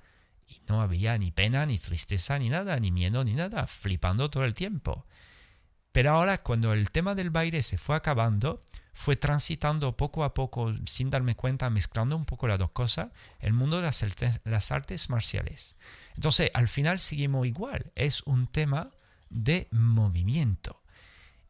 y 0.48 0.60
no 0.68 0.80
había 0.80 1.16
ni 1.18 1.30
pena, 1.30 1.66
ni 1.66 1.78
tristeza, 1.78 2.38
ni 2.38 2.48
nada, 2.48 2.78
ni 2.78 2.90
miedo, 2.90 3.24
ni 3.24 3.34
nada, 3.34 3.66
flipando 3.66 4.30
todo 4.30 4.44
el 4.44 4.54
tiempo. 4.54 5.06
Pero 5.92 6.10
ahora, 6.10 6.42
cuando 6.42 6.72
el 6.72 6.90
tema 6.90 7.14
del 7.14 7.30
baile 7.30 7.62
se 7.62 7.78
fue 7.78 7.96
acabando, 7.96 8.62
fue 8.96 9.14
transitando 9.14 9.94
poco 9.94 10.24
a 10.24 10.32
poco, 10.32 10.74
sin 10.86 11.10
darme 11.10 11.36
cuenta, 11.36 11.68
mezclando 11.68 12.16
un 12.16 12.24
poco 12.24 12.48
las 12.48 12.58
dos 12.58 12.70
cosas, 12.70 13.08
el 13.40 13.52
mundo 13.52 13.76
de 13.76 13.82
las, 13.82 14.72
artes 14.72 15.10
marciales. 15.10 15.76
Entonces, 16.14 16.50
al 16.54 16.66
final 16.66 16.98
seguimos 16.98 17.46
igual, 17.46 17.92
es 17.94 18.22
un 18.22 18.46
tema 18.46 18.90
de 19.28 19.68
movimiento. 19.70 20.80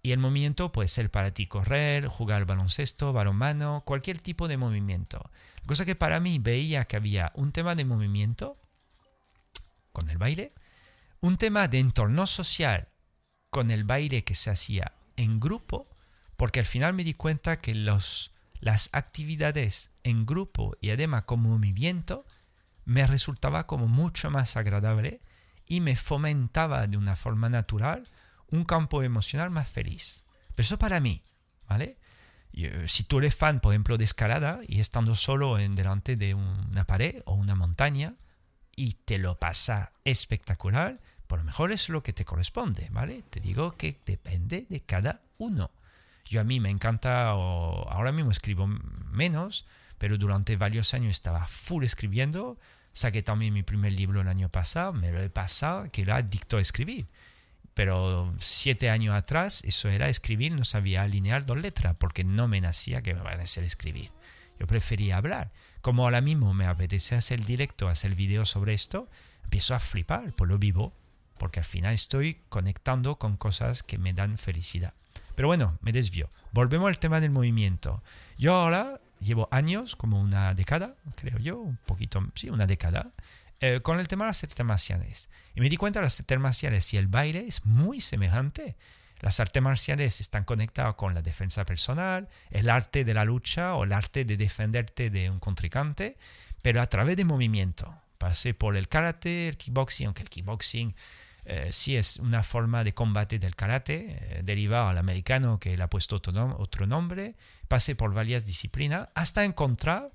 Y 0.02 0.10
el 0.10 0.18
movimiento 0.18 0.73
puede 0.73 0.89
ser 0.89 1.09
para 1.09 1.31
ti 1.31 1.47
correr, 1.47 2.09
jugar 2.09 2.39
al 2.39 2.47
baloncesto, 2.47 3.12
balonmano, 3.12 3.85
cualquier 3.86 4.18
tipo 4.18 4.48
de 4.48 4.56
movimiento. 4.56 5.31
Cosa 5.66 5.85
que 5.85 5.94
para 5.94 6.18
mí 6.18 6.40
veía 6.40 6.86
que 6.86 6.97
había 6.97 7.31
un 7.36 7.52
tema 7.52 7.77
de 7.77 7.85
movimiento 7.85 8.56
con 9.93 10.10
el 10.10 10.18
baile, 10.18 10.52
un 11.20 11.36
tema 11.36 11.68
de 11.68 11.78
entorno 11.78 12.27
social 12.27 12.89
con 13.51 13.70
el 13.70 13.85
baile 13.85 14.24
que 14.24 14.35
se 14.35 14.51
hacía 14.51 14.93
en 15.16 15.39
grupo 15.39 15.86
porque 16.36 16.60
al 16.60 16.66
final 16.66 16.94
me 16.94 17.04
di 17.04 17.14
cuenta 17.14 17.58
que 17.58 17.74
los, 17.74 18.32
las 18.60 18.90
actividades 18.92 19.90
en 20.04 20.26
grupo 20.26 20.76
y 20.80 20.90
además 20.90 21.24
con 21.24 21.40
movimiento 21.40 22.26
me 22.84 23.06
resultaba 23.06 23.66
como 23.66 23.88
mucho 23.88 24.30
más 24.30 24.56
agradable 24.56 25.20
y 25.66 25.80
me 25.80 25.96
fomentaba 25.96 26.86
de 26.86 26.96
una 26.96 27.16
forma 27.16 27.48
natural 27.48 28.08
un 28.48 28.64
campo 28.64 29.02
emocional 29.02 29.50
más 29.50 29.68
feliz. 29.68 30.24
Pero 30.54 30.64
eso 30.64 30.78
para 30.78 31.00
mí, 31.00 31.22
¿vale? 31.68 31.98
Eh, 32.52 32.84
si 32.86 33.04
tú 33.04 33.18
eres 33.18 33.34
fan, 33.34 33.60
por 33.60 33.72
ejemplo, 33.72 33.98
de 33.98 34.04
escalada 34.04 34.60
y 34.66 34.80
estando 34.80 35.14
solo 35.14 35.58
en 35.58 35.74
delante 35.74 36.16
de 36.16 36.34
una 36.34 36.86
pared 36.86 37.22
o 37.26 37.34
una 37.34 37.54
montaña 37.54 38.14
y 38.74 38.94
te 39.04 39.18
lo 39.18 39.38
pasa 39.38 39.92
espectacular, 40.04 41.00
por 41.26 41.40
lo 41.40 41.44
mejor 41.44 41.72
es 41.72 41.88
lo 41.88 42.02
que 42.02 42.12
te 42.12 42.24
corresponde, 42.24 42.88
¿vale? 42.92 43.22
Te 43.22 43.40
digo 43.40 43.76
que 43.76 44.00
depende 44.06 44.66
de 44.68 44.82
cada 44.82 45.22
uno. 45.38 45.70
Yo 46.28 46.40
a 46.40 46.44
mí 46.44 46.61
me 46.61 46.70
encanta, 46.70 47.28
ahora 47.28 48.12
mismo 48.12 48.31
escribo 48.31 48.66
menos, 48.66 49.65
pero 49.98 50.19
durante 50.19 50.57
varios 50.57 50.93
años 50.93 51.12
estaba 51.12 51.47
full 51.47 51.85
escribiendo. 51.85 52.59
Saqué 52.93 53.23
también 53.23 53.55
mi 53.55 53.62
primer 53.62 53.93
libro 53.93 54.20
el 54.20 54.28
año 54.28 54.48
pasado, 54.48 54.93
me 54.93 55.12
lo 55.12 55.20
he 55.20 55.31
pasado, 55.31 55.90
que 55.93 56.03
era 56.03 56.16
adicto 56.16 56.57
a 56.57 56.61
escribir. 56.61 57.07
Pero 57.74 58.35
siete 58.39 58.90
años 58.90 59.15
atrás 59.15 59.62
eso 59.65 59.89
era 59.89 60.09
escribir, 60.09 60.53
no 60.53 60.65
sabía 60.65 61.03
alinear 61.03 61.47
dos 61.47 61.59
letras, 61.59 61.94
porque 61.98 62.24
no 62.24 62.48
me 62.48 62.61
nacía 62.61 63.03
que 63.03 63.15
me 63.15 63.20
van 63.20 63.39
a 63.39 63.44
hacer 63.44 63.65
escribir. 63.65 64.11
Yo 64.59 64.66
prefería 64.66 65.19
hablar. 65.19 65.53
Como 65.82 66.05
ahora 66.05 66.23
mismo 66.23 66.55
me 66.55 66.66
apetece 66.66 67.15
hacer 67.15 67.44
directo, 67.44 67.89
hacer 67.89 68.15
video 68.15 68.47
sobre 68.47 68.73
esto, 68.73 69.09
empiezo 69.44 69.74
a 69.74 69.78
flipar, 69.78 70.32
por 70.32 70.48
lo 70.48 70.59
vivo, 70.59 70.93
porque 71.39 71.61
al 71.61 71.66
final 71.66 71.94
estoy 71.94 72.40
conectando 72.48 73.16
con 73.16 73.36
cosas 73.36 73.82
que 73.82 73.98
me 73.98 74.15
dan 74.15 74.39
felicidad. 74.39 74.94
Pero 75.36 75.46
bueno, 75.48 75.78
me 75.82 75.92
desvío. 75.92 76.28
Volvemos 76.50 76.88
al 76.88 76.98
tema 76.98 77.20
del 77.20 77.30
movimiento. 77.30 78.02
Yo 78.38 78.54
ahora 78.54 79.00
llevo 79.20 79.48
años, 79.52 79.94
como 79.94 80.20
una 80.20 80.54
década, 80.54 80.94
creo 81.14 81.38
yo, 81.38 81.60
un 81.60 81.76
poquito, 81.76 82.26
sí, 82.34 82.50
una 82.50 82.66
década, 82.66 83.12
eh, 83.60 83.80
con 83.82 84.00
el 84.00 84.08
tema 84.08 84.24
de 84.24 84.30
las 84.30 84.42
artes 84.42 84.64
marciales. 84.64 85.28
Y 85.54 85.60
me 85.60 85.68
di 85.68 85.76
cuenta 85.76 86.00
que 86.00 86.04
las 86.04 86.18
artes 86.18 86.38
marciales 86.40 86.92
y 86.94 86.96
el 86.96 87.06
baile 87.06 87.46
es 87.46 87.64
muy 87.66 88.00
semejante. 88.00 88.76
Las 89.20 89.38
artes 89.38 89.62
marciales 89.62 90.20
están 90.20 90.44
conectadas 90.44 90.94
con 90.94 91.14
la 91.14 91.22
defensa 91.22 91.64
personal, 91.66 92.28
el 92.50 92.70
arte 92.70 93.04
de 93.04 93.14
la 93.14 93.24
lucha 93.24 93.74
o 93.74 93.84
el 93.84 93.92
arte 93.92 94.24
de 94.24 94.38
defenderte 94.38 95.10
de 95.10 95.30
un 95.30 95.38
contrincante, 95.38 96.16
pero 96.62 96.80
a 96.80 96.86
través 96.86 97.16
de 97.16 97.24
movimiento. 97.26 97.94
Pasé 98.18 98.54
por 98.54 98.76
el 98.76 98.88
karate, 98.88 99.48
el 99.48 99.58
kickboxing, 99.58 100.06
aunque 100.06 100.22
el 100.22 100.30
kickboxing 100.30 100.94
eh, 101.48 101.68
sí 101.70 101.97
es 101.97 102.16
una 102.16 102.43
forma 102.43 102.82
de 102.82 102.93
combate 102.93 103.39
del 103.39 103.55
karate, 103.55 104.18
eh, 104.20 104.43
derivado 104.43 104.89
al 104.89 104.98
americano 104.98 105.60
que 105.60 105.77
le 105.77 105.82
ha 105.85 105.89
puesto 105.89 106.16
otro, 106.16 106.86
nombre, 106.89 107.36
pasé 107.68 107.94
por 107.94 108.12
varias 108.12 108.47
disciplinas 108.47 109.09
hasta 109.14 109.44
encontrar, 109.44 110.10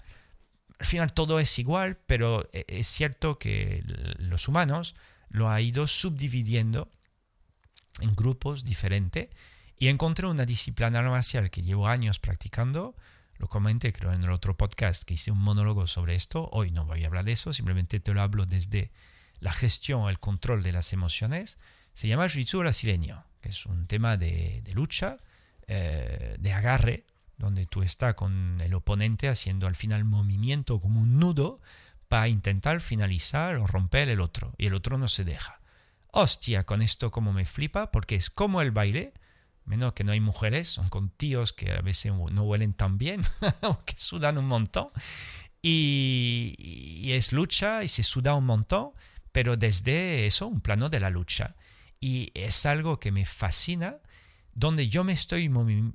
al 0.77 0.85
final 0.85 1.13
todo 1.13 1.39
es 1.39 1.57
igual, 1.57 1.97
pero 2.05 2.49
eh, 2.51 2.65
es 2.67 2.87
cierto 2.87 3.39
que 3.39 3.81
los 4.19 4.49
humanos 4.49 4.93
lo 5.29 5.49
ha 5.49 5.61
ido 5.61 5.87
subdividiendo 5.87 6.91
en 8.01 8.13
grupos 8.13 8.65
diferentes 8.65 9.29
y 9.77 9.87
encontré 9.87 10.27
una 10.27 10.45
disciplina 10.45 11.01
marcial 11.01 11.49
que 11.49 11.61
llevo 11.61 11.87
años 11.87 12.19
practicando, 12.19 12.93
lo 13.37 13.47
comenté 13.47 13.93
creo 13.93 14.11
en 14.11 14.25
el 14.25 14.31
otro 14.31 14.57
podcast 14.57 15.03
que 15.03 15.13
hice 15.13 15.31
un 15.31 15.39
monólogo 15.39 15.87
sobre 15.87 16.15
esto, 16.15 16.49
hoy 16.51 16.71
no 16.71 16.85
voy 16.85 17.05
a 17.05 17.07
hablar 17.07 17.23
de 17.23 17.31
eso, 17.31 17.53
simplemente 17.53 18.01
te 18.01 18.13
lo 18.13 18.21
hablo 18.21 18.45
desde 18.45 18.91
la 19.41 19.51
gestión, 19.51 20.07
el 20.09 20.19
control 20.19 20.63
de 20.63 20.71
las 20.71 20.93
emociones, 20.93 21.57
se 21.93 22.07
llama 22.07 22.25
Jiu-Jitsu 22.25 22.59
brasileño, 22.59 23.25
que 23.41 23.49
es 23.49 23.65
un 23.65 23.87
tema 23.87 24.15
de, 24.15 24.63
lucha, 24.73 25.17
eh, 25.67 26.37
de 26.39 26.53
agarre, 26.53 27.05
donde 27.37 27.65
tú 27.65 27.81
estás 27.81 28.13
con 28.13 28.59
el 28.61 28.73
oponente 28.75 29.27
haciendo 29.27 29.65
al 29.65 29.75
final 29.75 30.05
movimiento 30.05 30.79
como 30.79 31.01
un 31.01 31.19
nudo 31.19 31.59
para 32.07 32.27
intentar 32.27 32.81
finalizar 32.81 33.55
o 33.55 33.65
romper 33.65 34.09
el 34.09 34.21
otro, 34.21 34.53
y 34.57 34.67
el 34.67 34.75
otro 34.75 34.97
no 34.99 35.07
se 35.07 35.23
deja. 35.23 35.59
Hostia, 36.11 36.63
con 36.65 36.83
esto 36.83 37.09
como 37.09 37.33
me 37.33 37.45
flipa, 37.45 37.89
porque 37.91 38.15
es 38.15 38.29
como 38.29 38.61
el 38.61 38.69
baile, 38.71 39.13
menos 39.65 39.93
que 39.93 40.03
no 40.03 40.11
hay 40.11 40.19
mujeres, 40.19 40.67
son 40.67 40.87
con 40.89 41.09
tíos 41.09 41.51
que 41.51 41.71
a 41.71 41.81
veces 41.81 42.13
no 42.13 42.43
huelen 42.43 42.73
tan 42.73 42.99
bien, 42.99 43.21
que 43.85 43.95
sudan 43.97 44.37
un 44.37 44.45
montón, 44.45 44.89
y, 45.63 46.53
y 46.59 47.13
es 47.13 47.33
lucha 47.33 47.83
y 47.83 47.87
se 47.87 48.03
suda 48.03 48.35
un 48.35 48.45
montón, 48.45 48.91
pero 49.31 49.57
desde 49.57 50.25
eso, 50.25 50.47
un 50.47 50.61
plano 50.61 50.89
de 50.89 50.99
la 50.99 51.09
lucha. 51.09 51.55
Y 51.99 52.31
es 52.33 52.65
algo 52.65 52.99
que 52.99 53.11
me 53.11 53.25
fascina, 53.25 53.97
donde 54.53 54.89
yo 54.89 55.03
me 55.03 55.13
estoy 55.13 55.49
mm, 55.49 55.93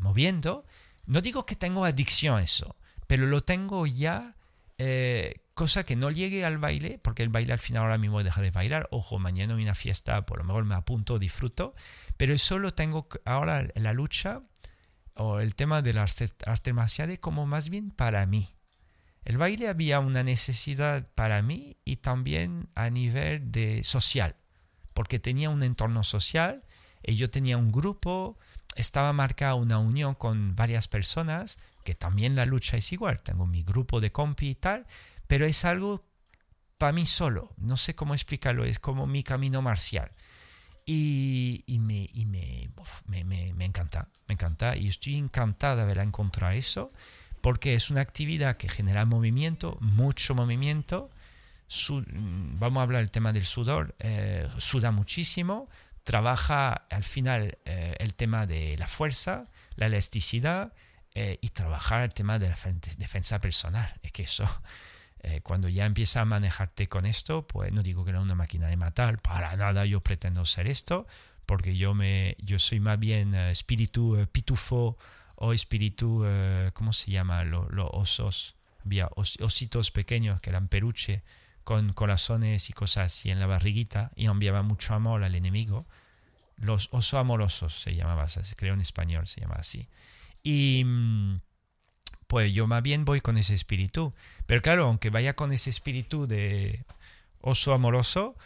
moviendo. 0.00 0.66
No 1.06 1.20
digo 1.20 1.46
que 1.46 1.56
tengo 1.56 1.84
adicción 1.84 2.38
a 2.38 2.42
eso, 2.42 2.76
pero 3.06 3.26
lo 3.26 3.42
tengo 3.42 3.86
ya, 3.86 4.36
eh, 4.78 5.42
cosa 5.54 5.84
que 5.84 5.96
no 5.96 6.10
llegue 6.10 6.44
al 6.44 6.58
baile, 6.58 6.98
porque 7.02 7.22
el 7.22 7.28
baile 7.28 7.52
al 7.52 7.58
final 7.58 7.82
ahora 7.82 7.98
mismo 7.98 8.22
deja 8.22 8.40
de 8.40 8.50
bailar. 8.50 8.88
Ojo, 8.90 9.18
mañana 9.18 9.54
hay 9.54 9.62
una 9.62 9.74
fiesta, 9.74 10.22
por 10.22 10.38
lo 10.38 10.44
mejor 10.44 10.64
me 10.64 10.74
apunto, 10.74 11.18
disfruto, 11.18 11.74
pero 12.16 12.36
solo 12.38 12.72
tengo 12.72 13.08
ahora 13.24 13.68
la 13.74 13.92
lucha 13.92 14.42
o 15.16 15.40
el 15.40 15.54
tema 15.54 15.82
de 15.82 15.92
las 15.92 16.16
artes 16.46 16.74
marciales 16.74 17.18
como 17.18 17.46
más 17.46 17.68
bien 17.68 17.90
para 17.90 18.24
mí. 18.26 18.53
El 19.24 19.38
baile 19.38 19.68
había 19.68 20.00
una 20.00 20.22
necesidad 20.22 21.06
para 21.14 21.40
mí 21.40 21.76
y 21.84 21.96
también 21.96 22.68
a 22.74 22.90
nivel 22.90 23.50
de 23.50 23.82
social, 23.82 24.36
porque 24.92 25.18
tenía 25.18 25.48
un 25.48 25.62
entorno 25.62 26.04
social 26.04 26.62
y 27.02 27.16
yo 27.16 27.30
tenía 27.30 27.56
un 27.56 27.72
grupo, 27.72 28.38
estaba 28.76 29.12
marcada 29.12 29.54
una 29.54 29.78
unión 29.78 30.14
con 30.14 30.54
varias 30.54 30.88
personas, 30.88 31.58
que 31.84 31.94
también 31.94 32.36
la 32.36 32.44
lucha 32.44 32.76
es 32.76 32.92
igual, 32.92 33.22
tengo 33.22 33.46
mi 33.46 33.62
grupo 33.62 34.00
de 34.00 34.12
compi 34.12 34.50
y 34.50 34.54
tal, 34.54 34.86
pero 35.26 35.46
es 35.46 35.64
algo 35.64 36.04
para 36.76 36.92
mí 36.92 37.06
solo, 37.06 37.52
no 37.56 37.76
sé 37.76 37.94
cómo 37.94 38.14
explicarlo, 38.14 38.64
es 38.64 38.78
como 38.78 39.06
mi 39.06 39.22
camino 39.22 39.62
marcial. 39.62 40.10
Y, 40.86 41.64
me, 41.66 42.10
me, 43.06 43.54
me, 43.54 43.64
encanta, 43.64 44.10
me 44.28 44.34
encanta 44.34 44.76
y 44.76 44.88
estoy 44.88 45.16
encantada 45.16 45.76
de 45.76 45.82
haber 45.82 45.98
encontrado 45.98 46.52
eso 46.52 46.92
porque 47.44 47.74
es 47.74 47.90
una 47.90 48.00
actividad 48.00 48.56
que 48.56 48.70
genera 48.70 49.04
movimiento, 49.04 49.76
mucho 49.82 50.34
movimiento. 50.34 51.10
vamos 52.08 52.80
a 52.80 52.82
hablar 52.84 53.02
del 53.02 53.10
tema 53.10 53.34
del 53.34 53.44
sudor, 53.44 53.94
eh, 53.98 54.48
suda 54.56 54.92
muchísimo, 54.92 55.68
trabaja 56.04 56.72
al 56.72 57.04
final 57.04 57.58
eh, 57.66 57.96
el 57.98 58.14
tema 58.14 58.46
de 58.46 58.78
la 58.78 58.88
fuerza, 58.88 59.50
la 59.76 59.84
elasticidad 59.84 60.72
eh, 61.14 61.36
y 61.42 61.50
trabajar 61.50 62.00
el 62.04 62.14
tema 62.14 62.38
de 62.38 62.48
la 62.48 62.56
defensa 62.96 63.38
personal. 63.40 63.92
Es 64.02 64.12
que 64.12 64.22
eso, 64.22 64.48
cuando 65.42 65.68
ya 65.68 65.84
empieza 65.84 66.22
a 66.22 66.24
manejarte 66.24 66.88
con 66.88 67.04
esto, 67.04 67.46
pues 67.46 67.70
no 67.72 67.82
digo 67.82 68.04
que 68.04 68.10
era 68.12 68.22
una 68.22 68.34
máquina 68.34 68.68
de 68.68 68.78
matar, 68.78 69.20
para 69.20 69.54
nada 69.58 69.84
yo 69.84 70.00
pretendo 70.00 70.46
ser 70.46 70.66
esto, 70.66 71.06
porque 71.44 71.76
yo, 71.76 71.92
me, 71.92 72.38
yo 72.40 72.58
soy 72.58 72.80
más 72.80 72.98
bien 72.98 73.34
espíritu 73.34 74.26
pitufo 74.32 74.96
o 75.36 75.52
espíritu, 75.52 76.24
eh, 76.26 76.70
¿cómo 76.74 76.92
se 76.92 77.10
llama? 77.10 77.44
Los, 77.44 77.66
osos. 77.92 78.56
Había 78.84 79.08
ositos 79.16 79.90
pequeños 79.90 80.40
que 80.40 80.50
eran 80.50 80.68
peluche 80.68 81.22
con 81.64 81.94
corazones 81.94 82.68
y 82.68 82.74
cosas 82.74 83.06
así 83.06 83.30
en 83.30 83.40
la 83.40 83.46
barriguita 83.46 84.10
y 84.14 84.26
enviaba 84.26 84.62
mucho 84.62 84.94
amor 84.94 85.24
al 85.24 85.34
enemigo. 85.34 85.86
Los 86.56 86.88
osos 86.92 87.14
amorosos 87.14 87.80
se 87.80 87.94
llamaba, 87.94 88.26
creo 88.56 88.74
en 88.74 88.80
español 88.80 89.26
se 89.26 89.40
llama 89.40 89.56
así. 89.56 89.88
Y 90.42 90.82
mm, 90.84 91.40
pues 92.26 92.52
yo 92.52 92.66
más 92.66 92.82
bien 92.82 93.04
voy 93.04 93.20
con 93.20 93.38
ese 93.38 93.54
espíritu. 93.54 94.12
Pero 94.46 94.60
claro, 94.60 94.84
aunque 94.84 95.10
vaya 95.10 95.34
con 95.34 95.52
ese 95.52 95.70
espíritu 95.70 96.26
de 96.26 96.84
oso 97.40 97.72
amoroso, 97.72 98.36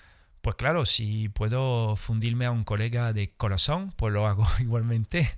pues 0.40 0.56
claro, 0.56 0.86
si 0.86 1.28
puedo 1.28 1.96
fundirme 1.96 2.46
a 2.46 2.50
un 2.50 2.64
colega 2.64 3.12
de 3.12 3.30
corazón, 3.32 3.92
pues 3.96 4.14
lo 4.14 4.26
hago 4.26 4.46
igualmente. 4.60 5.28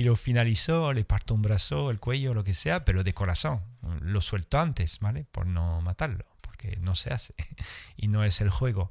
Y 0.00 0.02
lo 0.02 0.16
finalizó, 0.16 0.94
le 0.94 1.04
parto 1.04 1.34
un 1.34 1.42
brazo, 1.42 1.90
el 1.90 2.00
cuello, 2.00 2.32
lo 2.32 2.42
que 2.42 2.54
sea, 2.54 2.86
pero 2.86 3.04
de 3.04 3.12
corazón. 3.12 3.60
Lo 4.00 4.22
suelto 4.22 4.58
antes, 4.58 4.98
¿vale? 5.00 5.26
Por 5.30 5.44
no 5.44 5.82
matarlo, 5.82 6.24
porque 6.40 6.78
no 6.80 6.96
se 6.96 7.12
hace 7.12 7.34
y 7.98 8.08
no 8.08 8.24
es 8.24 8.40
el 8.40 8.48
juego. 8.48 8.90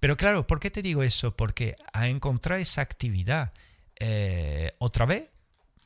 Pero 0.00 0.16
claro, 0.16 0.46
¿por 0.46 0.58
qué 0.58 0.70
te 0.70 0.80
digo 0.80 1.02
eso? 1.02 1.36
Porque 1.36 1.76
a 1.92 2.08
encontrar 2.08 2.58
esa 2.58 2.80
actividad 2.80 3.52
eh, 4.00 4.74
otra 4.78 5.04
vez, 5.04 5.28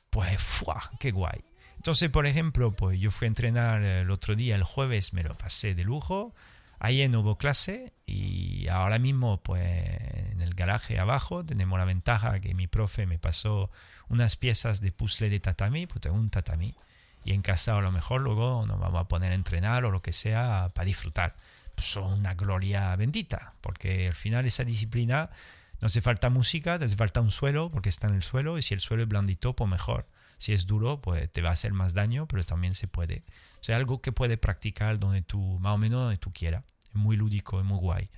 pues 0.08 0.40
¡fua! 0.40 0.80
¡Qué 1.00 1.10
guay! 1.10 1.42
Entonces, 1.74 2.08
por 2.08 2.26
ejemplo, 2.26 2.70
pues 2.70 3.00
yo 3.00 3.10
fui 3.10 3.26
a 3.26 3.28
entrenar 3.28 3.82
el 3.82 4.08
otro 4.12 4.36
día, 4.36 4.54
el 4.54 4.62
jueves, 4.62 5.12
me 5.14 5.24
lo 5.24 5.36
pasé 5.36 5.74
de 5.74 5.82
lujo. 5.82 6.32
Ayer 6.82 7.10
no 7.10 7.20
hubo 7.20 7.36
clase 7.36 7.92
y 8.06 8.66
ahora 8.68 8.98
mismo, 8.98 9.42
pues 9.42 9.62
en 10.32 10.40
el 10.40 10.54
garaje 10.54 10.98
abajo 10.98 11.44
tenemos 11.44 11.78
la 11.78 11.84
ventaja 11.84 12.40
que 12.40 12.54
mi 12.54 12.66
profe 12.66 13.06
me 13.06 13.18
pasó 13.18 13.70
unas 14.08 14.36
piezas 14.36 14.80
de 14.80 14.90
puzzle 14.90 15.28
de 15.28 15.40
tatami, 15.40 15.86
pues 15.86 16.00
tengo 16.00 16.16
un 16.16 16.30
tatami. 16.30 16.74
Y 17.22 17.32
en 17.32 17.42
casa 17.42 17.76
a 17.76 17.82
lo 17.82 17.92
mejor 17.92 18.22
luego 18.22 18.64
nos 18.66 18.80
vamos 18.80 18.98
a 18.98 19.08
poner 19.08 19.32
a 19.32 19.34
entrenar 19.34 19.84
o 19.84 19.90
lo 19.90 20.00
que 20.00 20.14
sea 20.14 20.70
para 20.74 20.86
disfrutar. 20.86 21.36
Pues 21.74 21.86
son 21.86 22.12
una 22.14 22.32
gloria 22.32 22.96
bendita, 22.96 23.52
porque 23.60 24.08
al 24.08 24.14
final 24.14 24.46
esa 24.46 24.64
disciplina 24.64 25.28
no 25.82 25.86
hace 25.86 26.00
falta 26.00 26.30
música, 26.30 26.78
te 26.78 26.86
hace 26.86 26.96
falta 26.96 27.20
un 27.20 27.30
suelo, 27.30 27.70
porque 27.70 27.90
está 27.90 28.08
en 28.08 28.14
el 28.14 28.22
suelo, 28.22 28.56
y 28.56 28.62
si 28.62 28.72
el 28.72 28.80
suelo 28.80 29.02
es 29.02 29.08
blandito, 29.08 29.54
pues 29.54 29.68
mejor. 29.68 30.06
Si 30.40 30.54
es 30.54 30.64
duro, 30.64 31.02
pues 31.02 31.30
te 31.30 31.42
va 31.42 31.50
a 31.50 31.52
hacer 31.52 31.74
más 31.74 31.92
daño, 31.92 32.26
pero 32.26 32.44
también 32.44 32.74
se 32.74 32.88
puede. 32.88 33.24
O 33.60 33.62
sea, 33.62 33.76
algo 33.76 34.00
que 34.00 34.10
puede 34.10 34.38
practicar 34.38 34.98
donde 34.98 35.20
tú, 35.20 35.38
más 35.60 35.74
o 35.74 35.78
menos 35.78 36.00
donde 36.00 36.16
tú 36.16 36.32
quieras. 36.32 36.64
Es 36.88 36.94
muy 36.94 37.14
lúdico, 37.14 37.60
es 37.60 37.66
muy 37.66 37.76
guay. 37.76 38.10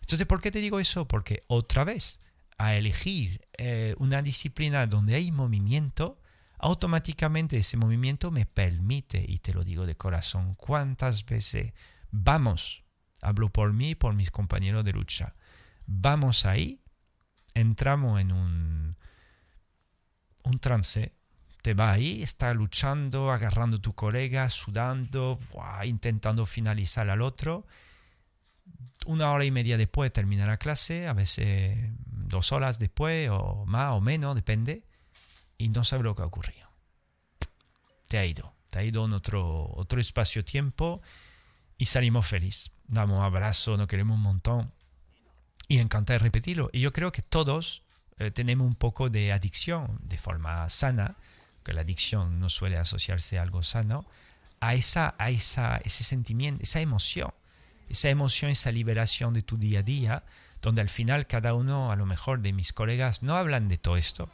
Entonces, 0.00 0.26
¿por 0.26 0.40
qué 0.40 0.50
te 0.50 0.58
digo 0.58 0.80
eso? 0.80 1.06
Porque 1.06 1.44
otra 1.46 1.84
vez, 1.84 2.18
a 2.58 2.74
elegir 2.74 3.40
eh, 3.56 3.94
una 3.98 4.20
disciplina 4.20 4.88
donde 4.88 5.14
hay 5.14 5.30
movimiento, 5.30 6.20
automáticamente 6.58 7.56
ese 7.56 7.76
movimiento 7.76 8.32
me 8.32 8.46
permite, 8.46 9.24
y 9.26 9.38
te 9.38 9.54
lo 9.54 9.62
digo 9.62 9.86
de 9.86 9.96
corazón, 9.96 10.56
cuántas 10.56 11.24
veces 11.24 11.72
vamos, 12.10 12.82
hablo 13.22 13.48
por 13.48 13.72
mí 13.72 13.90
y 13.90 13.94
por 13.94 14.14
mis 14.14 14.32
compañeros 14.32 14.84
de 14.84 14.92
lucha, 14.92 15.36
vamos 15.86 16.44
ahí, 16.46 16.82
entramos 17.54 18.20
en 18.20 18.32
un, 18.32 18.96
un 20.42 20.58
trance, 20.58 21.14
te 21.62 21.74
va 21.74 21.92
ahí, 21.92 22.22
está 22.22 22.54
luchando, 22.54 23.30
agarrando 23.30 23.76
a 23.76 23.80
tu 23.80 23.94
colega, 23.94 24.48
sudando, 24.48 25.38
intentando 25.84 26.46
finalizar 26.46 27.10
al 27.10 27.20
otro. 27.20 27.66
Una 29.06 29.30
hora 29.32 29.44
y 29.44 29.50
media 29.50 29.76
después 29.76 30.06
de 30.06 30.10
terminar 30.10 30.48
la 30.48 30.56
clase, 30.56 31.06
a 31.06 31.12
veces 31.12 31.78
dos 32.06 32.52
horas 32.52 32.78
después, 32.78 33.28
o 33.30 33.64
más 33.66 33.92
o 33.92 34.00
menos, 34.00 34.34
depende, 34.34 34.82
y 35.58 35.68
no 35.68 35.84
sabes 35.84 36.04
lo 36.04 36.14
que 36.14 36.22
ha 36.22 36.26
ocurrido. 36.26 36.68
Te 38.08 38.18
ha 38.18 38.24
ido, 38.24 38.54
te 38.70 38.78
ha 38.78 38.82
ido 38.82 39.04
en 39.04 39.12
otro, 39.12 39.70
otro 39.74 40.00
espacio-tiempo 40.00 41.00
y 41.78 41.86
salimos 41.86 42.26
felices. 42.26 42.72
Damos 42.86 43.18
un 43.18 43.24
abrazo, 43.24 43.76
nos 43.76 43.86
queremos 43.86 44.16
un 44.16 44.22
montón 44.22 44.72
y 45.68 45.78
encanta 45.78 46.18
repetirlo. 46.18 46.70
Y 46.72 46.80
yo 46.80 46.90
creo 46.90 47.12
que 47.12 47.22
todos 47.22 47.84
eh, 48.18 48.30
tenemos 48.30 48.66
un 48.66 48.74
poco 48.74 49.08
de 49.08 49.32
adicción 49.32 49.98
de 50.02 50.18
forma 50.18 50.68
sana 50.68 51.16
que 51.62 51.72
la 51.72 51.82
adicción 51.82 52.40
no 52.40 52.48
suele 52.48 52.76
asociarse 52.76 53.38
a 53.38 53.42
algo 53.42 53.62
sano, 53.62 54.06
a, 54.60 54.74
esa, 54.74 55.14
a 55.18 55.30
esa, 55.30 55.80
ese 55.84 56.04
sentimiento, 56.04 56.62
esa 56.62 56.80
emoción, 56.80 57.32
esa 57.88 58.10
emoción, 58.10 58.50
esa 58.50 58.72
liberación 58.72 59.34
de 59.34 59.42
tu 59.42 59.56
día 59.56 59.80
a 59.80 59.82
día, 59.82 60.24
donde 60.62 60.82
al 60.82 60.88
final 60.88 61.26
cada 61.26 61.54
uno, 61.54 61.90
a 61.90 61.96
lo 61.96 62.06
mejor 62.06 62.40
de 62.40 62.52
mis 62.52 62.72
colegas, 62.72 63.22
no 63.22 63.34
hablan 63.34 63.68
de 63.68 63.78
todo 63.78 63.96
esto. 63.96 64.28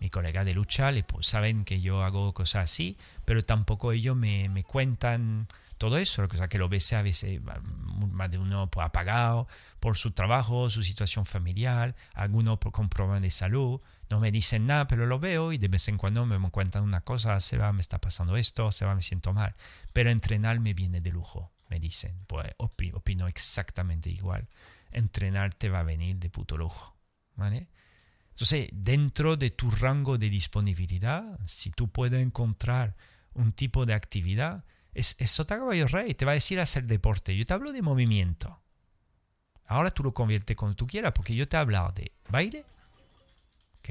Mi 0.00 0.10
colega 0.10 0.44
de 0.44 0.54
lucha 0.54 0.90
le, 0.90 1.02
pues, 1.02 1.26
saben 1.26 1.64
que 1.64 1.80
yo 1.80 2.02
hago 2.02 2.32
cosas 2.34 2.64
así, 2.64 2.96
pero 3.24 3.44
tampoco 3.44 3.92
ellos 3.92 4.16
me, 4.16 4.48
me 4.48 4.64
cuentan 4.64 5.46
todo 5.78 5.96
eso, 5.96 6.26
o 6.30 6.36
sea 6.36 6.48
que 6.48 6.58
lo 6.58 6.68
ves 6.68 6.92
a 6.92 7.02
veces 7.02 7.40
más 8.10 8.30
de 8.30 8.38
uno 8.38 8.68
pues, 8.68 8.84
apagado 8.84 9.46
por 9.80 9.96
su 9.96 10.10
trabajo, 10.10 10.68
su 10.70 10.82
situación 10.82 11.24
familiar, 11.24 11.94
algunos 12.14 12.58
con 12.58 12.88
problemas 12.88 13.22
de 13.22 13.30
salud, 13.30 13.80
no 14.10 14.20
me 14.20 14.32
dicen 14.32 14.66
nada, 14.66 14.86
pero 14.86 15.06
lo 15.06 15.18
veo 15.18 15.52
y 15.52 15.58
de 15.58 15.68
vez 15.68 15.88
en 15.88 15.98
cuando 15.98 16.24
me 16.24 16.50
cuentan 16.50 16.82
una 16.82 17.02
cosa, 17.02 17.38
se 17.40 17.58
va, 17.58 17.72
me 17.72 17.80
está 17.80 18.00
pasando 18.00 18.36
esto, 18.36 18.72
se 18.72 18.84
va, 18.84 18.94
me 18.94 19.02
siento 19.02 19.32
mal. 19.32 19.54
Pero 19.92 20.10
entrenar 20.10 20.60
me 20.60 20.74
viene 20.74 21.00
de 21.00 21.12
lujo, 21.12 21.52
me 21.68 21.78
dicen. 21.78 22.16
Pues 22.26 22.48
opino, 22.58 23.28
exactamente 23.28 24.10
igual. 24.10 24.48
Entrenar 24.90 25.52
te 25.52 25.68
va 25.68 25.80
a 25.80 25.84
venir 25.84 26.16
de 26.16 26.30
puto 26.30 26.56
lujo. 26.56 26.96
¿Vale? 27.36 27.68
Entonces, 28.30 28.68
dentro 28.72 29.36
de 29.36 29.50
tu 29.50 29.70
rango 29.70 30.16
de 30.16 30.30
disponibilidad, 30.30 31.38
si 31.44 31.70
tú 31.70 31.88
puedes 31.88 32.20
encontrar 32.24 32.96
un 33.34 33.52
tipo 33.52 33.84
de 33.84 33.94
actividad, 33.94 34.64
es, 34.94 35.16
es 35.18 35.30
Sota 35.30 35.58
Caballo 35.58 35.86
Rey, 35.86 36.14
te 36.14 36.24
va 36.24 36.32
a 36.32 36.34
decir 36.34 36.58
hacer 36.60 36.84
deporte. 36.84 37.36
Yo 37.36 37.44
te 37.44 37.52
hablo 37.52 37.72
de 37.72 37.82
movimiento. 37.82 38.60
Ahora 39.66 39.90
tú 39.90 40.02
lo 40.02 40.14
conviertes 40.14 40.56
como 40.56 40.74
tú 40.74 40.86
quieras, 40.86 41.12
porque 41.12 41.34
yo 41.34 41.46
te 41.46 41.56
he 41.56 41.60
hablado 41.60 41.92
de 41.92 42.12
baile, 42.30 42.64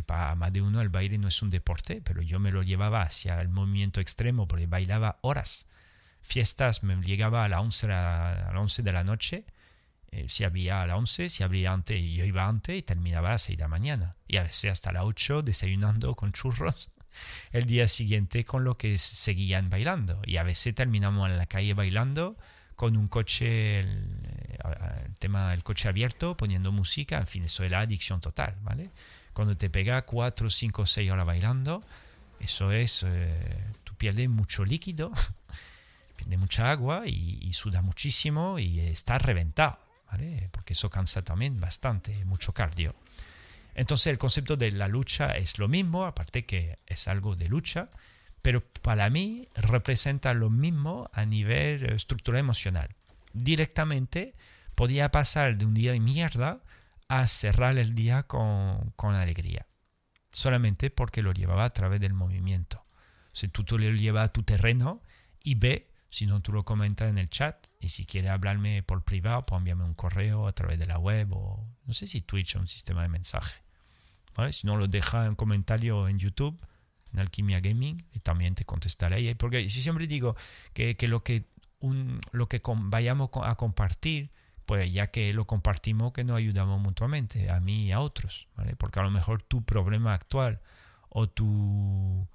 para 0.03 0.36
más 0.36 0.53
de 0.53 0.61
uno 0.61 0.82
el 0.82 0.90
baile 0.90 1.18
no 1.18 1.28
es 1.28 1.41
un 1.41 1.49
deporte, 1.49 2.02
pero 2.03 2.22
yo 2.22 2.40
me 2.40 2.52
lo 2.52 2.64
llevaba 2.64 3.02
hacia 3.02 3.41
el 3.41 3.49
movimiento 3.49 4.02
extremo 4.02 4.48
porque 4.48 4.68
bailaba 4.68 5.19
horas. 5.22 5.68
Fiestas 6.22 6.84
me 6.84 6.95
llegaba 7.02 7.45
a 7.45 7.48
las 7.48 7.61
11, 7.61 7.91
a 7.91 8.52
11 8.56 8.84
de 8.84 8.91
la 8.91 9.03
noche, 9.03 9.45
eh, 10.11 10.26
si 10.30 10.44
había 10.44 10.82
a 10.82 10.88
las 10.88 10.98
11, 10.98 11.30
si 11.30 11.44
había 11.44 11.74
antes, 11.74 12.02
yo 12.02 12.24
iba 12.24 12.48
antes 12.48 12.78
y 12.78 12.82
terminaba 12.82 13.30
a 13.30 13.32
las 13.34 13.44
6 13.44 13.57
de 13.57 13.64
la 13.64 13.68
mañana. 13.68 14.15
Y 14.28 14.38
a 14.38 14.44
veces 14.44 14.72
hasta 14.72 14.91
las 14.91 15.03
8 15.03 15.41
desayunando 15.41 16.15
con 16.15 16.32
churros 16.32 16.91
el 17.52 17.65
día 17.65 17.88
siguiente 17.88 18.45
con 18.45 18.64
lo 18.64 18.78
que 18.78 18.98
seguían 18.98 19.69
bailando. 19.69 20.22
Y 20.26 20.38
a 20.38 20.44
veces 20.44 20.76
terminamos 20.76 21.30
en 21.30 21.38
la 21.38 21.45
calle 21.45 21.74
bailando 21.74 22.38
con 22.76 22.95
un 22.95 23.07
coche, 23.07 23.80
el, 23.80 24.22
tema 25.19 25.49
del 25.52 25.64
coche 25.64 25.90
abierto, 25.90 26.38
poniendo 26.38 26.72
música, 26.72 27.18
en 27.18 27.28
fin, 27.28 27.44
eso 27.44 27.64
es 27.64 27.72
la 27.72 27.80
adicción 27.80 28.22
total, 28.22 28.56
¿vale? 28.61 28.91
Cuando 29.38 29.55
te 29.55 29.69
pega 29.69 30.01
4, 30.01 30.49
5, 30.49 30.88
6 30.88 31.11
horas 31.11 31.27
bailando, 31.27 31.84
eso 32.39 32.72
es, 32.72 33.05
eh, 33.07 33.55
tú 33.84 33.93
pierdes 33.93 34.27
mucho 34.30 34.65
líquido, 34.65 35.11
pierdes 36.15 36.39
mucha 36.39 36.72
agua 36.72 37.03
y, 37.05 37.38
y 37.39 37.53
suda 37.53 37.84
muchísimo 37.84 38.57
y 38.57 38.80
estás 38.80 39.22
reventado, 39.22 39.77
¿vale? 40.11 40.49
Porque 40.51 40.73
eso 40.73 40.89
cansa 40.89 41.22
también 41.22 41.59
bastante, 41.59 42.26
mucho 42.26 42.51
cardio. 42.51 42.95
Entonces 43.76 44.07
el 44.07 44.18
concepto 44.18 44.57
de 44.57 44.72
la 44.72 44.88
lucha 44.88 45.38
es 45.38 45.59
lo 45.59 45.68
mismo, 45.68 46.07
aparte 46.07 46.47
que 46.47 46.80
es 46.88 47.07
algo 47.07 47.35
de 47.35 47.47
lucha, 47.47 47.89
pero 48.41 48.64
para 48.81 49.07
mí 49.11 49.49
representa 49.53 50.34
lo 50.34 50.49
mismo 50.49 51.11
a 51.14 51.27
nivel 51.27 51.85
estructural 51.85 52.39
emocional. 52.39 52.89
Directamente 53.34 54.34
podía 54.73 55.11
pasar 55.11 55.59
de 55.59 55.65
un 55.65 55.76
día 55.76 55.91
de 55.91 55.99
mierda 55.99 56.64
a 57.07 57.27
cerrar 57.27 57.77
el 57.77 57.95
día 57.95 58.23
con, 58.23 58.91
con 58.95 59.15
alegría, 59.15 59.67
solamente 60.31 60.89
porque 60.89 61.21
lo 61.21 61.31
llevaba 61.31 61.65
a 61.65 61.69
través 61.69 61.99
del 61.99 62.13
movimiento. 62.13 62.85
Si 63.34 63.47
tú, 63.47 63.63
tú 63.63 63.77
lo 63.77 63.89
llevas 63.91 64.25
a 64.25 64.34
tu 64.34 64.43
terreno 64.43 65.01
y 65.43 65.55
ve, 65.55 65.91
si 66.09 66.25
no 66.25 66.41
tú 66.41 66.51
lo 66.51 66.65
comentas 66.65 67.09
en 67.09 67.17
el 67.17 67.29
chat, 67.29 67.67
y 67.79 67.89
si 67.89 68.05
quieres 68.05 68.31
hablarme 68.31 68.84
por 68.84 69.03
privado, 69.03 69.43
pues 69.43 69.59
envíame 69.59 69.84
un 69.84 69.93
correo 69.93 70.47
a 70.47 70.53
través 70.53 70.79
de 70.79 70.88
la 70.88 70.97
web 70.97 71.31
o 71.34 71.67
no 71.85 71.93
sé 71.93 72.07
si 72.07 72.21
Twitch 72.21 72.55
o 72.55 72.59
un 72.59 72.67
sistema 72.67 73.03
de 73.03 73.09
mensaje. 73.09 73.61
Si 74.51 74.67
no, 74.67 74.77
lo 74.77 74.88
deja 74.88 75.25
en 75.25 75.35
comentario 75.35 76.07
en 76.07 76.19
YouTube, 76.19 76.59
en 77.11 77.19
Alquimia 77.19 77.59
Gaming, 77.59 78.05
y 78.13 78.19
también 78.19 78.53
te 78.53 78.65
contestaré. 78.65 79.35
Porque 79.35 79.67
si 79.69 79.81
siempre 79.81 80.05
digo 80.05 80.35
que, 80.73 80.95
lo 81.07 81.23
que, 81.23 81.45
un, 81.79 82.21
lo 82.31 82.47
que 82.47 82.61
vayamos 82.63 83.29
a 83.41 83.55
compartir, 83.55 84.29
pues 84.68 84.91
ya 84.91 85.07
que 85.07 85.34
lo 85.34 85.48
compartimos, 85.48 86.11
que 86.11 86.26
nos 86.26 86.38
ayudamos 86.38 86.80
mutuamente, 86.81 87.49
a 87.49 87.61
mí 87.61 87.85
y 87.85 87.91
a 87.94 88.02
otros, 88.02 88.48
Porque 88.77 88.99
a 88.99 89.03
lo 89.03 89.10
mejor 89.10 89.41
tu 89.41 89.64
problema 89.64 90.14
actual 90.14 90.60
o 91.10 91.27
tu... 91.27 92.27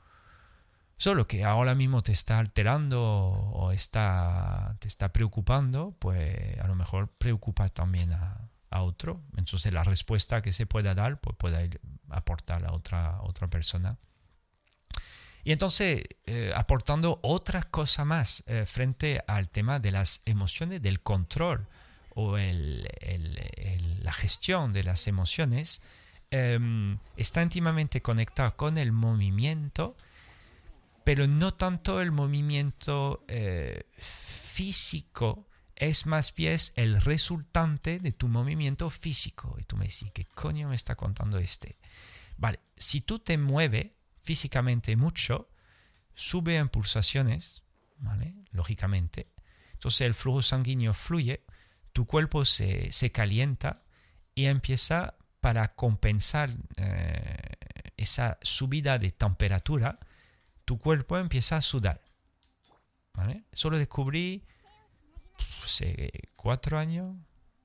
Solo 0.96 1.26
que 1.26 1.44
ahora 1.44 1.74
mismo 1.74 2.02
te 2.02 2.12
está 2.12 2.38
alterando 2.38 3.02
o 3.02 3.70
está, 3.72 4.76
te 4.78 4.88
está 4.88 5.12
preocupando, 5.12 5.94
pues 5.98 6.58
a 6.58 6.66
lo 6.68 6.74
mejor 6.74 7.08
preocupa 7.08 7.68
también 7.68 8.12
a, 8.12 8.48
a 8.70 8.82
otro. 8.82 9.20
Entonces 9.36 9.72
la 9.72 9.84
respuesta 9.84 10.40
que 10.40 10.52
se 10.52 10.64
pueda 10.64 10.94
dar 10.94 11.20
pues 11.20 11.36
puede 11.36 11.80
aportar 12.08 12.64
a 12.64 12.72
otra, 12.72 13.20
otra 13.22 13.48
persona. 13.48 13.98
Y 15.44 15.52
entonces, 15.52 16.04
eh, 16.24 16.52
aportando 16.54 17.18
otra 17.22 17.62
cosa 17.64 18.04
más 18.04 18.44
eh, 18.46 18.64
frente 18.64 19.22
al 19.26 19.50
tema 19.50 19.80
de 19.80 19.90
las 19.90 20.22
emociones, 20.24 20.80
del 20.80 21.02
control 21.02 21.66
o 22.14 22.36
la 22.36 24.12
gestión 24.12 24.72
de 24.72 24.84
las 24.84 25.06
emociones, 25.06 25.82
em, 26.30 26.98
está 27.16 27.42
íntimamente 27.42 28.02
conectado 28.02 28.56
con 28.56 28.78
el 28.78 28.92
movimiento, 28.92 29.96
pero 31.04 31.26
no 31.26 31.52
tanto 31.52 32.00
el 32.00 32.12
movimiento 32.12 33.24
eh, 33.28 33.84
físico, 33.96 35.48
es 35.76 36.06
más 36.06 36.34
bien 36.34 36.58
el 36.76 37.00
resultante 37.00 37.98
de 37.98 38.12
tu 38.12 38.28
movimiento 38.28 38.88
físico. 38.88 39.56
Y 39.58 39.64
tú 39.64 39.76
me 39.76 39.86
dices, 39.86 40.12
¿qué 40.12 40.24
coño 40.26 40.68
me 40.68 40.76
está 40.76 40.94
contando 40.94 41.38
este? 41.38 41.78
Vale, 42.36 42.60
si 42.76 43.00
tú 43.00 43.18
te 43.18 43.36
mueves 43.36 43.90
físicamente 44.20 44.96
mucho, 44.96 45.48
sube 46.14 46.56
en 46.56 46.68
pulsaciones, 46.68 47.62
¿vale? 47.98 48.34
Lógicamente. 48.52 49.32
Entonces 49.72 50.02
el 50.02 50.14
flujo 50.14 50.42
sanguíneo 50.42 50.94
fluye, 50.94 51.44
tu 51.92 52.06
cuerpo 52.06 52.44
se, 52.44 52.90
calienta 53.12 53.82
y 54.34 54.46
empieza 54.46 55.14
para 55.40 55.74
compensar 55.74 56.50
eh, 56.76 57.36
esa 57.96 58.38
subida 58.42 58.98
de 58.98 59.10
temperatura, 59.10 59.98
tu 60.64 60.78
cuerpo 60.78 61.18
empieza 61.18 61.56
a 61.56 61.62
sudar. 61.62 62.00
Solo 63.52 63.78
descubrí 63.78 64.46
sé, 65.72 66.28
cuatro 66.36 66.78
años. 66.78 67.16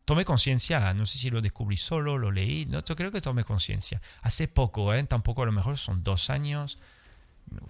Tomé 0.05 0.23
conciencia, 0.23 0.93
no 0.93 1.05
sé 1.05 1.17
si 1.17 1.29
lo 1.29 1.41
descubrí 1.41 1.75
solo, 1.75 2.17
lo 2.17 2.31
leí, 2.31 2.65
no 2.65 2.83
creo 2.83 3.11
que 3.11 3.19
tomé 3.19 3.43
conciencia. 3.43 4.01
Hace 4.21 4.47
poco, 4.47 4.93
¿eh? 4.93 5.03
tampoco 5.03 5.43
a 5.43 5.45
lo 5.45 5.51
mejor 5.51 5.77
son 5.77 6.01
dos 6.01 6.29
años, 6.29 6.77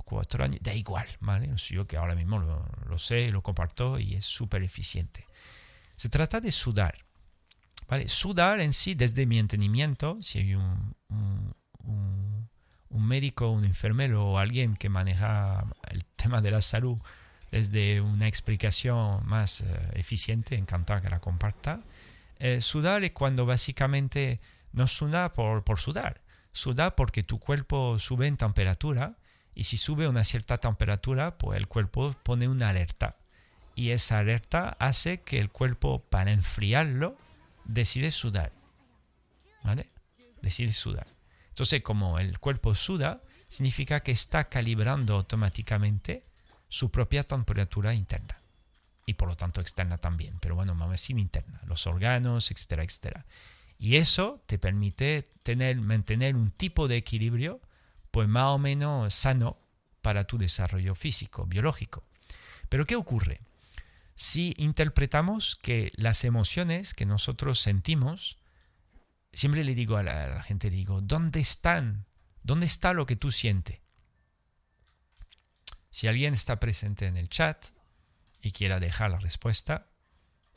cuatro 0.06 0.44
años, 0.44 0.62
da 0.62 0.74
igual, 0.74 1.08
¿vale? 1.20 1.52
Yo 1.56 1.88
que 1.88 1.98
ahora 1.98 2.14
mismo 2.14 2.38
lo, 2.38 3.00
sé, 3.00 3.32
lo 3.32 3.42
comparto 3.42 3.98
y 3.98 4.16
es 4.16 4.26
súper 4.26 4.62
eficiente. 4.62 5.27
Se 5.98 6.10
trata 6.10 6.40
de 6.40 6.52
sudar, 6.52 6.96
¿vale? 7.90 8.08
Sudar 8.08 8.62
en 8.62 8.74
sí, 8.74 8.94
desde 8.94 9.26
mi 9.26 9.40
entendimiento, 9.40 10.20
si 10.22 10.38
hay 10.38 10.54
un, 10.54 10.96
un, 11.10 13.08
médico, 13.08 13.50
un 13.50 13.66
enfermero 13.66 14.28
o 14.28 14.38
alguien 14.38 14.76
que 14.76 14.90
maneja 14.90 15.66
el 15.90 16.06
tema 16.06 16.42
de 16.42 16.52
la 16.52 16.62
salud, 16.62 16.98
desde 17.52 18.02
una 18.02 18.28
explicación 18.28 19.26
más 19.26 19.62
eh, 19.62 19.66
eficiente, 19.94 20.56
encantado 20.56 21.02
que 21.02 21.10
la 21.10 21.20
comparta. 21.20 21.82
Eh, 22.38 22.62
sudar 22.62 23.04
es 23.04 23.12
cuando 23.12 23.48
básicamente 23.48 24.40
no 24.74 24.88
suda 24.88 25.32
por, 25.32 25.64
por 25.64 25.80
sudar, 25.80 26.22
suda 26.52 26.96
porque 26.96 27.24
tu 27.24 27.40
cuerpo 27.40 27.98
sube 27.98 28.28
en 28.28 28.38
temperatura 28.38 29.18
y 29.56 29.64
si 29.64 29.78
sube 29.78 30.08
una 30.08 30.24
cierta 30.24 30.58
temperatura, 30.58 31.40
pues 31.40 31.58
el 31.58 31.68
cuerpo 31.68 32.14
pone 32.24 32.48
una 32.48 32.70
alerta 32.70 33.16
y 33.78 33.92
esa 33.92 34.18
alerta 34.18 34.76
hace 34.80 35.22
que 35.22 35.38
el 35.38 35.52
cuerpo, 35.52 36.00
para 36.10 36.32
enfriarlo, 36.32 37.16
decide 37.64 38.10
sudar. 38.10 38.52
¿Vale? 39.64 39.88
Decide 40.42 40.74
sudar. 40.74 41.06
Entonces, 41.50 41.84
como 41.84 42.18
el 42.18 42.40
cuerpo 42.40 42.74
suda, 42.74 43.22
significa 43.48 44.00
que 44.00 44.12
está 44.12 44.50
calibrando 44.50 45.14
automáticamente 45.14 46.24
su 46.68 46.90
propia 46.90 47.22
temperatura 47.22 47.94
interna 47.94 48.42
y 49.06 49.14
por 49.14 49.30
lo 49.30 49.38
tanto 49.38 49.62
externa 49.62 50.00
también, 50.00 50.40
pero 50.40 50.56
bueno, 50.56 50.74
más 50.74 51.00
sin 51.00 51.20
interna, 51.20 51.62
los 51.68 51.86
órganos, 51.86 52.50
etcétera, 52.50 52.84
etcétera. 52.84 53.28
Y 53.78 53.98
eso 53.98 54.42
te 54.48 54.58
permite 54.58 55.24
tener, 55.44 55.78
mantener 55.78 56.36
un 56.36 56.50
tipo 56.50 56.88
de 56.88 56.98
equilibrio 56.98 57.62
pues 58.10 58.28
más 58.28 58.48
o 58.48 58.58
menos 58.58 59.14
sano 59.14 59.60
para 60.02 60.24
tu 60.24 60.40
desarrollo 60.40 60.96
físico, 60.96 61.46
biológico. 61.46 62.04
Pero 62.70 62.88
¿qué 62.88 62.96
ocurre? 62.96 63.40
Si 64.20 64.56
interpretamos 64.58 65.56
que 65.62 65.92
las 65.96 66.24
emociones 66.24 66.96
que 66.96 67.06
nosotros 67.06 67.60
sentimos, 67.60 68.40
siempre 69.32 69.64
le 69.64 69.76
digo 69.76 69.96
a 69.96 70.02
la, 70.02 70.42
gente, 70.42 70.72
digo, 70.72 71.02
¿dónde 71.02 71.40
están? 71.40 72.08
¿Dónde 72.42 72.66
está 72.66 72.94
lo 72.94 73.06
que 73.06 73.16
tú 73.16 73.32
sientes? 73.32 73.80
Si 75.92 76.08
alguien 76.08 76.34
está 76.34 76.60
presente 76.60 77.06
en 77.06 77.16
el 77.16 77.30
chat 77.30 77.64
y 78.42 78.54
quiera 78.54 78.80
dejar 78.80 79.12
la 79.12 79.20
respuesta, 79.20 79.92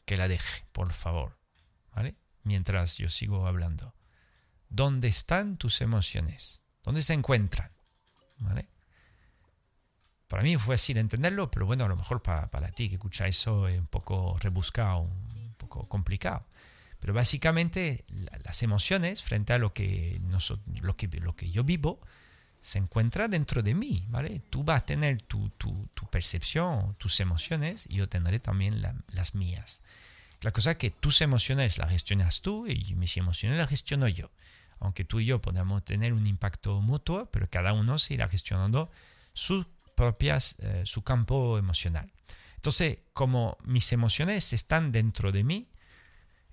que 0.07 0.17
la 0.17 0.27
deje, 0.27 0.65
por 0.73 0.95
favor. 0.95 1.39
¿Vale? 1.95 2.17
Mientras 2.45 2.97
yo 2.97 3.11
sigo 3.11 3.47
hablando. 3.47 3.95
¿Dónde 4.71 5.09
están 5.09 5.59
tus 5.59 5.83
emociones? 5.83 6.63
¿Dónde 6.83 7.03
se 7.03 7.13
encuentran? 7.13 7.71
¿Vale? 8.39 8.70
Para 10.31 10.45
mí 10.45 10.57
fue 10.57 10.77
fácil 10.77 10.97
entenderlo, 10.99 11.51
pero 11.51 11.67
bueno, 11.67 11.85
a 11.85 11.89
lo 11.89 11.97
mejor 11.97 12.23
para, 12.23 12.49
para 12.53 12.71
ti 12.71 12.89
que 12.89 12.95
escucha 12.95 13.27
eso 13.27 13.67
es 13.67 13.77
un 13.81 13.89
poco 13.89 14.39
rebuscado, 14.39 15.01
un 15.01 15.55
poco 15.59 15.89
complicado. 15.89 16.47
Pero 17.01 17.13
básicamente 17.13 18.05
las 18.45 18.63
emociones 18.63 19.25
frente 19.25 19.55
a 19.55 19.59
lo 19.59 19.75
que, 19.75 20.21
lo 20.83 20.97
que, 20.97 21.09
lo 21.21 21.35
que 21.35 21.51
yo 21.51 21.65
vivo 21.65 21.99
se 22.61 22.79
encuentra 22.79 23.27
dentro 23.27 23.61
de 23.65 23.75
mí, 23.75 24.07
¿vale? 24.09 24.41
Tú 24.51 24.63
vas 24.63 24.83
a 24.83 24.87
tener 24.87 25.21
tu, 25.21 25.49
tu, 25.59 25.89
tu 25.95 26.07
percepción, 26.07 26.95
tus 26.95 27.19
emociones, 27.19 27.87
y 27.89 27.97
yo 27.97 28.09
tendré 28.09 28.39
también 28.39 28.81
las 29.09 29.35
mías. 29.35 29.83
La 30.43 30.53
cosa 30.53 30.71
es 30.71 30.77
que 30.77 30.93
tus 30.93 31.23
emociones 31.23 31.77
las 31.77 31.91
gestionas 31.91 32.41
tú 32.41 32.69
y 32.69 32.95
mis 32.95 33.17
emociones 33.17 33.59
las 33.59 33.69
gestiono 33.69 34.07
yo. 34.07 34.31
Aunque 34.79 35.05
tú 35.05 35.19
y 35.19 35.25
yo 35.25 35.41
podamos 35.41 35.85
tener 35.85 36.13
un 36.13 36.29
impacto 36.29 36.81
mutuo, 36.81 37.27
pero 37.33 37.51
cada 37.51 37.73
uno 37.73 37.99
se 37.99 38.15
irá 38.15 38.29
gestionando 38.29 38.93
sus 39.33 39.67
propias, 40.01 40.57
eh, 40.61 40.83
su 40.87 41.03
campo 41.03 41.59
emocional. 41.59 42.11
Entonces, 42.57 43.01
como 43.13 43.59
mis 43.65 43.93
emociones 43.93 44.55
están 44.55 44.93
dentro 44.93 45.31
de 45.31 45.45
mí, 45.45 45.71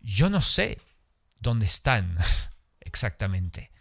yo 0.01 0.29
no 0.29 0.41
sé 0.41 0.77
dónde 1.39 1.65
están 1.65 2.17
exactamente. 2.81 3.71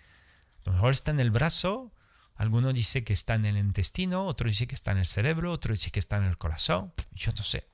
A 0.60 0.70
lo 0.70 0.72
mejor 0.74 0.92
está 0.92 1.10
en 1.10 1.18
el 1.18 1.32
brazo, 1.32 1.92
alguno 2.36 2.72
dice 2.72 3.02
que 3.02 3.12
está 3.12 3.34
en 3.34 3.44
el 3.44 3.58
intestino, 3.58 4.26
otro 4.26 4.48
dice 4.48 4.68
que 4.68 4.76
está 4.76 4.92
en 4.92 4.98
el 4.98 5.06
cerebro, 5.06 5.50
otro 5.50 5.72
dice 5.74 5.90
que 5.90 5.98
está 5.98 6.16
en 6.18 6.24
el 6.24 6.38
corazón. 6.38 6.92
Yo 7.10 7.32
no 7.36 7.42
sé, 7.42 7.68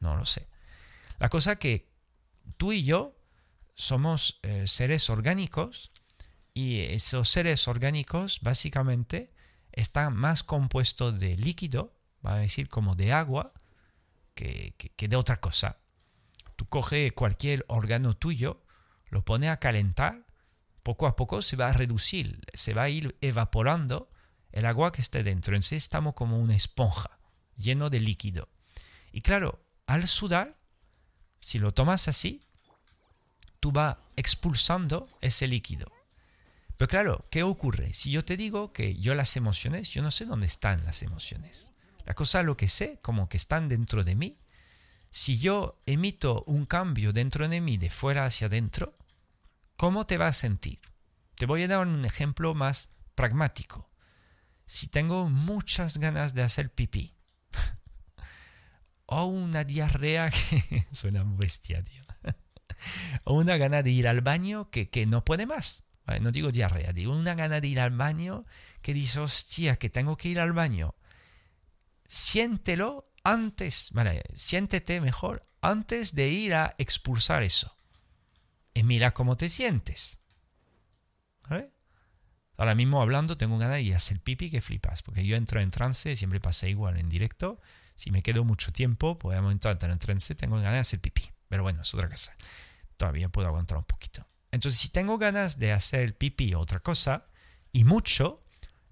no 0.00 0.16
lo 0.16 0.26
sé. 0.26 0.48
La 1.18 1.30
cosa 1.30 1.56
que 1.56 1.90
tú 2.58 2.72
y 2.72 2.84
yo 2.84 3.16
somos 3.74 4.38
eh, 4.42 4.66
seres 4.66 5.08
orgánicos 5.08 5.92
y 6.52 6.80
esos 6.80 7.30
seres 7.30 7.68
orgánicos 7.68 8.40
básicamente 8.42 9.32
están 9.72 10.16
más 10.16 10.42
compuestos 10.42 11.18
de 11.20 11.36
líquido, 11.36 11.94
va 12.24 12.34
a 12.34 12.38
decir 12.38 12.68
como 12.68 12.94
de 12.94 13.12
agua, 13.12 13.52
que, 14.34 14.74
que 14.96 15.08
de 15.08 15.16
otra 15.16 15.40
cosa. 15.40 15.76
Tú 16.56 16.66
coges 16.66 17.12
cualquier 17.12 17.64
órgano 17.68 18.14
tuyo, 18.14 18.62
lo 19.10 19.24
pones 19.24 19.50
a 19.50 19.58
calentar, 19.58 20.26
poco 20.82 21.06
a 21.06 21.16
poco 21.16 21.42
se 21.42 21.56
va 21.56 21.68
a 21.68 21.72
reducir, 21.72 22.40
se 22.54 22.74
va 22.74 22.84
a 22.84 22.88
ir 22.88 23.16
evaporando 23.20 24.08
el 24.52 24.66
agua 24.66 24.92
que 24.92 25.02
esté 25.02 25.22
dentro. 25.22 25.54
Entonces 25.54 25.82
estamos 25.82 26.14
como 26.14 26.38
una 26.38 26.56
esponja, 26.56 27.18
lleno 27.56 27.90
de 27.90 28.00
líquido. 28.00 28.48
Y 29.12 29.20
claro, 29.20 29.60
al 29.86 30.06
sudar, 30.08 30.56
si 31.40 31.58
lo 31.58 31.72
tomas 31.72 32.08
así, 32.08 32.44
tú 33.60 33.72
vas 33.72 33.98
expulsando 34.16 35.08
ese 35.20 35.46
líquido. 35.46 35.92
Pero 36.78 36.88
claro, 36.88 37.26
¿qué 37.28 37.42
ocurre? 37.42 37.92
Si 37.92 38.12
yo 38.12 38.24
te 38.24 38.36
digo 38.36 38.72
que 38.72 38.94
yo 38.94 39.16
las 39.16 39.36
emociones, 39.36 39.92
yo 39.92 40.00
no 40.00 40.12
sé 40.12 40.26
dónde 40.26 40.46
están 40.46 40.84
las 40.84 41.02
emociones. 41.02 41.72
La 42.06 42.14
cosa 42.14 42.44
lo 42.44 42.56
que 42.56 42.68
sé, 42.68 43.00
como 43.02 43.28
que 43.28 43.36
están 43.36 43.68
dentro 43.68 44.04
de 44.04 44.14
mí. 44.14 44.38
Si 45.10 45.40
yo 45.40 45.82
emito 45.86 46.44
un 46.46 46.66
cambio 46.66 47.12
dentro 47.12 47.48
de 47.48 47.60
mí 47.60 47.78
de 47.78 47.90
fuera 47.90 48.24
hacia 48.24 48.46
adentro, 48.46 48.96
¿cómo 49.76 50.06
te 50.06 50.18
vas 50.18 50.36
a 50.36 50.40
sentir? 50.40 50.80
Te 51.34 51.46
voy 51.46 51.64
a 51.64 51.68
dar 51.68 51.84
un 51.84 52.04
ejemplo 52.04 52.54
más 52.54 52.90
pragmático. 53.16 53.90
Si 54.64 54.86
tengo 54.86 55.28
muchas 55.28 55.98
ganas 55.98 56.32
de 56.34 56.42
hacer 56.42 56.72
pipí, 56.72 57.16
o 59.06 59.24
una 59.24 59.64
diarrea 59.64 60.30
que 60.70 60.86
suena 60.92 61.24
bestia, 61.24 61.82
tío. 61.82 62.04
o 63.24 63.34
una 63.34 63.56
gana 63.56 63.82
de 63.82 63.90
ir 63.90 64.06
al 64.06 64.20
baño 64.20 64.70
que, 64.70 64.88
que 64.88 65.06
no 65.06 65.24
puede 65.24 65.44
más 65.44 65.87
no 66.20 66.32
digo 66.32 66.50
diarrea, 66.50 66.92
digo 66.92 67.12
una 67.12 67.34
gana 67.34 67.60
de 67.60 67.68
ir 67.68 67.80
al 67.80 67.90
baño 67.90 68.46
que 68.80 68.94
dice, 68.94 69.20
hostia, 69.20 69.76
que 69.76 69.90
tengo 69.90 70.16
que 70.16 70.28
ir 70.28 70.40
al 70.40 70.52
baño. 70.52 70.94
Siéntelo 72.06 73.12
antes, 73.24 73.90
vale, 73.92 74.22
siéntete 74.34 75.00
mejor 75.00 75.46
antes 75.60 76.14
de 76.14 76.28
ir 76.28 76.54
a 76.54 76.74
expulsar 76.78 77.42
eso. 77.42 77.76
Y 78.72 78.84
mira 78.84 79.12
cómo 79.12 79.36
te 79.36 79.48
sientes. 79.50 80.20
Ahora 82.56 82.74
mismo 82.74 83.00
hablando 83.00 83.38
tengo 83.38 83.56
ganas 83.56 83.76
de 83.76 83.82
ir 83.82 83.94
a 83.94 83.98
hacer 83.98 84.20
pipi 84.20 84.50
que 84.50 84.60
flipas, 84.60 85.04
porque 85.04 85.24
yo 85.24 85.36
entro 85.36 85.60
en 85.60 85.70
trance, 85.70 86.16
siempre 86.16 86.40
pasa 86.40 86.68
igual 86.68 86.98
en 86.98 87.08
directo. 87.08 87.60
Si 87.94 88.10
me 88.10 88.20
quedo 88.20 88.44
mucho 88.44 88.72
tiempo, 88.72 89.16
podemos 89.16 89.52
entrar 89.52 89.78
en 89.80 89.98
trance, 89.98 90.34
tengo 90.34 90.56
ganas 90.56 90.72
de 90.72 90.78
hacer 90.80 91.00
pipí. 91.00 91.30
Pero 91.48 91.62
bueno, 91.62 91.82
es 91.82 91.94
otra 91.94 92.08
cosa. 92.08 92.36
Todavía 92.96 93.28
puedo 93.28 93.46
aguantar 93.46 93.78
un 93.78 93.84
poquito. 93.84 94.26
Entonces, 94.50 94.80
si 94.80 94.88
tengo 94.88 95.18
ganas 95.18 95.58
de 95.58 95.72
hacer 95.72 96.16
pipí 96.16 96.54
o 96.54 96.60
otra 96.60 96.80
cosa, 96.80 97.26
y 97.72 97.84
mucho, 97.84 98.42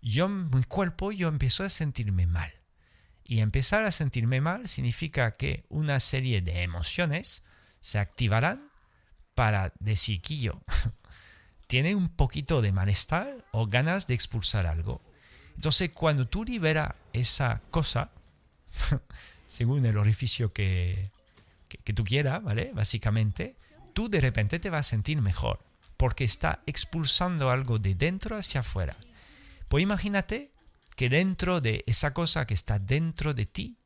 yo, 0.02 0.28
mi 0.28 0.64
cuerpo, 0.64 1.12
yo 1.12 1.28
empiezo 1.28 1.64
a 1.64 1.70
sentirme 1.70 2.26
mal. 2.26 2.52
Y 3.24 3.40
empezar 3.40 3.84
a 3.84 3.90
sentirme 3.90 4.40
mal 4.40 4.68
significa 4.68 5.32
que 5.32 5.64
una 5.68 5.98
serie 5.98 6.42
de 6.42 6.62
emociones 6.62 7.42
se 7.80 7.98
activarán 7.98 8.70
para 9.34 9.72
decir 9.80 10.20
que 10.20 10.38
yo 10.38 10.62
tiene 11.66 11.94
un 11.94 12.08
poquito 12.08 12.62
de 12.62 12.72
malestar 12.72 13.44
o 13.52 13.66
ganas 13.66 14.06
de 14.06 14.14
expulsar 14.14 14.66
algo. 14.66 15.02
Entonces, 15.56 15.90
cuando 15.90 16.28
tú 16.28 16.44
liberas 16.44 16.94
esa 17.12 17.60
cosa, 17.70 18.12
según 19.48 19.84
el 19.86 19.96
orificio 19.98 20.52
que, 20.52 21.10
que, 21.68 21.78
que 21.78 21.92
tú 21.92 22.04
quieras, 22.04 22.42
¿vale? 22.42 22.72
Básicamente, 22.74 23.56
tú 23.96 24.10
de 24.10 24.20
repente 24.20 24.58
te 24.58 24.68
vas 24.68 24.86
a 24.86 24.90
sentir 24.90 25.22
mejor, 25.22 25.64
porque 25.96 26.24
está 26.24 26.62
expulsando 26.66 27.50
algo 27.50 27.78
de 27.78 27.94
dentro 27.94 28.36
hacia 28.36 28.60
afuera. 28.60 28.94
Pues 29.68 29.82
imagínate 29.82 30.52
que 30.96 31.08
dentro 31.08 31.62
de 31.62 31.82
esa 31.86 32.12
cosa 32.12 32.46
que 32.46 32.52
está 32.52 32.78
dentro 32.78 33.32
de 33.32 33.46
ti, 33.46 33.78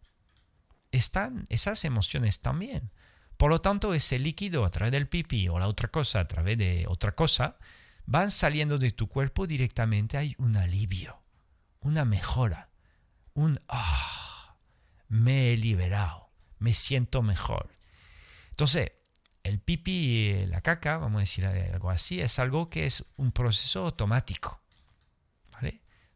están 0.91 1.45
esas 1.49 1.85
emociones 1.85 2.41
también. 2.41 2.91
Por 3.37 3.51
lo 3.51 3.61
tanto, 3.61 3.95
ese 3.95 4.19
líquido 4.19 4.65
a 4.65 4.73
través 4.73 4.91
del 4.91 5.07
pipí 5.07 5.49
o 5.49 5.61
la 5.61 5.69
otra 5.69 5.87
cosa 5.87 6.19
a 6.19 6.25
través 6.25 6.59
de 6.59 6.87
otra 6.89 7.15
cosa, 7.15 7.57
van 8.05 8.33
saliendo 8.33 8.79
de 8.79 8.91
tu 8.91 9.07
cuerpo 9.07 9.47
directamente. 9.47 10.17
Hay 10.17 10.35
un 10.39 10.57
alivio, 10.57 11.23
una 11.79 12.05
mejora, 12.05 12.69
un 13.35 13.61
ah, 13.69 14.57
me 15.07 15.53
he 15.53 15.57
liberado, 15.57 16.31
me 16.59 16.75
siento 16.75 17.23
mejor. 17.23 17.71
Entonces, 18.51 18.91
el 19.43 19.61
pipi 19.61 20.47
la 20.47 20.61
caca, 20.61 20.99
vamos 20.99 21.19
a 21.19 21.21
decir 21.21 21.47
algo 21.47 21.91
así, 21.91 22.21
es 22.21 22.39
algo 22.39 22.71
que 22.71 22.87
es 22.87 23.05
un 23.17 23.33
proceso 23.33 23.85
automático. 23.85 24.61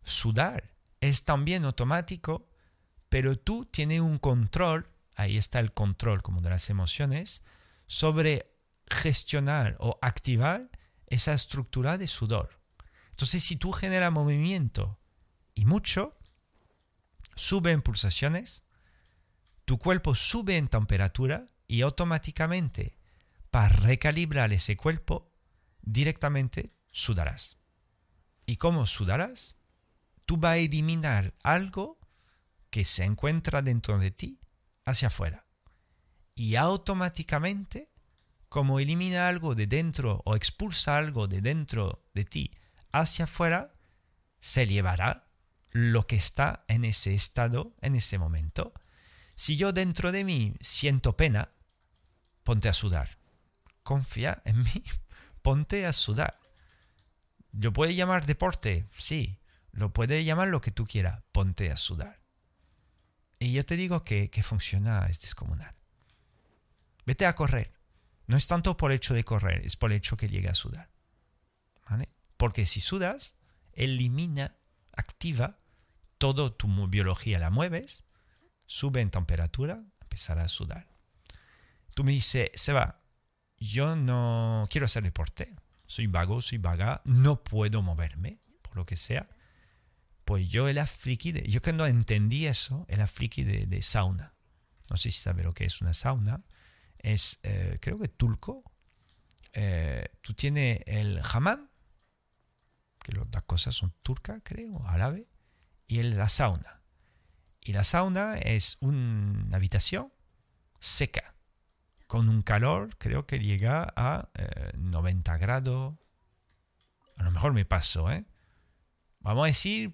Sudar 0.06 0.74
es 1.00 1.24
también 1.24 1.64
automático, 1.64 2.46
pero 3.08 3.38
tú 3.38 3.64
tienes 3.64 4.00
un 4.00 4.18
control, 4.18 4.86
ahí 5.16 5.38
está 5.38 5.60
el 5.60 5.72
control 5.72 6.20
como 6.22 6.42
de 6.42 6.50
las 6.50 6.68
emociones, 6.68 7.42
sobre 7.86 8.54
gestionar 8.86 9.76
o 9.80 9.98
activar 10.02 10.70
esa 11.06 11.32
estructura 11.32 11.96
de 11.96 12.06
sudor. 12.06 12.60
Entonces, 13.10 13.42
si 13.44 13.56
tú 13.56 13.72
generas 13.72 14.12
movimiento 14.12 14.98
y 15.54 15.64
mucho, 15.64 16.18
sube 17.34 17.70
en 17.70 17.80
pulsaciones, 17.80 18.64
tu 19.64 19.78
cuerpo 19.78 20.14
sube 20.14 20.58
en 20.58 20.68
temperatura 20.68 21.46
y 21.66 21.80
automáticamente 21.80 22.98
para 23.54 23.68
recalibrar 23.68 24.52
ese 24.52 24.76
cuerpo, 24.76 25.30
directamente 25.80 26.72
sudarás. 26.90 27.56
¿Y 28.46 28.56
cómo 28.56 28.84
sudarás? 28.84 29.54
Tú 30.26 30.38
vas 30.38 30.54
a 30.54 30.56
eliminar 30.56 31.32
algo 31.44 32.00
que 32.70 32.84
se 32.84 33.04
encuentra 33.04 33.62
dentro 33.62 34.00
de 34.00 34.10
ti 34.10 34.40
hacia 34.84 35.06
afuera. 35.06 35.46
Y 36.34 36.56
automáticamente, 36.56 37.92
como 38.48 38.80
elimina 38.80 39.28
algo 39.28 39.54
de 39.54 39.68
dentro 39.68 40.20
o 40.24 40.34
expulsa 40.34 40.98
algo 40.98 41.28
de 41.28 41.40
dentro 41.40 42.04
de 42.12 42.24
ti 42.24 42.50
hacia 42.90 43.26
afuera, 43.26 43.72
se 44.40 44.66
llevará 44.66 45.28
lo 45.70 46.08
que 46.08 46.16
está 46.16 46.64
en 46.66 46.84
ese 46.84 47.14
estado 47.14 47.76
en 47.82 47.94
ese 47.94 48.18
momento. 48.18 48.72
Si 49.36 49.56
yo 49.56 49.72
dentro 49.72 50.10
de 50.10 50.24
mí 50.24 50.56
siento 50.60 51.16
pena, 51.16 51.50
ponte 52.42 52.68
a 52.68 52.72
sudar 52.72 53.22
confía 53.84 54.42
en 54.44 54.60
mí, 54.64 54.82
ponte 55.42 55.86
a 55.86 55.92
sudar. 55.92 56.40
¿Lo 57.52 57.72
puede 57.72 57.94
llamar 57.94 58.26
deporte? 58.26 58.86
Sí. 58.90 59.38
Lo 59.70 59.92
puede 59.92 60.24
llamar 60.24 60.48
lo 60.48 60.60
que 60.60 60.70
tú 60.70 60.86
quieras, 60.86 61.22
ponte 61.32 61.70
a 61.70 61.76
sudar. 61.76 62.20
Y 63.38 63.52
yo 63.52 63.64
te 63.64 63.76
digo 63.76 64.04
que, 64.04 64.30
que 64.30 64.42
funciona, 64.42 65.06
es 65.06 65.20
descomunal. 65.20 65.74
Vete 67.06 67.26
a 67.26 67.34
correr. 67.34 67.72
No 68.26 68.36
es 68.36 68.46
tanto 68.46 68.76
por 68.76 68.90
el 68.90 68.96
hecho 68.96 69.14
de 69.14 69.24
correr, 69.24 69.64
es 69.64 69.76
por 69.76 69.90
el 69.90 69.98
hecho 69.98 70.16
que 70.16 70.28
llegue 70.28 70.48
a 70.48 70.54
sudar. 70.54 70.90
¿Vale? 71.88 72.08
Porque 72.36 72.66
si 72.66 72.80
sudas, 72.80 73.36
elimina, 73.72 74.56
activa 74.92 75.58
toda 76.18 76.56
tu 76.56 76.68
biología, 76.88 77.38
la 77.38 77.50
mueves, 77.50 78.04
sube 78.66 79.00
en 79.00 79.10
temperatura, 79.10 79.82
empezará 80.00 80.44
a 80.44 80.48
sudar. 80.48 80.88
Tú 81.94 82.04
me 82.04 82.12
dices, 82.12 82.50
Seba, 82.54 83.03
yo 83.58 83.96
no 83.96 84.66
quiero 84.70 84.86
hacer 84.86 85.02
deporte, 85.02 85.54
soy 85.86 86.06
vago, 86.06 86.40
soy 86.40 86.58
vaga, 86.58 87.02
no 87.04 87.42
puedo 87.42 87.82
moverme, 87.82 88.40
por 88.62 88.76
lo 88.76 88.86
que 88.86 88.96
sea. 88.96 89.28
Pues 90.24 90.48
yo 90.48 90.68
el 90.68 90.84
friki 90.86 91.32
de, 91.32 91.42
yo 91.48 91.60
cuando 91.60 91.86
entendí 91.86 92.46
eso, 92.46 92.86
el 92.88 93.06
friki 93.06 93.44
de, 93.44 93.82
sauna. 93.82 94.34
No 94.88 94.96
sé 94.96 95.10
si 95.10 95.20
sabe 95.20 95.44
lo 95.44 95.52
que 95.52 95.64
es 95.64 95.80
una 95.80 95.92
sauna. 95.92 96.44
Es, 96.98 97.40
eh, 97.42 97.78
creo 97.80 97.98
que 97.98 98.08
turco. 98.08 98.64
Eh, 99.52 100.08
tú 100.22 100.34
tienes 100.34 100.80
el 100.86 101.20
hammam, 101.32 101.68
que 103.02 103.12
las 103.12 103.30
dos 103.30 103.42
cosas 103.42 103.74
son 103.74 103.94
turcas, 104.02 104.40
creo, 104.42 104.86
árabe, 104.88 105.28
y 105.86 105.98
el, 105.98 106.16
la 106.16 106.28
sauna. 106.28 106.82
Y 107.60 107.72
la 107.72 107.84
sauna 107.84 108.36
es 108.38 108.78
una 108.80 109.56
habitación 109.56 110.12
seca 110.80 111.33
con 112.14 112.28
un 112.28 112.42
calor 112.42 112.96
creo 112.96 113.26
que 113.26 113.40
llega 113.40 113.92
a 113.96 114.28
90 114.76 115.34
eh, 115.34 115.38
grados. 115.38 115.96
A 117.16 117.24
lo 117.24 117.32
mejor 117.32 117.52
me 117.52 117.64
paso, 117.64 118.08
¿eh? 118.08 118.24
Vamos 119.18 119.42
a 119.42 119.46
decir 119.48 119.92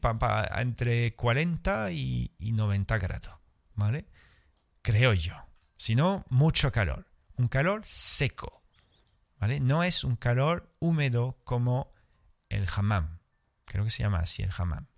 entre 0.59 1.17
40 1.17 1.93
y, 1.93 2.31
90 2.39 2.99
grados, 2.99 3.39
¿vale? 3.75 4.07
creo 4.83 5.15
yo. 5.15 5.33
Sino 5.79 6.27
mucho 6.29 6.71
calor. 6.71 7.07
Un 7.37 7.49
calor 7.49 7.81
seco. 7.87 8.65
¿Vale? 9.39 9.61
No 9.61 9.83
es 9.83 10.05
un 10.05 10.17
calor 10.17 10.77
húmedo 10.79 11.41
como 11.45 11.95
el 12.51 12.67
hammam. 12.77 13.21
Creo 13.65 13.85
que 13.85 13.91
se 13.91 14.03
llama 14.03 14.19
así 14.19 14.43
el 14.43 14.51
hammam. 14.55 14.89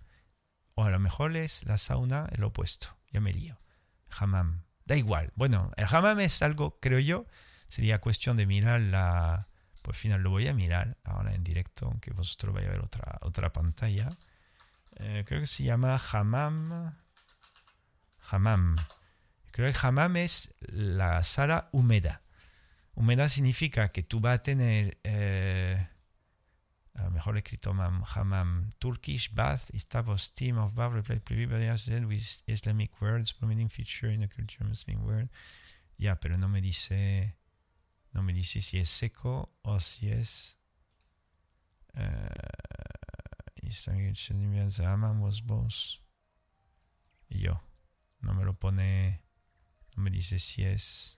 O 0.74 0.82
a 0.86 0.90
lo 0.90 0.98
mejor 0.98 1.36
es 1.36 1.64
la 1.66 1.78
sauna 1.78 2.28
el 2.32 2.42
opuesto. 2.42 2.98
Ya 3.12 3.20
me 3.20 3.32
lío. 3.32 3.56
Hammam. 4.10 4.64
Da 4.84 4.96
igual. 4.96 5.32
Bueno, 5.34 5.70
el 5.76 5.86
hammam 5.88 6.20
es 6.20 6.42
algo, 6.42 6.78
creo 6.80 6.98
yo, 6.98 7.26
sería 7.68 8.00
cuestión 8.00 8.36
de 8.36 8.46
mirar 8.46 8.80
la... 8.80 9.48
Por 9.82 9.94
final 9.96 10.22
lo 10.22 10.30
voy 10.30 10.46
a 10.46 10.54
mirar 10.54 10.96
ahora 11.02 11.34
en 11.34 11.42
directo, 11.42 11.86
aunque 11.86 12.12
vosotros 12.12 12.54
vais 12.54 12.68
a 12.68 12.70
ver 12.70 12.80
otra, 12.80 13.18
otra 13.22 13.52
pantalla. 13.52 14.16
Eh, 14.96 15.24
creo 15.26 15.40
que 15.40 15.46
se 15.46 15.64
llama 15.64 16.00
hammam. 16.12 16.94
Hammam. 18.30 18.76
Creo 19.50 19.72
que 19.72 19.78
hammam 19.82 20.16
es 20.16 20.54
la 20.60 21.24
sala 21.24 21.68
húmeda. 21.72 22.22
Húmeda 22.94 23.28
significa 23.28 23.90
que 23.90 24.02
tú 24.02 24.20
vas 24.20 24.38
a 24.38 24.42
tener... 24.42 24.98
Eh, 25.02 25.88
mejor 26.94 27.36
escrito 27.36 27.72
hammam, 28.14 28.72
Turkish 28.78 29.30
bath, 29.30 29.70
estable 29.74 30.18
steam 30.18 30.58
of 30.58 30.74
bath 30.74 30.92
replaced 30.92 31.24
previously 31.24 32.04
with 32.04 32.42
Islamic 32.46 33.00
words, 33.00 33.32
prominent 33.32 33.72
feature 33.72 34.10
in 34.10 34.20
the 34.20 34.28
culture 34.28 34.64
Muslim 34.64 35.04
word. 35.04 35.28
Ya, 35.98 36.16
pero 36.16 36.36
no 36.36 36.48
me 36.48 36.60
dice, 36.60 37.34
no 38.12 38.22
me 38.22 38.32
dice 38.32 38.60
si 38.60 38.78
es 38.78 38.90
seco 38.90 39.48
o 39.64 39.78
si 39.78 40.10
es. 40.10 40.56
Uh, 41.96 42.28
Islamic 43.62 44.16
hammam 44.78 45.20
was 45.20 45.40
both. 45.40 45.98
Yo, 47.28 47.58
no 48.22 48.34
me 48.34 48.44
lo 48.44 48.52
pone, 48.52 49.20
no 49.96 50.02
me 50.02 50.10
dice 50.10 50.38
si 50.38 50.64
es. 50.64 51.16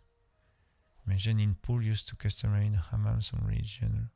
Mention 1.06 1.40
in 1.40 1.54
pool 1.54 1.82
used 1.82 2.08
to 2.08 2.16
customary 2.16 2.66
in 2.66 2.74
hammam 2.74 3.20
some 3.20 3.44
region. 3.46 4.10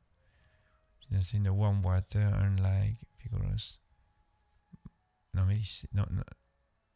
In 1.11 1.43
the 1.43 1.51
warm 1.51 1.81
water, 1.81 2.19
unlike 2.19 2.97
vigorous. 3.21 3.81
No 5.33 5.45
me. 5.45 5.61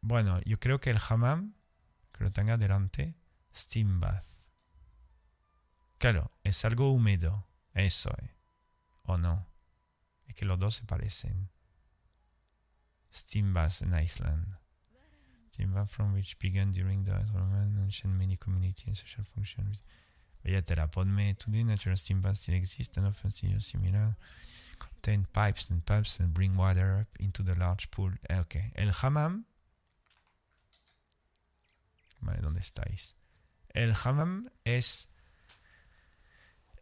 Bueno, 0.01 0.41
yo 0.45 0.59
creo 0.59 0.79
que 0.79 0.89
el 0.89 0.97
hammam, 0.97 1.53
que 2.11 2.23
lo 2.23 2.31
tenga 2.31 2.57
delante, 2.57 3.15
steam 3.53 3.99
bath. 3.99 4.25
Claro, 5.97 6.31
es 6.43 6.65
algo 6.65 6.91
húmedo. 6.91 7.47
Eso 7.73 8.11
es. 8.21 8.29
¿O 9.03 9.17
no? 9.17 9.47
Es 10.27 10.35
que 10.35 10.45
los 10.45 10.59
dos 10.59 10.75
se 10.75 10.85
parecen. 10.85 11.49
Steam 13.11 13.53
bath 13.53 13.81
in 13.81 13.93
Iceland. 13.93 14.57
Steam 15.49 15.73
bath 15.73 15.89
from 15.89 16.13
which 16.13 16.37
began 16.39 16.71
during 16.71 17.03
the 17.03 17.13
ancient 17.81 18.13
many 18.17 18.37
community 18.37 18.85
and 18.87 18.97
social 18.97 19.23
functions. 19.23 19.83
Billetera, 20.43 20.87
ponme 20.87 21.35
to 21.35 21.49
natural 21.49 21.95
steam 21.95 22.21
still 22.33 22.55
exist 22.55 22.97
and 22.97 23.07
often 23.07 23.31
similar. 23.31 24.17
Contain 24.77 25.25
pipes 25.31 25.69
and 25.71 25.83
pumps 25.85 26.19
and 26.19 26.33
bring 26.33 26.57
water 26.57 26.99
up 27.01 27.19
into 27.19 27.43
the 27.43 27.55
large 27.55 27.89
pool. 27.89 28.11
Eh, 28.29 28.39
ok, 28.39 28.55
el 28.75 28.91
hammam. 29.01 29.45
Vale, 32.19 32.41
¿dónde 32.41 32.59
estáis? 32.59 33.15
El 33.73 33.93
hammam 34.03 34.49
es. 34.65 35.07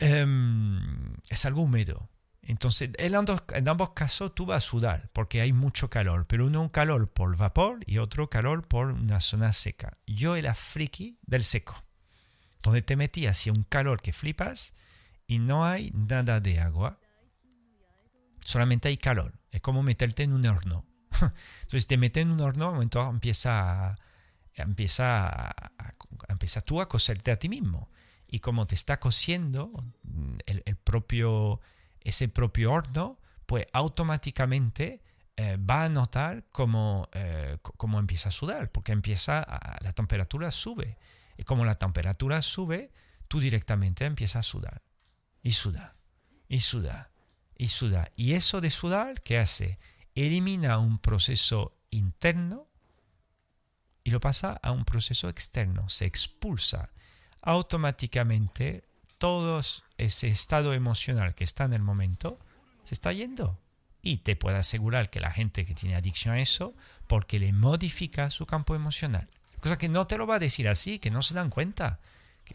Um, 0.01 1.15
es 1.29 1.45
algo 1.45 1.61
húmedo. 1.61 2.09
Entonces, 2.41 2.89
en 2.97 3.13
ambos, 3.13 3.43
en 3.53 3.67
ambos, 3.67 3.91
casos 3.91 4.33
tú 4.33 4.47
vas 4.47 4.65
a 4.65 4.67
sudar 4.67 5.11
porque 5.13 5.41
hay 5.41 5.53
mucho 5.53 5.91
calor, 5.91 6.25
pero 6.25 6.47
uno 6.47 6.61
un 6.61 6.69
calor 6.69 7.07
por 7.07 7.37
vapor 7.37 7.79
y 7.85 7.99
otro 7.99 8.31
calor 8.31 8.67
por 8.67 8.87
una 8.87 9.19
zona 9.19 9.53
seca. 9.53 9.99
Yo 10.07 10.35
era 10.35 10.55
friki 10.55 11.19
del 11.21 11.43
seco 11.43 11.85
donde 12.63 12.81
te 12.81 12.95
metías 12.95 13.37
hacia 13.37 13.53
un 13.53 13.63
calor 13.63 14.01
que 14.01 14.13
flipas 14.13 14.73
y 15.27 15.39
no 15.39 15.65
hay 15.65 15.91
nada 15.93 16.39
de 16.39 16.59
agua, 16.59 16.99
solamente 18.39 18.89
hay 18.89 18.97
calor. 18.97 19.33
Es 19.49 19.61
como 19.61 19.83
meterte 19.83 20.23
en 20.23 20.33
un 20.33 20.45
horno. 20.45 20.85
Entonces 21.61 21.87
te 21.87 21.97
metes 21.97 22.23
en 22.23 22.31
un 22.31 22.41
horno, 22.41 22.71
momento 22.71 23.07
empieza, 23.09 23.97
empieza, 24.53 25.27
a, 25.27 25.73
empieza 26.29 26.61
tú 26.61 26.81
a 26.81 26.89
coserte 26.89 27.31
a 27.31 27.37
ti 27.37 27.49
mismo. 27.49 27.89
Y 28.27 28.39
como 28.39 28.65
te 28.65 28.75
está 28.75 28.99
cosiendo 28.99 29.71
el, 30.45 30.75
propio, 30.77 31.59
ese 31.99 32.29
propio 32.29 32.71
horno, 32.71 33.19
pues 33.45 33.65
automáticamente 33.73 35.03
eh, 35.35 35.57
va 35.57 35.83
a 35.83 35.89
notar 35.89 36.45
como, 36.51 37.09
eh, 37.11 37.57
como 37.61 37.99
empieza 37.99 38.29
a 38.29 38.31
sudar, 38.31 38.71
porque 38.71 38.93
empieza 38.93 39.45
la 39.81 39.91
temperatura 39.91 40.49
sube. 40.51 40.97
Y 41.37 41.43
como 41.43 41.65
la 41.65 41.75
temperatura 41.75 42.41
sube, 42.41 42.91
tú 43.27 43.39
directamente 43.39 44.05
empiezas 44.05 44.47
a 44.47 44.49
sudar. 44.49 44.81
Y 45.41 45.51
suda, 45.51 45.93
y 46.47 46.59
suda, 46.59 47.11
y 47.57 47.67
suda. 47.67 48.11
Y 48.15 48.33
eso 48.33 48.61
de 48.61 48.71
sudar, 48.71 49.21
¿qué 49.21 49.37
hace? 49.37 49.79
Elimina 50.15 50.77
un 50.77 50.99
proceso 50.99 51.77
interno 51.89 52.67
y 54.03 54.11
lo 54.11 54.19
pasa 54.19 54.59
a 54.61 54.71
un 54.71 54.85
proceso 54.85 55.29
externo. 55.29 55.89
Se 55.89 56.05
expulsa 56.05 56.89
automáticamente 57.41 58.83
todo 59.17 59.61
ese 59.97 60.27
estado 60.27 60.73
emocional 60.73 61.35
que 61.35 61.43
está 61.43 61.65
en 61.65 61.73
el 61.73 61.81
momento, 61.83 62.39
se 62.83 62.95
está 62.95 63.13
yendo. 63.13 63.59
Y 64.01 64.17
te 64.17 64.35
puedo 64.35 64.57
asegurar 64.57 65.11
que 65.11 65.19
la 65.19 65.29
gente 65.29 65.65
que 65.65 65.75
tiene 65.75 65.95
adicción 65.95 66.33
a 66.33 66.41
eso, 66.41 66.73
porque 67.05 67.37
le 67.37 67.53
modifica 67.53 68.31
su 68.31 68.47
campo 68.47 68.73
emocional. 68.73 69.29
Cosa 69.61 69.77
que 69.77 69.89
no 69.89 70.07
te 70.07 70.17
lo 70.17 70.25
va 70.25 70.35
a 70.35 70.39
decir 70.39 70.67
así, 70.67 70.97
que 70.97 71.11
no 71.11 71.21
se 71.21 71.35
dan 71.35 71.49
cuenta. 71.49 71.99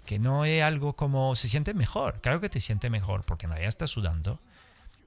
Que, 0.05 0.19
no 0.19 0.45
es 0.45 0.63
algo 0.63 0.95
como 0.95 1.37
se 1.37 1.49
siente 1.49 1.73
mejor. 1.73 2.21
Claro 2.21 2.41
que 2.41 2.49
te 2.49 2.61
siente 2.61 2.91
mejor 2.91 3.25
porque 3.25 3.47
nadie 3.47 3.65
está 3.65 3.87
sudando. 3.87 4.41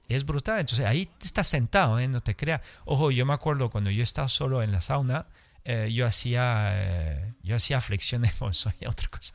Es 0.08 0.24
brutal. 0.24 0.60
Entonces 0.60 0.86
ahí 0.86 1.08
estás 1.22 1.46
sentado, 1.46 1.98
¿eh? 2.00 2.08
no 2.08 2.22
te 2.22 2.34
creas. 2.34 2.62
Ojo, 2.86 3.10
yo 3.10 3.26
me 3.26 3.34
acuerdo 3.34 3.70
cuando 3.70 3.90
yo 3.90 4.02
estaba 4.02 4.28
solo 4.28 4.62
en 4.62 4.72
la 4.72 4.80
sauna, 4.80 5.26
eh, 5.64 5.90
yo 5.92 6.06
hacía 6.06 6.70
eh, 6.72 7.34
yo 7.42 7.54
hacía 7.54 7.80
flexiones, 7.82 8.32
soy 8.52 8.72
otra 8.86 9.08
cosa. 9.08 9.34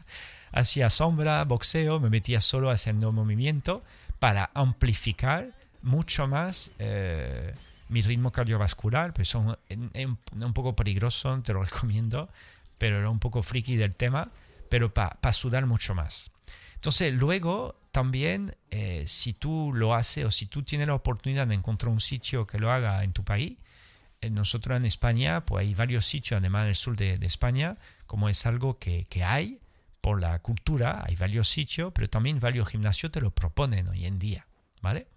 Hacía 0.52 0.90
sombra, 0.90 1.44
boxeo, 1.46 2.00
me 2.00 2.10
metía 2.10 2.42
solo 2.42 2.72
haciendo 2.72 3.12
movimiento 3.12 3.84
para 4.20 4.50
amplificar 4.56 5.52
mucho 5.84 6.28
más 6.28 6.72
mi 7.90 8.02
ritmo 8.02 8.32
cardiovascular, 8.32 9.14
pues 9.14 9.28
son 9.28 9.58
un 9.70 10.54
poco 10.54 10.76
peligroso, 10.76 11.40
te 11.44 11.54
lo 11.54 11.64
recomiendo, 11.64 12.30
pero 12.78 13.00
era 13.00 13.10
un 13.10 13.20
poco 13.20 13.42
friki 13.42 13.76
del 13.76 13.96
tema, 13.96 14.32
pero 14.70 14.94
para 14.94 15.34
sudar 15.34 15.66
mucho 15.66 15.96
más. 15.96 16.32
Entonces, 16.76 17.14
luego 17.14 17.80
también, 17.92 18.56
eh, 18.72 19.06
si 19.08 19.34
tú 19.34 19.72
lo 19.74 19.96
haces 19.96 20.26
o 20.26 20.32
si 20.32 20.46
tú 20.48 20.64
tienes 20.64 20.88
la 20.88 20.96
oportunidad 20.96 21.48
de 21.48 21.56
encontrar 21.56 21.92
un 21.92 22.02
sitio 22.02 22.46
que 22.46 22.60
lo 22.60 22.72
haga 22.72 23.04
en 23.04 23.14
tu 23.14 23.24
país, 23.24 23.58
eh, 24.22 24.30
nosotros 24.30 24.78
en 24.78 24.86
España, 24.86 25.46
pues 25.46 25.66
hay 25.66 25.74
varios 25.74 26.06
sitios, 26.06 26.40
además 26.40 26.64
en 26.64 26.70
el 26.70 26.76
sur 26.76 26.96
de, 26.96 27.18
España, 27.22 27.78
como 28.06 28.30
es 28.30 28.46
algo 28.46 28.78
que, 28.80 29.06
que, 29.06 29.24
hay 29.24 29.62
por 30.02 30.22
la 30.22 30.38
cultura, 30.40 31.04
hay 31.08 31.16
varios 31.16 31.50
sitios, 31.50 31.92
pero 31.94 32.10
también 32.10 32.40
varios 32.40 32.68
gimnasios 32.68 33.12
te 33.12 33.22
lo 33.22 33.32
proponen 33.32 33.88
hoy 33.88 34.06
en 34.06 34.20
día, 34.20 34.46
¿vale? 34.82 35.08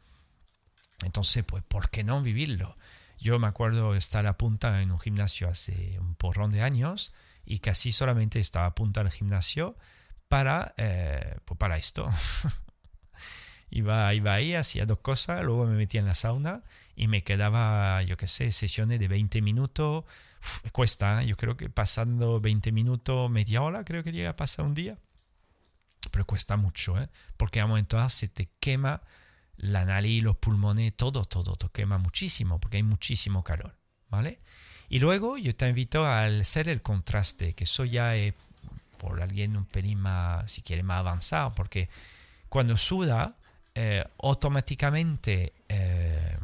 Entonces, 1.04 1.44
pues, 1.44 1.62
¿por 1.64 1.90
qué 1.90 2.04
no 2.04 2.22
vivirlo? 2.22 2.76
Yo 3.18 3.38
me 3.38 3.46
acuerdo 3.46 3.94
estar 3.94 4.26
a 4.26 4.38
punta 4.38 4.80
en 4.80 4.90
un 4.90 4.98
gimnasio 4.98 5.48
hace 5.48 5.98
un 5.98 6.14
porrón 6.14 6.50
de 6.50 6.62
años 6.62 7.12
y 7.48 7.60
casi 7.60 7.92
solamente 7.92 8.38
estaba 8.38 8.66
a 8.66 8.74
punta 8.74 9.02
del 9.02 9.10
gimnasio 9.10 9.74
para, 10.28 10.74
eh, 10.76 11.38
pues 11.46 11.56
para 11.56 11.78
esto. 11.78 12.08
iba, 13.70 14.12
iba 14.12 14.34
ahí, 14.34 14.54
hacía 14.54 14.84
dos 14.84 14.98
cosas, 14.98 15.42
luego 15.42 15.64
me 15.64 15.74
metía 15.74 16.00
en 16.00 16.06
la 16.06 16.14
sauna 16.14 16.62
y 16.94 17.08
me 17.08 17.24
quedaba, 17.24 18.02
yo 18.02 18.18
qué 18.18 18.26
sé, 18.26 18.52
sesiones 18.52 19.00
de 19.00 19.08
20 19.08 19.40
minutos. 19.40 20.04
cuesta, 20.72 21.22
¿eh? 21.22 21.26
yo 21.26 21.36
creo 21.38 21.56
que 21.56 21.70
pasando 21.70 22.38
20 22.38 22.70
minutos, 22.70 23.30
media 23.30 23.62
hora, 23.62 23.82
creo 23.82 24.04
que 24.04 24.12
llega 24.12 24.30
a 24.30 24.36
pasar 24.36 24.66
un 24.66 24.74
día. 24.74 24.98
Pero 26.10 26.26
cuesta 26.26 26.58
mucho, 26.58 27.00
¿eh? 27.00 27.08
porque 27.38 27.62
a 27.62 27.66
momentos 27.66 28.12
se 28.12 28.28
te 28.28 28.50
quema 28.60 29.02
la 29.56 29.86
nariz, 29.86 30.22
los 30.22 30.36
pulmones, 30.36 30.94
todo, 30.94 31.24
todo, 31.24 31.56
todo 31.56 31.72
quema 31.72 31.96
muchísimo 31.96 32.60
porque 32.60 32.76
hay 32.76 32.82
muchísimo 32.82 33.42
calor, 33.42 33.74
¿vale? 34.10 34.40
Y 34.88 35.00
luego 35.00 35.36
yo 35.36 35.54
te 35.54 35.68
invito 35.68 36.04
a 36.04 36.24
hacer 36.24 36.68
el 36.68 36.80
contraste, 36.80 37.54
que 37.54 37.64
eso 37.64 37.84
ya 37.84 38.16
es 38.16 38.34
por 38.98 39.20
alguien 39.22 39.56
un 39.56 39.64
pelín 39.64 40.00
más, 40.00 40.50
si 40.50 40.62
quiere, 40.62 40.82
más 40.82 40.98
avanzado, 40.98 41.54
porque 41.54 41.88
cuando 42.48 42.76
suda, 42.76 43.36
eh, 43.74 44.04
automáticamente 44.22 45.52
eh, 45.68 46.38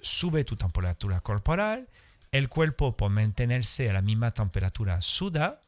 sube 0.00 0.44
tu 0.44 0.56
temperatura 0.56 1.20
corporal, 1.20 1.88
el 2.32 2.48
cuerpo 2.48 2.96
por 2.96 3.10
mantenerse 3.10 3.90
a 3.90 3.92
la 3.92 4.02
misma 4.02 4.30
temperatura 4.30 5.00
suda, 5.00 5.62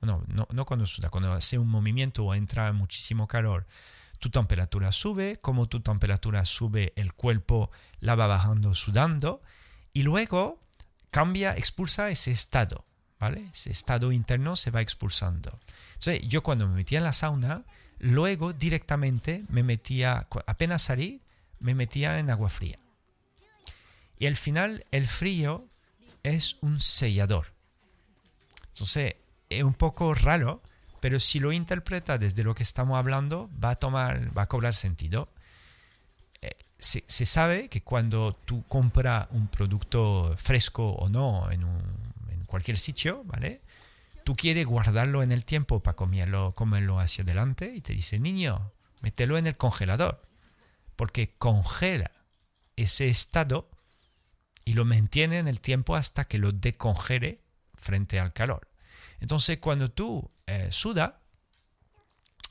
no, 0.00 0.22
no, 0.28 0.46
no 0.50 0.66
cuando 0.66 0.84
suda, 0.86 1.10
cuando 1.10 1.32
hace 1.32 1.58
un 1.58 1.68
movimiento 1.68 2.24
o 2.24 2.34
entra 2.34 2.72
muchísimo 2.72 3.26
calor, 3.26 3.66
tu 4.18 4.30
temperatura 4.30 4.90
sube, 4.90 5.38
como 5.40 5.68
tu 5.68 5.80
temperatura 5.80 6.44
sube, 6.44 6.92
el 6.96 7.12
cuerpo 7.14 7.70
la 8.00 8.16
va 8.16 8.26
bajando 8.26 8.74
sudando 8.74 9.42
y 9.92 10.02
luego 10.02 10.60
cambia, 11.10 11.56
expulsa 11.56 12.10
ese 12.10 12.30
estado, 12.30 12.84
¿vale? 13.18 13.50
Ese 13.52 13.70
estado 13.70 14.12
interno 14.12 14.56
se 14.56 14.70
va 14.70 14.80
expulsando. 14.80 15.58
Entonces, 15.94 16.20
yo 16.28 16.42
cuando 16.42 16.68
me 16.68 16.74
metía 16.74 16.98
en 16.98 17.04
la 17.04 17.12
sauna, 17.12 17.64
luego 17.98 18.52
directamente 18.52 19.44
me 19.48 19.62
metía, 19.62 20.26
apenas 20.46 20.82
salí, 20.82 21.22
me 21.60 21.74
metía 21.74 22.18
en 22.18 22.30
agua 22.30 22.48
fría. 22.48 22.76
Y 24.18 24.26
al 24.26 24.36
final, 24.36 24.84
el 24.90 25.06
frío 25.06 25.68
es 26.22 26.56
un 26.60 26.80
sellador. 26.80 27.52
Entonces, 28.68 29.14
es 29.48 29.62
un 29.62 29.74
poco 29.74 30.14
raro, 30.14 30.62
pero 31.00 31.20
si 31.20 31.40
lo 31.40 31.52
interpreta 31.52 32.18
desde 32.18 32.44
lo 32.44 32.54
que 32.54 32.62
estamos 32.62 32.98
hablando, 32.98 33.50
va 33.62 33.70
a 33.70 33.76
tomar, 33.76 34.36
va 34.36 34.42
a 34.42 34.48
cobrar 34.48 34.74
sentido. 34.74 35.28
Se, 36.78 37.26
sabe 37.26 37.68
que 37.68 37.82
cuando 37.82 38.34
tú 38.44 38.64
compras 38.68 39.26
un 39.32 39.48
producto 39.48 40.32
fresco 40.36 40.90
o 40.90 41.08
no 41.08 41.50
en, 41.50 41.62
en, 41.62 42.44
cualquier 42.46 42.78
sitio, 42.78 43.24
¿vale? 43.24 43.62
Tú 44.24 44.34
quieres 44.34 44.64
guardarlo 44.64 45.22
en 45.22 45.32
el 45.32 45.44
tiempo 45.44 45.82
para 45.82 45.96
comerlo, 45.96 46.54
comerlo 46.54 47.00
hacia 47.00 47.24
adelante 47.24 47.72
y 47.74 47.80
te 47.80 47.94
dice, 47.94 48.18
niño, 48.20 48.72
mételo 49.00 49.38
en 49.38 49.46
el 49.46 49.56
congelador, 49.56 50.22
porque 50.94 51.34
congela 51.36 52.10
ese 52.76 53.08
estado 53.08 53.68
y 54.64 54.74
lo 54.74 54.84
mantiene 54.84 55.38
en 55.38 55.48
el 55.48 55.60
tiempo 55.60 55.96
hasta 55.96 56.26
que 56.26 56.38
lo 56.38 56.52
decongele 56.52 57.40
frente 57.74 58.20
al 58.20 58.32
calor. 58.32 58.68
Entonces, 59.18 59.58
cuando 59.58 59.90
tú 59.90 60.30
eh, 60.46 60.68
suda, 60.70 61.22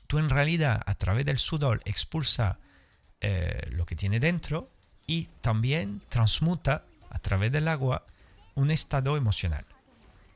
tú 0.06 0.18
en 0.18 0.28
realidad 0.28 0.82
a 0.84 0.94
través 0.94 1.24
del 1.24 1.38
sudor 1.38 1.80
expulsa 1.84 2.58
eh, 3.20 3.68
lo 3.72 3.86
que 3.86 3.96
tiene 3.96 4.20
dentro 4.20 4.68
y 5.06 5.28
también 5.40 6.02
transmuta 6.08 6.84
a 7.10 7.18
través 7.18 7.50
del 7.50 7.68
agua 7.68 8.04
un 8.54 8.70
estado 8.70 9.16
emocional. 9.16 9.64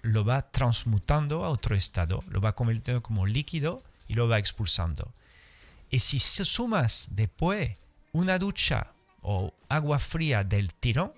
Lo 0.02 0.24
va 0.24 0.50
transmutando 0.50 1.44
a 1.44 1.50
otro 1.50 1.76
estado, 1.76 2.24
lo 2.28 2.40
va 2.40 2.54
convirtiendo 2.54 3.02
como 3.02 3.26
líquido 3.26 3.82
y 4.08 4.14
lo 4.14 4.28
va 4.28 4.38
expulsando. 4.38 5.12
Y 5.90 6.00
si 6.00 6.18
sumas 6.18 7.08
después 7.10 7.76
una 8.12 8.38
ducha 8.38 8.92
o 9.20 9.52
agua 9.68 9.98
fría 9.98 10.42
del 10.42 10.72
tirón, 10.74 11.12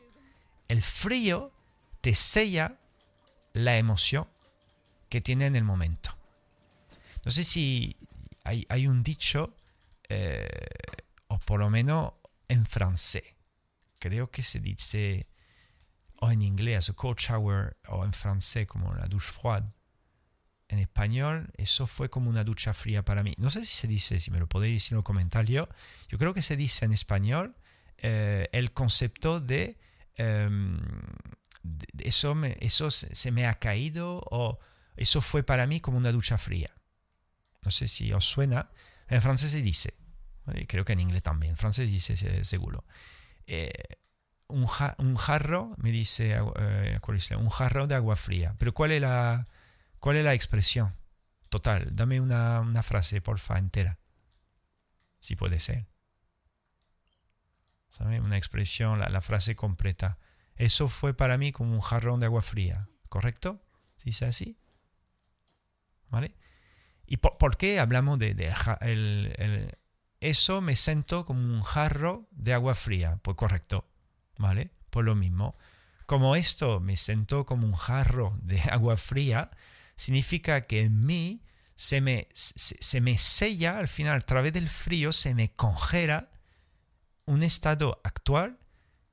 el 0.69 0.82
frío 0.82 1.53
te 2.01 2.15
sella 2.15 2.77
la 3.53 3.78
emoción 3.78 4.27
que 5.09 5.20
tiene 5.20 5.47
en 5.47 5.57
el 5.57 5.65
momento. 5.65 6.16
No 7.24 7.31
sé 7.31 7.45
si 7.45 7.97
hay, 8.43 8.86
un 8.86 9.03
dicho, 9.03 9.55
eh, 10.09 10.47
o 11.35 11.39
por 11.39 11.61
lo 11.61 11.69
menos 11.69 12.12
en 12.48 12.65
francés. 12.65 13.24
Creo 13.98 14.31
que 14.31 14.43
se 14.43 14.61
dice, 14.61 15.27
o 16.20 16.31
en 16.31 16.43
inglés, 16.43 16.90
a 16.90 16.93
cold 16.93 17.19
shower, 17.19 17.77
o 17.89 18.05
en 18.05 18.12
francés 18.12 18.66
como 18.66 18.94
la 18.94 19.06
douche 19.06 19.32
froide. 19.32 19.69
En 20.69 20.78
español, 20.78 21.52
eso 21.56 21.86
fue 21.86 22.09
como 22.09 22.31
una 22.31 22.44
ducha 22.44 22.73
fría 22.73 23.05
para 23.05 23.23
mí. 23.23 23.35
No 23.36 23.51
sé 23.51 23.65
si 23.65 23.74
se 23.74 23.86
dice, 23.86 24.20
si 24.20 24.31
me 24.31 24.39
lo 24.39 24.48
podéis 24.48 24.77
decir 24.77 24.93
en 24.93 24.97
los 24.97 25.05
comentarios. 25.05 25.69
Yo 26.09 26.19
creo 26.19 26.32
que 26.32 26.43
se 26.43 26.56
dice 26.56 26.85
en 26.85 26.93
español 26.93 27.56
eh, 27.98 28.48
el 28.52 28.73
concepto 28.73 29.40
de, 29.40 29.78
em, 30.15 30.81
eso, 31.98 32.35
me, 32.35 32.56
eso 32.61 32.90
se 32.90 33.31
me 33.31 33.47
ha 33.47 33.59
caído 33.59 34.23
o 34.31 34.59
eso 34.97 35.20
fue 35.20 35.43
para 35.43 35.66
mí 35.66 35.81
como 35.81 35.98
una 35.98 36.12
ducha 36.12 36.39
fría. 36.39 36.70
No 37.62 37.70
sé 37.70 37.89
si 37.89 38.12
os 38.12 38.24
suena. 38.24 38.70
En 39.09 39.20
francés 39.20 39.51
se 39.51 39.62
dice, 39.62 39.94
creo 40.66 40.84
que 40.84 40.92
en 40.92 41.00
inglés 41.00 41.22
también, 41.22 41.56
francés 41.56 41.90
dice 41.90 42.44
seguro. 42.44 42.84
Eh, 43.46 43.72
un, 44.48 44.66
jarro, 45.16 45.74
me 45.78 45.90
dice, 45.90 46.38
eh, 46.56 46.98
un 47.36 47.48
jarro 47.48 47.86
de 47.86 47.94
agua 47.94 48.16
fría. 48.16 48.54
Pero 48.58 48.74
¿cuál 48.74 48.92
es 48.92 49.00
la, 49.00 49.46
cuál 49.98 50.16
es 50.16 50.24
la 50.24 50.34
expresión? 50.34 50.94
Total, 51.48 51.88
dame 51.92 52.20
una, 52.20 52.60
una 52.60 52.82
frase, 52.82 53.20
porfa, 53.20 53.58
entera. 53.58 53.98
Si 55.20 55.36
puede 55.36 55.60
ser. 55.60 55.86
¿Sabe? 57.88 58.20
Una 58.20 58.36
expresión, 58.36 58.98
la, 58.98 59.20
frase 59.20 59.54
completa. 59.54 60.18
Eso 60.56 60.88
fue 60.88 61.14
para 61.14 61.38
mí 61.38 61.52
como 61.52 61.72
un 61.72 61.80
jarrón 61.80 62.20
de 62.20 62.26
agua 62.26 62.42
fría. 62.42 62.88
¿Correcto? 63.08 63.62
¿Sí 63.96 64.10
es 64.10 64.22
así? 64.22 64.58
¿Vale? 66.08 66.34
¿Y 67.06 67.18
por, 67.18 67.56
qué 67.56 67.78
hablamos 67.78 68.18
de, 68.18 68.34
eso? 70.28 70.60
Me 70.60 70.76
siento 70.76 71.24
como 71.24 71.40
un 71.40 71.62
jarro 71.62 72.26
de 72.32 72.52
agua 72.52 72.74
fría. 72.74 73.18
Pues 73.22 73.36
correcto, 73.36 73.86
¿vale? 74.38 74.70
Pues 74.90 75.05
lo 75.05 75.14
mismo. 75.14 75.56
Como 76.06 76.36
esto 76.36 76.80
me 76.80 76.96
siento 76.96 77.46
como 77.46 77.66
un 77.66 77.74
jarro 77.74 78.38
de 78.42 78.60
agua 78.70 78.96
fría, 78.96 79.51
significa 79.96 80.62
que 80.62 80.82
en 80.82 81.01
mí 81.05 81.42
se 81.76 82.01
me, 82.01 82.28
se, 82.32 83.01
me 83.01 83.18
sella, 83.18 83.78
al 83.78 83.88
final, 83.88 84.16
a 84.16 84.20
través 84.20 84.52
del 84.52 84.68
frío, 84.68 85.12
se 85.12 85.34
me 85.34 85.52
congela 85.52 86.30
un 87.26 87.42
estado 87.42 88.01
actual 88.05 88.59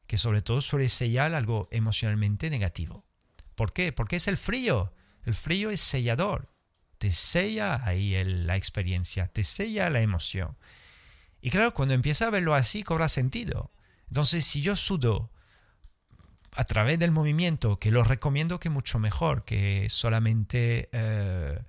que 0.05 0.17
sobre 0.17 0.41
todo 0.41 0.61
suele 0.61 0.89
sellar 0.89 1.33
algo 1.33 1.67
emocionalmente 1.71 2.49
negativo. 2.49 3.05
¿Por 3.55 3.73
qué? 3.73 3.93
Porque 3.93 4.17
es 4.17 4.27
el 4.27 4.38
frío. 4.38 4.93
El 5.23 5.33
frío 5.33 5.69
es 5.69 5.81
sellador 5.81 6.51
te 7.01 7.09
sella 7.09 7.81
ahí 7.83 8.13
la 8.23 8.55
experiencia, 8.55 9.25
te 9.25 9.43
sella 9.43 9.89
la 9.89 10.01
emoción. 10.01 10.55
Y 11.41 11.49
claro, 11.49 11.73
cuando 11.73 11.93
empieza 11.93 12.27
a 12.27 12.30
verlo 12.30 12.53
así, 12.53 12.84
cobra 12.84 13.09
sentido. 13.09 13.72
Entonces, 14.09 14.45
si 14.45 14.61
yo 14.61 14.76
sudo 14.76 15.31
a 16.55 16.63
través 16.65 16.99
del 16.99 17.11
movimiento, 17.11 17.80
que 17.80 17.91
lo 17.91 18.03
recomiendo 18.03 18.59
que 18.59 18.69
mucho 18.69 18.99
mejor 18.99 19.45
que 19.45 19.88
solamente 19.89 20.89
eh, 20.91 21.59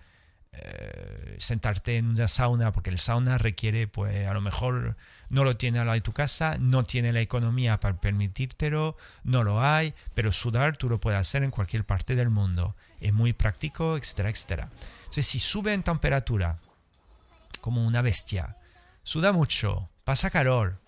eh, 0.53 1.37
sentarte 1.39 1.97
en 1.97 2.09
una 2.09 2.29
sauna, 2.29 2.73
porque 2.73 2.91
el 2.91 2.99
sauna 2.99 3.39
requiere, 3.39 3.87
pues 3.87 4.27
a 4.27 4.35
lo 4.35 4.41
mejor 4.41 4.97
no 5.31 5.45
lo 5.45 5.57
tiene 5.57 5.79
al 5.79 5.87
lado 5.87 5.95
de 5.95 6.03
tu 6.03 6.13
casa, 6.13 6.59
no 6.59 6.85
tiene 6.85 7.13
la 7.13 7.21
economía 7.21 7.81
para 7.81 8.01
permitírtelo, 8.01 8.97
no 9.25 9.45
lo 9.45 9.63
hay, 9.63 9.95
pero 10.15 10.33
sudar 10.33 10.77
tú 10.77 10.89
lo 10.89 11.01
puedes 11.01 11.21
hacer 11.21 11.43
en 11.43 11.51
cualquier 11.51 11.87
parte 11.87 12.17
del 12.17 12.29
mundo. 12.29 12.77
Es 13.01 13.13
muy 13.13 13.33
práctico, 13.33 13.97
etcétera, 13.97 14.31
etcétera. 14.31 14.69
Entonces, 15.05 15.27
si 15.27 15.39
sube 15.39 15.73
en 15.73 15.83
temperatura, 15.83 16.59
como 17.61 17.87
una 17.87 18.03
bestia, 18.03 18.57
suda 19.03 19.33
mucho, 19.33 19.91
pasa 20.05 20.31
calor, 20.31 20.79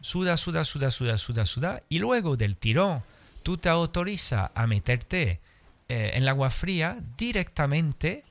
suda, 0.00 0.36
suda, 0.36 0.64
suda, 0.64 0.90
suda, 0.90 1.18
suda, 1.18 1.46
suda, 1.46 1.82
y 1.88 1.98
luego 1.98 2.36
del 2.36 2.56
tirón, 2.56 3.02
tú 3.42 3.56
te 3.56 3.68
autoriza 3.68 4.50
a 4.54 4.66
meterte 4.66 5.40
eh, 5.88 6.10
en 6.14 6.22
el 6.22 6.28
agua 6.28 6.50
fría, 6.50 6.96
directamente 7.16 8.24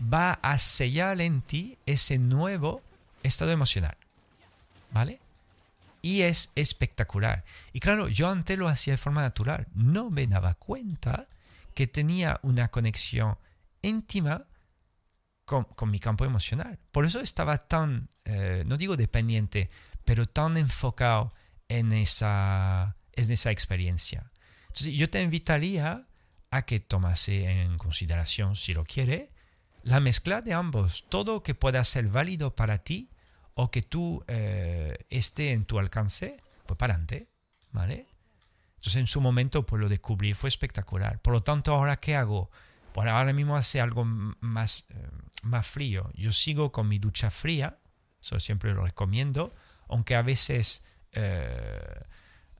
va 0.00 0.32
a 0.42 0.58
sellar 0.58 1.20
en 1.20 1.40
ti 1.40 1.78
ese 1.86 2.18
nuevo 2.18 2.82
estado 3.22 3.52
emocional. 3.52 3.96
¿Vale? 4.92 5.20
Y 6.02 6.22
es 6.22 6.50
espectacular. 6.54 7.44
Y 7.72 7.80
claro, 7.80 8.08
yo 8.08 8.28
antes 8.30 8.58
lo 8.58 8.68
hacía 8.68 8.94
de 8.94 8.98
forma 8.98 9.22
natural. 9.22 9.66
No 9.74 10.10
me 10.10 10.26
daba 10.26 10.54
cuenta 10.54 11.26
que 11.74 11.86
tenía 11.86 12.38
una 12.42 12.68
conexión 12.68 13.36
íntima 13.82 14.46
con, 15.44 15.66
mi 15.90 15.98
campo 15.98 16.24
emocional. 16.24 16.78
Por 16.92 17.06
eso 17.06 17.20
estaba 17.20 17.58
tan, 17.58 18.08
eh, 18.26 18.64
no 18.66 18.76
digo 18.76 18.96
dependiente, 18.96 19.70
pero 20.04 20.26
tan 20.26 20.56
enfocado 20.56 21.32
en 21.68 21.92
esa, 21.92 22.96
en 23.12 23.30
esa 23.30 23.50
experiencia. 23.50 24.30
Entonces 24.68 24.94
yo 24.94 25.08
te 25.08 25.22
invitaría 25.22 26.06
a 26.50 26.62
que 26.62 26.80
tomase 26.80 27.62
en 27.62 27.78
consideración, 27.78 28.56
si 28.56 28.74
lo 28.74 28.84
quiere, 28.84 29.30
la 29.82 30.00
mezcla 30.00 30.42
de 30.42 30.52
ambos, 30.52 31.06
todo 31.08 31.42
que 31.42 31.54
pueda 31.54 31.82
ser 31.84 32.08
válido 32.08 32.54
para 32.54 32.78
ti 32.78 33.10
o 33.54 33.70
que 33.70 33.82
tú 33.82 34.24
eh, 34.26 34.98
esté 35.10 35.52
en 35.52 35.64
tu 35.64 35.78
alcance, 35.78 36.36
pues 36.66 36.76
para 36.76 36.94
adelante, 36.94 37.28
¿vale? 37.72 38.06
Entonces 38.74 38.96
en 38.96 39.06
su 39.06 39.20
momento 39.20 39.64
pues 39.64 39.80
lo 39.80 39.88
descubrí, 39.88 40.34
fue 40.34 40.48
espectacular. 40.48 41.20
Por 41.20 41.32
lo 41.32 41.40
tanto, 41.40 41.72
ahora 41.72 41.96
¿qué 41.96 42.16
hago? 42.16 42.50
Pues 42.92 43.08
ahora 43.08 43.32
mismo 43.32 43.56
hace 43.56 43.80
algo 43.80 44.04
más, 44.04 44.86
eh, 44.90 45.08
más 45.42 45.66
frío. 45.66 46.10
Yo 46.14 46.32
sigo 46.32 46.72
con 46.72 46.88
mi 46.88 46.98
ducha 46.98 47.30
fría, 47.30 47.78
eso 48.20 48.40
siempre 48.40 48.72
lo 48.72 48.84
recomiendo, 48.84 49.54
aunque 49.88 50.16
a 50.16 50.22
veces, 50.22 50.82
eh, 51.12 52.00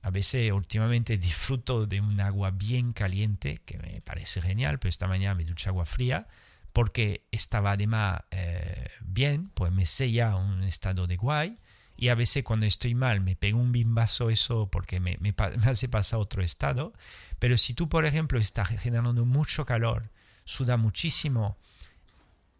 a 0.01 0.09
veces 0.09 0.51
últimamente 0.51 1.17
disfruto 1.17 1.85
de 1.85 2.01
un 2.01 2.19
agua 2.21 2.51
bien 2.51 2.93
caliente, 2.93 3.59
que 3.65 3.77
me 3.77 4.01
parece 4.01 4.41
genial, 4.41 4.79
pero 4.79 4.89
esta 4.89 5.07
mañana 5.07 5.35
me 5.35 5.45
ducha 5.45 5.69
agua 5.69 5.85
fría, 5.85 6.27
porque 6.73 7.25
estaba 7.31 7.71
además 7.71 8.21
eh, 8.31 8.89
bien, 9.01 9.49
pues 9.53 9.71
me 9.71 9.85
sella 9.85 10.35
un 10.35 10.63
estado 10.63 11.07
de 11.07 11.17
guay, 11.17 11.57
y 11.97 12.09
a 12.09 12.15
veces 12.15 12.43
cuando 12.43 12.67
estoy 12.67 12.93
mal 12.93 13.21
me 13.21 13.35
pego 13.35 13.57
un 13.57 13.71
bimbazo 13.71 14.29
eso 14.29 14.69
porque 14.69 14.99
me, 14.99 15.17
me, 15.19 15.33
me 15.57 15.67
hace 15.67 15.89
pasar 15.89 16.17
a 16.17 16.21
otro 16.21 16.43
estado, 16.43 16.93
pero 17.39 17.57
si 17.57 17.73
tú 17.73 17.89
por 17.89 18.05
ejemplo 18.05 18.39
estás 18.39 18.69
generando 18.69 19.25
mucho 19.25 19.65
calor, 19.65 20.11
suda 20.45 20.77
muchísimo, 20.77 21.57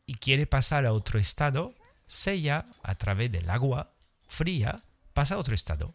y 0.07 0.15
quiere 0.15 0.47
pasar 0.47 0.85
a 0.85 0.93
otro 0.93 1.19
estado, 1.19 1.75
sella 2.07 2.65
a 2.81 2.95
través 2.95 3.31
del 3.31 3.49
agua 3.49 3.93
fría, 4.27 4.83
pasa 5.13 5.35
a 5.35 5.37
otro 5.37 5.53
estado. 5.53 5.93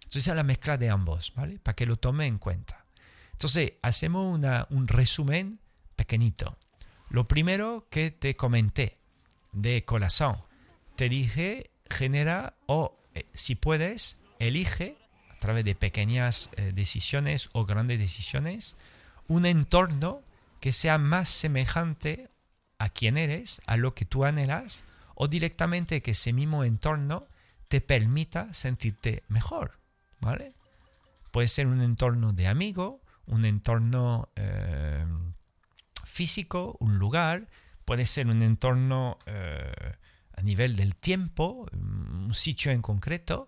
Entonces 0.00 0.28
es 0.28 0.34
la 0.34 0.42
mezcla 0.42 0.76
de 0.76 0.90
ambos, 0.90 1.32
¿vale? 1.36 1.58
Para 1.58 1.76
que 1.76 1.86
lo 1.86 1.96
tome 1.96 2.26
en 2.26 2.38
cuenta. 2.38 2.84
Entonces 3.32 3.74
hacemos 3.82 4.36
una, 4.36 4.66
un 4.70 4.88
resumen 4.88 5.60
pequeñito. 5.96 6.58
Lo 7.08 7.26
primero 7.28 7.86
que 7.90 8.10
te 8.10 8.36
comenté 8.36 8.98
de 9.52 9.84
corazón, 9.84 10.36
te 10.96 11.08
dije, 11.08 11.70
genera 11.88 12.54
o 12.66 12.98
eh, 13.14 13.24
si 13.34 13.54
puedes, 13.54 14.18
elige 14.38 14.96
a 15.30 15.38
través 15.38 15.64
de 15.64 15.74
pequeñas 15.74 16.50
eh, 16.56 16.72
decisiones 16.74 17.48
o 17.52 17.64
grandes 17.64 17.98
decisiones 17.98 18.76
un 19.28 19.46
entorno 19.46 20.22
que 20.60 20.72
sea 20.72 20.98
más 20.98 21.28
semejante 21.30 22.28
a 22.78 22.88
quien 22.88 23.16
eres, 23.16 23.60
a 23.66 23.76
lo 23.76 23.94
que 23.94 24.04
tú 24.04 24.24
anhelas, 24.24 24.84
o 25.22 25.28
directamente 25.28 26.00
que 26.00 26.12
ese 26.12 26.32
mismo 26.32 26.64
entorno 26.64 27.28
te 27.68 27.82
permita 27.82 28.54
sentirte 28.54 29.22
mejor, 29.28 29.78
¿vale? 30.18 30.54
Puede 31.30 31.46
ser 31.46 31.66
un 31.66 31.82
entorno 31.82 32.32
de 32.32 32.46
amigo, 32.46 33.02
un 33.26 33.44
entorno 33.44 34.30
eh, 34.34 35.04
físico, 36.06 36.74
un 36.80 36.98
lugar, 36.98 37.50
puede 37.84 38.06
ser 38.06 38.28
un 38.28 38.42
entorno 38.42 39.18
eh, 39.26 39.92
a 40.38 40.40
nivel 40.40 40.74
del 40.74 40.96
tiempo, 40.96 41.68
un 41.74 42.32
sitio 42.32 42.72
en 42.72 42.80
concreto. 42.80 43.46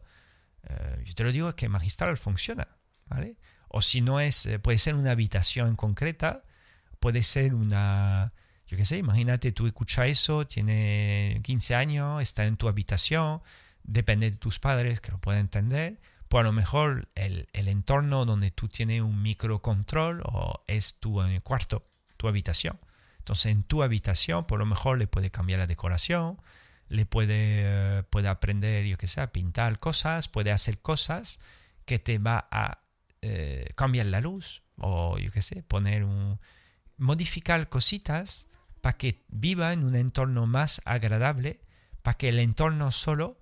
Eh, 0.65 1.03
yo 1.07 1.15
te 1.15 1.24
lo 1.24 1.32
digo 1.32 1.57
que 1.57 1.70
magistral 1.70 2.19
funciona, 2.19 2.69
¿vale? 3.07 3.39
O 3.69 3.81
si 3.81 4.03
no 4.03 4.20
es, 4.20 4.47
puede 4.62 4.77
ser 4.77 4.94
una 4.94 5.12
habitación 5.12 5.77
concreta, 5.77 6.44
puede 7.01 7.23
ser 7.23 7.55
una, 7.55 8.35
yo 8.73 8.78
qué 8.78 8.86
sé, 8.86 8.97
imagínate 8.97 9.53
tú 9.53 9.66
escuchas 9.66 10.09
eso, 10.09 10.47
tiene 10.47 11.43
15 11.44 11.74
años, 11.74 12.23
está 12.23 12.47
en 12.47 12.57
tu 12.57 12.69
habitación, 12.69 13.43
depende 13.82 14.31
de 14.31 14.39
tus 14.39 14.59
padres 14.61 15.03
que 15.03 15.12
lo 15.12 15.19
pueden 15.19 15.43
entender, 15.43 16.01
pues 16.28 16.40
a 16.40 16.44
lo 16.44 16.53
mejor 16.53 17.07
el, 17.15 17.47
entorno 17.53 18.24
donde 18.24 18.51
tú 18.51 18.69
tienes 18.69 19.03
un 19.03 19.20
microcontrol 19.20 20.23
o 20.24 20.65
es 20.69 20.99
tu 21.01 21.20
cuarto, 21.43 21.82
tu 22.16 22.28
habitación. 22.28 22.81
Entonces 23.19 23.53
en 23.53 23.62
tu 23.62 23.82
habitación 23.82 24.47
por 24.47 24.59
lo 24.59 24.65
mejor 24.65 24.97
le 24.97 25.07
puede 25.07 25.31
cambiar 25.31 25.59
la 25.59 25.66
decoración, 25.66 26.40
le 26.89 27.05
puede, 27.05 27.35
eh, 27.36 28.03
puede 28.09 28.28
aprender, 28.28 28.86
yo 28.86 28.97
qué 28.97 29.07
sé, 29.07 29.20
a 29.20 29.32
pintar 29.32 29.81
cosas, 29.81 30.28
puede 30.28 30.51
hacer 30.51 30.78
cosas 30.78 31.40
que 31.85 31.99
te 31.99 32.16
va 32.16 32.49
a 32.51 32.78
eh, 33.20 33.69
cambiar 33.74 34.07
la 34.07 34.23
luz 34.23 34.62
o 34.78 35.19
yo 35.19 35.31
qué 35.31 35.43
sé, 35.43 35.62
poner 35.62 36.05
un... 36.05 36.40
modificar 36.97 37.69
cositas 37.69 38.49
para 38.83 38.99
que 38.99 39.25
viva 39.29 39.73
en 39.73 39.85
un 39.85 39.95
entorno 39.95 40.47
más 40.47 40.83
agradable, 40.85 41.61
para 42.03 42.19
que 42.19 42.29
el 42.29 42.41
entorno 42.41 42.91
solo 42.91 43.39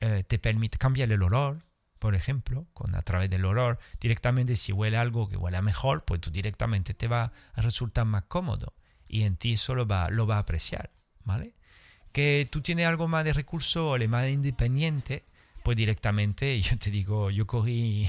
eh, 0.00 0.24
te 0.26 0.38
permita 0.38 0.78
cambiar 0.78 1.12
el 1.12 1.22
olor, 1.22 1.58
por 1.98 2.14
ejemplo, 2.14 2.66
con 2.72 2.94
a 2.94 3.02
través 3.02 3.28
del 3.28 3.44
olor, 3.44 3.78
directamente 4.00 4.56
si 4.56 4.72
huele 4.72 4.96
algo 4.96 5.28
que 5.28 5.36
huele 5.36 5.60
mejor, 5.62 6.04
pues 6.04 6.22
tú 6.22 6.30
directamente 6.30 6.94
te 6.94 7.06
va 7.06 7.32
a 7.54 7.62
resultar 7.62 8.06
más 8.06 8.24
cómodo 8.24 8.72
y 9.06 9.22
en 9.22 9.36
ti 9.36 9.56
solo 9.58 9.86
va, 9.86 10.08
lo 10.10 10.26
va 10.26 10.36
a 10.36 10.40
apreciar, 10.40 10.90
¿vale? 11.22 11.54
Que 12.12 12.48
tú 12.50 12.62
tienes 12.62 12.86
algo 12.86 13.08
más 13.08 13.24
de 13.24 13.34
recurso 13.34 13.90
o 13.90 13.98
le 13.98 14.08
más 14.08 14.28
independiente, 14.28 15.24
pues 15.64 15.76
directamente 15.76 16.58
yo 16.62 16.78
te 16.78 16.90
digo, 16.90 17.30
yo 17.30 17.46
cogí 17.46 18.08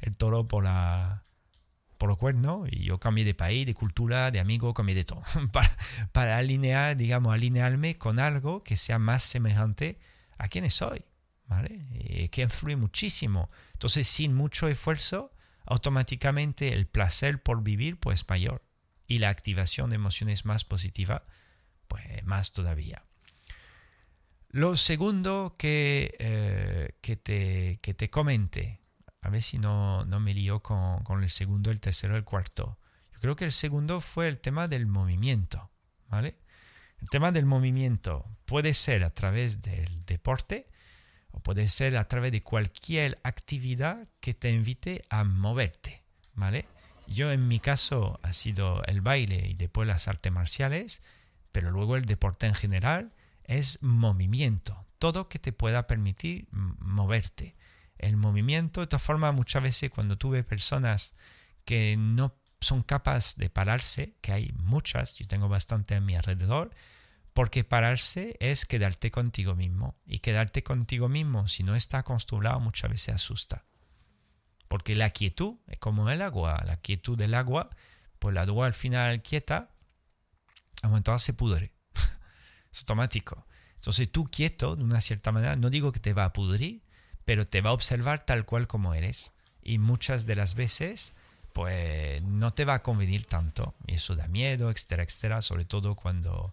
el 0.00 0.16
toro 0.16 0.46
por 0.46 0.62
la 0.62 1.24
por 2.00 2.08
los 2.08 2.18
cuernos 2.18 2.66
y 2.72 2.82
yo 2.82 2.98
cambié 2.98 3.24
de 3.24 3.34
país, 3.34 3.66
de 3.66 3.74
cultura, 3.74 4.32
de 4.32 4.40
amigo, 4.40 4.74
cambié 4.74 4.96
de 4.96 5.04
todo 5.04 5.22
para, 5.52 5.70
para 6.10 6.38
alinear, 6.38 6.96
digamos, 6.96 7.32
alinearme 7.32 7.98
con 7.98 8.18
algo 8.18 8.64
que 8.64 8.76
sea 8.76 8.98
más 8.98 9.22
semejante 9.22 10.00
a 10.38 10.48
quienes 10.48 10.74
soy. 10.74 11.04
¿vale? 11.50 12.28
que 12.30 12.42
influye 12.42 12.76
muchísimo. 12.76 13.50
Entonces, 13.72 14.08
sin 14.08 14.34
mucho 14.34 14.68
esfuerzo, 14.68 15.32
automáticamente 15.66 16.72
el 16.72 16.86
placer 16.86 17.42
por 17.42 17.62
vivir 17.62 17.98
pues 17.98 18.26
mayor 18.28 18.62
y 19.06 19.18
la 19.18 19.28
activación 19.28 19.90
de 19.90 19.96
emociones 19.96 20.44
más 20.44 20.64
positiva 20.64 21.24
pues 21.88 22.24
más 22.24 22.52
todavía. 22.52 23.04
Lo 24.48 24.76
segundo 24.76 25.56
que, 25.58 26.14
eh, 26.18 26.94
que, 27.00 27.16
te, 27.16 27.78
que 27.82 27.94
te 27.94 28.10
comente, 28.10 28.79
a 29.22 29.28
ver 29.28 29.42
si 29.42 29.58
no, 29.58 30.04
no 30.04 30.20
me 30.20 30.34
lío 30.34 30.62
con, 30.62 31.02
con, 31.04 31.22
el 31.22 31.30
segundo, 31.30 31.70
el 31.70 31.80
tercero, 31.80 32.16
el 32.16 32.24
cuarto. 32.24 32.78
Yo 33.12 33.20
creo 33.20 33.36
que 33.36 33.44
el 33.44 33.52
segundo 33.52 34.00
fue 34.00 34.28
el 34.28 34.38
tema 34.38 34.68
del 34.68 34.86
movimiento, 34.86 35.70
¿vale? 36.08 36.38
El 37.00 37.08
tema 37.08 37.32
del 37.32 37.46
movimiento 37.46 38.26
puede 38.44 38.74
ser 38.74 39.04
a 39.04 39.10
través 39.10 39.62
del 39.62 40.04
deporte, 40.04 40.66
o 41.32 41.40
puede 41.40 41.68
ser 41.68 41.96
a 41.96 42.08
través 42.08 42.32
de 42.32 42.42
cualquier 42.42 43.18
actividad 43.22 44.08
que 44.20 44.34
te 44.34 44.50
invite 44.50 45.04
a 45.10 45.24
moverte, 45.24 46.02
¿vale? 46.34 46.66
Yo 47.06 47.32
en 47.32 47.48
mi 47.48 47.60
caso 47.60 48.18
ha 48.22 48.32
sido 48.32 48.84
el 48.84 49.00
baile 49.00 49.48
y 49.48 49.54
después 49.54 49.86
las 49.86 50.08
artes 50.08 50.32
marciales, 50.32 51.02
pero 51.52 51.70
luego 51.70 51.96
el 51.96 52.04
deporte 52.04 52.46
en 52.46 52.54
general 52.54 53.12
es 53.44 53.82
movimiento, 53.82 54.86
todo 54.98 55.28
que 55.28 55.38
te 55.38 55.52
pueda 55.52 55.86
permitir 55.86 56.46
moverte. 56.50 57.56
El 58.00 58.16
movimiento, 58.16 58.80
de 58.80 58.86
todas 58.86 59.02
formas, 59.02 59.34
muchas 59.34 59.62
veces 59.62 59.90
cuando 59.90 60.16
tuve 60.16 60.42
personas 60.42 61.14
que 61.64 61.96
no 61.98 62.34
son 62.60 62.82
capaces 62.82 63.36
de 63.36 63.50
pararse, 63.50 64.16
que 64.22 64.32
hay 64.32 64.52
muchas, 64.56 65.14
yo 65.14 65.26
tengo 65.26 65.48
bastante 65.48 65.94
a 65.94 66.00
mi 66.00 66.16
alrededor, 66.16 66.70
porque 67.34 67.62
pararse 67.62 68.36
es 68.40 68.64
quedarte 68.64 69.10
contigo 69.10 69.54
mismo. 69.54 69.96
Y 70.06 70.18
quedarte 70.20 70.62
contigo 70.62 71.08
mismo, 71.08 71.46
si 71.46 71.62
no 71.62 71.76
está 71.76 71.98
acostumbrado, 71.98 72.58
muchas 72.60 72.90
veces 72.90 73.14
asusta. 73.14 73.64
Porque 74.66 74.94
la 74.94 75.10
quietud 75.10 75.56
es 75.66 75.78
como 75.78 76.08
el 76.10 76.22
agua. 76.22 76.62
La 76.66 76.76
quietud 76.78 77.18
del 77.18 77.34
agua, 77.34 77.70
pues 78.18 78.34
la 78.34 78.42
agua 78.42 78.66
al 78.66 78.74
final 78.74 79.22
quieta, 79.22 79.70
momento 80.82 81.18
se 81.18 81.34
pudre. 81.34 81.72
es 82.72 82.80
automático. 82.80 83.46
Entonces 83.74 84.10
tú 84.10 84.26
quieto, 84.26 84.76
de 84.76 84.84
una 84.84 85.00
cierta 85.00 85.32
manera, 85.32 85.56
no 85.56 85.70
digo 85.70 85.92
que 85.92 86.00
te 86.00 86.12
va 86.12 86.24
a 86.24 86.32
pudrir, 86.32 86.82
pero 87.30 87.44
te 87.44 87.60
va 87.60 87.70
a 87.70 87.74
observar 87.74 88.24
tal 88.24 88.44
cual 88.44 88.66
como 88.66 88.92
eres. 88.92 89.34
Y 89.62 89.78
muchas 89.78 90.26
de 90.26 90.34
las 90.34 90.56
veces, 90.56 91.14
pues 91.52 92.20
no 92.22 92.52
te 92.52 92.64
va 92.64 92.74
a 92.74 92.82
convenir 92.82 93.24
tanto. 93.24 93.72
Y 93.86 93.94
eso 93.94 94.16
da 94.16 94.26
miedo, 94.26 94.68
etcétera, 94.68 95.04
etcétera, 95.04 95.40
sobre 95.40 95.64
todo 95.64 95.94
cuando 95.94 96.52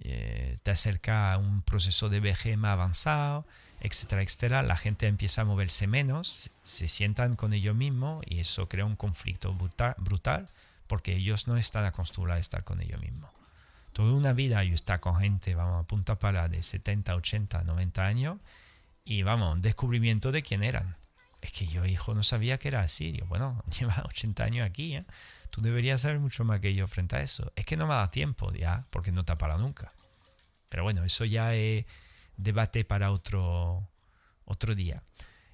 eh, 0.00 0.56
te 0.62 0.70
acerca 0.70 1.34
a 1.34 1.36
un 1.36 1.60
proceso 1.60 2.08
de 2.08 2.20
vejez 2.20 2.56
más 2.56 2.72
avanzado, 2.72 3.44
etcétera, 3.80 4.22
etcétera, 4.22 4.62
la 4.62 4.78
gente 4.78 5.06
empieza 5.06 5.42
a 5.42 5.44
moverse 5.44 5.86
menos, 5.86 6.50
se 6.62 6.88
sientan 6.88 7.36
con 7.36 7.52
ellos 7.52 7.76
mismos 7.76 8.24
y 8.26 8.40
eso 8.40 8.70
crea 8.70 8.86
un 8.86 8.96
conflicto 8.96 9.52
brutal, 9.52 10.48
porque 10.86 11.14
ellos 11.14 11.46
no 11.46 11.58
están 11.58 11.84
acostumbrados 11.84 12.38
a 12.38 12.40
estar 12.40 12.64
con 12.64 12.80
ellos 12.80 13.02
mismos. 13.02 13.28
Toda 13.92 14.14
una 14.14 14.32
vida 14.32 14.64
yo 14.64 14.74
está 14.74 14.98
con 14.98 15.16
gente, 15.16 15.54
vamos, 15.54 15.84
a 15.84 15.86
punta 15.86 16.18
para 16.18 16.48
de 16.48 16.62
70, 16.62 17.14
80, 17.16 17.64
90 17.64 18.06
años 18.06 18.38
y 19.06 19.22
vamos, 19.22 19.54
un 19.54 19.62
descubrimiento 19.62 20.32
de 20.32 20.42
quién 20.42 20.64
eran. 20.64 20.96
Es 21.40 21.52
que 21.52 21.66
yo, 21.68 21.86
hijo, 21.86 22.12
no 22.12 22.24
sabía 22.24 22.58
que 22.58 22.66
era 22.66 22.80
así. 22.80 23.12
Yo, 23.12 23.24
bueno, 23.26 23.62
lleva 23.78 24.02
80 24.04 24.44
años 24.44 24.66
aquí, 24.66 24.96
¿eh? 24.96 25.04
Tú 25.50 25.62
deberías 25.62 26.02
saber 26.02 26.18
mucho 26.18 26.44
más 26.44 26.60
que 26.60 26.74
yo 26.74 26.88
frente 26.88 27.16
a 27.16 27.22
eso. 27.22 27.52
Es 27.54 27.64
que 27.64 27.76
no 27.76 27.86
me 27.86 27.94
da 27.94 28.10
tiempo 28.10 28.52
ya, 28.52 28.84
porque 28.90 29.12
no 29.12 29.24
te 29.24 29.32
ha 29.32 29.38
parado 29.38 29.60
nunca. 29.60 29.92
Pero 30.68 30.82
bueno, 30.82 31.04
eso 31.04 31.24
ya 31.24 31.54
es 31.54 31.86
debate 32.36 32.84
para 32.84 33.12
otro, 33.12 33.88
otro 34.44 34.74
día. 34.74 35.00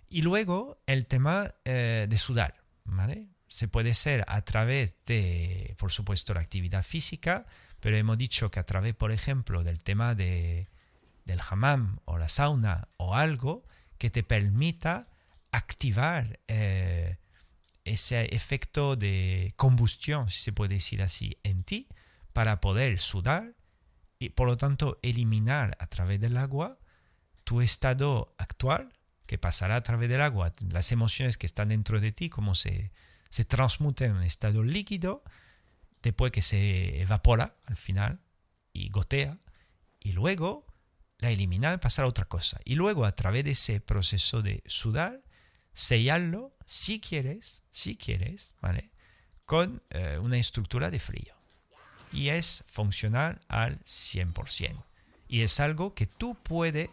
Y 0.08 0.22
luego 0.22 0.80
el 0.86 1.06
tema 1.06 1.54
eh, 1.66 2.06
de 2.08 2.18
sudar, 2.18 2.54
¿vale? 2.84 3.28
Se 3.48 3.68
puede 3.68 3.92
ser 3.92 4.24
a 4.28 4.40
través 4.42 5.04
de, 5.04 5.76
por 5.78 5.92
supuesto, 5.92 6.32
la 6.32 6.40
actividad 6.40 6.82
física, 6.82 7.44
pero 7.80 7.98
hemos 7.98 8.16
dicho 8.16 8.50
que 8.50 8.60
a 8.60 8.64
través, 8.64 8.94
por 8.94 9.12
ejemplo, 9.12 9.62
del 9.62 9.82
tema 9.82 10.14
de, 10.14 10.71
del 11.24 11.40
hammam 11.48 11.98
o 12.04 12.18
la 12.18 12.28
sauna 12.28 12.88
o 12.96 13.14
algo 13.14 13.64
que 13.98 14.10
te 14.10 14.22
permita 14.22 15.08
activar 15.50 16.40
eh, 16.48 17.18
ese 17.84 18.34
efecto 18.34 18.96
de 18.96 19.52
combustión, 19.56 20.30
si 20.30 20.40
se 20.40 20.52
puede 20.52 20.74
decir 20.74 21.02
así, 21.02 21.38
en 21.42 21.64
ti 21.64 21.88
para 22.32 22.60
poder 22.60 22.98
sudar 22.98 23.54
y 24.18 24.30
por 24.30 24.48
lo 24.48 24.56
tanto 24.56 24.98
eliminar 25.02 25.76
a 25.78 25.86
través 25.86 26.20
del 26.20 26.36
agua 26.36 26.78
tu 27.44 27.60
estado 27.60 28.34
actual 28.38 28.92
que 29.26 29.38
pasará 29.38 29.76
a 29.76 29.82
través 29.82 30.08
del 30.08 30.20
agua, 30.20 30.52
las 30.70 30.92
emociones 30.92 31.38
que 31.38 31.46
están 31.46 31.68
dentro 31.68 32.00
de 32.00 32.12
ti, 32.12 32.28
como 32.28 32.54
se, 32.54 32.92
se 33.30 33.46
en 34.00 34.12
un 34.12 34.22
estado 34.22 34.62
líquido, 34.62 35.22
después 36.02 36.32
que 36.32 36.42
se 36.42 37.00
evapora 37.00 37.56
al 37.66 37.76
final 37.76 38.20
y 38.72 38.90
gotea, 38.90 39.38
y 40.00 40.12
luego 40.12 40.66
la 41.22 41.30
eliminar 41.30 41.80
pasar 41.80 42.04
a 42.04 42.08
otra 42.08 42.24
cosa. 42.26 42.60
Y 42.64 42.74
luego 42.74 43.04
a 43.06 43.12
través 43.12 43.44
de 43.44 43.52
ese 43.52 43.80
proceso 43.80 44.42
de 44.42 44.62
sudar, 44.66 45.22
sellarlo 45.72 46.52
si 46.66 47.00
quieres, 47.00 47.62
si 47.70 47.96
quieres, 47.96 48.54
¿vale? 48.60 48.90
Con 49.46 49.82
eh, 49.90 50.18
una 50.18 50.36
estructura 50.36 50.90
de 50.90 50.98
frío. 50.98 51.34
Y 52.12 52.28
es 52.28 52.64
funcional 52.66 53.40
al 53.48 53.78
100%. 53.84 54.84
Y 55.28 55.42
es 55.42 55.60
algo 55.60 55.94
que 55.94 56.06
tú 56.06 56.34
puedes 56.34 56.90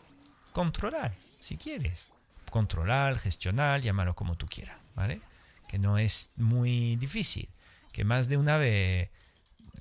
controlar, 0.53 1.15
si 1.39 1.57
quieres. 1.57 2.09
Controlar, 2.51 3.17
gestionar, 3.17 3.81
llamarlo 3.81 4.15
como 4.15 4.37
tú 4.37 4.45
quieras, 4.45 4.77
¿vale? 4.95 5.21
Que 5.67 5.79
no 5.79 5.97
es 5.97 6.31
muy 6.35 6.95
difícil. 6.97 7.49
Que 7.91 8.03
más 8.03 8.29
de 8.29 8.37
una 8.37 8.57
vez 8.57 9.09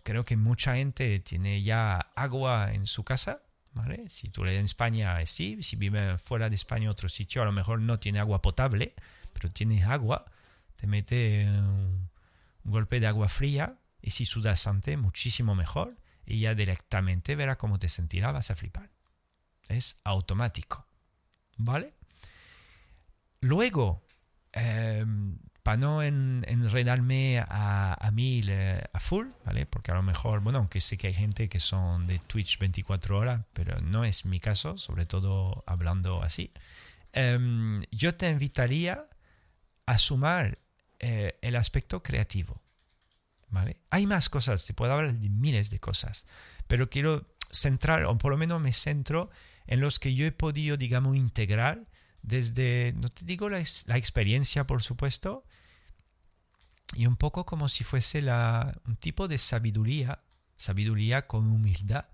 creo 0.03 0.25
que 0.25 0.39
mucha 0.39 0.77
gente 0.77 1.21
tiene 1.21 1.63
ya 1.63 1.99
agua 2.15 2.73
en 2.73 2.87
su 2.87 3.05
casa, 3.05 3.43
Si 4.09 4.29
tú 4.29 4.43
eres 4.43 4.59
en 4.59 4.65
España, 4.65 5.25
sí, 5.27 5.63
si 5.63 5.77
vive 5.77 6.19
fuera 6.19 6.49
de 6.49 6.57
España, 6.57 6.91
otro 6.91 7.09
sitio, 7.09 7.43
a 7.43 7.45
lo 7.45 7.53
mejor 7.53 7.81
no 7.81 7.99
tiene 7.99 8.19
agua 8.19 8.43
potable, 8.43 8.95
pero 9.33 9.51
tienes 9.51 9.87
agua, 9.87 10.25
te 10.77 10.87
mete 10.87 11.47
un, 11.47 12.09
golpe 12.65 13.01
de 13.01 13.07
agua 13.07 13.29
fría 13.29 13.79
y 14.03 14.11
si 14.11 14.25
sudas 14.25 14.67
antes, 14.67 14.99
muchísimo 14.99 15.55
mejor 15.55 15.97
y 16.27 16.41
ya 16.41 16.55
directamente 16.55 17.35
verás 17.35 17.57
cómo 17.57 17.79
te 17.79 17.89
sentirás, 17.89 18.33
vas 18.33 18.51
a 18.51 18.57
flipar. 18.57 18.91
Es 19.69 20.01
automático, 20.05 20.87
¿vale? 21.57 21.95
Luego, 23.41 24.03
em, 24.53 25.39
para 25.69 25.77
no 25.77 26.03
enredarme 26.03 27.45
a, 27.47 27.93
a 28.01 28.11
mil, 28.11 28.51
a 28.51 29.01
full, 29.01 29.27
¿vale? 29.45 29.67
Porque 29.67 29.91
a 29.91 29.97
lo 29.97 30.03
mejor, 30.03 30.41
bueno, 30.41 30.61
aunque 30.61 30.81
sé 30.81 30.97
que 30.97 31.09
hay 31.09 31.13
gente 31.13 31.51
que 31.51 31.61
son 31.61 32.07
de 32.07 32.19
Twitch 32.21 32.59
24 32.59 33.19
horas, 33.19 33.43
pero 33.53 33.79
no 33.83 34.03
es 34.03 34.25
mi 34.25 34.41
caso, 34.41 34.79
sobre 34.79 35.05
todo 35.05 35.65
hablando 35.67 36.23
así. 36.23 36.55
Em, 37.13 37.83
yo 37.91 38.15
te 38.15 38.31
invitaría 38.31 39.11
a 39.85 39.99
sumar 39.99 40.57
eh, 41.01 41.39
el 41.43 41.55
aspecto 41.55 42.03
creativo, 42.03 42.63
¿vale? 43.51 43.77
Hay 43.91 44.07
más 44.07 44.31
cosas, 44.31 44.63
se 44.63 44.73
puede 44.73 44.95
hablar 44.95 45.13
de 45.13 45.29
miles 45.29 45.69
de 45.69 45.81
cosas, 45.81 46.25
pero 46.67 46.89
quiero 46.89 47.27
centrar, 47.53 48.07
o 48.07 48.17
por 48.17 48.31
lo 48.31 48.39
menos 48.39 48.59
me 48.59 48.73
centro 48.73 49.29
en 49.67 49.81
los 49.81 49.99
que 49.99 50.15
yo 50.15 50.25
he 50.25 50.33
podido, 50.33 50.79
digamos, 50.79 51.15
integrar 51.15 51.91
desde, 52.23 52.95
no 52.97 53.11
te 53.11 53.27
digo 53.27 53.51
la, 53.51 53.63
la 53.85 53.99
experiencia, 53.99 54.67
por 54.67 54.83
supuesto, 54.83 55.45
y 56.97 57.07
un 57.07 57.17
poco 57.17 57.45
como 57.45 57.69
si 57.69 57.85
fuese 57.85 58.23
la, 58.23 58.75
un 58.87 58.97
tipo 58.97 59.29
de 59.29 59.39
sabiduría, 59.39 60.23
sabiduría 60.57 61.27
con 61.27 61.51
humildad, 61.51 62.07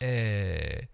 eh, 0.00 0.88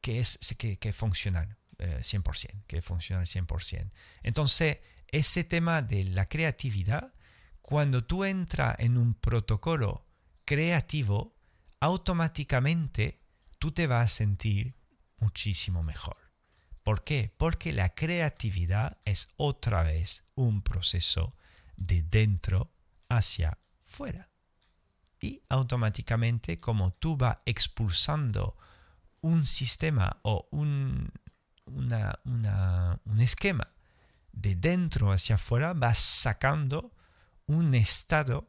que 0.00 0.20
es 0.20 0.38
que, 0.58 0.78
que 0.78 0.92
funciona 0.92 1.56
eh, 1.78 2.00
100%, 2.02 2.64
que 2.66 2.82
funciona 2.82 3.20
al 3.20 3.26
100%. 3.26 3.90
Entonces, 4.22 4.78
ese 5.08 5.44
tema 5.44 5.82
de 5.82 6.04
la 6.04 6.26
creatividad, 6.26 7.14
cuando 7.62 8.04
tú 8.04 8.24
entras 8.24 8.76
en 8.78 8.96
un 8.96 9.14
protocolo 9.14 10.06
creativo, 10.44 11.36
automáticamente 11.80 13.20
tú 13.58 13.72
te 13.72 13.86
vas 13.86 14.04
a 14.06 14.08
sentir 14.08 14.74
muchísimo 15.18 15.82
mejor. 15.82 16.16
¿Por 16.82 17.04
qué? 17.04 17.32
Porque 17.36 17.72
la 17.72 17.94
creatividad 17.94 18.98
es 19.04 19.28
otra 19.36 19.82
vez 19.82 20.24
un 20.34 20.62
proceso 20.62 21.34
de 21.76 22.02
dentro 22.02 22.72
hacia 23.08 23.58
fuera. 23.82 24.30
Y 25.20 25.42
automáticamente, 25.48 26.58
como 26.58 26.92
tú 26.92 27.16
vas 27.16 27.38
expulsando 27.44 28.56
un 29.20 29.46
sistema 29.46 30.20
o 30.22 30.48
un, 30.52 31.10
un 31.66 33.20
esquema 33.20 33.72
de 34.32 34.54
dentro 34.54 35.12
hacia 35.12 35.34
afuera, 35.34 35.74
vas 35.74 35.98
sacando 35.98 36.92
un 37.46 37.74
estado 37.74 38.48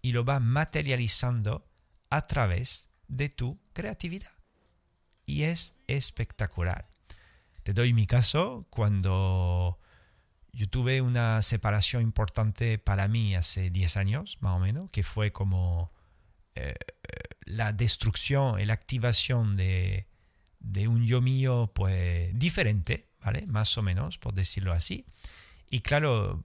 y 0.00 0.12
lo 0.12 0.24
vas 0.24 0.40
materializando 0.40 1.68
a 2.08 2.26
través 2.26 2.90
de 3.08 3.28
tu 3.28 3.60
creatividad. 3.72 4.32
Y 5.26 5.42
es 5.42 5.76
espectacular. 5.86 6.88
Te 7.62 7.74
doy 7.74 7.92
mi 7.92 8.06
caso 8.06 8.66
cuando 8.70 9.78
yo 10.52 10.68
tuve 10.68 11.00
una 11.00 11.42
separación 11.42 12.02
importante 12.02 12.78
para 12.78 13.08
mí 13.08 13.34
hace 13.34 13.70
10 13.70 13.96
años, 13.96 14.38
más 14.40 14.52
o 14.52 14.58
menos, 14.58 14.90
que 14.90 15.02
fue 15.02 15.32
como 15.32 15.92
eh, 16.54 16.74
la 17.44 17.72
destrucción 17.72 18.60
y 18.60 18.64
la 18.64 18.74
activación 18.74 19.56
de, 19.56 20.06
de, 20.58 20.88
un 20.88 21.04
yo 21.04 21.20
mío 21.20 21.70
pues 21.74 22.36
diferente, 22.38 23.08
¿vale? 23.24 23.46
Más 23.46 23.76
o 23.78 23.82
menos, 23.82 24.18
por 24.18 24.34
decirlo 24.34 24.72
así. 24.72 25.06
Y 25.70 25.80
claro, 25.80 26.42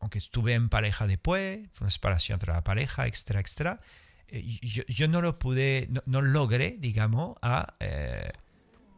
aunque 0.00 0.18
estuve 0.18 0.54
en 0.54 0.68
pareja 0.68 1.06
después, 1.06 1.68
fue 1.72 1.84
una 1.84 1.90
separación 1.90 2.36
entre 2.36 2.52
la 2.52 2.64
pareja, 2.64 3.06
extra, 3.06 3.40
extra, 3.40 3.80
eh, 4.28 4.42
yo, 4.62 4.82
yo, 4.88 5.08
no 5.08 5.20
lo 5.20 5.38
pude, 5.38 5.88
no, 5.90 6.02
no 6.06 6.22
logré, 6.22 6.76
digamos, 6.78 7.36
a... 7.42 7.74
Eh, 7.80 8.32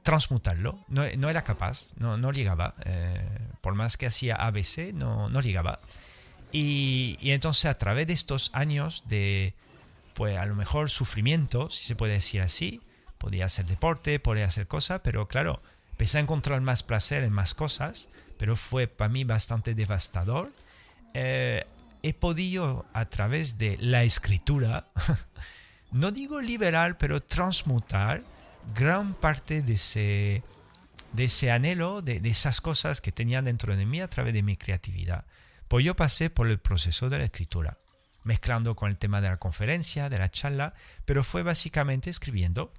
transmutarlo. 0.05 0.78
No, 0.86 1.05
no, 1.16 1.28
era 1.28 1.43
capaz, 1.43 1.94
no, 1.97 2.16
no 2.16 2.31
llegaba. 2.31 2.76
Eh, 2.85 3.39
por 3.60 3.74
más 3.74 3.97
que 3.97 4.06
hacía 4.06 4.36
ABC, 4.36 4.93
no, 4.93 5.28
no 5.28 5.40
llegaba. 5.40 5.81
Y, 6.52 7.16
y, 7.20 7.32
entonces 7.32 7.64
a 7.64 7.74
través 7.74 8.06
de 8.06 8.12
estos 8.12 8.51
años 8.52 9.02
de, 9.09 9.55
pues 10.12 10.39
a 10.39 10.47
lo 10.47 10.55
mejor 10.55 10.90
sufrimiento, 10.90 11.68
si 11.70 11.86
se 11.86 11.97
puede 11.97 12.12
decir 12.12 12.43
así, 12.43 12.81
podía 13.18 13.47
hacer 13.47 13.66
deporte, 13.66 14.20
podía 14.20 14.44
hacer 14.44 14.68
cosas, 14.68 15.01
pero 15.02 15.26
claro, 15.26 15.60
empecé 15.93 16.18
a 16.18 16.20
encontrar 16.20 16.60
más 16.60 16.82
placer 16.82 17.24
en 17.24 17.32
más 17.32 17.55
cosas, 17.55 18.10
pero 18.39 18.55
fue 18.55 18.86
para 18.86 19.09
mí 19.09 19.24
bastante 19.24 19.74
devastador. 19.74 20.52
Eh, 21.14 21.66
he 22.02 22.12
podido 22.12 22.85
a 22.93 23.06
través 23.06 23.56
de 23.56 23.78
la 23.81 24.05
escritura, 24.05 24.86
no 25.90 26.12
digo 26.12 26.43
liberar, 26.43 26.98
pero 26.98 27.22
transmutar 27.22 28.22
gran 28.74 29.15
parte 29.15 29.62
de 29.62 29.74
ese, 29.74 30.43
de 31.12 31.24
ese 31.24 31.51
anhelo, 31.51 32.03
de, 32.03 32.20
de, 32.20 32.28
esas 32.28 32.61
cosas 32.61 33.01
que 33.01 33.12
tenía 33.12 33.43
dentro 33.43 33.77
de 33.77 33.86
mí 33.86 34.01
a 34.01 34.09
través 34.09 34.32
de 34.32 34.43
mi 34.43 34.57
creatividad. 34.57 35.24
Pues 35.69 35.85
yo 35.85 35.97
pasé 35.97 36.31
por 36.31 36.49
el 36.49 36.59
proceso 36.59 37.09
de 37.11 37.19
la 37.19 37.24
escritura, 37.24 37.78
mezclando 38.23 38.74
con 38.77 38.91
el 38.91 38.97
tema 38.97 39.20
de 39.20 39.28
la 39.28 39.39
conferencia, 39.39 40.09
de 40.09 40.19
la 40.19 40.31
charla, 40.31 40.74
pero 41.05 41.24
fue 41.24 41.43
básicamente 41.43 42.11
escribiendo. 42.11 42.73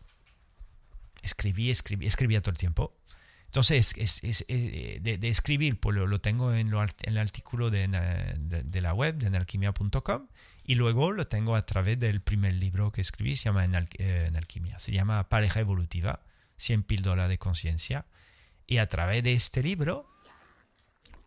Escribí, 1.21 1.71
escribí, 1.71 2.05
escribía 2.05 2.41
todo 2.41 2.51
el 2.51 2.57
tiempo. 2.57 2.95
Entonces, 3.45 3.93
es, 3.97 4.21
es, 4.23 4.23
es, 4.23 4.45
eh, 4.49 4.99
de, 5.01 5.29
escribir, 5.29 5.79
pues 5.79 5.95
lo, 5.95 6.07
lo 6.07 6.19
tengo 6.19 6.53
en, 6.53 6.73
el 7.03 7.17
artículo 7.17 7.69
de, 7.69 7.87
de, 7.87 8.63
de 8.63 8.81
la 8.81 8.93
web, 8.93 9.15
de 9.15 9.35
alquimia.com, 9.37 10.27
y 10.65 10.75
luego 10.75 11.11
lo 11.11 11.27
tengo 11.27 11.55
a 11.55 11.61
través 11.61 11.99
del 11.99 12.21
primer 12.21 12.53
libro 12.53 12.91
que 12.91 13.01
escribí, 13.01 13.35
se 13.35 13.45
llama 13.45 13.65
En, 13.65 13.75
Al 13.75 13.87
eh, 13.99 14.25
en 14.27 14.35
Alquimia, 14.35 14.79
se 14.79 14.91
llama 14.91 15.29
Pareja 15.29 15.59
Evolutiva, 15.59 16.21
100 16.57 16.83
píldoras 16.83 17.29
de 17.29 17.37
conciencia. 17.37 18.05
Y 18.65 18.79
a 18.79 18.87
través 18.87 19.23
de 19.23 19.33
este 19.33 19.61
libro 19.61 20.09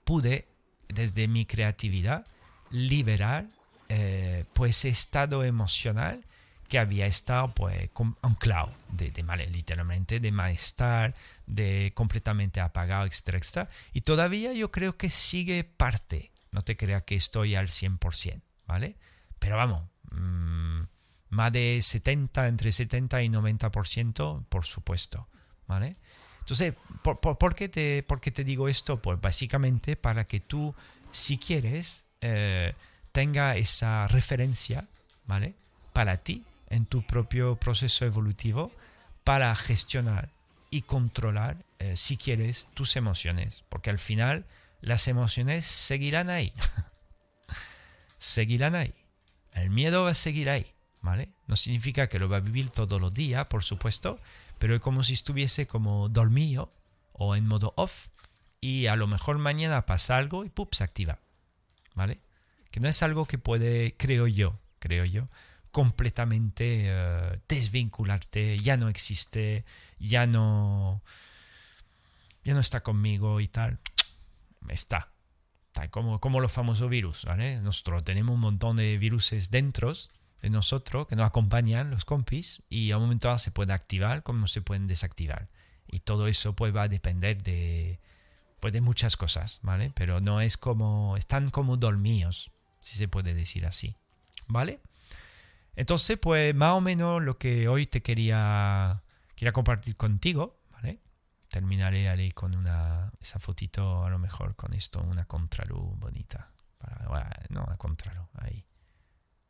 pude, 0.03 0.49
desde 0.89 1.29
mi 1.29 1.47
creatividad, 1.47 2.27
liberar 2.71 3.49
eh, 3.89 4.45
pues 4.55 4.85
estado 4.85 5.45
emocional 5.45 6.25
que 6.69 6.81
había 6.81 7.07
estado 7.07 7.55
pues 7.55 7.91
anclado 8.23 8.73
de, 8.91 9.11
de 9.11 9.23
mal, 9.23 9.41
literalmente 9.53 10.19
de 10.19 10.33
malestar, 10.33 11.15
de 11.47 11.93
completamente 11.95 12.61
apagado, 12.61 13.07
etcétera, 13.07 13.39
etcétera. 13.39 13.69
Y 13.93 14.01
todavía 14.01 14.53
yo 14.53 14.73
creo 14.73 14.97
que 14.97 15.11
sigue 15.11 15.63
parte. 15.63 16.33
No 16.51 16.63
te 16.63 16.77
creas 16.77 17.05
que 17.05 17.15
estoy 17.15 17.55
al 17.55 17.69
100%, 17.69 18.43
¿vale? 18.67 18.97
Pero 19.39 19.57
vamos, 19.57 19.85
mmm, 20.11 20.83
más 21.31 21.53
de 21.53 21.81
70, 21.83 22.49
entre 22.49 22.73
70 22.73 23.23
y 23.23 23.29
90%, 23.29 24.45
por 24.49 24.65
supuesto, 24.65 25.29
¿vale? 25.67 25.97
Entonces, 26.41 26.75
¿por, 27.03 27.21
por, 27.21 27.37
por, 27.37 27.55
qué 27.55 27.69
te, 27.69 28.03
¿por, 28.03 28.21
qué 28.21 28.31
te, 28.31 28.43
digo 28.43 28.69
esto? 28.69 29.03
Pues 29.03 29.21
básicamente 29.21 29.97
para 29.97 30.27
que 30.27 30.41
tú, 30.41 30.75
si 31.11 31.37
quieres, 31.37 32.07
eh, 32.23 32.75
tenga 33.13 33.57
esa 33.57 34.09
referencia, 34.09 34.89
¿vale? 35.27 35.55
Para 35.93 36.17
ti, 36.17 36.45
en 36.71 36.87
tu 36.87 37.03
propio 37.03 37.57
proceso 37.57 38.07
evolutivo, 38.07 38.73
para 39.25 39.55
gestionar 39.57 40.31
y 40.71 40.83
controlar, 40.83 41.59
eh, 41.79 41.97
si 41.97 42.17
quieres, 42.17 42.69
tus 42.73 42.97
emociones. 42.97 43.65
Porque 43.69 43.91
al 43.91 43.99
final, 43.99 44.47
las 44.81 45.07
emociones 45.09 45.67
seguirán 45.67 46.31
ahí. 46.31 46.53
seguirán 48.19 48.75
ahí. 48.75 48.95
El 49.53 49.71
miedo 49.71 50.05
va 50.05 50.11
a 50.11 50.15
seguir 50.15 50.51
ahí, 50.51 50.73
¿vale? 51.01 51.31
No 51.47 51.57
significa 51.57 52.09
que 52.09 52.19
lo 52.19 52.29
va 52.29 52.39
a 52.39 52.41
vivir 52.41 52.71
todos 52.71 53.01
los 53.01 53.13
días, 53.13 53.47
por 53.47 53.65
supuesto, 53.65 54.21
pero 54.59 54.75
es 54.75 54.81
como 54.81 55.05
si 55.05 55.15
estuviese 55.15 55.67
como 55.67 56.09
dormido 56.09 56.73
o 57.13 57.37
en 57.37 57.47
modo 57.47 57.73
off 57.77 58.09
y 58.61 58.87
a 58.87 58.97
lo 58.97 59.07
mejor 59.07 59.39
mañana 59.39 59.87
pasa 59.87 60.17
algo 60.17 60.45
y 60.45 60.49
¡pup! 60.49 60.75
se 60.75 60.85
activa, 60.85 61.19
¿vale? 61.95 62.19
Que 62.71 62.81
no 62.81 62.89
es 62.89 63.03
algo 63.03 63.27
que 63.27 63.39
puede, 63.39 63.95
creo 63.97 64.27
yo, 64.27 64.59
creo 64.79 65.05
yo, 65.05 65.29
completamente 65.71 66.93
uh, 66.93 67.39
desvincularte, 67.49 68.59
ya 68.59 68.77
no 68.77 68.89
existe, 68.89 69.65
ya 69.99 70.27
no, 70.27 71.03
ya 72.45 72.55
no 72.55 72.61
está 72.61 72.83
conmigo 72.83 73.41
y 73.41 73.49
tal. 73.49 73.79
Está, 74.69 75.13
como, 75.91 76.41
los 76.41 76.53
famosos 76.53 76.91
virus, 76.91 77.25
¿vale? 77.25 77.61
Nosotros 77.61 78.05
tenemos 78.05 78.35
un 78.35 78.41
montón 78.41 78.77
de 78.77 78.99
virus 78.99 79.33
dentro 79.51 79.93
de 80.43 80.51
nosotros 80.51 81.07
que 81.07 81.17
nos 81.17 81.27
acompañan, 81.27 81.91
los 81.91 82.05
compis, 82.05 82.63
y 82.69 82.91
a 82.91 82.97
un 82.97 83.05
momento 83.05 83.37
se 83.39 83.51
puede 83.51 83.73
activar 83.73 84.23
como 84.23 84.47
se 84.47 84.61
pueden 84.61 84.87
desactivar. 84.87 85.49
Y 85.87 86.01
todo 86.01 86.29
eso 86.29 86.55
pues 86.55 86.75
va 86.75 86.83
a 86.83 86.89
depender 86.89 87.43
de, 87.43 88.01
pues, 88.61 88.73
de 88.73 88.81
muchas 88.81 89.17
cosas, 89.17 89.61
¿vale? 89.63 89.93
Pero 89.95 90.21
no 90.21 90.41
es 90.41 90.57
como, 90.57 91.17
están 91.17 91.51
como 91.51 91.77
dormidos, 91.77 92.51
si 92.81 92.97
se 92.97 93.09
puede 93.09 93.35
decir 93.35 93.65
así, 93.67 93.95
¿vale? 94.47 94.81
Entonces, 95.77 96.19
pues 96.19 96.55
más 96.55 96.73
o 96.73 96.81
menos 96.81 97.23
lo 97.23 97.39
que 97.39 97.69
hoy 97.69 97.87
te 97.87 98.03
quería, 98.03 99.03
quería 99.37 99.53
compartir 99.53 99.97
contigo. 99.97 100.58
Terminaré 101.49 102.09
ahí 102.09 102.31
con 102.33 102.55
una, 102.55 103.11
esa 103.21 103.39
fotito, 103.39 104.05
a 104.05 104.11
lo 104.11 104.19
mejor 104.19 104.55
con 104.55 104.75
esto, 104.75 105.01
una 105.01 105.25
contraluz 105.25 105.99
bonita. 105.99 106.53
Para, 106.79 107.31
no, 107.49 107.65
una 107.65 107.77
contraluz, 107.77 108.29
ahí. 108.35 108.65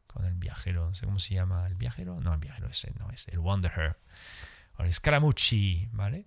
Con 0.06 0.24
el 0.24 0.34
viajero, 0.34 0.88
no 0.88 0.94
sé 0.94 1.06
cómo 1.06 1.18
se 1.18 1.34
llama, 1.34 1.66
el 1.66 1.74
viajero. 1.74 2.20
No, 2.20 2.32
el 2.32 2.40
viajero 2.40 2.68
ese 2.68 2.92
no, 2.98 3.10
es 3.10 3.28
el 3.28 3.38
Wanderer. 3.38 3.98
O 4.78 4.82
el 4.82 4.94
Scaramucci, 4.94 5.88
¿vale? 5.92 6.26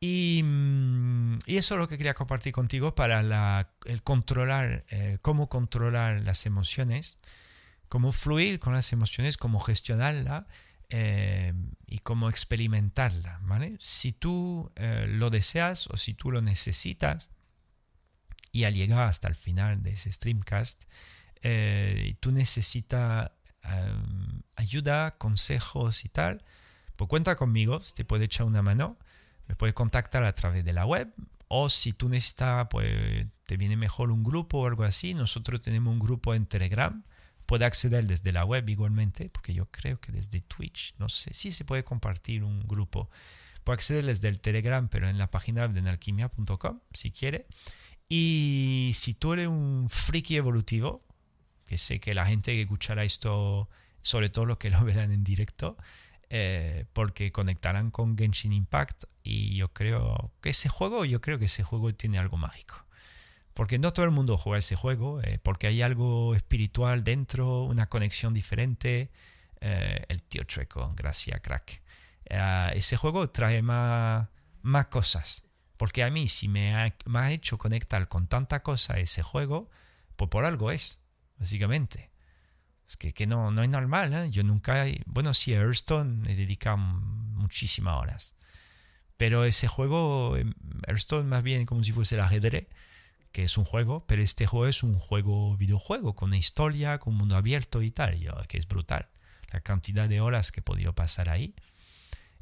Y, 0.00 0.42
mm, 0.44 1.38
y, 1.46 1.56
eso 1.56 1.74
es 1.74 1.80
lo 1.80 1.88
que 1.88 1.96
quería 1.96 2.14
compartir 2.14 2.52
contigo 2.52 2.94
para 2.94 3.70
el 3.86 4.02
controlar, 4.02 4.84
eh, 4.90 5.18
cómo 5.22 5.48
controlar 5.48 6.20
las 6.20 6.44
emociones 6.44 7.18
cómo 7.94 8.10
fluir 8.10 8.58
con 8.58 8.72
las 8.72 8.92
emociones, 8.92 9.36
cómo 9.36 9.60
gestionarla 9.60 10.48
eh, 10.90 11.52
y 11.86 11.98
cómo 11.98 12.28
experimentarla. 12.28 13.40
¿vale? 13.42 13.76
Si 13.80 14.12
tú 14.12 14.70
eh, 14.76 15.06
lo 15.08 15.30
deseas 15.30 15.88
o 15.88 15.96
si 15.96 16.14
tú 16.14 16.30
lo 16.30 16.42
necesitas, 16.42 17.30
y 18.52 18.64
al 18.64 18.74
llegar 18.74 19.08
hasta 19.08 19.26
el 19.28 19.34
final 19.34 19.82
de 19.82 19.92
ese 19.92 20.12
streamcast, 20.12 20.84
eh, 21.42 22.16
tú 22.20 22.30
necesitas 22.30 23.30
ayuda, 24.56 25.10
consejos 25.12 26.04
y 26.04 26.10
tal, 26.10 26.44
pues 26.96 27.08
cuenta 27.08 27.34
conmigo, 27.34 27.80
te 27.94 28.04
puede 28.04 28.26
echar 28.26 28.46
una 28.46 28.60
mano, 28.60 28.98
me 29.48 29.56
puede 29.56 29.72
contactar 29.72 30.22
a 30.22 30.34
través 30.34 30.64
de 30.64 30.74
la 30.74 30.84
web 30.84 31.12
o 31.48 31.70
si 31.70 31.94
tú 31.94 32.10
necesitas, 32.10 32.66
pues 32.70 33.26
te 33.46 33.56
viene 33.56 33.76
mejor 33.76 34.10
un 34.10 34.22
grupo 34.22 34.58
o 34.60 34.66
algo 34.66 34.84
así, 34.84 35.14
nosotros 35.14 35.62
tenemos 35.62 35.92
un 35.92 35.98
grupo 35.98 36.34
en 36.34 36.46
Telegram 36.46 37.02
Puede 37.46 37.64
acceder 37.64 38.06
desde 38.06 38.32
la 38.32 38.44
web 38.44 38.68
igualmente, 38.68 39.28
porque 39.28 39.54
yo 39.54 39.66
creo 39.70 40.00
que 40.00 40.12
desde 40.12 40.40
Twitch, 40.40 40.94
no 40.98 41.08
sé, 41.08 41.34
si 41.34 41.50
se 41.50 41.64
puede 41.64 41.84
compartir 41.84 42.42
un 42.44 42.60
grupo. 42.66 43.10
Puede 43.64 43.74
acceder 43.74 44.04
desde 44.04 44.28
el 44.28 44.40
Telegram, 44.40 44.88
pero 44.88 45.08
en 45.08 45.18
la 45.18 45.30
página 45.30 45.68
de 45.68 45.88
alquimia.com, 45.88 46.80
si 46.92 47.10
quiere. 47.10 47.46
Y 48.08 48.92
si 48.94 49.14
tú 49.14 49.32
eres 49.32 49.48
un 49.48 49.88
friki 49.90 50.36
evolutivo, 50.36 51.02
que 51.66 51.78
sé 51.78 52.00
que 52.00 52.14
la 52.14 52.26
gente 52.26 52.52
que 52.52 52.62
escuchará 52.62 53.04
esto, 53.04 53.68
sobre 54.02 54.28
todo 54.28 54.44
los 54.44 54.58
que 54.58 54.70
lo 54.70 54.84
verán 54.84 55.12
en 55.12 55.24
directo, 55.24 55.76
eh, 56.30 56.86
porque 56.92 57.32
conectarán 57.32 57.90
con 57.90 58.16
Genshin 58.16 58.52
Impact 58.52 59.04
y 59.22 59.56
yo 59.56 59.72
creo 59.72 60.32
que 60.40 60.50
ese 60.50 60.68
juego, 60.68 61.04
yo 61.04 61.20
creo 61.20 61.38
que 61.38 61.44
ese 61.46 61.62
juego 61.62 61.94
tiene 61.94 62.18
algo 62.18 62.36
mágico. 62.36 62.83
Porque 63.54 63.78
no 63.78 63.92
todo 63.92 64.04
el 64.04 64.10
mundo 64.10 64.36
juega 64.36 64.58
ese 64.58 64.74
juego, 64.74 65.22
eh, 65.22 65.38
porque 65.42 65.68
hay 65.68 65.80
algo 65.80 66.34
espiritual 66.34 67.04
dentro, 67.04 67.62
una 67.62 67.88
conexión 67.88 68.34
diferente. 68.34 69.12
Eh, 69.60 70.04
el 70.08 70.22
tío 70.24 70.42
Chueco, 70.42 70.92
gracias, 70.96 71.40
crack. 71.40 71.80
Eh, 72.24 72.72
ese 72.74 72.96
juego 72.96 73.30
trae 73.30 73.62
más, 73.62 74.28
más 74.62 74.86
cosas. 74.86 75.44
Porque 75.76 76.02
a 76.02 76.10
mí, 76.10 76.26
si 76.26 76.48
me 76.48 76.74
ha, 76.74 76.94
me 77.06 77.32
hecho 77.32 77.56
conectar 77.56 78.08
con 78.08 78.26
tanta 78.26 78.62
cosa 78.62 78.98
ese 78.98 79.22
juego, 79.22 79.70
pues 80.16 80.28
por 80.30 80.44
algo 80.44 80.72
es, 80.72 81.00
básicamente. 81.38 82.10
Es 82.88 82.96
que, 82.96 83.12
que 83.12 83.26
no, 83.26 83.52
no 83.52 83.62
es 83.62 83.68
normal, 83.68 84.30
Yo 84.30 84.42
nunca... 84.42 84.84
Bueno, 85.06 85.32
sí, 85.32 85.54
a 85.54 85.60
Hearthstone 85.60 86.28
he 86.28 86.34
dedicado 86.34 86.76
muchísimas 86.76 87.94
horas. 88.00 88.34
Pero 89.16 89.44
ese 89.44 89.68
juego, 89.68 90.36
Hearthstone 90.86 91.24
más 91.28 91.42
bien 91.44 91.66
como 91.66 91.84
si 91.84 91.92
fuese 91.92 92.16
el 92.16 92.20
ajedrez, 92.20 92.66
que 93.34 93.42
es 93.42 93.58
un 93.58 93.64
juego, 93.64 94.04
pero 94.06 94.22
este 94.22 94.46
juego 94.46 94.68
es 94.68 94.84
un 94.84 94.96
juego 94.96 95.56
videojuego 95.56 96.14
con 96.14 96.28
una 96.28 96.36
historia, 96.36 97.00
con 97.00 97.14
un 97.14 97.18
mundo 97.18 97.36
abierto 97.36 97.82
y 97.82 97.90
tal, 97.90 98.16
que 98.46 98.58
es 98.58 98.68
brutal. 98.68 99.08
La 99.50 99.60
cantidad 99.60 100.08
de 100.08 100.20
horas 100.20 100.52
que 100.52 100.60
he 100.60 100.62
podido 100.62 100.94
pasar 100.94 101.28
ahí. 101.28 101.52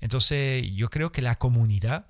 Entonces, 0.00 0.70
yo 0.74 0.90
creo 0.90 1.10
que 1.10 1.22
la 1.22 1.36
comunidad 1.36 2.08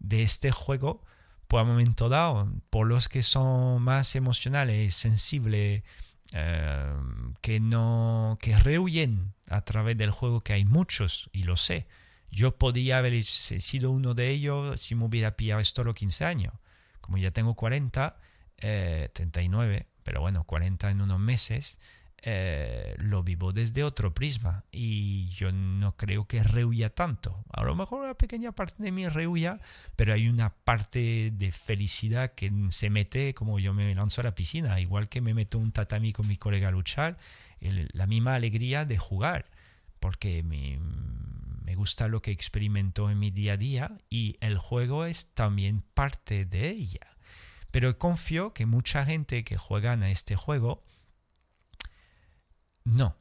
de 0.00 0.24
este 0.24 0.50
juego, 0.50 1.04
por 1.46 1.62
un 1.62 1.68
momento 1.68 2.08
dado, 2.08 2.52
por 2.70 2.88
los 2.88 3.08
que 3.08 3.22
son 3.22 3.80
más 3.82 4.16
emocionales, 4.16 4.96
sensibles, 4.96 5.84
eh, 6.32 6.92
que 7.40 7.60
no 7.60 8.36
que 8.40 8.58
rehuyen 8.58 9.32
a 9.48 9.60
través 9.60 9.96
del 9.96 10.10
juego, 10.10 10.40
que 10.40 10.54
hay 10.54 10.64
muchos, 10.64 11.30
y 11.32 11.44
lo 11.44 11.56
sé. 11.56 11.86
Yo 12.32 12.58
podía 12.58 12.98
haber 12.98 13.22
sido 13.22 13.92
uno 13.92 14.14
de 14.14 14.30
ellos 14.30 14.80
si 14.80 14.96
me 14.96 15.04
hubiera 15.04 15.36
pillado 15.36 15.60
esto 15.60 15.84
los 15.84 15.94
15 15.94 16.24
años 16.24 16.52
como 17.04 17.18
ya 17.18 17.30
tengo 17.30 17.54
40, 17.54 18.16
39, 18.56 19.76
eh, 19.76 19.86
pero 20.02 20.22
bueno, 20.22 20.44
40 20.44 20.90
en 20.90 21.02
unos 21.02 21.20
meses, 21.20 21.78
eh, 22.22 22.94
lo 22.96 23.22
vivo 23.22 23.52
desde 23.52 23.84
otro 23.84 24.14
prisma 24.14 24.64
y 24.72 25.28
yo 25.28 25.52
no 25.52 25.98
creo 25.98 26.26
que 26.26 26.42
rehuya 26.42 26.88
tanto. 26.88 27.44
A 27.52 27.62
lo 27.62 27.74
mejor 27.74 28.04
una 28.04 28.14
pequeña 28.14 28.52
parte 28.52 28.82
de 28.82 28.90
mí 28.90 29.06
rehuya, 29.06 29.60
pero 29.96 30.14
hay 30.14 30.28
una 30.28 30.48
parte 30.48 31.30
de 31.30 31.52
felicidad 31.52 32.32
que 32.32 32.50
se 32.70 32.88
mete 32.88 33.34
como 33.34 33.58
yo 33.58 33.74
me 33.74 33.94
lanzo 33.94 34.22
a 34.22 34.24
la 34.24 34.34
piscina, 34.34 34.80
igual 34.80 35.10
que 35.10 35.20
me 35.20 35.34
meto 35.34 35.58
un 35.58 35.72
tatami 35.72 36.14
con 36.14 36.26
mi 36.26 36.38
colega 36.38 36.68
a 36.68 36.70
luchar, 36.70 37.18
la 37.60 38.06
misma 38.06 38.34
alegría 38.34 38.86
de 38.86 38.96
jugar, 38.96 39.50
porque 40.00 40.42
me, 40.42 40.78
gusta 41.74 42.08
lo 42.08 42.22
que 42.22 42.30
experimento 42.30 43.10
en 43.10 43.18
mi 43.18 43.30
día 43.30 43.54
a 43.54 43.56
día 43.56 43.98
y 44.10 44.36
el 44.40 44.58
juego 44.58 45.04
es 45.04 45.32
también 45.34 45.82
parte 45.94 46.44
de 46.44 46.70
ella. 46.70 47.16
Pero 47.70 47.98
confío 47.98 48.54
que 48.54 48.66
mucha 48.66 49.04
gente 49.04 49.44
que 49.44 49.56
juega 49.56 49.92
a 49.92 50.10
este 50.10 50.36
juego 50.36 50.84
no. 52.84 53.16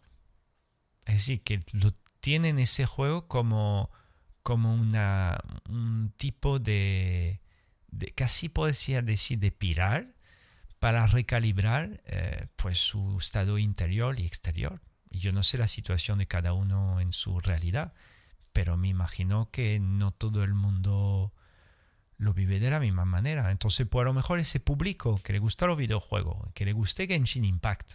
Es 1.06 1.16
decir, 1.16 1.44
que 1.44 1.64
lo 1.74 1.92
tienen 2.20 2.60
ese 2.60 2.86
juego 2.86 3.28
como, 3.28 3.90
como 4.44 4.74
una, 4.74 5.38
un 5.70 6.14
tipo 6.16 6.60
de, 6.60 7.42
de 7.88 8.08
casi 8.08 8.50
podría 8.50 9.02
decir, 9.02 9.40
de 9.40 9.52
pirar 9.52 10.16
para 10.80 11.08
recalibrar 11.08 12.02
eh, 12.06 12.48
pues 12.58 12.78
su 12.78 13.18
estado 13.18 13.58
interior 13.58 14.20
y 14.20 14.26
exterior. 14.26 14.82
Y 15.10 15.20
yo 15.20 15.32
no 15.32 15.44
sé 15.44 15.58
la 15.58 15.68
situación 15.68 16.20
de 16.20 16.28
cada 16.28 16.54
uno 16.54 17.00
en 17.00 17.14
su 17.14 17.40
realidad, 17.40 17.94
pero 18.54 18.78
me 18.78 18.88
imagino 18.88 19.50
que 19.52 19.80
no 19.80 20.12
todo 20.12 20.44
el 20.44 20.54
mundo 20.54 21.34
lo 22.18 22.34
vive 22.34 22.60
de 22.60 22.70
la 22.70 22.80
misma 22.80 23.06
manera. 23.06 23.52
Entonces, 23.52 23.88
pues 23.88 24.04
a 24.04 24.06
lo 24.06 24.14
mejor 24.14 24.40
ese 24.40 24.60
público 24.60 25.20
que 25.24 25.34
le 25.34 25.40
gusta 25.40 25.68
los 25.68 25.78
videojuegos, 25.78 26.52
que 26.54 26.66
le 26.66 26.74
guste 26.74 27.08
Genshin 27.08 27.44
Impact, 27.44 27.94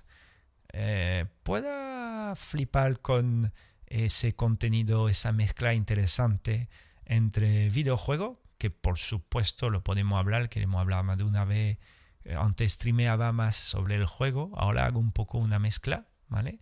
eh, 0.72 1.26
pueda 1.43 2.35
flipar 2.36 3.01
con 3.01 3.52
ese 3.86 4.35
contenido, 4.35 5.09
esa 5.09 5.32
mezcla 5.32 5.72
interesante 5.72 6.68
entre 7.05 7.70
videojuego, 7.70 8.43
que 8.59 8.70
por 8.70 8.98
supuesto 8.98 9.70
lo 9.70 9.82
podemos 9.82 10.18
hablar, 10.18 10.51
queremos 10.51 10.80
hablar 10.80 11.05
más 11.05 11.16
de 11.16 11.24
una 11.24 11.44
vez, 11.44 11.78
eh, 12.24 12.35
antes 12.35 12.74
streameaba 12.74 13.32
más 13.32 13.56
sobre 13.56 13.94
el 13.94 14.05
juego, 14.05 14.52
ahora 14.56 14.85
hago 14.85 15.01
un 15.01 15.12
poco 15.12 15.39
una 15.39 15.59
mezcla, 15.59 16.06
¿vale? 16.28 16.60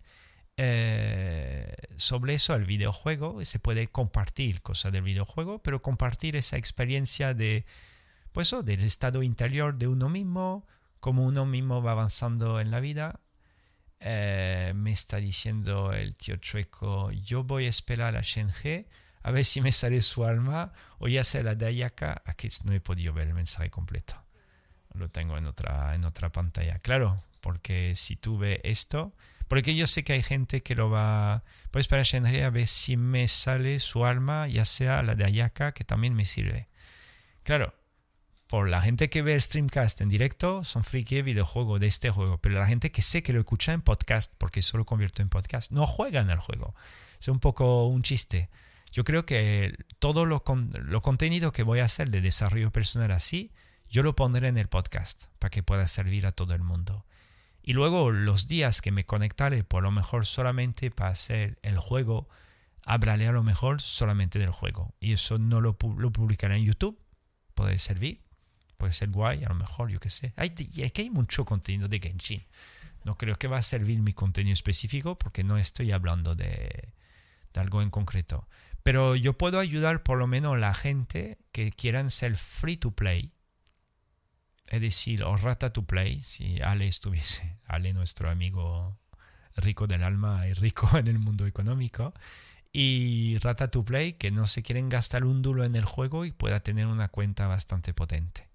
Eh, 0.59 1.75
sobre 1.97 2.35
eso 2.35 2.55
el 2.55 2.65
videojuego 2.65 3.45
se 3.45 3.59
puede 3.59 3.89
compartir 3.89 4.63
cosas 4.63 4.91
del 4.91 5.03
videojuego 5.03 5.63
pero 5.63 5.83
compartir 5.83 6.35
esa 6.35 6.57
experiencia 6.57 7.35
de 7.35 7.67
pues 8.33 8.55
del 8.65 8.81
estado 8.81 9.23
interior 9.23 9.77
de 9.77 9.87
uno 9.87 10.09
mismo 10.09 10.67
como 11.01 11.27
uno 11.27 11.45
mismo 11.45 11.83
va 11.83 11.93
avanzando 11.93 12.59
en 12.61 12.71
la 12.71 12.81
vida. 12.81 13.21
Eh, 14.01 14.73
me 14.75 14.93
está 14.93 15.19
diciendo 15.19 15.93
el 15.93 16.17
tío 16.17 16.37
chueco 16.37 17.11
yo 17.13 17.45
voy 17.45 17.67
a 17.67 17.71
esperar 17.71 18.17
a 18.17 18.23
Shenhe 18.23 18.87
a 19.23 19.31
ver 19.31 19.45
si 19.45 19.61
me 19.61 19.73
sale 19.73 20.01
su 20.03 20.25
alma 20.25 20.73
o 20.99 21.09
ya 21.09 21.25
sea 21.25 21.43
la 21.43 21.55
de 21.55 21.67
Ayaka 21.67 22.23
aquí 22.25 22.49
no 22.65 22.73
he 22.73 22.81
podido 22.81 23.13
ver 23.13 23.29
el 23.29 23.35
mensaje 23.35 23.71
completo. 23.71 24.15
Lo 24.95 25.11
tengo 25.11 25.37
en 25.37 25.47
otra 25.47 25.95
en 25.95 26.05
otra 26.05 26.31
pantalla. 26.33 26.79
Claro 26.79 27.23
porque 27.41 27.95
si 27.95 28.17
tú 28.17 28.39
ves 28.39 28.61
esto 28.65 29.13
porque 29.49 29.75
yo 29.75 29.87
sé 29.87 30.05
que 30.05 30.15
hay 30.15 30.23
gente 30.23 30.63
que 30.63 30.75
lo 30.75 30.91
va... 30.91 31.45
Pues 31.71 31.89
para 31.89 32.03
Shenri 32.03 32.41
a 32.41 32.51
ver 32.51 32.67
si 32.67 32.97
me 32.97 33.29
sale 33.29 33.79
su 33.79 34.05
alma, 34.05 34.49
ya 34.49 34.65
sea 34.65 35.03
la 35.03 35.15
de 35.15 35.25
Ayaka, 35.25 35.73
que 35.73 35.85
también 35.85 36.15
me 36.15 36.25
sirve. 36.25 36.69
Claro, 37.43 37.75
por 38.49 38.69
la 38.69 38.81
gente 38.81 39.11
que 39.11 39.23
ve 39.23 39.35
el 39.35 39.43
streamcast 39.43 40.01
en 40.01 40.09
directo, 40.09 40.65
son 40.65 40.85
friki 40.85 41.17
de 41.17 41.23
videojuego, 41.23 41.79
de 41.79 41.87
este 41.87 42.11
juego. 42.11 42.39
Pero 42.39 42.59
la 42.59 42.67
gente 42.67 42.93
que 42.93 43.03
sé 43.03 43.23
que 43.23 43.33
lo 43.33 43.41
escucha 43.41 43.73
en 43.73 43.83
podcast, 43.83 44.33
porque 44.39 44.63
solo 44.63 44.85
convierto 44.85 45.23
en 45.23 45.29
podcast, 45.29 45.73
no 45.73 45.87
juegan 45.87 46.31
al 46.31 46.39
juego. 46.39 46.75
Es 47.21 47.29
un 47.29 47.41
poco 47.41 47.87
un 47.87 48.03
chiste. 48.03 48.49
Yo 48.93 49.05
creo 49.05 49.27
que 49.27 49.77
todo 49.99 50.27
lo, 50.27 50.45
lo 50.75 51.03
contenido 51.03 51.53
que 51.53 51.63
voy 51.65 51.81
a 51.81 51.85
hacer 51.85 52.11
de 52.11 52.21
desarrollo 52.21 52.71
personal 52.71 53.11
así, 53.11 53.53
yo 53.89 54.03
lo 54.03 54.17
pondré 54.17 54.49
en 54.49 54.59
el 54.59 54.69
podcast 54.69 55.27
para 55.39 55.51
que 55.51 55.63
pueda 55.63 55.87
servir 55.89 56.27
a 56.27 56.33
todo 56.33 56.55
el 56.55 56.63
mundo. 56.63 57.05
Y 57.67 57.73
luego 57.73 58.13
los 58.13 58.47
días 58.47 58.81
que 58.81 58.93
me 58.93 59.05
conectaré, 59.05 59.65
por 59.65 59.83
lo 59.83 59.91
mejor 59.91 60.25
solamente 60.25 60.93
para 60.93 61.11
hacer 61.11 61.59
el 61.63 61.79
juego, 61.79 62.29
hablaré 62.85 63.27
a 63.27 63.33
lo 63.33 63.43
mejor 63.43 63.83
solamente 63.83 64.39
del 64.39 64.53
juego. 64.53 64.95
Y 65.01 65.13
eso 65.13 65.37
no 65.39 65.61
lo, 65.61 65.77
lo 65.99 66.13
publicaré 66.13 66.59
en 66.59 66.65
YouTube. 66.65 66.97
Puede 67.55 67.81
servir, 67.81 68.23
puede 68.77 68.93
ser 68.93 69.11
guay, 69.11 69.43
a 69.43 69.49
lo 69.49 69.57
mejor, 69.57 69.91
yo 69.91 69.99
qué 69.99 70.11
sé. 70.11 70.33
Hay, 70.37 70.55
hay 70.95 71.11
mucho 71.11 71.45
contenido 71.45 71.89
de 71.89 71.99
Genshin. 71.99 72.47
No 73.03 73.19
creo 73.19 73.37
que 73.37 73.49
va 73.49 73.59
a 73.59 73.63
servir 73.63 74.01
mi 74.01 74.13
contenido 74.13 74.55
específico 74.55 75.19
porque 75.19 75.43
no 75.43 75.59
estoy 75.59 75.91
hablando 75.91 76.37
de, 76.37 76.93
de 77.53 77.61
algo 77.61 77.83
en 77.83 77.91
concreto. 77.91 78.47
Pero 78.85 79.17
yo 79.17 79.37
puedo 79.37 79.59
ayudar 79.59 80.05
por 80.05 80.19
lo 80.19 80.29
menos 80.29 80.55
a 80.55 80.59
la 80.59 80.73
gente 80.73 81.39
que 81.51 81.73
quieran 81.73 82.13
ser 82.13 82.37
free 82.37 82.77
to 82.77 82.93
play. 82.93 83.33
Es 84.69 84.81
decir, 84.81 85.23
o 85.23 85.37
rata 85.37 85.73
to 85.73 85.83
play, 85.83 86.23
si 86.23 86.61
Ale 86.61 86.89
estuviese, 86.89 87.59
Ale 87.67 87.93
nuestro 87.93 88.31
amigo 88.31 88.99
rico 89.57 89.87
del 89.87 90.03
alma 90.03 90.47
y 90.47 90.53
rico 90.53 90.89
en 90.99 91.09
el 91.09 91.19
mundo 91.19 91.47
económico, 91.47 92.13
y 92.79 93.39
Rata 93.39 93.71
to 93.71 93.87
Play 93.87 94.15
que 94.15 94.31
no 94.31 94.47
se 94.47 94.63
quieren 94.63 94.91
gastar 94.91 95.25
un 95.25 95.41
duro 95.41 95.65
en 95.65 95.77
el 95.77 95.87
juego 95.87 96.27
y 96.27 96.33
pueda 96.33 96.61
tener 96.61 96.87
una 96.89 97.09
cuenta 97.09 97.47
bastante 97.47 97.95
potente. 97.95 98.51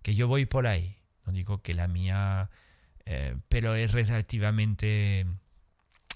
Que 0.00 0.14
yo 0.14 0.28
voy 0.28 0.46
por 0.46 0.68
ahí, 0.68 0.98
no 1.26 1.32
digo 1.32 1.60
que 1.60 1.74
la 1.74 1.88
mía, 1.88 2.50
eh, 3.04 3.36
pero 3.48 3.74
es 3.74 3.90
relativamente 3.90 5.26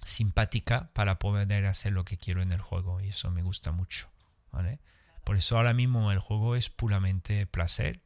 simpática 0.05 0.91
para 0.93 1.19
poder 1.19 1.67
hacer 1.67 1.93
lo 1.93 2.05
que 2.05 2.17
quiero 2.17 2.43
en 2.43 2.53
el 2.53 2.61
juego 2.61 3.01
y 3.01 3.09
eso 3.09 3.33
me 3.33 3.43
gusta 3.43 3.73
mucho. 3.73 4.09
¿vale? 4.53 4.79
Por 5.25 5.37
eso 5.37 5.57
ahora 5.57 5.75
mismo 5.75 6.13
el 6.13 6.21
juego 6.21 6.55
es 6.55 6.71
puramente 6.71 7.45
placer 7.47 8.01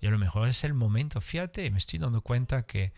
y 0.00 0.06
a 0.06 0.10
lo 0.10 0.18
mejor 0.18 0.48
es 0.48 0.64
el 0.64 0.74
momento. 0.74 1.20
Fíjate, 1.20 1.70
me 1.70 1.78
estoy 1.78 1.98
dando 1.98 2.20
cuenta 2.20 2.62
que 2.62 2.92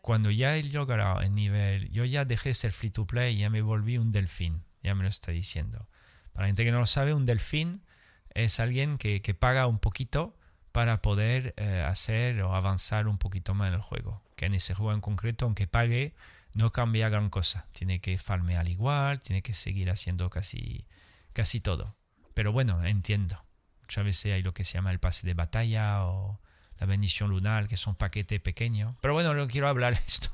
cuando 0.00 0.30
ya 0.30 0.56
he 0.56 0.62
logrado 0.62 1.20
el 1.20 1.34
nivel, 1.34 1.90
yo 1.90 2.04
ya 2.04 2.24
dejé 2.24 2.50
de 2.50 2.54
ser 2.54 2.72
free 2.72 2.90
to 2.90 3.06
play 3.06 3.34
y 3.34 3.38
ya 3.40 3.50
me 3.50 3.62
volví 3.62 3.98
un 3.98 4.12
delfín 4.12 4.62
ya 4.86 4.94
me 4.94 5.02
lo 5.02 5.08
está 5.08 5.32
diciendo. 5.32 5.88
Para 6.32 6.44
la 6.44 6.46
gente 6.48 6.64
que 6.64 6.72
no 6.72 6.78
lo 6.78 6.86
sabe, 6.86 7.12
un 7.12 7.26
delfín 7.26 7.82
es 8.30 8.60
alguien 8.60 8.98
que, 8.98 9.20
paga 9.38 9.66
un 9.66 9.78
poquito 9.78 10.38
para 10.72 11.02
poder 11.02 11.54
eh, 11.56 11.84
hacer 11.86 12.42
o 12.42 12.54
avanzar 12.54 13.08
un 13.08 13.18
poquito 13.18 13.54
más 13.54 13.68
en 13.68 13.74
el 13.74 13.80
juego. 13.80 14.22
Que 14.36 14.46
en 14.46 14.54
ese 14.54 14.74
juego 14.74 14.92
en 14.92 15.00
concreto, 15.00 15.46
aunque 15.46 15.66
pague, 15.66 16.14
no 16.54 16.70
cambia 16.72 17.08
gran 17.08 17.30
cosa. 17.30 17.66
Tiene 17.72 18.00
que 18.00 18.16
farmear 18.18 18.68
igual, 18.68 19.20
tiene 19.20 19.42
que 19.42 19.54
seguir 19.54 19.90
haciendo 19.90 20.30
casi, 20.30 20.86
casi 21.32 21.60
todo. 21.60 21.96
Pero 22.34 22.52
bueno, 22.52 22.84
entiendo. 22.84 23.45
Muchas 23.86 24.04
veces 24.04 24.32
hay 24.32 24.42
lo 24.42 24.52
que 24.52 24.64
se 24.64 24.74
llama 24.74 24.90
el 24.90 24.98
pase 24.98 25.26
de 25.26 25.34
batalla 25.34 26.04
o 26.04 26.40
la 26.78 26.86
bendición 26.86 27.30
lunar, 27.30 27.68
que 27.68 27.76
son 27.76 27.94
paquetes 27.94 28.40
pequeños. 28.40 28.92
Pero 29.00 29.14
bueno, 29.14 29.32
no 29.32 29.46
quiero 29.46 29.68
hablar 29.68 29.92
esto 29.92 30.30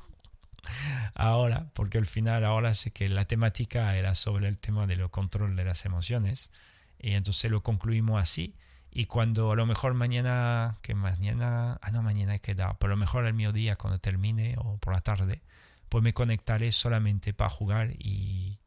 ahora, 1.14 1.66
porque 1.74 1.98
al 1.98 2.06
final 2.06 2.44
ahora 2.44 2.72
sé 2.74 2.92
que 2.92 3.08
la 3.08 3.26
temática 3.26 3.94
era 3.96 4.14
sobre 4.14 4.48
el 4.48 4.58
tema 4.58 4.86
de 4.86 4.96
lo 4.96 5.10
control 5.10 5.54
de 5.54 5.64
las 5.64 5.84
emociones 5.84 6.50
y 6.98 7.12
entonces 7.12 7.50
lo 7.50 7.62
concluimos 7.62 8.20
así 8.22 8.54
y 8.90 9.06
cuando 9.06 9.52
a 9.52 9.56
lo 9.56 9.66
mejor 9.66 9.94
mañana, 9.94 10.78
que 10.82 10.94
mañana, 10.94 11.78
ah 11.82 11.90
no, 11.90 12.02
mañana 12.02 12.32
hay 12.32 12.40
que 12.40 12.54
dar, 12.54 12.78
por 12.78 12.90
lo 12.90 12.96
mejor 12.96 13.26
el 13.26 13.34
mío 13.34 13.52
día 13.52 13.76
cuando 13.76 13.98
termine 13.98 14.54
o 14.58 14.76
por 14.78 14.94
la 14.94 15.00
tarde, 15.00 15.42
pues 15.88 16.02
me 16.02 16.14
conectaré 16.14 16.72
solamente 16.72 17.34
para 17.34 17.50
jugar 17.50 17.90
y 17.98 18.58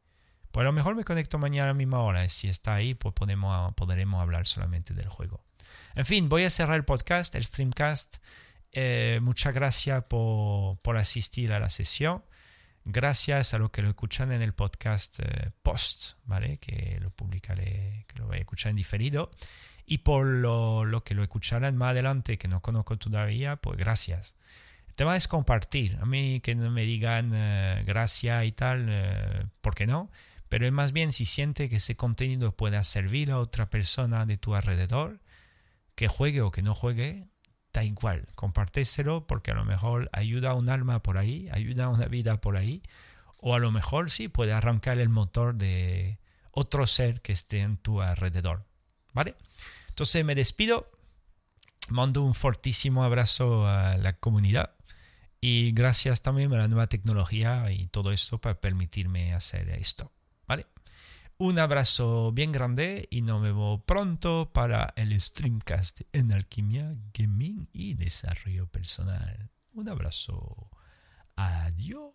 pues 0.56 0.64
a 0.64 0.68
lo 0.68 0.72
mejor 0.72 0.96
me 0.96 1.04
conecto 1.04 1.38
mañana 1.38 1.66
a 1.66 1.68
la 1.68 1.74
misma 1.74 2.00
hora, 2.00 2.30
si 2.30 2.48
está 2.48 2.76
ahí 2.76 2.94
pues 2.94 3.14
podemos, 3.14 3.74
podremos 3.74 4.22
hablar 4.22 4.48
solamente 4.48 4.94
del 4.94 5.10
juego. 5.10 5.44
En 5.96 6.06
fin, 6.06 6.30
voy 6.30 6.46
a 6.46 6.50
cerrar 6.50 6.78
el 6.78 6.86
podcast, 6.86 7.36
el 7.36 7.44
streamcast. 7.44 8.20
Eh, 8.72 9.20
muchas 9.22 9.54
gracias 9.54 10.06
por, 10.06 10.78
por, 10.78 10.96
asistir 10.96 11.52
a 11.52 11.60
la 11.60 11.70
sesión. 11.70 12.24
Gracias 12.86 13.54
a 13.54 13.58
los 13.58 13.70
que 13.70 13.82
lo 13.82 13.90
escuchan 13.90 14.32
en 14.32 14.42
el 14.42 14.54
podcast 14.54 15.20
eh, 15.20 15.52
post, 15.62 16.14
¿vale? 16.24 16.56
Que 16.60 17.00
lo 17.02 17.10
publicaré, 17.10 18.06
que 18.08 18.18
lo 18.20 18.28
voy 18.28 18.38
a 18.38 18.40
escuchar 18.40 18.70
en 18.70 18.78
diferido. 18.78 19.30
Y 19.86 19.98
por 19.98 20.26
lo, 20.26 20.86
lo, 20.86 21.04
que 21.04 21.16
lo 21.16 21.24
escucharán 21.24 21.76
más 21.76 21.90
adelante, 21.90 22.38
que 22.38 22.48
no 22.48 22.62
conozco 22.62 22.98
todavía, 22.98 23.58
pues 23.58 23.78
gracias. 23.78 24.38
El 24.88 24.96
tema 24.96 25.18
es 25.18 25.28
compartir. 25.28 25.98
A 26.02 26.06
mí 26.06 26.40
que 26.40 26.56
no 26.56 26.72
me 26.72 26.84
digan 26.84 27.32
eh, 27.34 27.84
gracias 27.86 28.46
y 28.46 28.54
tal, 28.54 29.52
¿por 29.60 29.76
qué 29.76 29.86
no? 29.86 30.10
Pero 30.50 30.66
es 30.66 30.72
más 30.72 30.92
bien 30.92 31.12
si 31.12 31.26
siente 31.26 31.70
que 31.70 31.78
ese 31.78 31.96
contenido 31.96 32.56
pueda 32.56 32.84
servir 32.84 33.32
a 33.32 33.40
otra 33.40 33.70
persona 33.70 34.26
de 34.26 34.38
tu 34.38 34.56
alrededor, 34.56 35.20
que 35.96 36.08
juegue 36.08 36.42
o 36.42 36.52
que 36.52 36.62
no 36.62 36.76
juegue, 36.76 37.28
da 37.74 37.84
igual, 37.84 38.28
compartéselo 38.36 39.28
porque 39.28 39.52
a 39.52 39.56
lo 39.56 39.66
mejor 39.66 40.10
ayuda 40.14 40.52
a 40.52 40.54
un 40.54 40.70
alma 40.70 41.02
por 41.04 41.18
ahí, 41.18 41.50
ayuda 41.52 41.86
a 41.86 41.90
una 41.90 42.06
vida 42.06 42.40
por 42.40 42.58
ahí, 42.58 42.84
o 43.38 43.56
a 43.56 43.60
lo 43.60 43.72
mejor 43.72 44.12
sí 44.12 44.28
puede 44.28 44.54
arrancar 44.54 45.00
el 45.00 45.10
motor 45.10 45.56
de 45.56 46.20
otro 46.52 46.88
ser 46.88 47.22
que 47.22 47.34
esté 47.34 47.60
en 47.60 47.78
tu 47.78 48.02
alrededor. 48.02 48.66
¿Vale? 49.14 49.36
Entonces 49.90 50.26
me 50.26 50.36
despido, 50.36 50.90
mando 51.90 52.24
un 52.24 52.34
fortísimo 52.34 53.04
abrazo 53.04 53.68
a 53.68 53.98
la 53.98 54.14
comunidad 54.14 54.76
y 55.40 55.72
gracias 55.74 56.22
también 56.22 56.54
a 56.54 56.58
la 56.58 56.68
nueva 56.68 56.88
tecnología 56.88 57.72
y 57.72 57.88
todo 57.88 58.12
esto 58.12 58.40
para 58.40 58.60
permitirme 58.60 59.34
hacer 59.34 59.70
esto. 59.70 60.12
Un 61.38 61.60
abrazo 61.60 62.32
bien 62.32 62.54
grande 62.54 63.10
y 63.12 63.22
nos 63.22 63.42
vemos 63.42 63.82
pronto 63.86 64.52
para 64.54 64.94
el 64.96 65.20
streamcast 65.20 66.02
en 66.14 66.32
alquimia, 66.32 66.96
gaming 67.14 67.68
y 67.74 67.96
desarrollo 67.96 68.68
personal. 68.68 69.52
Un 69.74 69.90
abrazo. 69.90 70.70
Adiós. 71.36 72.14